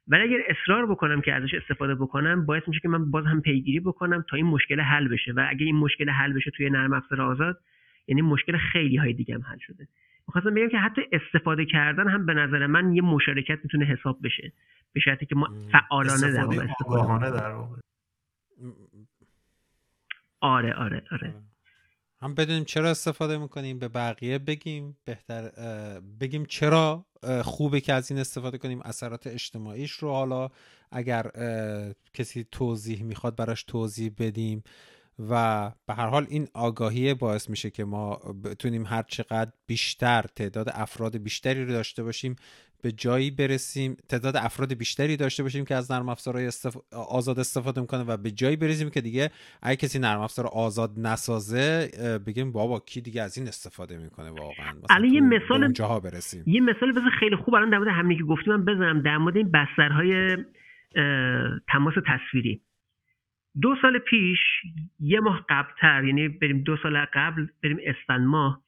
ولی 0.08 0.24
اگر 0.24 0.44
اصرار 0.48 0.86
بکنم 0.86 1.22
که 1.22 1.34
ازش 1.34 1.54
استفاده 1.54 1.96
بکنم 1.96 2.46
باعث 2.46 2.64
میشه 2.68 2.80
که 2.80 2.90
من 2.90 3.12
باز 3.12 3.26
هم 3.26 3.42
پیگیری 3.42 3.80
بکنم 3.80 4.26
تا 4.30 4.38
این 4.38 4.46
مشکل 4.46 4.80
حل 4.80 5.08
بشه. 5.08 5.32
و 5.32 5.46
اگر 5.50 5.66
این 5.66 5.76
مشکل 5.76 6.10
حل 6.10 6.34
بشه 6.34 6.52
توی 6.52 6.70
نرم 6.70 6.94
افزار 6.94 7.22
آزاد 7.22 7.60
یعنی 8.08 8.22
مشکل 8.22 8.58
خیلی 8.58 8.98
های 8.98 9.14
دیگه 9.14 9.36
هم 9.36 9.42
حل 9.42 9.58
شده. 9.58 9.88
می‌خواستم 10.28 10.54
بگم 10.54 10.70
که 10.70 10.78
حتی 10.78 11.02
استفاده 11.12 11.66
کردن 11.66 12.08
هم 12.08 12.26
به 12.26 12.34
نظر 12.34 12.68
من 12.68 12.94
یه 12.94 13.02
مشارکت 13.02 13.60
می‌تونه 13.64 13.86
حساب 13.86 14.20
بشه. 14.24 14.52
به 14.94 15.00
شرطی 15.00 15.26
که 15.26 15.36
ما 15.36 15.50
فعالانه 15.72 16.32
در 16.32 16.44
واقع 16.44 16.64
استفاده 16.64 17.32
در 17.32 17.52
واقع. 17.52 17.80
آره 20.40 20.74
آره. 20.74 21.04
آره. 21.12 21.34
هم 22.26 22.36
بدونیم 22.36 22.64
چرا 22.64 22.90
استفاده 22.90 23.38
می‌کنیم 23.38 23.80
به 23.80 23.88
بقیه 23.88 24.38
بگیم 24.38 24.98
بهتر 25.06 25.50
بگیم 26.20 26.46
چرا 26.46 27.06
خوبه 27.44 27.82
که 27.82 27.94
از 27.94 28.12
این 28.12 28.20
استفاده 28.20 28.58
کنیم 28.58 28.82
اثرات 28.82 29.28
اجتماعیش 29.28 29.92
رو 29.92 30.12
حالا 30.12 30.50
اگر 30.92 31.32
کسی 32.14 32.46
توضیح 32.52 33.04
می‌خواد 33.04 33.36
براش 33.36 33.64
توضیح 33.64 34.12
بدیم. 34.18 34.64
و 35.20 35.72
به 35.88 35.94
هر 35.94 36.08
حال 36.08 36.26
این 36.30 36.48
آگاهی 36.54 37.14
باعث 37.14 37.50
میشه 37.50 37.70
که 37.70 37.86
ما 37.86 38.16
بتونیم 38.44 38.86
هر 38.86 39.04
چقدر 39.08 39.52
بیشتر 39.68 40.22
تعداد 40.36 40.70
افراد 40.74 41.18
بیشتری 41.18 41.66
رو 41.66 41.72
داشته 41.72 42.04
باشیم 42.04 42.36
به 42.82 42.92
جایی 42.92 43.32
برسیم 43.32 43.98
تعداد 44.10 44.38
افراد 44.38 44.74
بیشتری 44.74 45.18
داشته 45.18 45.44
باشیم 45.44 45.66
که 45.66 45.76
از 45.76 45.92
نرم 45.92 46.10
افزارهای 46.10 46.48
استف... 46.48 46.78
آزاد 47.10 47.40
استفاده 47.40 47.82
می‌کنه 47.82 48.04
و 48.04 48.18
به 48.18 48.32
جایی 48.32 48.56
برسیم 48.56 48.90
که 48.90 49.02
دیگه 49.02 49.32
اگه 49.62 49.76
کسی 49.76 50.00
نرم 50.00 50.20
افزار 50.22 50.48
آزاد 50.48 50.92
نسازه 50.98 51.90
بگیم 52.28 52.52
بابا 52.52 52.80
کی 52.80 53.02
دیگه 53.02 53.22
از 53.22 53.38
این 53.38 53.48
استفاده 53.48 53.98
می‌کنه 53.98 54.30
واقعا؟ 54.30 54.74
الان 54.90 55.14
یه 55.14 55.22
مثال 55.22 56.00
بزنیم. 56.00 56.44
یه 56.48 56.62
مثال 56.62 56.92
بذار 56.92 57.12
خیلی 57.20 57.36
خوب 57.36 57.56
الان 57.56 57.70
در 57.70 57.78
مورد 57.78 57.94
همینی 57.94 58.18
که 58.18 58.24
گفتیم 58.24 58.54
من 58.54 58.66
بزنم 58.66 59.02
در 59.02 59.18
مورد 59.18 59.38
این 59.38 59.52
بسترهای 59.52 60.38
تماس 61.68 61.94
تصویری. 62.08 62.62
دو 63.62 63.76
سال 63.82 63.98
پیش 63.98 64.40
یه 65.00 65.20
ماه 65.20 65.46
قبلتر 65.50 66.04
یعنی 66.04 66.28
بریم 66.28 66.64
دو 66.64 66.78
سال 66.78 67.06
قبل 67.14 67.48
بریم 67.64 67.78
اسفند 67.86 68.28
ماه 68.28 68.62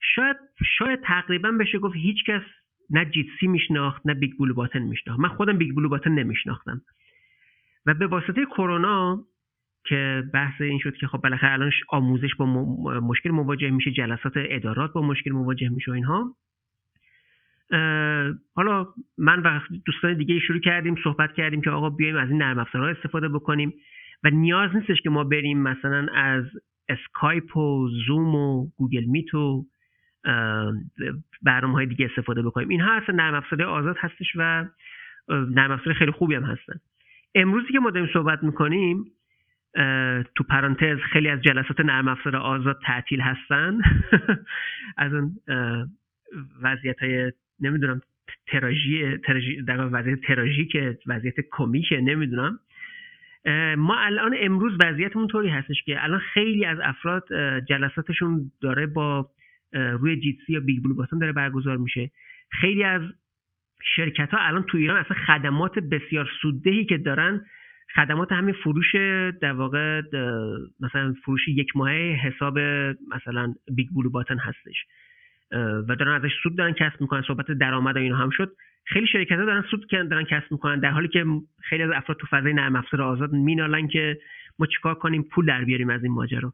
شاید 0.00 0.36
شاید 0.78 1.00
تقریبا 1.00 1.50
بشه 1.50 1.78
گفت 1.78 1.96
هیچ 1.96 2.24
کس 2.24 2.42
نه 2.90 3.04
Jitsi 3.04 3.46
میشناخت 3.46 4.06
نه 4.06 4.14
BigBlueButton 4.14 4.82
میشناخت. 4.82 5.20
من 5.20 5.28
خودم 5.28 5.58
BigBlueButton 5.58 6.10
نمیشناختم. 6.10 6.80
و 7.86 7.94
به 7.94 8.06
واسطه 8.06 8.44
کرونا 8.44 9.24
که 9.84 10.22
بحث 10.34 10.60
این 10.60 10.78
شد 10.78 10.96
که 10.96 11.06
خب 11.06 11.18
بالاخره 11.18 11.52
الان 11.52 11.72
آموزش 11.88 12.34
با 12.34 12.46
مشکل 13.00 13.30
مواجه 13.30 13.70
میشه 13.70 13.90
جلسات 13.90 14.32
ادارات 14.36 14.92
با 14.92 15.02
مشکل 15.02 15.30
مواجه 15.30 15.68
میشه 15.68 15.90
و 15.90 15.94
اینها. 15.94 16.36
حالا 18.54 18.86
من 19.18 19.42
و 19.42 19.60
دوستان 19.86 20.14
دیگه 20.14 20.38
شروع 20.38 20.60
کردیم 20.60 20.96
صحبت 21.04 21.34
کردیم 21.34 21.60
که 21.60 21.70
آقا 21.70 21.90
بیایم 21.90 22.16
از 22.16 22.28
این 22.28 22.42
نرم 22.42 22.58
افزارها 22.58 22.88
استفاده 22.88 23.28
بکنیم. 23.28 23.74
و 24.24 24.30
نیاز 24.30 24.76
نیستش 24.76 25.00
که 25.02 25.10
ما 25.10 25.24
بریم 25.24 25.58
مثلا 25.58 26.06
از 26.14 26.44
اسکایپ 26.88 27.56
و 27.56 27.88
زوم 28.06 28.34
و 28.34 28.66
Google 28.76 29.04
Meet 29.04 29.34
و 29.34 29.66
برنامه 31.42 31.74
های 31.74 31.86
دیگه 31.86 32.08
استفاده 32.10 32.42
بکنیم. 32.42 32.68
اینها 32.68 32.92
اصلا 32.92 33.14
نرم 33.14 33.34
افزار 33.34 33.62
آزاد 33.62 33.96
هستش 33.98 34.32
و 34.36 34.64
نرم 35.28 35.70
افزار 35.70 35.94
خیلی 35.94 36.10
خوبی 36.10 36.34
هم 36.34 36.42
هستن. 36.42 36.74
امروزی 37.34 37.72
که 37.72 37.78
ما 37.78 37.90
داریم 37.90 38.08
صحبت 38.12 38.42
می‌کنیم 38.42 39.04
تو 40.34 40.44
پرانتز 40.48 40.98
خیلی 41.12 41.28
از 41.28 41.42
جلسات 41.42 41.80
نرم 41.80 42.08
افزار 42.08 42.36
آزاد 42.36 42.80
تعطیل 42.86 43.20
هستن. 43.20 43.78
از 44.96 45.12
اون 45.14 45.36
وضعیت 46.62 46.98
های 46.98 47.32
نمی‌دونم 47.60 48.00
تراژی 48.46 49.16
در 49.66 49.88
وضعیت 49.92 50.20
تراژیک 50.20 50.76
وضعیت 51.06 51.34
کمیک 51.50 51.86
نمی‌دونم. 51.92 52.58
ما 53.76 53.96
الان 53.98 54.36
امروز 54.40 54.72
وضعیتمون 54.84 55.26
طوری 55.26 55.48
هستش 55.48 55.82
که 55.82 56.04
الان 56.04 56.18
خیلی 56.18 56.64
از 56.64 56.78
افراد 56.82 57.24
جلساتشون 57.68 58.50
داره 58.60 58.86
با 58.86 59.30
روی 59.72 60.20
Jitsi 60.20 60.52
یا 60.52 60.60
BigBlueButton 60.60 61.18
داره 61.18 61.32
برگزار 61.32 61.76
میشه. 61.76 62.10
خیلی 62.50 62.84
از 62.84 63.02
شرکت 63.96 64.30
ها 64.30 64.38
الان 64.40 64.62
تو 64.62 64.78
ایران 64.78 64.96
اصلا 64.96 65.16
خدمات 65.26 65.78
بسیار 65.78 66.28
سوددهی 66.42 66.84
که 66.84 66.98
دارن 66.98 67.44
خدمات 67.94 68.32
همین 68.32 68.54
فروش 68.54 68.94
در 69.40 69.52
واقع 69.52 70.02
مثلا 70.80 71.14
فروش 71.24 71.48
یک 71.48 71.76
ماهه 71.76 72.20
حساب 72.22 72.58
مثلا 73.14 73.54
BigBlueButton 73.74 74.38
هستش. 74.38 74.84
و 75.88 75.96
دارن 75.98 76.24
ازش 76.24 76.32
سود 76.42 76.58
دارن 76.58 76.72
کسب 76.72 77.00
می‌کنن 77.00 77.22
صحبت 77.22 77.50
درآمد 77.50 77.96
و 77.96 77.98
اینا 77.98 78.16
هم 78.16 78.30
شد. 78.30 78.52
خیلی 78.84 79.06
شرکت 79.06 79.38
ها 79.38 79.44
دارن 79.44 79.64
سود 79.70 79.90
دارن 79.90 80.24
کسب 80.24 80.52
می‌کنن 80.52 80.80
در 80.80 80.90
حالی 80.90 81.08
که 81.08 81.24
خیلی 81.62 81.82
از 81.82 81.90
افراد 81.90 82.18
تو 82.18 82.26
فضای 82.26 82.52
نرم 82.52 82.76
افزار 82.76 83.02
آزاد 83.02 83.32
مینالن 83.32 83.88
که 83.88 84.18
ما 84.58 84.66
چیکار 84.66 84.94
کنیم 84.94 85.22
پول 85.22 85.46
در 85.46 85.64
بیاریم 85.64 85.90
از 85.90 86.02
این 86.04 86.12
ماجرا. 86.12 86.52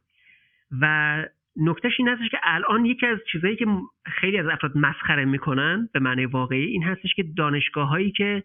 و 0.81 1.25
نکتهش 1.55 1.93
این 1.99 2.07
هستش 2.07 2.29
که 2.29 2.37
الان 2.43 2.85
یکی 2.85 3.05
از 3.05 3.17
چیزهایی 3.31 3.55
که 3.55 3.65
خیلی 4.05 4.37
از 4.37 4.47
افراد 4.47 4.77
مسخره 4.77 5.25
می‌کنن 5.25 5.89
به 5.93 5.99
معنی 5.99 6.25
واقعی 6.25 6.65
این 6.65 6.83
هستش 6.83 7.13
که 7.15 7.23
دانشگاه 7.37 7.87
هایی 7.87 8.11
که 8.11 8.43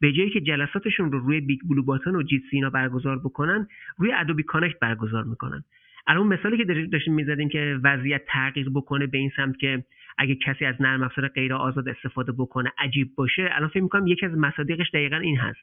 به 0.00 0.12
جایی 0.12 0.30
که 0.30 0.40
جلساتشون 0.40 1.12
رو 1.12 1.18
روی 1.18 1.40
BigBlueButton 1.40 2.16
و 2.16 2.22
Jitsi 2.22 2.42
اینا 2.52 2.70
برگزار 2.70 3.18
بکنن 3.18 3.68
روی 3.98 4.12
Adobe 4.12 4.42
Connect 4.42 4.78
برگزار 4.78 5.24
می‌کنن. 5.24 5.64
الان 6.06 6.26
مثالی 6.26 6.56
که 6.56 6.64
داشتیم 6.64 7.14
می‌زدیم 7.14 7.48
که 7.48 7.80
وضعیت 7.84 8.22
تغییر 8.26 8.70
بکنه 8.70 9.06
به 9.06 9.18
این 9.18 9.30
سمت 9.36 9.56
که 9.56 9.84
اگه 10.18 10.34
کسی 10.46 10.64
از 10.64 10.74
نرم 10.80 11.02
افزار 11.02 11.28
غیر 11.28 11.54
آزاد 11.54 11.88
استفاده 11.88 12.32
بکنه 12.32 12.72
عجیب 12.78 13.14
باشه. 13.16 13.48
الان 13.52 13.68
فکر 13.68 13.82
می‌کنم 13.82 14.06
یکی 14.06 14.26
از 14.26 14.32
مصادیقش 14.32 14.90
دقیقا 14.94 15.16
این 15.16 15.36
هست. 15.36 15.58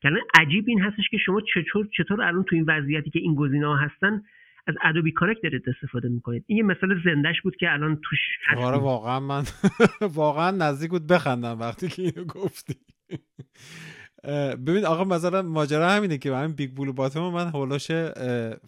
که 0.00 0.08
الان 0.08 0.22
عجیب 0.40 0.64
این 0.68 0.80
هستش 0.80 1.04
که 1.10 1.16
شما 1.16 1.40
چطور 1.54 1.88
چطور 1.96 2.22
الان 2.22 2.44
تو 2.44 2.56
این 2.56 2.64
وضعیتی 2.68 3.10
که 3.10 3.18
این 3.18 3.34
گزینه 3.34 3.66
ها 3.66 3.76
هستن 3.76 4.22
از 4.66 4.74
Adobe 4.82 5.12
Connect 5.12 5.42
دارید 5.42 5.62
استفاده 5.68 6.08
می‌کنید. 6.08 6.44
این 6.46 6.58
یه 6.58 6.64
مثال 6.64 7.00
زندهش 7.04 7.40
بود 7.40 7.56
که 7.56 7.72
الان 7.72 8.00
توش 8.02 8.18
آره 8.56 8.78
واقعا 8.78 9.20
من 9.20 9.42
واقعا 10.14 10.50
نزدیک 10.50 10.90
بود 10.90 11.06
بخندم 11.06 11.60
وقتی 11.60 11.88
که 11.88 12.02
اینو 12.02 12.24
گفتی. 12.24 12.74
ببین 14.66 14.84
آقا 14.86 15.04
مثلا 15.04 15.42
ماجرا 15.42 15.88
همینه 15.88 16.18
که 16.18 16.30
من 16.30 16.52
BigBlueButton 16.52 17.20
من 17.20 17.46
اولش 17.46 17.86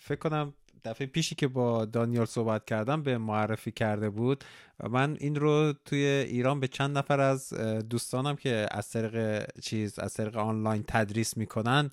فکر 0.00 0.18
کنم 0.20 0.52
دفعه 0.86 1.06
پیشی 1.06 1.34
که 1.34 1.48
با 1.48 1.84
دانیال 1.84 2.26
صحبت 2.26 2.64
کردم 2.64 3.02
به 3.02 3.18
معرفی 3.18 3.72
کرده 3.72 4.10
بود. 4.10 4.44
من 4.90 5.16
این 5.20 5.36
رو 5.36 5.72
توی 5.84 5.98
ایران 5.98 6.60
به 6.60 6.68
چند 6.68 6.98
نفر 6.98 7.20
از 7.20 7.52
دوستانم 7.90 8.36
که 8.36 8.66
از 8.70 8.88
طریق 8.88 9.46
چیز 9.60 9.98
از 9.98 10.14
طریق 10.14 10.36
آنلاین 10.36 10.84
تدریس 10.88 11.36
می‌کنن 11.36 11.90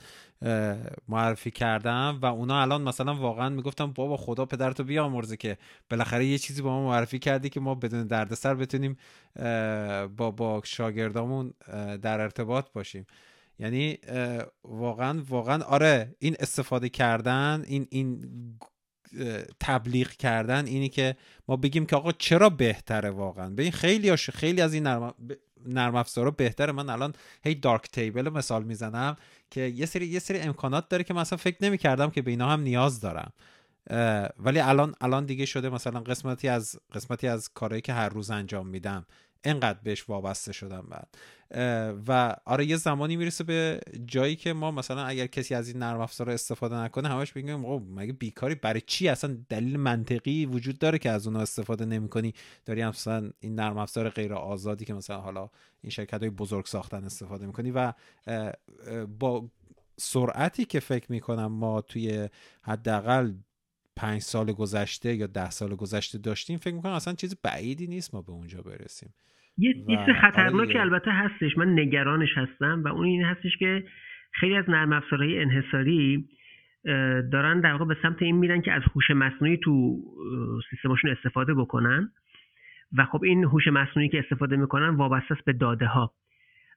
معرفی 1.07 1.51
کردم 1.51 2.19
و 2.21 2.25
اونا 2.25 2.61
الان 2.61 2.81
مثلا 2.81 3.15
واقعا 3.15 3.49
می‌گفتم 3.49 3.91
بابا 3.91 4.17
خدا 4.17 4.45
پدرتو 4.45 4.83
بیامرزه 4.83 5.37
که 5.37 5.57
بالاخره 5.89 6.25
یه 6.25 6.37
چیزی 6.37 6.61
با 6.61 6.69
ما 6.69 6.87
معرفی 6.87 7.19
کردی 7.19 7.49
که 7.49 7.59
ما 7.59 7.75
بدون 7.75 8.07
دردسر 8.07 8.55
بتونیم 8.55 8.97
با 10.17 10.31
با 10.31 10.61
شاگردامون 10.65 11.53
در 12.01 12.21
ارتباط 12.21 12.65
باشیم. 12.73 13.05
یعنی 13.59 13.97
واقعا 14.63 15.23
واقعا 15.29 15.63
آره 15.63 16.15
این 16.19 16.35
استفاده 16.39 16.89
کردن 16.89 17.63
این 17.67 17.87
این 17.89 18.29
تبلیغ 19.59 20.09
کردن 20.09 20.65
اینی 20.65 20.89
که 20.89 21.15
ما 21.47 21.55
بگیم 21.55 21.85
که 21.85 21.95
آقا 21.95 22.11
چرا 22.11 22.49
بهتره 22.49 23.09
واقعا؟ 23.09 23.49
به 23.49 23.63
این 23.63 23.71
خیلی 23.71 24.15
خیلی 24.15 24.61
از 24.61 24.73
این 24.73 24.83
نرم 24.83 25.13
نرم 25.65 25.95
افزارا 25.95 26.31
بهتره. 26.31 26.71
من 26.71 26.89
الان 26.89 27.13
هی 27.43 27.55
دارک 27.55 27.87
تیبل 27.91 28.29
مثال 28.29 28.63
می‌زنم 28.63 29.17
که 29.49 29.61
یه 29.61 29.85
سری 29.85 30.07
یه 30.07 30.19
سری 30.19 30.39
امکانات 30.39 30.89
داره 30.89 31.03
که 31.03 31.13
مثلا 31.13 31.37
فکر 31.37 31.57
نمی 31.61 31.77
کردم 31.77 32.09
که 32.09 32.21
به 32.21 32.31
اینا 32.31 32.49
هم 32.49 32.61
نیاز 32.61 32.99
دارم. 32.99 33.33
ولی 34.39 34.59
الان 34.59 34.95
الان 35.01 35.25
دیگه 35.25 35.45
شده 35.45 35.69
مثلا 35.69 35.99
قسمتی 35.99 36.47
از 36.47 36.79
قسمتی 36.93 37.27
از 37.27 37.49
کارهایی 37.53 37.81
که 37.81 37.93
هر 37.93 38.09
روز 38.09 38.31
انجام 38.31 38.67
میدم. 38.67 39.05
انقدر 39.43 39.79
بهش 39.83 40.09
وابسته 40.09 40.53
شدم 40.53 40.87
بعد. 40.89 41.07
و 42.07 42.35
آره 42.45 42.65
یه 42.65 42.75
زمانی 42.75 43.15
می‌رسه 43.15 43.43
به 43.43 43.79
جایی 44.05 44.35
که 44.35 44.53
ما 44.53 44.71
مثلا 44.71 45.03
اگر 45.03 45.27
کسی 45.27 45.55
از 45.55 45.67
این 45.67 45.77
نرم 45.77 46.01
افزار 46.01 46.29
استفاده 46.29 46.75
نکنه 46.75 47.09
همش 47.09 47.31
بگیم 47.31 47.63
خب 47.63 47.81
مگه 47.89 48.13
بیکاری 48.13 48.55
برای 48.55 48.81
چی 48.81 49.07
اصلا 49.07 49.37
دلیل 49.49 49.77
منطقی 49.77 50.45
وجود 50.45 50.77
داره 50.77 50.97
که 50.97 51.09
از 51.09 51.27
اونها 51.27 51.41
استفاده 51.41 51.85
نمی‌کنی؟ 51.85 52.33
داری 52.65 52.85
مثلا 52.85 53.31
این 53.39 53.55
نرم 53.55 53.77
افزار 53.77 54.09
غیر 54.09 54.33
آزادی 54.33 54.85
که 54.85 54.93
مثلا 54.93 55.21
حالا 55.21 55.49
این 55.81 55.89
شرکت 55.91 56.19
های 56.19 56.29
بزرگ 56.29 56.65
ساختن 56.65 57.03
استفاده 57.03 57.45
می‌کنی 57.45 57.71
و 57.71 57.93
با 59.19 59.49
سرعتی 59.97 60.65
که 60.65 60.79
فکر 60.79 61.11
می‌کنم 61.11 61.45
ما 61.45 61.81
توی 61.81 62.29
حداقل 62.61 63.33
پنج 63.97 64.21
سال 64.21 64.51
گذشته 64.51 65.15
یا 65.15 65.27
ده 65.27 65.49
سال 65.49 65.75
گذشته 65.75 66.17
داشتیم 66.17 66.57
فکر 66.57 66.75
می‌کنم 66.75 66.91
اصلا 66.91 67.13
چیز 67.13 67.41
بعیدی 67.43 67.87
نیست 67.87 68.15
ما 68.15 68.21
به 68.21 68.31
اونجا 68.31 68.61
برسیم. 68.61 69.13
یه 69.57 69.73
چیز 69.73 70.15
خطرناکی 70.21 70.77
البته 70.77 71.11
هستش 71.11 71.57
من 71.57 71.79
نگرانش 71.79 72.29
هستم 72.35 72.83
و 72.85 72.87
اون 72.87 73.05
این 73.05 73.23
هستش 73.23 73.57
که 73.59 73.83
خیلی 74.31 74.55
از 74.55 74.65
نرم 74.67 74.93
افزارهای 74.93 75.41
انحصاری 75.41 76.29
دارن 77.31 77.61
در 77.61 77.71
واقع 77.71 77.85
به 77.85 77.97
سمت 78.01 78.21
این 78.21 78.35
میرن 78.35 78.61
که 78.61 78.71
از 78.71 78.81
هوش 78.95 79.11
مصنوعی 79.11 79.57
تو 79.57 79.99
سیستمشون 80.69 81.11
استفاده 81.11 81.53
بکنن 81.53 82.11
و 82.97 83.05
خب 83.05 83.23
این 83.23 83.43
هوش 83.43 83.67
مصنوعی 83.67 84.09
که 84.09 84.19
استفاده 84.19 84.55
می‌کنن 84.55 84.89
وابسته 84.89 85.33
است 85.33 85.45
به 85.45 85.53
داده 85.53 85.85
ها 85.85 86.13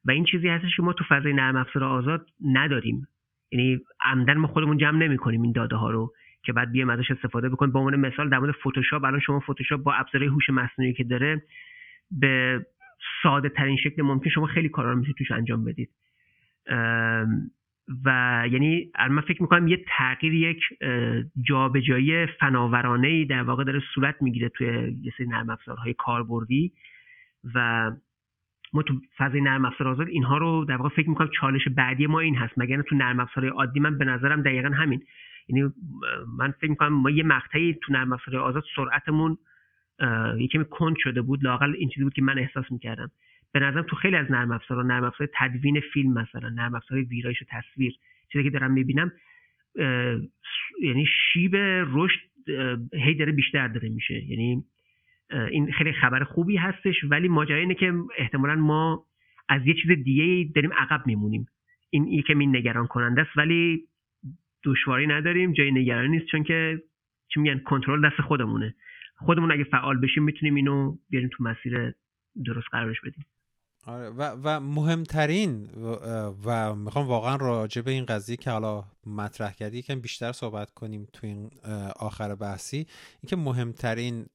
و 0.05 0.11
این 0.11 0.25
چیزی 0.25 0.49
هستش 0.49 0.77
که 0.77 0.83
ما 0.83 0.93
تو 0.93 1.05
فضای 1.09 1.33
نرم 1.33 1.57
افزار 1.57 1.85
آزاد 1.85 2.27
نداریم. 2.45 3.09
یعنی 3.53 3.81
عمدن 4.01 4.35
ما 4.35 4.49
خودمون 4.49 4.79
جمع 4.79 4.99
نمی‌کنیم 4.99 5.43
این 5.43 5.53
داده 5.53 5.77
ها 5.77 5.91
رو. 5.91 6.13
که 6.47 6.53
بعد 6.53 6.73
بیایم 6.73 6.91
ازش 6.91 7.11
استفاده 7.11 7.49
بکنیم 7.49 7.73
به 7.73 7.79
عنوان 7.79 7.97
مثال 7.97 8.29
در 8.29 8.39
مورد 8.39 8.55
فتوشاپ 8.55 9.05
الان 9.05 9.21
شما 9.21 9.41
فتوشاپ 9.41 9.83
با 9.83 9.95
ابزارهای 9.95 10.29
هوش 10.29 10.51
مصنوعی 10.51 10.93
که 10.93 11.05
داره 11.05 11.43
به 12.11 12.67
ساده 13.23 13.49
ترین 13.49 13.77
شکل 13.77 14.03
ممکن 14.03 14.31
شما 14.31 14.47
خیلی 14.47 14.69
کارا 14.69 14.91
رو 14.91 14.97
می‌تونید 14.97 15.17
توش 15.17 15.31
انجام 15.31 15.65
بدید. 15.65 15.91
و 18.05 18.43
یعنی 18.51 18.91
من 19.11 19.21
فکر 19.21 19.43
می‌کنم 19.43 19.69
یه 19.69 19.85
تغییر 19.89 20.35
یک 20.35 20.61
جابجایی 21.49 22.27
فناورانه 22.27 23.09
ای 23.09 23.25
در 23.25 23.43
واقع 23.43 23.65
داره 23.65 23.83
صورت 23.95 24.23
می‌گیره 24.23 24.49
توی 24.49 24.97
یه 25.03 25.13
سری 25.19 25.27
نرم 25.27 25.51
افزارهای 25.51 25.95
کاربردی. 25.95 26.73
و 27.55 27.91
ما 28.73 28.83
تو 28.83 28.95
فضای 29.19 29.41
نرم 29.41 29.65
افزار 29.65 29.89
آزاد 29.89 30.09
اینها 30.09 30.39
رو 30.39 30.65
در 30.65 30.77
واقع 30.77 30.89
فکر 30.89 31.09
می‌کنم 31.09 31.29
چالش 31.41 31.69
بعدی 31.69 32.07
ما 32.07 32.21
این 32.21 32.37
هست. 32.37 32.55
مگر 32.57 32.83
تو 32.83 32.97
نرم 32.97 33.21
افزارهای 33.21 33.51
عادی 33.51 33.81
من 33.81 33.99
به 33.99 34.05
نظرم 34.05 34.43
دقیقا 34.43 34.69
همین. 34.69 35.03
یعنی 35.49 35.73
من 36.39 36.51
فکر 36.51 36.71
می‌کنم 36.71 36.93
ما 36.93 37.11
یه 37.11 37.23
مقطعی 37.23 37.75
تو 37.83 37.93
نرم 37.93 38.13
افزارهای 38.13 38.49
آزاد 38.49 38.65
سرعتمون 38.77 39.39
یه 40.39 40.49
کمی 40.53 40.65
کند 40.65 40.97
شده 40.99 41.23
بود. 41.23 41.45
لاقل 41.45 41.75
این 41.79 41.89
چیزی 41.89 42.05
بود 42.05 42.15
که 42.15 42.23
من 42.23 42.39
احساس 42.39 42.65
می‌کردم. 42.71 43.11
به 43.53 43.61
نظرم 43.61 43.83
تو 43.83 43.97
خیلی 43.97 44.17
از 44.17 44.31
نرم 44.31 44.51
افزارها 44.51 44.83
نرم 44.83 45.05
افزار 45.05 45.29
تدوین 45.35 45.81
فیلم 45.93 46.13
مثلا 46.13 46.49
نرم 46.49 46.75
افزار 46.75 46.99
ویرایش 46.99 47.43
و 47.43 47.45
تصویر 47.49 47.95
چیزی 48.33 48.45
که 48.45 48.51
دارم 48.51 48.73
می‌بینم 48.73 49.13
یعنی 50.83 51.07
شیب 51.07 51.57
رشد 51.93 52.21
هی 52.95 53.15
داره 53.15 53.33
بیشتر 53.33 53.69
داره 53.69 53.89
میشه. 53.89 54.25
یعنی 54.25 54.65
این 55.51 55.73
خیلی 55.73 55.93
خبر 55.93 56.25
خوبی 56.25 56.57
هستش 56.57 57.05
ولی 57.05 57.29
ماجرا 57.29 57.57
اینه 57.57 57.75
که 57.75 57.93
احتمالا 58.19 58.55
ما 58.55 59.05
از 59.49 59.67
یه 59.67 59.75
چیز 59.75 59.91
دیگه 59.91 60.53
داریم 60.55 60.73
عقب 60.73 61.07
میمونیم. 61.07 61.47
این 61.91 62.07
یکم 62.07 62.39
این 62.39 62.57
نگران 62.57 62.87
کننده 62.87 63.21
است 63.21 63.31
ولی 63.37 63.85
دشواری 64.67 65.07
نداریم 65.07 65.53
جای 65.53 65.73
نگرانی 65.73 66.09
نیست 66.09 66.27
چون 66.27 66.45
که 66.45 66.83
چی 67.35 67.41
میگن 67.41 67.59
کنترل 67.59 68.09
دست 68.09 68.21
خودمونه. 68.29 68.75
خودمون 69.27 69.53
اگه 69.53 69.65
فعال 69.65 70.01
بشیم 70.01 70.23
می‌تونیم 70.23 70.55
اینو 70.55 70.97
بیاریم 71.11 71.31
تو 71.33 71.45
مسیر 71.45 71.95
درست 72.45 72.67
قرارش 72.73 73.01
بدیم. 73.01 73.27
آره 73.87 74.09
و, 74.09 74.37
و 74.45 74.61
مهمترین 74.61 75.69
و, 76.47 76.75
می‌خوام 76.75 77.07
واقعا 77.07 77.37
راجع 77.37 77.83
به 77.83 77.91
این 77.91 78.05
قضیه 78.07 78.37
که 78.37 78.51
حالا 78.51 78.85
مطرح 79.07 79.53
کردی 79.53 79.79
یکم 79.79 80.01
بیشتر 80.01 80.33
صحبت 80.33 80.71
کنیم 80.71 81.09
تو 81.13 81.27
این 81.27 81.51
آخر 82.01 82.35
بحثی. 82.35 82.87
اینکه 83.23 83.37
مهمترین 83.37 84.27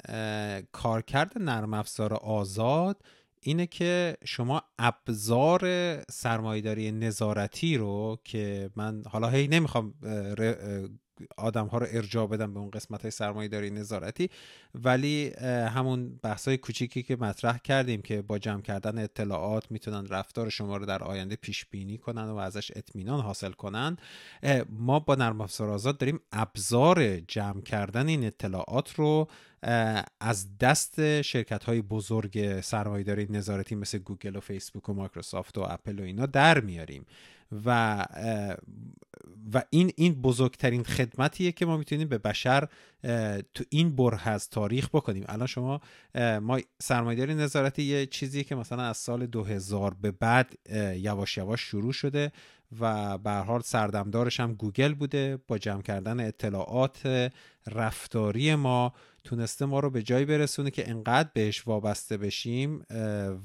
کارکرد 0.72 1.32
نرم 1.40 1.74
افزار 1.74 2.14
آزاد 2.14 2.98
اینه 3.43 3.68
که 3.68 4.18
شما 4.26 4.61
ابزار 4.80 5.61
سرمایداری 6.03 6.91
نظارتی 6.91 7.77
رو 7.77 8.19
که 8.23 8.69
من 8.76 9.03
حالا 9.09 9.30
هی 9.30 9.47
نمی‌خوام 9.47 9.93
آدم 11.38 11.68
ها 11.68 11.77
رو 11.77 11.88
ارجاع 11.89 12.27
بدم 12.27 12.53
به 12.53 12.59
اون 12.59 12.69
قسمت 12.69 13.01
های 13.01 13.11
سرمایه 13.11 13.47
داری 13.47 13.69
نظارتی 13.69 14.30
ولی 14.76 15.34
همون 15.45 16.19
بحث 16.23 16.47
های 16.47 16.57
کوچیکی 16.57 17.03
که 17.03 17.15
مطرح 17.15 17.57
کردیم 17.57 18.01
که 18.01 18.22
با 18.22 18.39
جمع 18.39 18.61
کردن 18.61 18.97
اطلاعات 18.97 19.72
می‌تونن 19.72 20.07
رفتار 20.07 20.49
شما 20.49 20.77
رو 20.77 20.85
در 20.85 21.03
آینده 21.03 21.35
پیش 21.35 21.65
بینی 21.65 21.97
کنن 21.97 22.30
و 22.30 22.35
ازش 22.35 22.72
اطمینان 22.76 23.19
حاصل 23.19 23.51
کنن 23.51 23.97
ما 24.69 24.99
با 24.99 25.15
نرم 25.15 25.41
افزار 25.41 25.69
آزاد 25.69 25.97
داریم 25.97 26.19
ابزار 26.31 27.19
جمع 27.19 27.61
کردن 27.61 28.07
این 28.07 28.26
اطلاعات 28.26 28.95
رو 28.95 29.27
از 30.20 30.58
دست 30.58 31.22
شرکت 31.22 31.64
های 31.64 31.82
بزرگ 31.82 32.62
سرمایه‌داری 32.62 33.28
نظارتی 33.30 33.76
مثل 33.76 33.98
گوگل 33.98 34.36
و 34.36 34.40
فیسبوک 34.40 34.90
و 34.90 34.94
مایکروسافت 34.94 35.58
و 35.58 35.62
اپل 35.62 36.00
و 36.00 36.04
اینا 36.04 36.26
در 36.26 36.60
میاریم. 36.60 37.06
و 37.66 38.06
و 39.54 39.64
این 39.70 39.92
این 39.96 40.22
بزرگترین 40.22 40.84
خدمتیه 40.84 41.52
که 41.52 41.66
ما 41.66 41.78
می‌تونیم 41.78 42.08
به 42.08 42.18
بشر 42.18 42.68
تو 43.54 43.64
این 43.70 43.96
بره 43.96 44.28
از 44.28 44.50
تاریخ 44.50 44.90
بکنیم. 44.94 45.26
الان 45.28 45.48
شما 45.48 45.82
ما 46.42 46.60
سرمایه‌داری 46.82 47.36
نظارتی 47.36 47.84
یه 47.84 48.06
چیزی 48.06 48.44
که 48.44 48.56
مثلا 48.56 48.84
از 48.84 48.98
سال 48.98 49.26
2000 49.26 49.94
به 49.94 50.12
بعد 50.12 50.54
یواش 50.96 51.38
یواش 51.38 51.62
شروع 51.62 51.94
شده 51.94 52.32
و 52.80 53.18
به 53.18 53.31
حال 53.31 53.61
سردمدارش 53.61 54.39
هم 54.39 54.53
گوگل 54.53 54.93
بوده 54.93 55.38
با 55.48 55.57
جمع 55.57 55.81
کردن 55.81 56.19
اطلاعات 56.19 57.30
رفتاری 57.68 58.56
ما 58.56 58.93
تونسته 59.23 59.65
ما 59.65 59.80
رو 59.80 59.89
به 59.89 60.03
جایی 60.03 60.26
برسونه 60.26 60.72
که 60.72 60.89
انقدر 60.89 61.30
بهش 61.34 61.68
وابسته 61.68 62.18
بشیم 62.18 62.85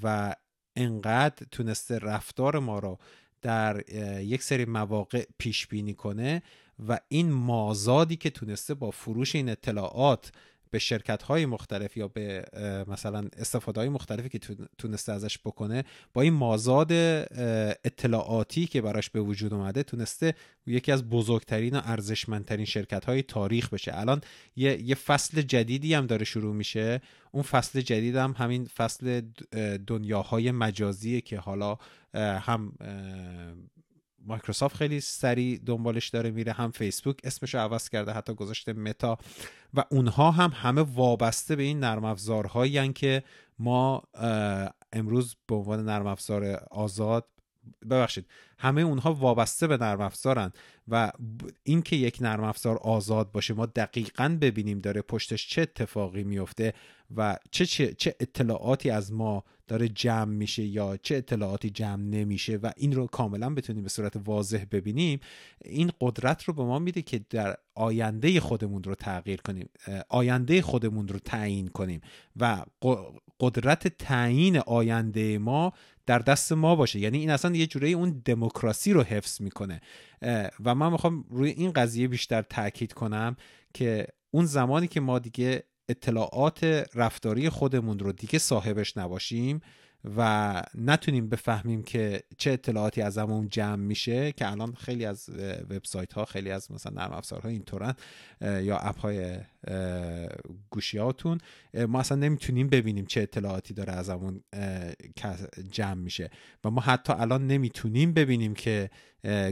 و 0.03 0.35
انقدر 0.77 1.47
تونسته 1.51 1.99
رفتار 1.99 2.59
ما 2.59 2.79
رو 2.79 2.99
در 3.43 3.91
یک 4.21 4.43
سری 4.43 4.65
مواقع 4.65 5.25
پیش 5.39 5.67
بینی 5.67 5.95
کنه 5.95 6.43
و 6.89 6.99
این 7.09 7.33
مازادی 7.33 8.17
که 8.17 8.31
تونسته 8.31 8.75
با 8.75 8.91
فروش 8.91 9.35
این 9.35 9.49
اطلاعات 9.49 10.33
به 10.77 10.81
شرکت 10.81 11.23
های 11.23 11.47
مختلف 11.47 11.97
یا 11.97 12.09
به 12.09 12.45
مثلا 12.87 13.29
استفاده 13.39 13.81
های 13.81 13.89
مختلفی 13.89 14.29
که 14.29 14.39
تونسته 14.79 15.13
ازش 15.13 15.39
بکنه 15.39 15.85
با 16.13 16.23
این 16.23 16.33
مازاد 16.33 16.93
اطلاعاتی 17.85 18.67
که 18.67 18.83
براش 18.83 19.11
به 19.11 19.21
وجود 19.21 19.55
اومده 19.55 19.83
تونسته 19.83 20.35
یکی 20.67 20.93
از 20.93 21.09
بزرگترین 21.09 21.77
و 21.77 21.81
ارزشمندترین 21.85 22.65
شرکت 22.65 23.05
های 23.05 23.23
تاریخ 23.23 23.71
بشه. 23.71 23.99
الان 23.99 24.21
یه،, 24.57 24.83
یه 24.83 24.95
فصل 24.95 25.43
جدیدی 25.43 25.95
هم 25.95 26.07
داره 26.07 26.25
شروع 26.25 26.55
میشه. 26.55 27.01
اون 27.33 27.43
فصل 27.43 27.81
جدید 27.81 28.17
هم 28.17 28.35
همین 28.39 28.65
فصل 28.65 29.23
دنیاهای 29.87 30.51
مجازیه 30.51 31.21
که 31.21 31.39
حالا 31.39 31.79
هم 32.15 32.73
مایکروسافت 34.27 34.77
خیلی 34.77 35.01
سریع 35.01 35.61
دنبالش 35.67 36.09
داره 36.09 36.31
میره 36.31 36.53
هم 36.53 36.71
فیسبوک 36.71 37.21
اسمش 37.25 37.55
رو 37.55 37.61
عوض 37.61 37.89
کرده 37.89 38.13
حتی 38.13 38.35
گذاشته 38.35 38.73
متا. 38.73 39.19
و 39.75 39.85
اونها 39.91 40.31
هم 40.31 40.53
همه 40.55 40.83
وابسته 40.83 41.57
به 41.57 41.63
این 41.63 41.81
نرم 41.81 42.05
افزارهایی 42.05 42.93
که 42.93 43.23
ما 43.59 44.03
امروز 44.93 45.37
به 45.47 45.55
عنوان 45.55 45.85
نرم 45.85 46.07
افزار 46.07 46.45
آزاد 46.71 47.27
ببخشید 47.91 48.27
همه 48.59 48.81
اونها 48.81 49.15
وابسته 49.15 49.67
به 49.67 49.77
نرم 49.77 50.01
افزارن 50.01 50.53
و 50.89 51.13
اینکه 51.63 51.97
یک 51.97 52.19
نرم 52.21 52.45
افزار 52.45 52.77
آزاد 52.77 53.33
باشه 53.33 53.55
ما 53.55 53.67
دقیقا 53.67 54.39
ببینیم 54.41 54.81
داره 54.81 55.03
پشتش 55.03 55.49
چه 55.49 55.63
اتفاقی 55.63 56.25
میفته 56.25 56.73
و 57.17 57.37
چه, 57.51 57.67
چه, 57.67 57.95
چه 57.95 58.15
اطلاعاتی 58.21 58.91
از 58.91 59.13
ما 59.13 59.45
داره 59.69 59.89
جمع 59.89 60.25
میشه 60.25 60.63
یا 60.65 60.97
چه 60.97 61.17
اطلاعاتی 61.17 61.71
جمع 61.71 62.03
نمیشه 62.03 62.57
و 62.57 62.71
این 62.77 62.93
رو 62.93 63.07
کاملا 63.07 63.55
بتونیم 63.55 63.83
به 63.83 63.89
صورت 63.89 64.17
واضح 64.25 64.65
ببینیم. 64.71 65.21
این 65.65 65.93
قدرت 66.01 66.43
رو 66.43 66.55
به 66.55 66.65
ما 66.65 66.79
میده 66.79 67.03
که 67.03 67.21
در 67.31 67.57
آینده 67.75 68.41
خودمون 68.41 68.83
رو 68.83 68.95
تغییر 68.95 69.41
کنیم 69.41 69.69
آینده 70.09 70.63
خودمون 70.63 71.09
رو 71.09 71.19
تعیین 71.19 71.69
کنیم 71.69 72.01
و 72.37 72.65
قدرت 73.41 73.89
تعیین 73.89 74.59
آینده 74.59 75.39
ما 75.39 75.73
در 76.07 76.19
دست 76.19 76.53
ما 76.53 76.77
باشه. 76.77 76.99
یعنی 76.99 77.19
این 77.19 77.31
اصلا 77.31 77.57
یه 77.57 77.67
جوری 77.67 77.93
اون 77.93 78.23
دموکراسی 78.47 78.93
رو 78.93 79.03
حفظ 79.03 79.41
می‌کنه. 79.41 79.81
و 80.65 80.75
من 80.75 80.93
می‌خوام 80.93 81.25
روی 81.31 81.51
این 81.51 81.73
قضیه 81.73 82.09
بیشتر 82.09 82.43
تاکید 82.43 82.93
کنم 82.93 83.37
که 83.75 84.07
اون 84.31 84.45
زمانی 84.45 84.89
که 84.89 85.01
ما 85.01 85.19
دیگه 85.19 85.63
اطلاعات 85.89 86.65
رفتاری 86.95 87.49
خودمون 87.49 87.99
رو 87.99 88.13
دیگه 88.13 88.39
صاحبش 88.39 88.97
نباشیم 88.97 89.61
و 90.17 90.63
نتونیم 90.75 91.29
بفهمیم 91.29 91.83
که 91.83 92.23
چه 92.39 92.51
اطلاعاتی 92.51 93.03
از 93.03 93.19
همون 93.19 93.49
جمع 93.49 93.77
میشه 93.77 94.33
که 94.33 94.51
الان 94.51 94.75
خیلی 94.75 95.05
از 95.05 95.31
وبسایت 95.71 96.13
ها 96.13 96.25
خیلی 96.25 96.51
از 96.51 96.73
مثلا 96.73 96.93
نرم 97.03 97.13
افزارها 97.13 97.49
اینطورن 97.49 97.95
یا 98.41 98.79
اپ 98.79 98.99
های 98.99 99.37
گوشی 100.71 100.99
هاتون 100.99 101.39
ما 101.89 102.01
اصلا 102.01 102.19
نمی‌تونیم 102.19 102.69
ببینیم 102.69 103.07
چه 103.07 103.21
اطلاعاتی 103.21 103.75
داره 103.75 103.93
از 103.93 104.11
همون 104.11 104.45
جمع 105.71 105.95
میشه. 105.95 106.31
و 106.65 106.71
ما 106.71 106.81
حتی 106.81 107.13
الان 107.13 107.47
نمی‌تونیم 107.47 108.13
ببینیم 108.13 108.55
که 108.55 108.91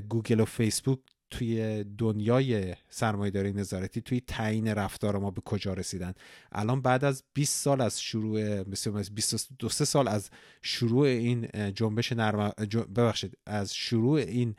گوگل 0.08 0.40
و 0.40 0.44
فیسبوک 0.44 0.98
توی 1.30 1.84
دنیای 1.98 2.74
سرمایه‌داری 2.88 3.52
نظارتی 3.52 4.01
توی 4.01 4.20
تعیین 4.20 4.68
رفتار 4.68 5.18
ما 5.18 5.30
به 5.30 5.40
کجا 5.40 5.74
رسیدن. 5.74 6.14
الان 6.52 6.82
بعد 6.82 7.05
از 7.05 7.22
20 7.34 7.62
سال 7.62 7.80
از 7.80 8.02
شروع 8.02 8.62
22 8.62 9.68
سال 9.68 10.09
از 10.09 10.30
شروع 10.62 11.06
این 11.06 11.48
جنبش 11.74 12.12
نرم 12.12 12.52
ببخشید 12.96 13.38
از 13.46 13.74
شروع 13.74 14.18
این 14.18 14.55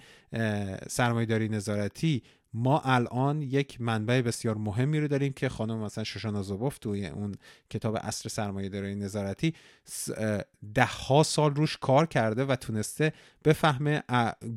سرمایه‌داری 0.90 1.50
نظارتی 1.50 2.24
ما 2.58 2.82
الان 2.86 3.42
یک 3.42 3.82
منبع 3.82 4.22
بسیار 4.22 4.58
مهمی 4.58 5.00
رو 5.00 5.08
داریم 5.08 5.34
که 5.34 5.50
خانم 5.50 5.78
مثلا 5.78 6.04
شوشانا 6.04 6.42
زوبوف 6.42 6.78
توی 6.78 7.08
اون 7.08 7.36
کتاب 7.70 7.98
اصر 8.02 8.30
سرمایه 8.30 8.70
داری 8.70 8.96
نظارتی 8.96 9.54
ده 10.74 10.86
ها 10.86 11.24
سال 11.24 11.56
روش 11.56 11.78
کار 11.78 12.06
کرده 12.06 12.46
و 12.46 12.56
تونسته 12.56 13.14
بفهمه 13.46 14.04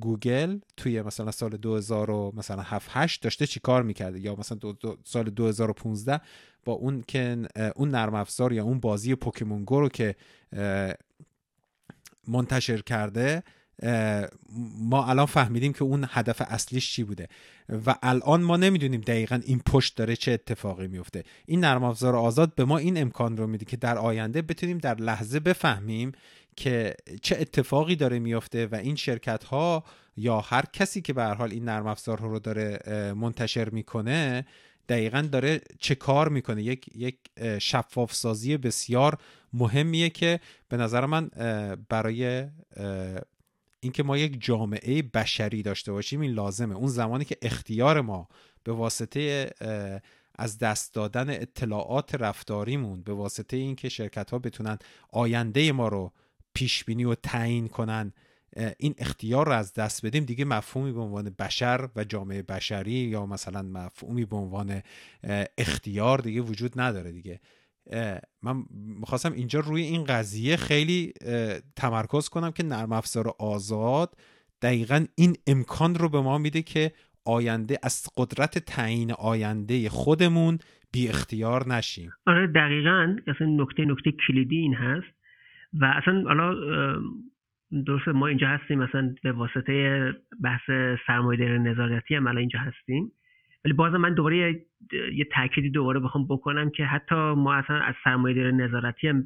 گوگل 0.00 0.58
توی 0.76 1.02
مثلا 1.02 1.30
سال 1.30 1.50
2000 1.50 2.34
مثلا 2.34 2.62
7 2.62 2.90
8 2.92 3.22
داشته 3.22 3.46
چی 3.46 3.60
کار 3.60 3.82
می‌کرده؟ 3.82 4.20
یا 4.20 4.36
مثلا 4.36 4.58
دو 4.58 4.72
دو 4.72 4.96
سال 5.04 5.24
2015 5.24 6.20
با 6.64 6.72
اون 6.72 7.04
که 7.08 7.48
اون 7.76 7.90
نرم 7.90 8.14
افزار 8.14 8.52
یا 8.52 8.64
اون 8.64 8.80
بازی 8.80 9.14
پوکیمون 9.14 9.64
گو 9.64 9.80
رو 9.80 9.88
که 9.88 10.16
منتشر 12.28 12.80
کرده 12.82 13.42
ما 14.78 15.06
الان 15.06 15.26
فهمیدیم 15.26 15.72
که 15.72 15.82
اون 15.82 16.06
هدف 16.08 16.42
اصلیش 16.46 16.92
چی 16.92 17.04
بوده. 17.04 17.28
و 17.86 17.94
الان 18.02 18.42
ما 18.42 18.56
نمی‌دونیم 18.56 19.00
دقیقا 19.00 19.40
این 19.44 19.62
پشت 19.66 19.96
داره 19.96 20.16
چه 20.16 20.32
اتفاقی 20.32 20.88
میفته 20.88 21.24
این 21.46 21.60
نرم 21.60 21.84
افزار 21.84 22.16
آزاد 22.16 22.54
به 22.54 22.64
ما 22.64 22.78
این 22.78 23.00
امکان 23.00 23.36
رو 23.36 23.46
میده 23.46 23.64
که 23.64 23.76
در 23.76 23.98
آینده 23.98 24.42
بتونیم 24.42 24.78
در 24.78 24.94
لحظه 24.94 25.40
بفهمیم 25.40 26.12
که 26.56 26.94
چه 27.22 27.36
اتفاقی 27.40 27.96
داره 27.96 28.18
میفته 28.18 28.66
و 28.66 28.74
این 28.74 28.96
شرکت 28.96 29.44
ها 29.44 29.84
یا 30.16 30.40
هر 30.40 30.64
کسی 30.72 31.00
که 31.00 31.12
به 31.12 31.22
هر 31.22 31.34
حال 31.34 31.52
این 31.52 31.64
نرم 31.64 31.86
افزار 31.86 32.20
رو 32.20 32.38
داره 32.38 32.78
منتشر 33.12 33.68
می‌کنه 33.68 34.46
دقیقا 34.88 35.28
داره 35.32 35.60
چه 35.78 35.94
کار 35.94 36.28
می‌کنه. 36.28 36.62
یک 36.62 36.90
یک 36.94 37.18
شفاف 37.58 38.14
سازی 38.14 38.56
بسیار 38.56 39.18
مهمیه 39.52 40.10
که 40.10 40.40
به 40.68 40.76
نظر 40.76 41.06
من 41.06 41.30
برای 41.88 42.46
اینکه 43.80 44.02
ما 44.02 44.18
یک 44.18 44.36
جامعه 44.40 45.02
بشری 45.02 45.62
داشته 45.62 45.92
باشیم 45.92 46.20
این 46.20 46.32
لازمه. 46.32 46.74
اون 46.74 46.88
زمانی 46.88 47.24
که 47.24 47.36
اختیار 47.42 48.00
ما 48.00 48.28
به 48.64 48.72
واسطه 48.72 49.50
از 50.34 50.58
دست 50.58 50.94
دادن 50.94 51.30
اطلاعات 51.30 52.14
رفتاریمون 52.14 53.02
به 53.02 53.12
واسطه 53.12 53.56
اینکه 53.56 53.88
شرکت 53.88 54.30
ها 54.30 54.38
بتونن 54.38 54.78
آینده 55.12 55.72
ما 55.72 55.88
رو 55.88 56.12
پیش 56.54 56.84
بینی 56.84 57.04
و 57.04 57.14
تعیین 57.14 57.68
کنن 57.68 58.12
این 58.78 58.94
اختیار 58.98 59.46
رو 59.46 59.52
از 59.52 59.74
دست 59.74 60.06
بدیم. 60.06 60.24
دیگه 60.24 60.44
مفهومی 60.44 60.92
به 60.92 61.00
عنوان 61.00 61.34
بشر 61.38 61.88
و 61.96 62.04
جامعه 62.04 62.42
بشری 62.42 62.92
یا 62.92 63.26
مثلا 63.26 63.62
مفهومی 63.62 64.24
به 64.24 64.36
عنوان 64.36 64.82
اختیار 65.58 66.18
دیگه 66.18 66.40
وجود 66.40 66.80
نداره 66.80 67.12
دیگه. 67.12 67.40
من 68.42 68.64
می‌خواستم 69.00 69.32
اینجا 69.32 69.60
روی 69.60 69.82
این 69.82 70.04
قضیه 70.04 70.56
خیلی 70.56 71.12
تمرکز 71.76 72.28
کنم 72.28 72.50
که 72.50 72.62
نرم 72.62 72.92
افزار 72.92 73.24
آزاد 73.38 74.14
دقیقا 74.62 75.04
این 75.16 75.34
امکان 75.46 75.94
رو 75.94 76.08
به 76.08 76.20
ما 76.20 76.38
میده 76.38 76.62
که 76.62 76.92
آینده 77.24 77.78
از 77.82 78.08
قدرت 78.16 78.58
تعیین 78.58 79.12
آینده 79.12 79.88
خودمون 79.88 80.58
بی 80.92 81.08
اختیار 81.08 81.68
نشیم. 81.68 82.10
آره 82.26 82.46
دقیقا. 82.46 83.16
اصلا 83.26 83.46
نکته 83.46 83.84
نکته 83.84 84.12
کلیدی 84.26 84.56
این 84.56 84.74
هست. 84.74 85.06
و 85.72 85.84
اصلا 85.84 86.22
حالا 86.22 86.54
درسته 87.86 88.12
ما 88.12 88.26
اینجا 88.26 88.48
هستیم 88.48 88.78
مثلا 88.78 89.14
به 89.22 89.32
واسطه 89.32 90.12
بحث 90.42 90.70
سرمایه‌داری 91.06 91.58
نظارتی 91.58 92.14
هم 92.14 92.26
الان 92.26 92.38
اینجا 92.38 92.58
هستیم. 92.58 93.12
ولی 93.68 93.76
باز 93.76 93.92
من 93.92 94.14
دوباره 94.14 94.36
یه, 94.36 94.66
یه 95.12 95.24
تأکیدی 95.24 95.70
دوباره 95.70 96.00
بخوام 96.00 96.26
بکنم 96.26 96.70
که 96.70 96.84
حتی 96.84 97.14
ما 97.14 97.54
اصلا 97.54 97.80
از 97.80 97.94
سرمایه‌داری 98.04 98.52
نظارتی 98.52 99.08
هم 99.08 99.24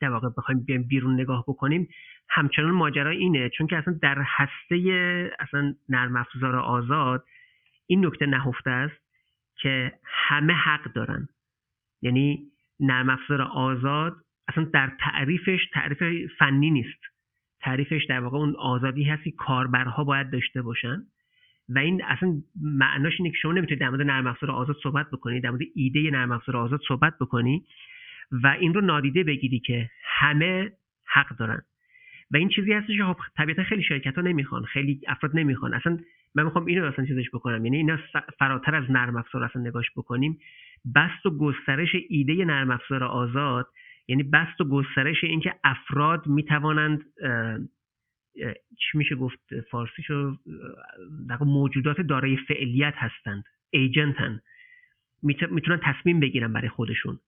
در 0.00 0.10
واقع 0.10 0.28
بخوایم 0.36 0.60
بیایم 0.60 0.82
بیرون 0.82 1.20
نگاه 1.20 1.44
بکنیم 1.48 1.88
همچنان 2.28 2.70
ماجرا 2.70 3.10
اینه. 3.10 3.48
چون 3.48 3.66
که 3.66 3.76
اصلا 3.76 3.98
در 4.02 4.18
هسته 4.26 4.76
اصلا 5.38 5.74
نرم 5.88 6.16
افزار 6.16 6.56
آزاد 6.56 7.24
این 7.86 8.06
نکته 8.06 8.26
نهفته 8.26 8.70
است 8.70 9.02
که 9.56 9.92
همه 10.04 10.52
حق 10.52 10.92
دارن. 10.92 11.28
یعنی 12.02 12.46
نرم 12.80 13.10
افزار 13.10 13.42
آزاد 13.42 14.16
اصلا 14.48 14.64
در 14.64 14.92
تعریفش 15.00 15.60
تعریف 15.72 16.30
فنی 16.38 16.70
نیست. 16.70 17.00
تعریفش 17.60 18.06
در 18.08 18.20
واقع 18.20 18.38
اون 18.38 18.56
آزادی 18.56 19.04
هستی 19.04 19.30
کاربرها 19.30 20.04
باید 20.04 20.30
داشته 20.30 20.62
باشن. 20.62 21.06
و 21.74 21.78
این 21.78 22.04
اصلا 22.04 22.42
معناش 22.62 23.12
اینه 23.18 23.30
که 23.30 23.36
شما 23.42 23.52
نمی‌تونید 23.52 23.80
در 23.80 23.88
مورد 23.88 24.02
نرم 24.06 24.26
افزار 24.26 24.50
آزاد 24.50 24.76
صحبت 24.82 25.10
بکنی 25.10 25.40
در 25.40 25.50
مورد 25.50 25.62
ایده 25.74 26.10
نرم 26.10 26.32
افزار 26.32 26.56
آزاد 26.56 26.80
صحبت 26.88 27.14
بکنی 27.20 27.64
و 28.32 28.46
این 28.60 28.74
رو 28.74 28.80
نادیده 28.80 29.24
بگیری 29.24 29.58
که 29.58 29.90
همه 30.04 30.72
حق 31.06 31.36
دارن. 31.36 31.62
و 32.30 32.36
این 32.36 32.48
چیزی 32.48 32.72
هستش 32.72 32.96
که 32.96 33.04
خب 33.04 33.16
طبیعتا 33.36 33.64
خیلی 33.64 33.82
شرکت 33.82 34.14
ها 34.14 34.20
نمی‌خوان 34.22 34.64
خیلی 34.64 35.00
افراد 35.08 35.32
نمی‌خوان. 35.34 35.74
اصلا 35.74 35.98
من 36.34 36.44
می‌خوام 36.44 36.66
اینو 36.66 36.84
اصلا 36.84 37.04
چیزش 37.06 37.30
بکنم. 37.32 37.64
یعنی 37.64 37.76
اینا 37.76 37.98
فراتر 38.38 38.74
از 38.74 38.90
نرم 38.90 39.16
افزار 39.16 39.44
اصلا 39.44 39.62
نگاش 39.62 39.86
بکنیم. 39.96 40.38
بست 40.94 41.26
و 41.26 41.38
گسترش 41.38 41.96
ایده 42.08 42.44
نرم 42.44 42.70
افزار 42.70 43.04
آزاد 43.04 43.66
یعنی 44.08 44.22
بست 44.22 44.60
و 44.60 44.64
گسترش 44.64 45.24
اینکه 45.24 45.54
افراد 45.64 46.26
می‌توانند 46.26 47.04
چی 48.78 48.98
میشه 48.98 49.14
گفت 49.14 49.60
فارسیشو 49.70 50.36
در 51.28 51.36
موجودات 51.40 52.00
دارای 52.00 52.36
فعلیت 52.36 52.94
هستند 52.96 53.44
ایجنتن. 53.70 54.40
می‌تونن 55.22 55.80
تصمیم 55.82 56.20
بگیرن 56.20 56.52
برای 56.52 56.68
خودشون. 56.68 57.18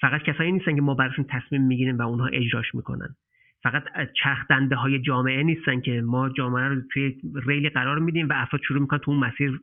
فقط 0.00 0.22
کسایی 0.22 0.52
نیستن 0.52 0.74
که 0.74 0.82
ما 0.82 0.94
براشون 0.94 1.24
تصمیم 1.28 1.62
می‌گیریم 1.62 1.98
و 1.98 2.02
اونها 2.02 2.26
اجراش 2.26 2.74
می‌کنن. 2.74 3.16
فقط 3.62 3.84
چرخ 4.22 4.46
دنده 4.50 4.76
های 4.76 4.98
جامعه 4.98 5.42
نیستن 5.42 5.80
که 5.80 6.00
ما 6.00 6.28
جامعه 6.28 6.68
رو 6.68 6.80
توی 6.92 7.20
ریلی 7.46 7.68
قرار 7.68 7.98
میدیم 7.98 8.28
و 8.28 8.32
افراد 8.36 8.62
شروع 8.62 8.80
می‌کنن 8.80 8.98
تو 8.98 9.10
اون 9.10 9.20
مسیر 9.20 9.60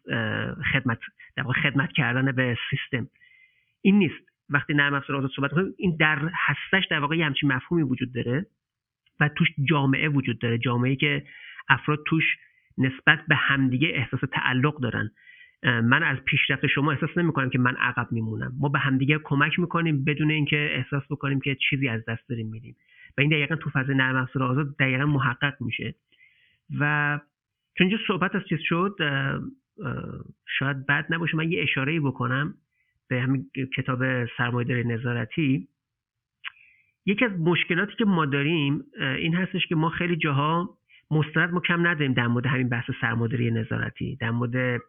خدمت 0.73 0.99
در 1.35 1.43
خدمت 1.43 1.91
کردن 1.91 2.31
به 2.31 2.57
سیستم. 2.69 3.07
این 3.81 3.99
نیست. 3.99 4.29
وقتی 4.49 4.73
نرم 4.73 4.93
افزار 4.93 5.17
آزاد 5.17 5.31
صحبت 5.35 5.51
کنیم 5.51 5.73
این 5.77 5.97
در 5.99 6.29
هستش 6.33 6.87
در 6.89 6.99
واقع 6.99 7.21
همچین 7.21 7.53
مفهومی 7.53 7.83
وجود 7.83 8.13
داره. 8.13 8.45
و 9.19 9.29
توش 9.29 9.47
جامعه 9.69 10.09
وجود 10.09 10.39
داره. 10.39 10.57
جامعه 10.57 10.95
که 10.95 11.23
افراد 11.69 11.99
توش 12.07 12.23
نسبت 12.77 13.19
به 13.27 13.35
همدیگه 13.35 13.87
احساس 13.93 14.19
تعلق 14.31 14.79
دارن. 14.79 15.11
من 15.63 16.03
از 16.03 16.17
پیشرفت 16.17 16.67
شما 16.67 16.91
احساس 16.91 17.09
نمی 17.17 17.33
کنم 17.33 17.49
که 17.49 17.59
من 17.59 17.75
عقب 17.75 18.11
میمونم. 18.11 18.53
ما 18.59 18.69
به 18.69 18.79
همدیگه 18.79 19.19
کمک 19.23 19.59
می‌کنیم 19.59 20.03
بدون 20.03 20.31
اینکه 20.31 20.69
احساس 20.75 21.03
بکنیم 21.09 21.39
که 21.39 21.57
چیزی 21.69 21.87
از 21.87 22.05
دست 22.05 22.29
داریم 22.29 22.47
میدیم 22.47 22.75
و 23.17 23.21
این 23.21 23.29
دقیقا 23.29 23.55
تو 23.55 23.69
فضای 23.69 23.95
نرم 23.95 24.15
افزار 24.15 24.43
آزاد 24.43 24.77
دقیقا 24.77 25.05
محقق 25.05 25.55
میشه. 25.59 25.95
و 26.79 27.19
چون 27.77 27.87
اینجا 27.87 28.03
صحبت 28.07 28.35
از 28.35 28.41
چیز 28.49 28.59
شد 28.61 28.95
شاید 30.59 30.85
بد 30.85 31.05
نباشه. 31.09 31.37
من 31.37 31.51
یه 31.51 31.61
اشاره 31.63 31.99
بکنم 31.99 32.53
به 33.07 33.21
همین 33.21 33.45
کتاب 33.77 34.25
سرمایه‌داری 34.25 34.83
نظارتی. 34.83 35.67
یکی 37.09 37.25
از 37.25 37.31
مشکلاتی 37.31 37.95
که 37.97 38.05
ما 38.05 38.25
داریم 38.25 38.83
این 38.99 39.35
هستش 39.35 39.67
که 39.67 39.75
ما 39.75 39.89
خیلی 39.89 40.15
جاها 40.15 40.69
مستند 41.11 41.53
ما 41.53 41.59
کم 41.59 41.87
نداریم 41.87 42.13
در 42.13 42.27
مورد 42.27 42.45
همین 42.45 42.69
بحث 42.69 42.91
سرمایه‌داری 43.01 43.51
نظارتی 43.51 44.15
در 44.15 44.31
مورد 44.31 44.81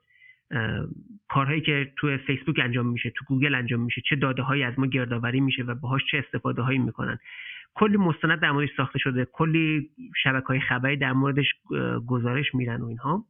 کارهایی 1.29 1.61
که 1.61 1.93
تو 1.97 2.17
فیسبوک 2.17 2.59
انجام 2.59 2.87
میشه 2.87 3.11
تو 3.11 3.25
گوگل 3.25 3.55
انجام 3.55 3.81
میشه 3.81 4.03
چه 4.09 4.17
داده 4.17 4.43
هایی 4.43 4.63
از 4.63 4.79
ما 4.79 4.87
گردآوری 4.87 5.41
میشه 5.41 5.63
و 5.63 5.75
باهاش 5.75 6.03
چه 6.11 6.19
استفاده 6.19 6.63
هایی 6.63 6.79
می‌کنن. 6.79 7.19
کلی 7.75 7.97
مستند 7.97 8.41
در 8.41 8.51
موردش 8.51 8.71
ساخته 8.77 8.99
شده 8.99 9.27
کلی 9.33 9.91
شبکه 10.23 10.47
های 10.47 10.61
خبری 10.61 10.97
در 10.97 11.13
موردش 11.13 11.47
گزارش 12.07 12.55
میدن 12.55 12.81
و 12.81 12.87
اینها. 12.87 13.25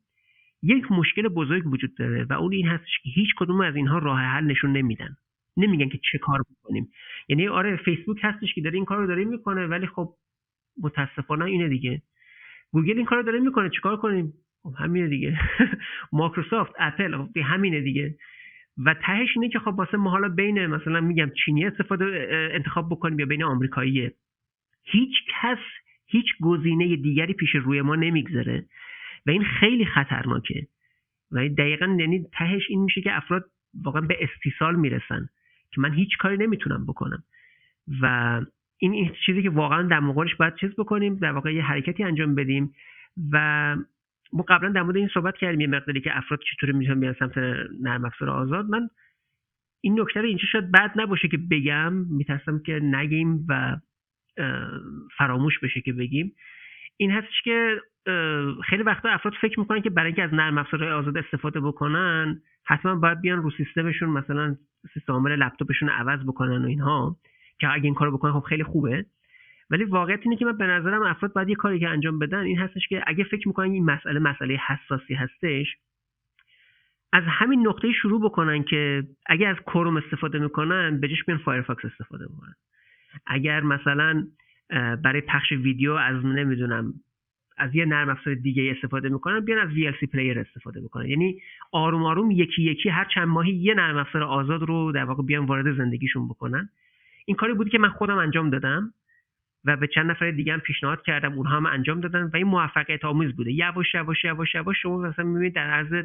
یک 0.62 0.92
مشکل 0.92 1.28
بزرگ 1.28 1.66
وجود 1.66 1.94
داره 1.96 2.26
و 2.30 2.32
اون 2.32 2.52
این 2.52 2.68
هستش 2.68 2.98
که 3.02 3.10
هیچ 3.10 3.28
کدوم 3.38 3.60
از 3.60 3.76
اینها 3.76 3.98
راه 3.98 4.20
حل 4.20 4.44
نشون 4.44 4.72
نمیدن. 4.72 5.16
نمیگن 5.60 5.88
که 5.88 5.98
چه 6.12 6.18
کار 6.18 6.42
بکنیم. 6.50 6.88
یعنی 7.28 7.48
آره 7.48 7.76
فیسبوک 7.76 8.18
هستش 8.22 8.54
که 8.54 8.60
داره 8.60 8.74
این 8.76 8.84
کار 8.84 8.98
رو 8.98 9.06
داره 9.06 9.24
می‌کنه 9.24 9.66
ولی 9.66 9.86
خب 9.86 10.14
متاسفانه 10.82 11.44
اینه 11.44 11.68
دیگه. 11.68 12.02
گوگل 12.72 12.96
این 12.96 13.06
کار 13.06 13.18
رو 13.18 13.24
داره 13.24 13.40
می‌کنه 13.40 13.70
چیکار 13.70 13.96
کنیم؟ 13.96 14.32
خب 14.62 14.74
همینه 14.78 15.08
دیگه. 15.08 15.38
مایکروسافت 16.12 16.72
اپل 16.78 17.18
خب 17.18 17.38
همینه 17.38 17.80
دیگه. 17.80 18.14
و 18.86 18.94
تهش 18.94 19.28
اینه 19.36 19.48
که 19.48 19.58
خب 19.58 19.74
واسه 19.78 19.96
ما 19.96 20.10
حالا 20.10 20.28
بین 20.28 20.66
مثلا 20.66 21.00
میگم 21.00 21.30
چینی 21.44 21.64
استفاده 21.66 22.28
انتخاب 22.52 22.88
بکنیم 22.90 23.18
یا 23.18 23.26
بین 23.26 23.42
آمریکاییه. 23.42 24.14
هیچ 24.84 25.14
کس 25.28 25.58
هیچ 26.06 26.26
گزینه 26.40 26.96
دیگری 26.96 27.32
پیش 27.32 27.54
روی 27.54 27.82
ما 27.82 27.96
نمیگذره 27.96 28.66
و 29.26 29.30
این 29.30 29.44
خیلی 29.44 29.84
خطرناکه. 29.84 30.66
و 31.32 31.48
دقیقا 31.48 31.96
یعنی 32.00 32.26
تهش 32.32 32.62
این 32.68 32.82
میشه 32.82 33.00
که 33.00 33.16
افراد 33.16 33.44
واقعا 33.84 34.00
به 34.00 34.18
استیصال 34.20 34.76
می‌رسن. 34.76 35.28
که 35.74 35.80
من 35.80 35.92
هیچ 35.92 36.16
کاری 36.18 36.36
نمی‌تونم 36.36 36.86
بکنم. 36.86 37.22
و 38.00 38.06
این, 38.78 38.92
این 38.92 39.12
چیزی 39.26 39.42
که 39.42 39.50
واقعا 39.50 39.82
در 39.82 40.00
مقابلش 40.00 40.34
باید 40.34 40.54
چیز 40.56 40.70
بکنیم 40.78 41.16
در 41.16 41.32
واقع 41.32 41.54
یه 41.54 41.62
حرکتی 41.62 42.04
انجام 42.04 42.34
بدیم. 42.34 42.74
و 43.32 43.76
ما 44.32 44.42
قبلا 44.48 44.68
در 44.68 44.82
مورد 44.82 44.96
این 44.96 45.08
صحبت 45.14 45.36
کردیم 45.36 45.60
یه 45.60 45.66
مقداری 45.66 46.00
که 46.00 46.18
افراد 46.18 46.40
چطوری 46.40 46.72
می‌تونن 46.72 47.00
بیان 47.00 47.16
سمت 47.18 47.38
نرم 47.80 48.04
افزار 48.04 48.30
آزاد. 48.30 48.66
من 48.66 48.88
این 49.80 50.00
نکته 50.00 50.20
رو 50.20 50.26
اینجا 50.26 50.44
شاید 50.52 50.72
بد 50.72 50.92
نباشه 50.96 51.28
که 51.28 51.38
بگم 51.50 51.92
میترسم 51.92 52.58
که 52.58 52.80
نگیم 52.82 53.46
و 53.48 53.76
فراموش 55.18 55.58
بشه 55.58 55.80
که 55.80 55.92
بگیم. 55.92 56.32
این 56.96 57.10
هستش 57.10 57.42
که 57.44 57.80
خیلی 58.64 58.82
وقتا 58.82 59.08
افراد 59.08 59.34
فکر 59.40 59.60
می‌کنن 59.60 59.82
که 59.82 59.90
برای 59.90 60.06
اینکه 60.06 60.22
از 60.22 60.34
نرم 60.34 60.58
افزارهای 60.58 60.92
آزاد 60.92 61.16
استفاده 61.16 61.60
بکنن 61.60 62.42
حتما 62.64 62.94
باید 62.94 63.20
بیان 63.20 63.42
رو 63.42 63.50
سیستمشون 63.50 64.08
مثلا 64.08 64.56
سیستم 64.94 65.12
عامل 65.12 65.36
لپتاپشون 65.36 65.88
عوض 65.88 66.20
بکنن 66.20 66.64
و 66.64 66.66
اینها 66.66 67.16
که 67.58 67.72
اگه 67.72 67.84
این 67.84 67.94
کارو 67.94 68.12
بکنن 68.18 68.32
خب 68.32 68.46
خیلی 68.48 68.64
خوبه. 68.64 69.06
ولی 69.70 69.84
واقعیت 69.84 70.20
اینه 70.22 70.36
که 70.36 70.44
من 70.44 70.56
به 70.56 70.66
نظرم 70.66 71.02
افراد 71.02 71.32
باید 71.32 71.48
یه 71.48 71.54
کاری 71.54 71.80
که 71.80 71.88
انجام 71.88 72.18
بدن 72.18 72.38
این 72.38 72.58
هستش 72.58 72.88
که 72.88 73.04
اگه 73.06 73.24
فکر 73.24 73.48
می‌کنن 73.48 73.70
این 73.70 73.84
مسئله 73.84 74.20
مسئله 74.20 74.60
حساسی 74.66 75.14
هستش 75.14 75.76
از 77.12 77.24
همین 77.26 77.68
نقطه 77.68 77.92
شروع 77.92 78.24
بکنن 78.24 78.62
که 78.62 79.02
اگه 79.26 79.48
از 79.48 79.56
کروم 79.56 79.96
استفاده 79.96 80.38
می‌کنن 80.38 81.00
به 81.00 81.08
جاش 81.08 81.24
بیان 81.24 81.38
فایرفاکس 81.38 81.84
استفاده 81.84 82.26
بکنن. 82.26 82.54
اگر 83.26 83.60
مثلا 83.60 84.26
برای 85.02 85.20
پخش 85.20 85.52
ویدیو 85.52 85.92
از 85.92 86.24
نمی‌دونم 86.24 86.94
از 87.60 87.74
یه 87.74 87.84
نرم 87.84 88.08
افزار 88.08 88.34
دیگه 88.34 88.74
استفاده 88.76 89.08
می‌کنن 89.08 89.40
بیان 89.40 89.58
از 89.58 89.68
VLC 89.74 90.04
player 90.12 90.38
استفاده 90.38 90.80
می‌کنن 90.80 91.06
یعنی 91.06 91.40
آروم 91.72 92.04
آروم 92.04 92.30
یکی 92.30 92.62
یکی 92.62 92.88
هر 92.88 93.04
چند 93.14 93.28
ماهی 93.28 93.52
یه 93.52 93.74
نرم 93.74 93.96
افزار 93.96 94.22
آزاد 94.22 94.62
رو 94.62 94.92
در 94.92 95.04
واقع 95.04 95.22
بیان 95.22 95.44
وارد 95.44 95.76
زندگیشون 95.76 96.28
بکنن. 96.28 96.68
این 97.24 97.36
کاری 97.36 97.54
بوده 97.54 97.70
که 97.70 97.78
من 97.78 97.88
خودم 97.88 98.18
انجام 98.18 98.50
دادم 98.50 98.92
و 99.64 99.76
به 99.76 99.86
چند 99.86 100.10
نفر 100.10 100.30
دیگه 100.30 100.52
هم 100.52 100.60
پیشنهاد 100.60 101.02
کردم 101.02 101.32
اونها 101.32 101.56
هم 101.56 101.66
انجام 101.66 102.00
دادن 102.00 102.22
و 102.22 102.36
این 102.36 102.46
موفقیت 102.46 103.04
آمیز 103.04 103.36
بوده. 103.36 103.52
یواش 103.52 103.94
یواش 103.94 104.24
یواش 104.24 104.54
یواش 104.54 104.82
شما 104.82 104.98
مثلا 104.98 105.24
می‌بینید 105.24 105.54
در 105.54 105.70
عرض 105.70 106.04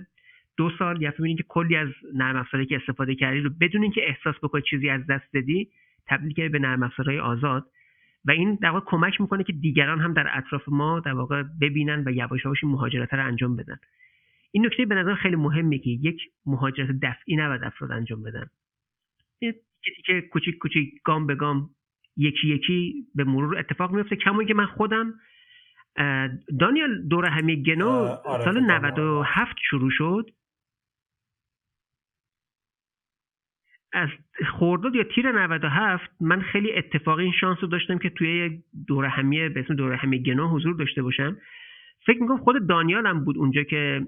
دو 0.58 0.70
سال 0.80 1.02
یا 1.02 1.14
می‌بینید 1.20 1.38
که 1.38 1.44
کلی 1.48 1.76
از 1.76 1.90
نرم 2.14 2.36
افزاری 2.36 2.66
که 2.66 2.76
استفاده 2.76 3.16
کردی 3.16 3.40
رو 3.40 3.50
بدون 3.62 3.82
اینکه 3.84 4.02
احساس 4.08 4.36
بکنی 4.44 4.62
چیزی 4.62 4.90
از 4.90 5.08
دست 5.08 5.34
دادی 5.34 5.70
تبدیل 6.08 6.34
کردی 6.34 6.50
به 6.50 6.60
نرم 6.60 6.84
افزارهای 6.84 7.20
آزاد. 7.20 7.66
و 8.26 8.32
این 8.32 8.56
در 8.62 8.70
واقع 8.70 8.86
کمک 8.86 9.22
می‌کنه 9.22 9.44
که 9.44 9.54
دیگران 9.54 10.00
هم 10.00 10.14
در 10.14 10.38
اطراف 10.38 10.62
ما 10.68 11.00
در 11.00 11.14
واقع 11.14 11.44
ببینن 11.62 12.04
و 12.06 12.12
یواش 12.12 12.46
یواش 12.46 12.64
مهاجرت 12.64 13.14
رو 13.14 13.26
انجام 13.26 13.56
بدن. 13.56 13.78
این 14.52 14.66
نکته 14.66 14.86
به 14.86 14.96
نظر 14.96 15.16
خیلی 15.16 15.36
مهمه 15.36 15.78
که 15.78 15.90
یک 15.90 16.22
مهاجرت 16.46 16.90
دفعی 17.02 17.36
نباید 17.36 17.64
افراد 17.64 17.92
انجام 17.92 18.24
بدن. 18.24 18.46
که 20.06 20.22
کوچیک 20.22 20.58
کوچیک 20.58 20.94
گام 21.04 21.28
به 21.28 21.36
گام 21.36 21.70
یکی 22.18 22.48
یکی 22.48 22.94
به 23.16 23.24
مرور 23.24 23.58
اتفاق 23.58 23.92
میفته 23.92 24.16
کما 24.16 24.44
که 24.44 24.54
من 24.54 24.66
خودم 24.66 25.14
دانیال 26.60 27.08
دور 27.08 27.26
همه 27.26 27.56
گنو 27.56 27.90
آره 28.26 28.44
سال 28.44 28.60
97 28.60 29.56
شروع 29.70 29.90
شد. 29.92 30.32
از 33.96 34.10
خورداد 34.60 34.96
یا 34.96 35.04
تیر 35.04 35.32
97 35.32 36.12
من 36.22 36.42
خیلی 36.42 36.74
اتفاقی 36.74 37.24
این 37.24 37.34
شانس 37.34 37.58
رو 37.62 37.68
داشتم 37.68 37.98
که 37.98 38.10
توی 38.10 38.60
دورهمیه 38.88 39.50
به 39.50 39.60
اسم 39.60 39.76
دورهمیه 39.76 40.24
گنو 40.24 40.48
حضور 40.48 40.76
داشته 40.76 41.02
باشم. 41.02 41.38
فکر 42.06 42.22
می‌کنم 42.22 42.38
خود 42.38 42.68
دانیال 42.68 43.08
هم 43.08 43.24
بود 43.24 43.38
اونجا 43.38 43.64
که 43.64 44.08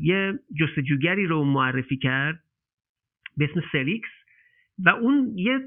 یه 0.00 0.38
جستجوگری 0.60 1.26
رو 1.26 1.44
معرفی 1.44 1.96
کرد 1.96 2.40
به 3.36 3.44
اسم 3.50 3.62
Searx 3.72 4.08
و 4.78 4.88
اون 4.88 5.32
یه 5.36 5.60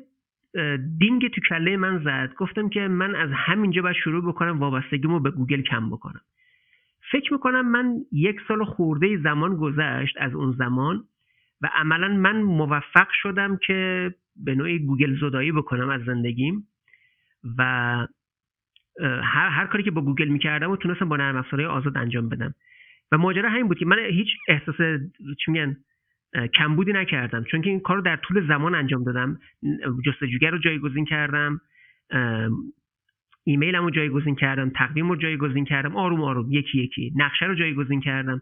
دینگ 0.99 1.27
تو 1.27 1.41
کله 1.49 1.77
من 1.77 2.03
زد. 2.03 2.33
گفتم 2.37 2.69
که 2.69 2.87
من 2.87 3.15
از 3.15 3.29
همینجا 3.33 3.81
باید 3.81 3.95
شروع 3.95 4.27
بکنم 4.27 4.59
وابستگیمو 4.59 5.19
به 5.19 5.31
گوگل 5.31 5.61
کم 5.61 5.89
بکنم. 5.89 6.21
فکر 7.11 7.33
می‌کنم 7.33 7.71
من 7.71 7.95
یک 8.11 8.41
سال 8.47 8.63
خورده 8.63 9.17
زمان 9.17 9.55
گذشت 9.55 10.15
از 10.19 10.33
اون 10.33 10.51
زمان 10.51 11.03
و 11.61 11.69
عملا 11.73 12.07
من 12.07 12.41
موفق 12.41 13.07
شدم 13.11 13.57
که 13.67 14.13
به 14.35 14.55
نوعی 14.55 14.79
گوگل 14.79 15.19
زدایی 15.19 15.51
بکنم 15.51 15.89
از 15.89 16.01
زندگیم 16.05 16.67
و 17.57 17.63
هر, 19.23 19.49
هر 19.49 19.67
کاری 19.67 19.83
که 19.83 19.91
با 19.91 20.01
گوگل 20.01 20.27
می‌کردم 20.27 20.71
و 20.71 20.77
تونستم 20.77 21.09
با 21.09 21.17
نرم 21.17 21.35
افزارهای 21.35 21.65
آزاد 21.65 21.97
انجام 21.97 22.29
بدم. 22.29 22.53
و 23.11 23.17
ماجرا 23.17 23.49
همین 23.49 23.67
بود 23.67 23.79
که 23.79 23.85
من 23.85 23.99
هیچ 23.99 24.27
احساس 24.47 24.75
چی 25.45 25.51
میگن 25.51 25.77
کمبودی 26.53 26.93
نکردم. 26.93 27.43
چون 27.43 27.61
که 27.61 27.69
این 27.69 27.79
کار 27.79 27.97
رو 27.97 28.03
در 28.03 28.15
طول 28.15 28.47
زمان 28.47 28.75
انجام 28.75 29.03
دادم. 29.03 29.39
جستجوگر 30.05 30.51
رو 30.51 30.57
جایگزین 30.57 31.05
کردم. 31.05 31.61
ایمیلم 33.43 33.83
رو 33.83 33.91
جایگزین 33.91 34.35
کردم. 34.35 34.69
تقویم 34.69 35.09
رو 35.09 35.15
جایگزین 35.15 35.65
کردم. 35.65 35.95
آروم 35.95 36.21
آروم. 36.21 36.51
یکی 36.51 36.83
یکی. 36.83 37.13
نقشه 37.15 37.45
رو 37.45 37.55
جایگزین 37.55 38.01
کردم. 38.01 38.41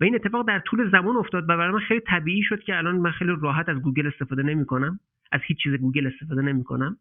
و 0.00 0.04
این 0.04 0.14
اتفاق 0.14 0.48
در 0.48 0.58
طول 0.58 0.90
زمان 0.90 1.16
افتاد 1.16 1.44
و 1.44 1.46
برای 1.46 1.72
من 1.72 1.78
خیلی 1.78 2.00
طبیعی 2.00 2.42
شد 2.42 2.60
که 2.60 2.76
الان 2.76 2.96
من 2.96 3.10
خیلی 3.10 3.32
راحت 3.40 3.68
از 3.68 3.82
گوگل 3.82 4.06
استفاده 4.06 4.42
نمی 4.42 4.66
کنم 4.66 5.00
از 5.32 5.40
هیچ 5.44 5.58
چیز 5.62 5.74
گوگل 5.74 6.06
استفاده 6.06 6.42
نمی 6.42 6.64
کنم 6.64 6.96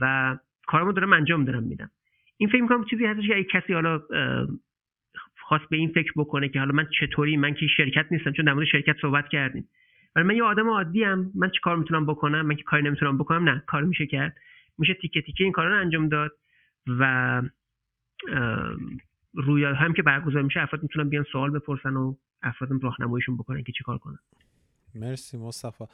و 0.00 0.36
کارمو 0.66 0.92
دارم 0.92 1.12
انجام 1.12 1.44
دارم 1.44 1.62
میدم. 1.62 1.90
این 2.36 2.48
فکر 2.48 2.62
می‌کنم 2.62 2.84
چیزی 2.84 3.06
هستش 3.06 3.26
که 3.26 3.34
اگه 3.34 3.44
کسی 3.44 3.72
حالا 3.72 4.02
خواست 5.36 5.64
به 5.70 5.76
این 5.76 5.88
فکر 5.88 6.12
بکنه 6.16 6.48
که 6.48 6.58
حالا 6.58 6.72
من 6.72 6.88
چطوری 7.00 7.36
من 7.36 7.54
که 7.54 7.66
شرکت 7.66 8.06
نیستم 8.10 8.32
چون 8.32 8.44
در 8.44 8.52
مورد 8.52 8.66
شرکت 8.66 8.96
صحبت 9.00 9.28
کردیم. 9.28 9.68
ولی 10.16 10.26
من 10.26 10.36
یه 10.36 10.42
آدم 10.42 10.68
عادی 10.68 11.04
ام. 11.04 11.30
من 11.34 11.50
چه 11.50 11.60
کار 11.62 11.76
می‌تونم 11.76 12.06
بکنم؟ 12.06 12.46
من 12.46 12.54
که 12.54 12.62
کاری 12.62 12.82
نمی‌تونم 12.82 13.18
بکنم؟ 13.18 13.48
نه. 13.48 13.62
کار 13.66 13.82
میشه 13.82 14.06
کرد. 14.06 14.36
میشه 14.78 14.94
تیکه 14.94 15.22
تیکه 15.22 15.44
این 15.44 15.52
کارا 15.52 15.68
رو 15.68 15.80
انجام 15.80 16.08
داد 16.08 16.32
و 16.86 17.42
رویال 19.34 19.74
هم 19.74 19.92
که 19.92 20.02
برگزار 20.02 20.42
میشه 20.42 20.60
افراد 20.60 20.82
می‌تونن 20.82 21.08
بیان 21.08 21.24
سوال 21.32 21.50
بپرسن 21.50 21.96
و 21.96 22.14
افرادم 22.42 22.78
راهنماییشون 22.78 23.36
بکنن 23.36 23.62
که 23.62 23.72
چیکار 23.78 23.98
کنن. 23.98 24.18
مرسی 24.94 25.36
مصطفی. 25.36 25.84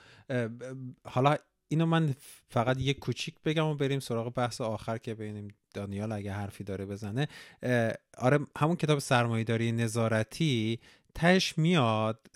حالا 1.05 1.37
اینو 1.69 1.87
من 1.87 2.15
فقط 2.49 2.81
یک 2.81 2.99
کوچیک 2.99 3.35
بگم 3.45 3.67
و 3.67 3.75
بریم 3.75 4.01
سراغ 4.01 4.35
بحث 4.35 4.61
آخر 4.61 4.99
که 4.99 5.15
ببینیم 5.15 5.49
دانیال 5.75 6.12
اگه 6.12 6.33
حرفی 6.33 6.65
داره 6.65 6.87
بزنه. 6.87 7.29
آره 8.19 8.39
همون 8.59 8.77
کتاب 8.77 8.99
سرمایهداری 8.99 9.73
نظارتی 9.73 10.81
تش 11.15 11.59
میاد 11.59 12.27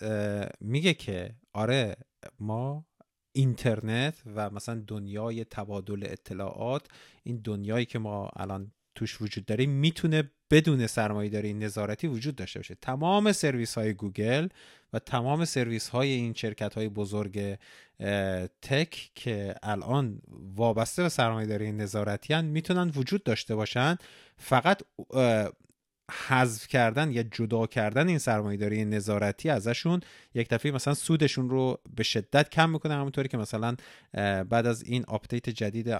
میگه 0.61 0.93
که 0.93 1.35
آره 1.53 1.95
ما 2.39 2.85
اینترنت 3.31 4.23
و 4.35 4.49
مثلا 4.49 4.83
دنیای 4.87 5.43
تبادل 5.43 6.03
اطلاعات 6.05 6.87
این 7.23 7.41
دنیایی 7.43 7.85
که 7.85 7.99
ما 7.99 8.29
الان 8.35 8.71
توش 8.95 9.21
وجود 9.21 9.45
داریم 9.45 9.69
می‌تونه 9.69 10.31
بدون 10.51 10.87
سرمایهداری 10.87 11.53
نظارتی 11.53 12.07
وجود 12.07 12.35
داشته 12.35 12.59
باشه. 12.59 12.75
تمام 12.81 13.31
سرویس 13.31 13.75
های 13.75 13.93
گوگل 13.93 14.47
و 14.93 14.99
تمام 14.99 15.45
سرویس 15.45 15.89
های 15.89 16.09
این 16.09 16.33
شرکت 16.33 16.73
های 16.73 16.89
بزرگ 16.89 17.57
تک 18.61 19.11
که 19.15 19.55
الان 19.63 20.21
وابسته 20.55 21.03
به 21.03 21.09
سرمایهداری 21.09 21.71
نظارتی 21.71 22.33
هن 22.33 22.45
می‌تونن 22.45 22.91
وجود 22.95 23.23
داشته 23.23 23.55
باشن. 23.55 23.97
فقط 24.37 24.81
حذف 26.11 26.67
کردن 26.67 27.11
یا 27.11 27.23
جدا 27.23 27.67
کردن 27.67 28.07
این 28.07 28.17
سرمایهداری 28.17 28.85
نظارتی 28.85 29.49
ازشون 29.49 30.01
یک 30.33 30.49
دفعه 30.49 30.71
مثلا 30.71 30.93
سودشون 30.93 31.49
رو 31.49 31.79
به 31.95 32.03
شدت 32.03 32.49
کم 32.49 32.69
می‌کنه 32.69 32.93
همونطوری 32.93 33.27
که 33.27 33.37
مثلا 33.37 33.75
بعد 34.49 34.65
از 34.67 34.83
این 34.83 35.05
آپدیت 35.07 35.49
جدید 35.49 35.97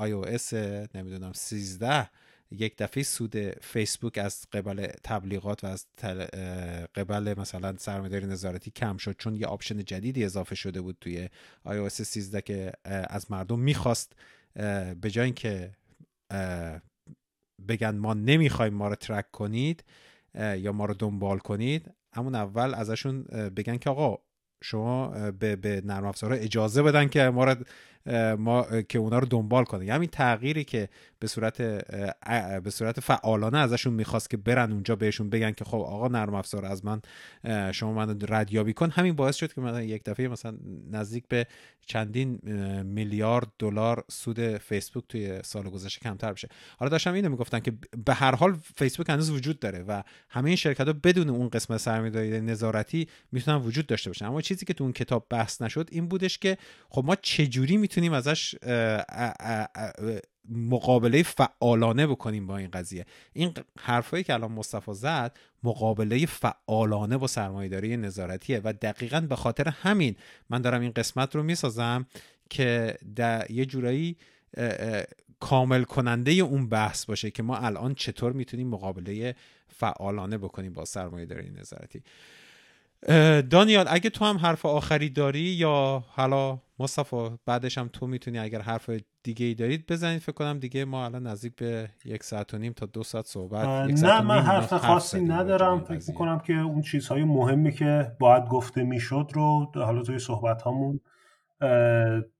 iOS 0.00 0.54
نمی‌دونم 0.94 1.32
13 1.32 2.10
یک 2.50 2.76
دفعه 2.76 3.02
سود 3.02 3.36
فیسبوک 3.60 4.18
از 4.18 4.46
قبل 4.52 4.86
تبلیغات 4.86 5.64
و 5.64 5.66
از 5.66 5.86
قبل 6.94 7.34
مثلا 7.38 7.74
سرمایه‌داری 7.78 8.26
نظارتی 8.26 8.70
کم 8.70 8.96
شد 8.96 9.16
چون 9.18 9.36
یه 9.36 9.46
آپشن 9.46 9.84
جدیدی 9.84 10.24
اضافه 10.24 10.54
شده 10.54 10.80
بود 10.80 10.96
توی 11.00 11.28
iOS 11.66 11.88
13 11.88 12.40
که 12.40 12.72
از 12.84 13.30
مردم 13.30 13.58
می‌خواست 13.58 14.12
به 15.00 15.10
جای 15.10 15.24
اینکه 15.24 15.70
بگن 17.68 17.96
ما 17.96 18.14
نمی‌خوایم 18.14 18.74
ما 18.74 18.88
رو 18.88 18.94
track 18.94 19.30
کنید 19.30 19.84
یا 20.34 20.72
ما 20.72 20.84
رو 20.84 20.94
دنبال 20.94 21.38
کنید. 21.38 21.90
همون 22.12 22.34
اول 22.34 22.74
ازشون 22.74 23.22
بگن 23.56 23.76
که 23.76 23.90
آقا 23.90 24.18
شما 24.62 25.08
به, 25.30 25.56
به 25.56 25.82
نرم 25.84 26.04
افزارها 26.04 26.38
اجازه 26.38 26.82
بدن 26.82 27.08
که 27.08 27.30
ما 27.30 27.44
رو 27.44 27.56
ما 28.38 28.82
که 28.82 28.98
اونا 28.98 29.18
رو 29.18 29.26
دنبال 29.26 29.64
کنه. 29.64 29.86
یعنی 29.86 30.06
تغییری 30.06 30.64
که 30.64 30.88
به 31.18 31.26
صورت 31.26 31.62
به 32.62 32.70
صورت 32.70 33.00
فعالانه 33.00 33.58
ازشون 33.58 33.92
می‌خواست 33.94 34.30
که 34.30 34.36
برن 34.36 34.72
اونجا 34.72 34.96
بهشون 34.96 35.30
بگن 35.30 35.52
که 35.52 35.64
خب 35.64 35.78
آقا 35.78 36.08
نرم 36.08 36.34
افزار 36.34 36.64
از 36.64 36.84
من 36.84 37.02
شما 37.72 37.92
من 37.92 38.18
ردیابی 38.28 38.72
کن. 38.72 38.90
همین 38.90 39.16
باعث 39.16 39.36
شد 39.36 39.52
که 39.52 39.60
مثلا 39.60 39.82
یک 39.82 40.04
دفعه 40.04 40.28
مثلا 40.28 40.56
نزدیک 40.90 41.24
به 41.28 41.46
چندین 41.86 42.40
میلیارد 42.82 43.46
دلار 43.58 44.04
سود 44.10 44.56
فیسبوک 44.56 45.04
توی 45.08 45.40
سال 45.44 45.62
گذشته 45.62 46.00
کمتر 46.00 46.32
بشه. 46.32 46.48
حالا 46.78 46.90
داشتم 46.90 47.12
اینو 47.12 47.28
می‌گفتن 47.28 47.60
که 47.60 47.72
به 48.04 48.14
هر 48.14 48.34
حال 48.34 48.56
فیسبوک 48.76 49.10
هنوز 49.10 49.30
وجود 49.30 49.58
داره 49.58 49.82
و 49.82 50.02
همه 50.28 50.46
این 50.46 50.56
شرکت 50.56 50.86
ها 50.86 50.92
بدون 50.92 51.30
اون 51.30 51.48
قسمت 51.48 51.76
سرمایه‌داری 51.76 52.40
نظارتی 52.40 53.08
می‌تونن 53.32 53.56
وجود 53.56 53.86
داشته 53.86 54.10
باشن. 54.10 54.24
اما 54.24 54.40
چیزی 54.40 54.66
که 54.66 54.74
تو 54.74 54.84
اون 54.84 54.92
کتاب 54.92 55.26
بحث 55.30 55.62
نشد 55.62 55.88
این 55.92 56.08
بودش 56.08 56.38
که 56.38 56.58
خب 56.88 57.04
ما 57.04 57.16
چجوری 57.16 57.76
می‌تونیم 57.90 58.12
ازش 58.12 58.54
مقابله 60.48 61.22
فعالانه 61.22 62.06
بکنیم 62.06 62.46
با 62.46 62.56
این 62.56 62.70
قضیه. 62.70 63.06
این 63.32 63.54
حرفایی 63.78 64.24
که 64.24 64.34
الان 64.34 64.52
مصطفی 64.52 64.94
زد 64.94 65.36
مقابله 65.62 66.26
فعالانه 66.26 67.16
با 67.16 67.26
سرمایهداری 67.26 67.96
نظارتیه 67.96 68.60
و 68.64 68.72
دقیقا 68.72 69.20
به 69.20 69.36
خاطر 69.36 69.68
همین 69.68 70.16
من 70.50 70.62
دارم 70.62 70.80
این 70.80 70.90
قسمت 70.90 71.36
رو 71.36 71.42
می‌سازم 71.42 72.06
که 72.50 72.96
در 73.16 73.50
یه 73.50 73.66
جورایی 73.66 74.16
کامل 75.40 75.84
کننده 75.84 76.32
اون 76.32 76.68
بحث 76.68 77.04
باشه 77.04 77.30
که 77.30 77.42
ما 77.42 77.56
الان 77.56 77.94
چطور 77.94 78.32
می‌تونیم 78.32 78.68
مقابله 78.68 79.34
فعالانه 79.68 80.38
بکنیم 80.38 80.72
با 80.72 80.84
سرمایهداری 80.84 81.50
نظارتی. 81.50 82.02
دانیال 83.50 83.86
اگه 83.88 84.10
تو 84.10 84.24
هم 84.24 84.36
حرف 84.36 84.66
آخری 84.66 85.10
داری 85.10 85.40
یا 85.40 86.04
حالا 86.08 86.58
مصطفی 86.78 87.30
بعدش 87.46 87.78
هم 87.78 87.90
تو 87.92 88.06
می‌تونی 88.06 88.38
اگر 88.38 88.60
حرف 88.60 88.90
دیگه 89.22 89.46
ای 89.46 89.54
دارید 89.54 89.86
بزنید 89.86 90.20
فکر 90.20 90.32
کنم 90.32 90.58
دیگه 90.58 90.84
ما 90.84 91.04
الان 91.04 91.26
نزدیک 91.26 91.56
به 91.56 91.90
یک 92.04 92.22
ساعت 92.22 92.54
و 92.54 92.58
نیم 92.58 92.72
تا 92.72 92.86
دو 92.86 93.02
ساعت 93.02 93.26
صحبت 93.26 93.66
نه 94.02 94.20
من 94.20 94.42
حرف 94.42 94.72
خاصی 94.72 95.20
ندارم. 95.20 95.84
فکر 95.84 96.02
می‌کنم 96.08 96.38
که 96.38 96.52
اون 96.52 96.82
چیزهای 96.82 97.24
مهمی 97.24 97.72
که 97.72 98.12
باید 98.18 98.44
گفته 98.44 98.82
می‌شد 98.82 99.30
رو 99.34 99.72
حالا 99.74 100.02
توی 100.02 100.18
صحبت 100.18 100.62
همون 100.66 101.00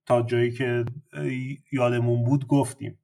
تا 0.07 0.23
جایی 0.23 0.51
که 0.51 0.85
یادمون 1.73 2.25
بود 2.25 2.47
گفتیم. 2.47 2.99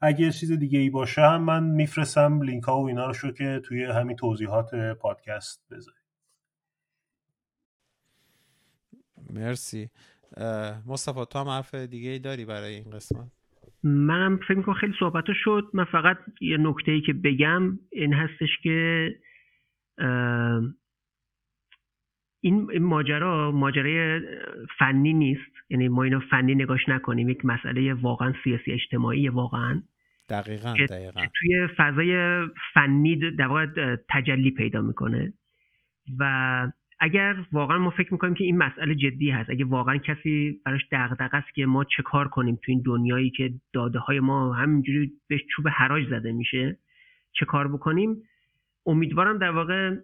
اگه 0.00 0.32
چیز 0.32 0.52
دیگه 0.52 0.78
ای 0.78 0.90
باشه 0.90 1.22
هم 1.22 1.42
من 1.42 1.62
میفرستم 1.62 2.42
لینک 2.42 2.64
ها 2.64 2.80
و 2.80 2.88
اینا 2.88 3.06
رو 3.06 3.12
شو 3.12 3.32
که 3.32 3.60
توی 3.64 3.84
همین 3.84 4.16
توضیحات 4.16 4.74
پادکست 4.74 5.62
بذاریم 5.70 6.00
مرسی. 9.30 9.90
مصطفی 10.86 11.24
تو 11.30 11.38
هم 11.38 11.48
حرف 11.48 11.74
دیگه 11.74 12.10
ای 12.10 12.18
داری 12.18 12.44
برای 12.44 12.74
این 12.74 12.90
قسمت؟ 12.90 13.28
منم 13.82 14.36
فکر 14.36 14.54
می‌کنم 14.54 14.74
خیلی 14.74 14.94
صحبت 14.98 15.24
شد. 15.44 15.70
من 15.74 15.84
فقط 15.84 16.18
یه 16.40 16.56
نکته 16.56 16.92
ای 16.92 17.00
که 17.00 17.12
بگم 17.12 17.78
این 17.92 18.12
هستش 18.12 18.48
که 18.62 19.08
این 22.40 22.78
ماجرا 22.78 23.52
ماجرای 23.52 24.20
فنی 24.78 25.12
نیست. 25.12 25.52
یعنی 25.70 25.88
ما 25.88 26.02
اینو 26.02 26.20
فنی 26.30 26.54
نگاش 26.54 26.88
نکنیم. 26.88 27.28
یک 27.28 27.44
مسئله 27.44 27.94
واقعا 27.94 28.34
سیاسی 28.44 28.72
اجتماعی 28.72 29.28
واقعا. 29.28 29.82
دقیقا 30.28 30.74
دقیقا. 30.88 31.20
توی 31.34 31.68
فضای 31.76 32.42
فنی 32.74 33.36
در 33.38 33.46
واقع 33.46 33.96
تجلی 34.08 34.50
پیدا 34.50 34.80
می‌کنه. 34.80 35.32
و 36.18 36.72
اگر 37.00 37.36
واقعا 37.52 37.78
ما 37.78 37.90
فکر 37.90 38.12
می‌کنیم 38.12 38.34
که 38.34 38.44
این 38.44 38.58
مسئله 38.58 38.94
جدی 38.94 39.30
هست 39.30 39.50
اگه 39.50 39.64
واقعا 39.64 39.96
کسی 39.96 40.60
براش 40.66 40.80
دغدغه 40.92 41.36
است 41.36 41.54
که 41.54 41.66
ما 41.66 41.84
چه 41.84 42.02
کار 42.02 42.28
کنیم 42.28 42.54
تو 42.54 42.72
این 42.72 42.82
دنیایی 42.86 43.30
که 43.30 43.54
داده 43.72 43.98
های 43.98 44.20
ما 44.20 44.54
همینجوری 44.54 45.12
به 45.28 45.38
چوب 45.38 45.68
حراج 45.68 46.08
زده 46.10 46.32
میشه 46.32 46.78
چه 47.32 47.46
کار 47.46 47.68
بکنیم؟ 47.68 48.16
امیدوارم 48.86 49.38
در 49.38 49.50
واقع 49.50 49.96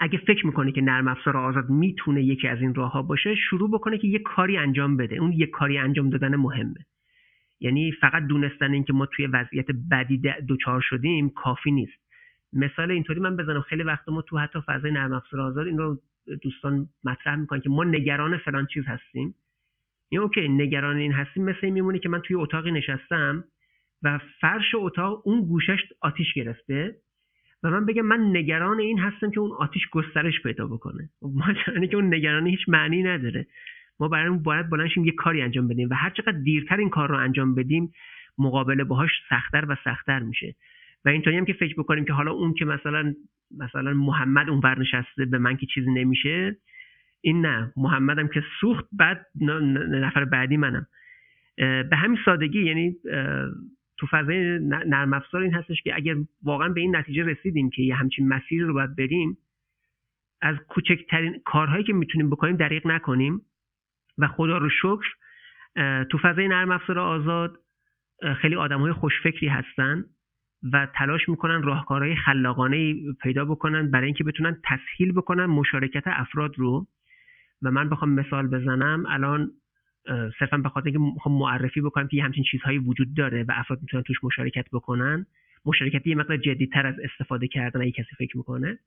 اگه 0.00 0.18
فکر 0.18 0.46
می‌کنه 0.46 0.72
که 0.72 0.80
نرم 0.80 1.08
افزار 1.08 1.36
آزاد 1.36 1.70
می‌تونه 1.70 2.24
یکی 2.24 2.48
از 2.48 2.60
این 2.60 2.74
راه 2.74 2.92
ها 2.92 3.02
باشه 3.02 3.34
شروع 3.34 3.70
بکنه 3.70 3.98
که 3.98 4.08
یه 4.08 4.18
کاری 4.18 4.56
انجام 4.56 4.96
بده. 4.96 5.16
اون 5.16 5.32
یه 5.32 5.46
کاری 5.46 5.78
انجام 5.78 6.10
دادن 6.10 6.36
مهمه. 6.36 6.86
یعنی 7.60 7.92
فقط 7.92 8.26
دونستن 8.26 8.72
اینکه 8.72 8.92
ما 8.92 9.06
توی 9.06 9.26
وضعیت 9.26 9.66
بدی 9.90 10.22
دوچار 10.48 10.80
شدیم 10.80 11.30
کافی 11.30 11.70
نیست. 11.70 12.06
مثال 12.52 12.90
اینطوری 12.90 13.20
من 13.20 13.36
بزنم. 13.36 13.60
خیلی 13.60 13.82
وقت 13.82 14.08
ما 14.08 14.22
تو 14.22 14.38
حتی 14.38 14.58
فضای 14.66 14.90
نرم 14.92 15.12
افزار 15.12 15.40
آزاد 15.40 15.66
این 15.66 15.78
رو 15.78 15.98
دوستان 16.42 16.88
مطرح 17.04 17.36
می‌کنن 17.36 17.60
که 17.60 17.70
ما 17.70 17.84
نگران 17.84 18.38
فلان 18.38 18.66
چیز 18.66 18.84
هستیم. 18.86 19.34
این 20.08 20.20
اوکی 20.20 20.48
نگران 20.48 20.96
این 20.96 21.12
هستیم 21.12 21.44
مثل 21.44 21.58
این 21.62 21.74
میمونه 21.74 21.98
که 21.98 22.08
من 22.08 22.20
توی 22.20 22.36
اتاقی 22.36 22.72
نشستم 22.72 23.44
و 24.02 24.20
فرش 24.40 24.74
اتاق 24.74 25.22
اون 25.24 25.40
گوشش 25.40 25.78
آتیش 26.00 26.34
گرفته 26.34 26.96
و 27.62 27.70
من 27.70 27.86
بگم 27.86 28.02
من 28.02 28.36
نگران 28.36 28.80
این 28.80 28.98
هستم 28.98 29.30
که 29.30 29.40
اون 29.40 29.52
آتیش 29.52 29.82
گسترش 29.90 30.42
پیدا 30.42 30.66
بکنه. 30.66 31.10
ما 31.22 31.52
که 31.86 31.96
اون 31.96 32.14
نگرانی 32.14 32.50
هیچ 32.50 32.68
معنی 32.68 33.02
نداره. 33.02 33.46
ما 34.00 34.08
برای 34.08 34.28
اون 34.28 34.42
باید 34.42 34.70
بلنشیم 34.70 35.04
یه 35.04 35.12
کاری 35.12 35.42
انجام 35.42 35.68
بدیم 35.68 35.88
و 35.90 35.94
هر 35.94 36.10
چقدر 36.10 36.38
دیرتر 36.38 36.76
این 36.76 36.90
کار 36.90 37.08
رو 37.08 37.16
انجام 37.16 37.54
بدیم 37.54 37.92
مقابله 38.38 38.84
باهاش 38.84 39.10
سختتر 39.28 39.64
و 39.68 39.76
سختتر 39.84 40.18
میشه. 40.18 40.54
و 41.06 41.08
اینطوری 41.08 41.36
هم 41.36 41.44
که 41.44 41.52
فکر 41.52 41.74
بکنیم 41.78 42.04
که 42.04 42.12
حالا 42.12 42.32
اون 42.32 42.54
که 42.54 42.64
مثلا 42.64 43.14
مثلا 43.58 43.94
محمد 43.94 44.50
اون 44.50 44.60
نشسته 44.78 45.24
به 45.24 45.38
من 45.38 45.56
که 45.56 45.66
چیزی 45.66 45.90
نمیشه 45.90 46.56
این 47.20 47.46
نه. 47.46 47.72
محمدم 47.76 48.28
که 48.28 48.42
سوخت 48.60 48.84
بعد 48.92 49.26
نفر 49.90 50.24
بعدی 50.24 50.56
منم. 50.56 50.86
به 51.56 51.96
همین 51.96 52.18
سادگی 52.24 52.64
یعنی 52.64 52.96
تو 53.98 54.06
فضای 54.10 54.58
نرم 54.62 55.12
افزار 55.12 55.42
این 55.42 55.54
هستش 55.54 55.82
که 55.82 55.94
اگر 55.94 56.16
واقعا 56.42 56.68
به 56.68 56.80
این 56.80 56.96
نتیجه 56.96 57.24
رسیدیم 57.24 57.70
که 57.70 57.82
یه 57.82 57.94
همچین 57.94 58.28
مسیر 58.28 58.62
رو 58.62 58.74
باید 58.74 58.96
بریم 58.96 59.38
از 60.42 60.56
کوچکترین 60.68 61.40
کارهایی 61.44 61.84
که 61.84 61.92
می‌تونیم 61.92 62.30
بکنیم 62.30 62.56
دریق 62.56 62.86
نکنیم 62.86 63.40
و 64.18 64.28
خدا 64.28 64.58
رو 64.58 64.68
شکر 64.68 65.06
تو 66.04 66.18
فضای 66.22 66.48
نرم 66.48 66.70
افزار 66.70 66.98
آزاد 66.98 67.58
خیلی 68.36 68.54
آدم 68.54 68.80
های 68.80 68.92
خوشفکری 68.92 69.48
هستن. 69.48 70.04
و 70.72 70.88
تلاش 70.94 71.28
می‌کنن 71.28 71.62
راهکارهای 71.62 72.16
خلاقانه 72.16 72.94
پیدا 73.22 73.44
بکنن 73.44 73.90
برای 73.90 74.04
اینکه 74.04 74.24
بتونن 74.24 74.62
تسهیل 74.64 75.12
بکنن 75.12 75.46
مشارکت 75.46 76.02
افراد 76.06 76.58
رو. 76.58 76.86
و 77.62 77.70
من 77.70 77.88
بخوام 77.88 78.10
مثال 78.10 78.46
بزنم. 78.46 79.04
الان 79.08 79.50
صرفا 80.38 80.56
به 80.56 80.68
خاطر 80.68 80.86
اینکه 80.86 81.30
معرفی 81.30 81.80
بکنم 81.80 82.08
که 82.08 82.22
همچین 82.22 82.44
چیزهایی 82.50 82.78
وجود 82.78 83.14
داره 83.14 83.42
و 83.42 83.52
افراد 83.54 83.78
می‌تونن 83.82 84.02
توش 84.02 84.16
مشارکت 84.24 84.66
بکنن. 84.72 85.26
مشارکت 85.64 86.06
یه 86.06 86.14
مقدار 86.14 86.36
جدیتر 86.36 86.86
از 86.86 86.94
استفاده 87.04 87.48
کردن 87.48 87.82
اگه 87.82 87.92
کسی 87.92 88.16
فکر 88.18 88.36
می‌کنه. 88.36 88.78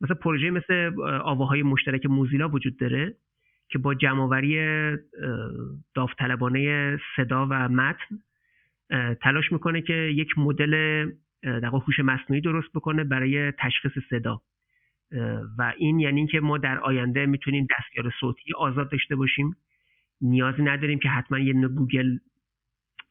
مثلا 0.00 0.16
پروژه 0.16 0.50
مثل 0.50 0.92
آواهای 1.22 1.62
مشترک 1.62 2.06
موزیلا 2.06 2.48
وجود 2.48 2.76
داره 2.76 3.14
که 3.68 3.78
با 3.78 3.94
جمعآوری 3.94 4.60
داوطلبانه 5.94 6.98
صدا 7.16 7.46
و 7.50 7.68
متن 7.68 8.18
تلاش 9.22 9.52
می‌کنه 9.52 9.82
که 9.82 9.92
یک 9.92 10.38
مدل 10.38 11.06
در 11.42 11.64
هوش 11.64 12.00
مصنوعی 12.00 12.40
درست 12.40 12.68
بکنه 12.74 13.04
برای 13.04 13.52
تشخیص 13.52 13.92
صدا. 14.10 14.42
و 15.58 15.72
این 15.78 15.98
یعنی 15.98 16.26
که 16.26 16.40
ما 16.40 16.58
در 16.58 16.78
آینده 16.78 17.26
می‌تونیم 17.26 17.66
دستیار 17.78 18.12
صوتی 18.20 18.54
آزاد 18.58 18.90
داشته 18.90 19.16
باشیم. 19.16 19.56
نیازی 20.20 20.62
نداریم 20.62 20.98
که 20.98 21.08
حتما 21.08 21.38
یه 21.38 21.68
گوگل 21.68 22.18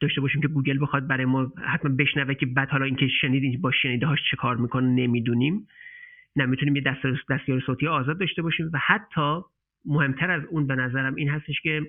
داشته 0.00 0.20
باشیم 0.20 0.40
که 0.42 0.48
گوگل 0.48 0.78
بخواد 0.80 1.06
برای 1.06 1.24
ما 1.24 1.52
حتما 1.66 1.94
بشنوه 1.96 2.34
که 2.34 2.46
بعد 2.46 2.68
حالا 2.68 2.84
اینکه 2.84 3.08
شنیدین 3.20 3.60
با 3.60 3.70
شنیده 3.82 4.06
هاش 4.06 4.18
چه 4.30 4.36
کار 4.36 4.56
می‌کنه 4.56 4.86
نمی‌دونیم. 4.86 5.66
نه 6.36 6.46
می‌تونیم 6.46 6.76
یه 6.76 6.82
دستیار 7.28 7.60
صوتی 7.66 7.86
آزاد 7.86 8.20
داشته 8.20 8.42
باشیم 8.42 8.70
و 8.72 8.78
حتی 8.86 9.40
مهمتر 9.84 10.30
از 10.30 10.42
اون 10.50 10.66
به 10.66 10.74
نظرم 10.74 11.14
این 11.14 11.28
هستش 11.28 11.60
که 11.60 11.82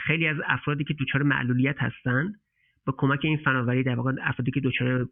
خیلی 0.00 0.26
از 0.26 0.36
افرادی 0.46 0.84
که 0.84 0.94
دچار 1.00 1.22
معلولیت 1.22 1.76
هستن 1.78 2.32
به 2.88 2.94
کمک 2.96 3.20
این 3.24 3.36
فناوری 3.36 3.82
در 3.82 3.94
واقع 3.94 4.12
افرادی 4.22 4.50
که 4.50 4.60
دچار 4.60 5.08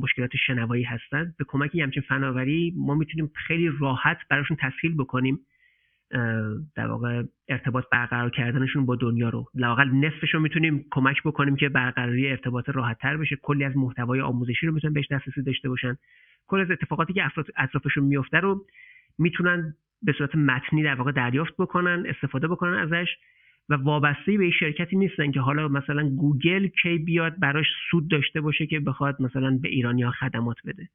مشکلات 0.00 0.30
شنوایی 0.46 0.84
هستند 0.84 1.34
به 1.38 1.44
کمک 1.48 1.74
همچین 1.74 2.02
فناوری 2.02 2.74
ما 2.76 2.94
می‌تونیم 2.94 3.30
خیلی 3.46 3.70
راحت 3.80 4.18
براشون 4.30 4.56
تسهیل 4.60 4.96
بکنیم 4.96 5.38
در 6.76 6.86
واقع 6.86 7.22
ارتباط 7.48 7.84
برقرار 7.92 8.30
کردنشون 8.30 8.86
با 8.86 8.96
دنیا 8.96 9.28
رو. 9.28 9.46
لاقل 9.54 9.90
نصفش 9.90 10.34
رو 10.34 10.40
می‌تونیم 10.40 10.84
کمک 10.90 11.22
بکنیم 11.24 11.56
که 11.56 11.68
برقراری 11.68 12.28
ارتباط 12.28 12.68
راحت 12.68 12.98
تر 12.98 13.16
بشه. 13.16 13.36
کلی 13.42 13.64
از 13.64 13.76
محتوای 13.76 14.20
آموزشی 14.20 14.66
رو 14.66 14.74
می‌تونن 14.74 14.94
بهش 14.94 15.06
دسترسی 15.10 15.42
داشته 15.42 15.68
باشن. 15.68 15.96
کل 16.46 16.60
از 16.60 16.70
اتفاقاتی 16.70 17.12
که 17.12 17.22
اطرافشون 17.56 18.04
میفته 18.04 18.40
رو 18.40 18.66
می‌تونن 19.18 19.74
به 20.02 20.12
صورت 20.12 20.34
متنی 20.34 20.82
در 20.82 20.94
واقع 20.94 21.12
دریافت 21.12 21.54
بکنن 21.58 22.04
استفاده 22.06 22.48
بکنن 22.48 22.78
ازش. 22.78 23.08
و 23.70 23.74
وابسته 23.74 24.38
به 24.38 24.50
شرکتی 24.50 24.96
نیستن 24.96 25.30
که 25.30 25.40
حالا 25.40 25.68
مثلا 25.68 26.08
گوگل 26.08 26.66
کی 26.66 26.98
بیاد 26.98 27.38
براش 27.38 27.66
سود 27.90 28.08
داشته 28.10 28.40
باشه 28.40 28.66
که 28.66 28.80
بخواد 28.80 29.22
مثلا 29.22 29.58
به 29.62 29.68
ایرانیا 29.68 30.10
خدمات 30.10 30.56
بده. 30.64 30.88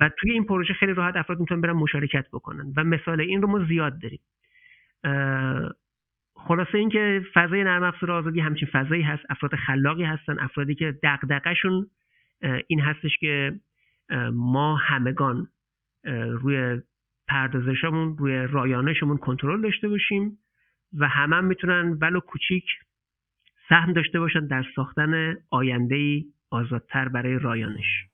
و 0.00 0.10
توی 0.18 0.32
این 0.32 0.44
پروژه 0.44 0.74
خیلی 0.74 0.92
راحت 0.92 1.16
افراد 1.16 1.40
می‌تونن 1.40 1.60
برن 1.60 1.72
مشارکت 1.72 2.26
بکنن. 2.32 2.72
و 2.76 2.84
مثال 2.84 3.20
این 3.20 3.42
رو 3.42 3.48
ما 3.48 3.64
زیاد 3.64 3.98
داریم. 4.02 4.20
خلاصه 6.34 6.78
اینکه 6.78 7.22
فضای 7.34 7.64
نرم 7.64 7.82
افزار 7.82 8.10
آزادی 8.10 8.40
همچین 8.40 8.68
فضایی 8.72 9.02
هست. 9.02 9.22
افراد 9.28 9.54
خلاقی 9.54 10.04
هستن. 10.04 10.38
افرادی 10.38 10.74
که 10.74 10.98
دغدغه‌شون 11.02 11.86
این 12.66 12.80
هستش 12.80 13.18
که 13.18 13.60
ما 14.32 14.76
همگان 14.76 15.48
روی 16.04 16.80
پردازشمون 17.28 18.16
روی 18.18 18.36
رایانشمون 18.36 19.16
کنترل 19.16 19.60
داشته 19.62 19.88
باشیم. 19.88 20.38
و 20.98 21.08
همه 21.08 21.36
هم 21.36 21.44
می‌تونن 21.44 21.98
ولو 22.00 22.20
کوچیک 22.20 22.64
سهم 23.68 23.92
داشته 23.92 24.20
باشن 24.20 24.46
در 24.46 24.64
ساختن 24.76 25.34
آینده 25.50 25.94
ای 25.94 26.24
آزادتر 26.50 27.08
برای 27.08 27.38
رایانش. 27.38 28.06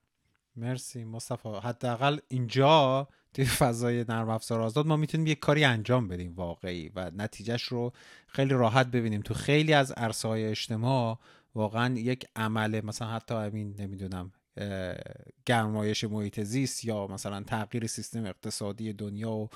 مرسی 0.57 1.05
مصطفی. 1.05 1.49
حداقل 1.63 2.19
اینجا 2.29 3.09
توی 3.35 3.45
فضای 3.45 4.05
نرم 4.09 4.29
افزار 4.29 4.61
آزاد 4.61 4.87
ما 4.87 4.97
می‌تونیم 4.97 5.27
یک 5.27 5.39
کاری 5.39 5.65
انجام 5.65 6.09
بدیم 6.09 6.35
واقعی 6.35 6.91
و 6.95 7.11
نتیجهش 7.17 7.63
رو 7.63 7.93
خیلی 8.27 8.55
راحت 8.55 8.91
ببینیم. 8.91 9.21
تو 9.21 9.35
خیلی 9.35 9.73
از 9.73 9.93
عرصه 9.93 10.29
های 10.29 10.45
اجتماع 10.45 11.19
واقعا 11.55 11.95
یک 11.99 12.25
عمل 12.37 12.81
مثلا 12.85 13.09
حتی 13.09 13.35
همین 13.35 13.75
نمی‌دونم 13.79 14.33
گرمایش 15.47 16.05
محیط 16.05 16.41
زیست 16.41 16.85
یا 16.85 17.07
مثلا 17.07 17.43
تغییر 17.43 17.87
سیستم 17.87 18.25
اقتصادی 18.25 18.93
دنیا 18.93 19.31
و 19.31 19.49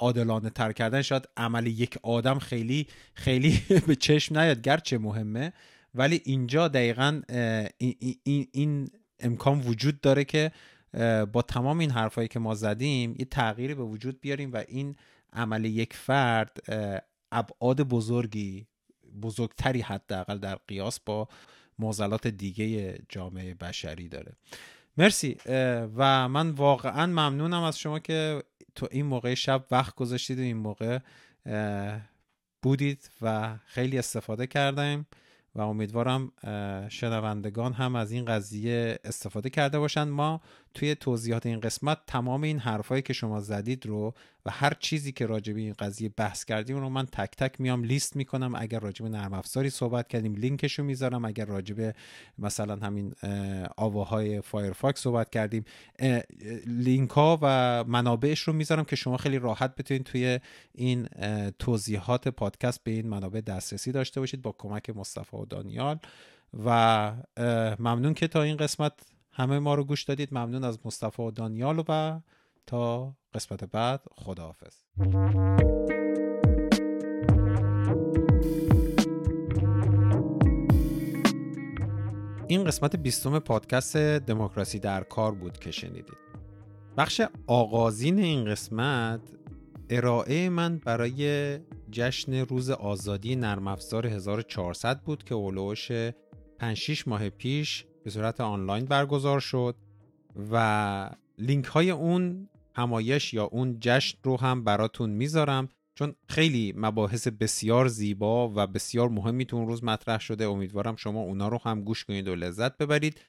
عادلانه 0.00 0.50
تر 0.50 0.72
کردن 0.72 1.02
شاید 1.02 1.28
عمل 1.36 1.66
یک 1.66 1.98
آدم 2.02 2.38
خیلی 2.38 2.86
خیلی 3.14 3.62
به 3.86 3.96
چشم 3.96 4.38
نیاد 4.38 4.60
گرچه 4.60 4.98
مهمه. 4.98 5.52
ولی 5.94 6.20
اینجا 6.24 6.68
دقیقا 6.68 7.20
این, 7.78 8.48
این 8.52 8.90
امکان 9.20 9.60
وجود 9.60 10.00
داره 10.00 10.24
که 10.24 10.52
با 11.32 11.42
تمام 11.48 11.78
این 11.78 11.90
حرفایی 11.90 12.28
که 12.28 12.38
ما 12.38 12.54
زدیم 12.54 13.14
یه 13.18 13.24
تغییری 13.24 13.74
به 13.74 13.82
وجود 13.82 14.20
بیاریم 14.20 14.52
و 14.52 14.62
این 14.68 14.96
عمل 15.32 15.64
یک 15.64 15.94
فرد 15.94 16.56
ابعاد 17.32 17.80
بزرگی 17.80 18.66
بزرگتری 19.22 19.80
حداقل 19.80 20.38
در 20.38 20.58
قیاس 20.68 21.00
با 21.00 21.28
معضلات 21.78 22.26
دیگه 22.26 22.98
جامعه 23.08 23.54
بشری 23.54 24.08
داره. 24.08 24.32
مرسی 24.96 25.36
و 25.96 26.28
من 26.28 26.50
واقعا 26.50 27.06
ممنونم 27.06 27.62
از 27.62 27.78
شما 27.78 27.98
که 27.98 28.42
تو 28.78 28.88
این 28.90 29.06
موقع 29.06 29.34
شب 29.34 29.64
وقت 29.70 29.94
گذاشتید 29.94 30.38
و 30.38 30.42
این 30.42 30.56
موقع 30.56 30.98
بودید 32.62 33.10
و 33.22 33.56
خیلی 33.66 33.98
استفاده 33.98 34.46
کردیم 34.46 35.06
و 35.54 35.60
امیدوارم 35.60 36.32
شنوندگان 36.88 37.72
هم 37.72 37.96
از 37.96 38.12
این 38.12 38.24
قضیه 38.24 38.98
استفاده 39.04 39.50
کرده 39.50 39.78
باشند. 39.78 40.08
ما 40.08 40.40
توی 40.74 40.94
توضیحات 40.94 41.46
این 41.46 41.60
قسمت 41.60 41.98
تمام 42.06 42.42
این 42.42 42.58
حرفایی 42.58 43.02
که 43.02 43.12
شما 43.12 43.40
زدید 43.40 43.86
رو 43.86 44.14
و 44.46 44.50
هر 44.50 44.74
چیزی 44.80 45.12
که 45.12 45.26
راجع 45.26 45.52
به 45.52 45.60
این 45.60 45.74
قضیه 45.78 46.08
بحث 46.08 46.44
کردیم 46.44 46.76
رو 46.76 46.88
من 46.88 47.06
تک 47.06 47.30
تک 47.36 47.60
میام 47.60 47.84
لیست 47.84 48.16
می‌کنم. 48.16 48.54
اگر 48.54 48.80
راجع 48.80 49.02
به 49.02 49.08
نرم 49.08 49.32
افزاری 49.32 49.70
صحبت 49.70 50.08
کردیم 50.08 50.34
لینکش 50.34 50.78
رو 50.78 50.84
می‌ذارم. 50.84 51.24
اگر 51.24 51.44
راجع 51.44 51.74
به 51.74 51.94
مثلا 52.38 52.76
همین 52.76 53.14
آواهای 53.76 54.40
فایرفاکس 54.40 55.00
صحبت 55.00 55.30
کردیم 55.30 55.64
لینک 56.66 57.10
ها 57.10 57.38
و 57.42 57.84
منابعش 57.84 58.40
رو 58.40 58.52
می‌ذارم 58.52 58.84
که 58.84 58.96
شما 58.96 59.16
خیلی 59.16 59.38
راحت 59.38 59.76
بتونید 59.76 60.02
توی 60.02 60.40
این 60.74 61.08
توضیحات 61.58 62.28
پادکست 62.28 62.84
به 62.84 62.90
این 62.90 63.08
منابع 63.08 63.40
دسترسی 63.40 63.92
داشته 63.92 64.20
باشید 64.20 64.42
با 64.42 64.54
کمک 64.58 64.90
مصطفی 64.90 65.36
و 65.36 65.44
دانیال. 65.44 65.98
و 66.64 67.12
ممنون 67.78 68.14
که 68.14 68.28
تا 68.28 68.42
این 68.42 68.56
قسمت 68.56 68.92
همه 69.38 69.58
ما 69.58 69.74
رو 69.74 69.84
گوش 69.84 70.02
دادید. 70.02 70.28
ممنون 70.32 70.64
از 70.64 70.78
مصطفی 70.84 71.22
و 71.22 71.30
دانیال 71.30 71.84
و 71.88 72.20
تا 72.66 73.14
قسمت 73.34 73.64
بعد. 73.64 74.02
خداحافظ. 74.14 74.76
این 82.48 82.64
قسمت 82.64 82.96
بیستم 82.96 83.38
پادکست 83.38 83.96
دموکراسی 83.96 84.78
در 84.78 85.02
کار 85.02 85.34
بود 85.34 85.58
که 85.58 85.70
شنیدید. 85.70 86.18
بخش 86.96 87.22
آغازین 87.46 88.18
این 88.18 88.44
قسمت 88.44 89.20
ارائه 89.90 90.48
من 90.48 90.78
برای 90.78 91.58
جشن 91.90 92.34
روز 92.34 92.70
آزادی 92.70 93.36
نرم 93.36 93.66
افزار 93.66 94.06
1400 94.06 95.02
بود 95.02 95.24
که 95.24 95.34
اولوش 95.34 95.92
5 96.58 96.76
6 96.76 97.08
ماه 97.08 97.28
پیش 97.28 97.84
به 98.04 98.10
صورت 98.10 98.40
آنلاین 98.40 98.84
برگزار 98.84 99.40
شد 99.40 99.76
و 100.50 101.10
لینک 101.38 101.64
های 101.64 101.90
اون 101.90 102.48
همایش 102.76 103.34
یا 103.34 103.44
اون 103.44 103.76
جشن 103.80 104.18
رو 104.22 104.40
هم 104.40 104.64
براتون 104.64 105.10
می‌ذارم 105.10 105.68
چون 105.98 106.14
خیلی 106.28 106.74
مباحث 106.76 107.28
بسیار 107.28 107.88
زیبا 107.88 108.48
و 108.48 108.66
بسیار 108.66 109.08
مهمی 109.08 109.44
تو 109.44 109.56
اون 109.56 109.66
روز 109.66 109.84
مطرح 109.84 110.20
شده. 110.20 110.44
امیدوارم 110.44 110.96
شما 110.96 111.20
اونا 111.20 111.48
رو 111.48 111.60
هم 111.64 111.82
گوش 111.82 112.04
کنید 112.04 112.28
و 112.28 112.34
لذت 112.34 112.76
ببرید. 112.76 113.20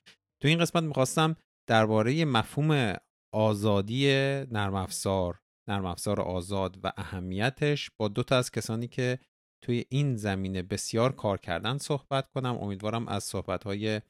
تو 0.41 0.47
این 0.47 0.59
قسمت 0.59 0.83
می‌خواستم 0.83 1.35
درباره 1.67 2.25
مفهوم 2.25 2.93
آزادی 3.33 4.07
نرم 4.51 4.75
افزار 4.75 5.39
نرم 5.69 5.85
افزار 5.85 6.21
آزاد 6.21 6.79
و 6.83 6.91
اهمیتش 6.97 7.91
با 7.97 8.07
دو 8.07 8.23
تا 8.23 8.37
از 8.37 8.51
کسانی 8.51 8.87
که 8.87 9.19
توی 9.63 9.85
این 9.89 10.15
زمینه 10.15 10.61
بسیار 10.61 11.11
کار 11.11 11.37
کردن 11.37 11.77
صحبت 11.77 12.29
کنم. 12.29 12.57
امیدوارم 12.57 13.07
از 13.07 13.23
صحبت 13.23 13.63
های 13.63 14.01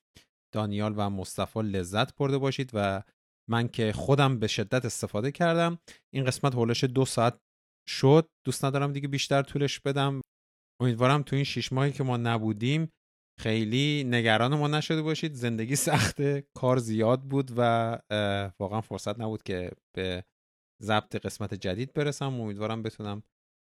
دانیال 0.52 0.94
و 0.98 1.10
مصطفی 1.10 1.60
لذت 1.60 2.16
برده 2.16 2.38
باشید 2.38 2.72
و 2.74 3.04
من 3.50 3.68
که 3.68 3.92
خودم 3.92 4.40
به 4.40 4.48
شدت 4.48 4.86
استفاده 4.86 5.32
کردم. 5.32 5.80
این 6.14 6.26
قسمت 6.26 6.54
هولش 6.54 6.84
دو 6.84 7.06
ساعت 7.06 7.40
شد. 7.90 8.30
دوست 8.46 8.66
ندارم 8.66 8.94
دیگه 8.94 9.08
بیشتر 9.08 9.42
طولش 9.42 9.80
بدم. 9.80 10.22
امیدوارم 10.82 11.24
تو 11.24 11.36
این 11.36 11.46
شیش 11.46 11.74
ماهی 11.74 11.92
که 11.92 12.04
ما 12.04 12.18
نبودیم 12.18 12.90
خیلی 13.40 14.04
نگران 14.04 14.56
ما 14.56 14.68
نشده 14.68 15.02
باشید. 15.02 15.34
زندگی 15.34 15.76
سخته. 15.76 16.48
کار 16.58 16.78
زیاد 16.78 17.22
بود 17.22 17.52
و 17.58 17.62
واقعا 18.60 18.82
فرصت 18.82 19.20
نبود 19.20 19.44
که 19.44 19.72
به 19.96 20.24
ضبط 20.82 21.16
قسمت 21.16 21.54
جدید 21.54 21.94
برسم. 21.94 22.42
امیدوارم 22.42 22.84
بتونم 22.84 23.24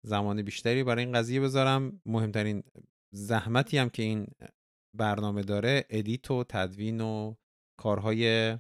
زمان 0.07 0.43
بیشتری 0.43 0.85
برای 0.85 1.05
این 1.05 1.15
قضیه 1.15 1.41
بذارم. 1.41 2.01
مهمترین 2.07 2.63
زحمتی 3.15 3.79
هم 3.79 3.89
که 3.89 4.03
این 4.03 4.27
برنامه 4.97 5.43
داره 5.43 5.85
ادیت 5.91 6.31
و 6.31 6.45
تدوین 6.45 7.01
و 7.01 7.35
کارهای 7.81 8.59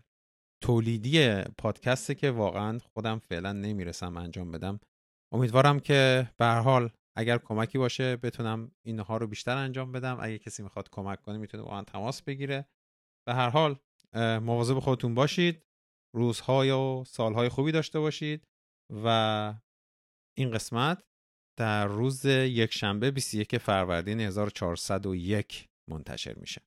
تولیدی 0.62 1.42
پادکسته 1.58 2.14
که 2.14 2.30
واقعا 2.30 2.78
خودم 2.78 3.18
فعلا 3.18 3.52
نمی‌رسم 3.52 4.16
انجام 4.16 4.50
بدم. 4.50 4.80
امیدوارم 5.34 5.80
که 5.80 6.30
به 6.36 6.46
حال 6.46 6.90
اگر 7.16 7.38
کمکی 7.38 7.78
باشه 7.78 8.16
بتونم 8.16 8.72
اینها 8.86 9.16
رو 9.16 9.26
بیشتر 9.26 9.56
انجام 9.56 9.92
بدم. 9.92 10.18
اگه 10.20 10.38
کسی 10.38 10.62
می‌خواد 10.62 10.90
کمک 10.90 11.22
کنه 11.22 11.38
می‌تونه 11.38 11.62
با 11.62 11.70
من 11.70 11.84
تماس 11.84 12.22
بگیره. 12.22 12.68
به 13.28 13.34
هر 13.34 13.50
حال 13.50 13.78
مواظب 14.42 14.78
خودتون 14.78 15.14
باشید. 15.14 15.66
روزهای 16.14 16.70
و 16.70 17.04
سالهای 17.04 17.48
خوبی 17.48 17.72
داشته 17.72 18.00
باشید 18.00 18.48
و 19.04 19.54
این 20.38 20.50
قسمت 20.50 21.02
در 21.58 21.86
روز 21.86 22.24
یک 22.24 22.72
شنبه 22.72 23.10
21 23.10 23.58
فروردین 23.58 24.20
1401 24.20 25.68
منتشر 25.88 26.34
میشه. 26.34 26.62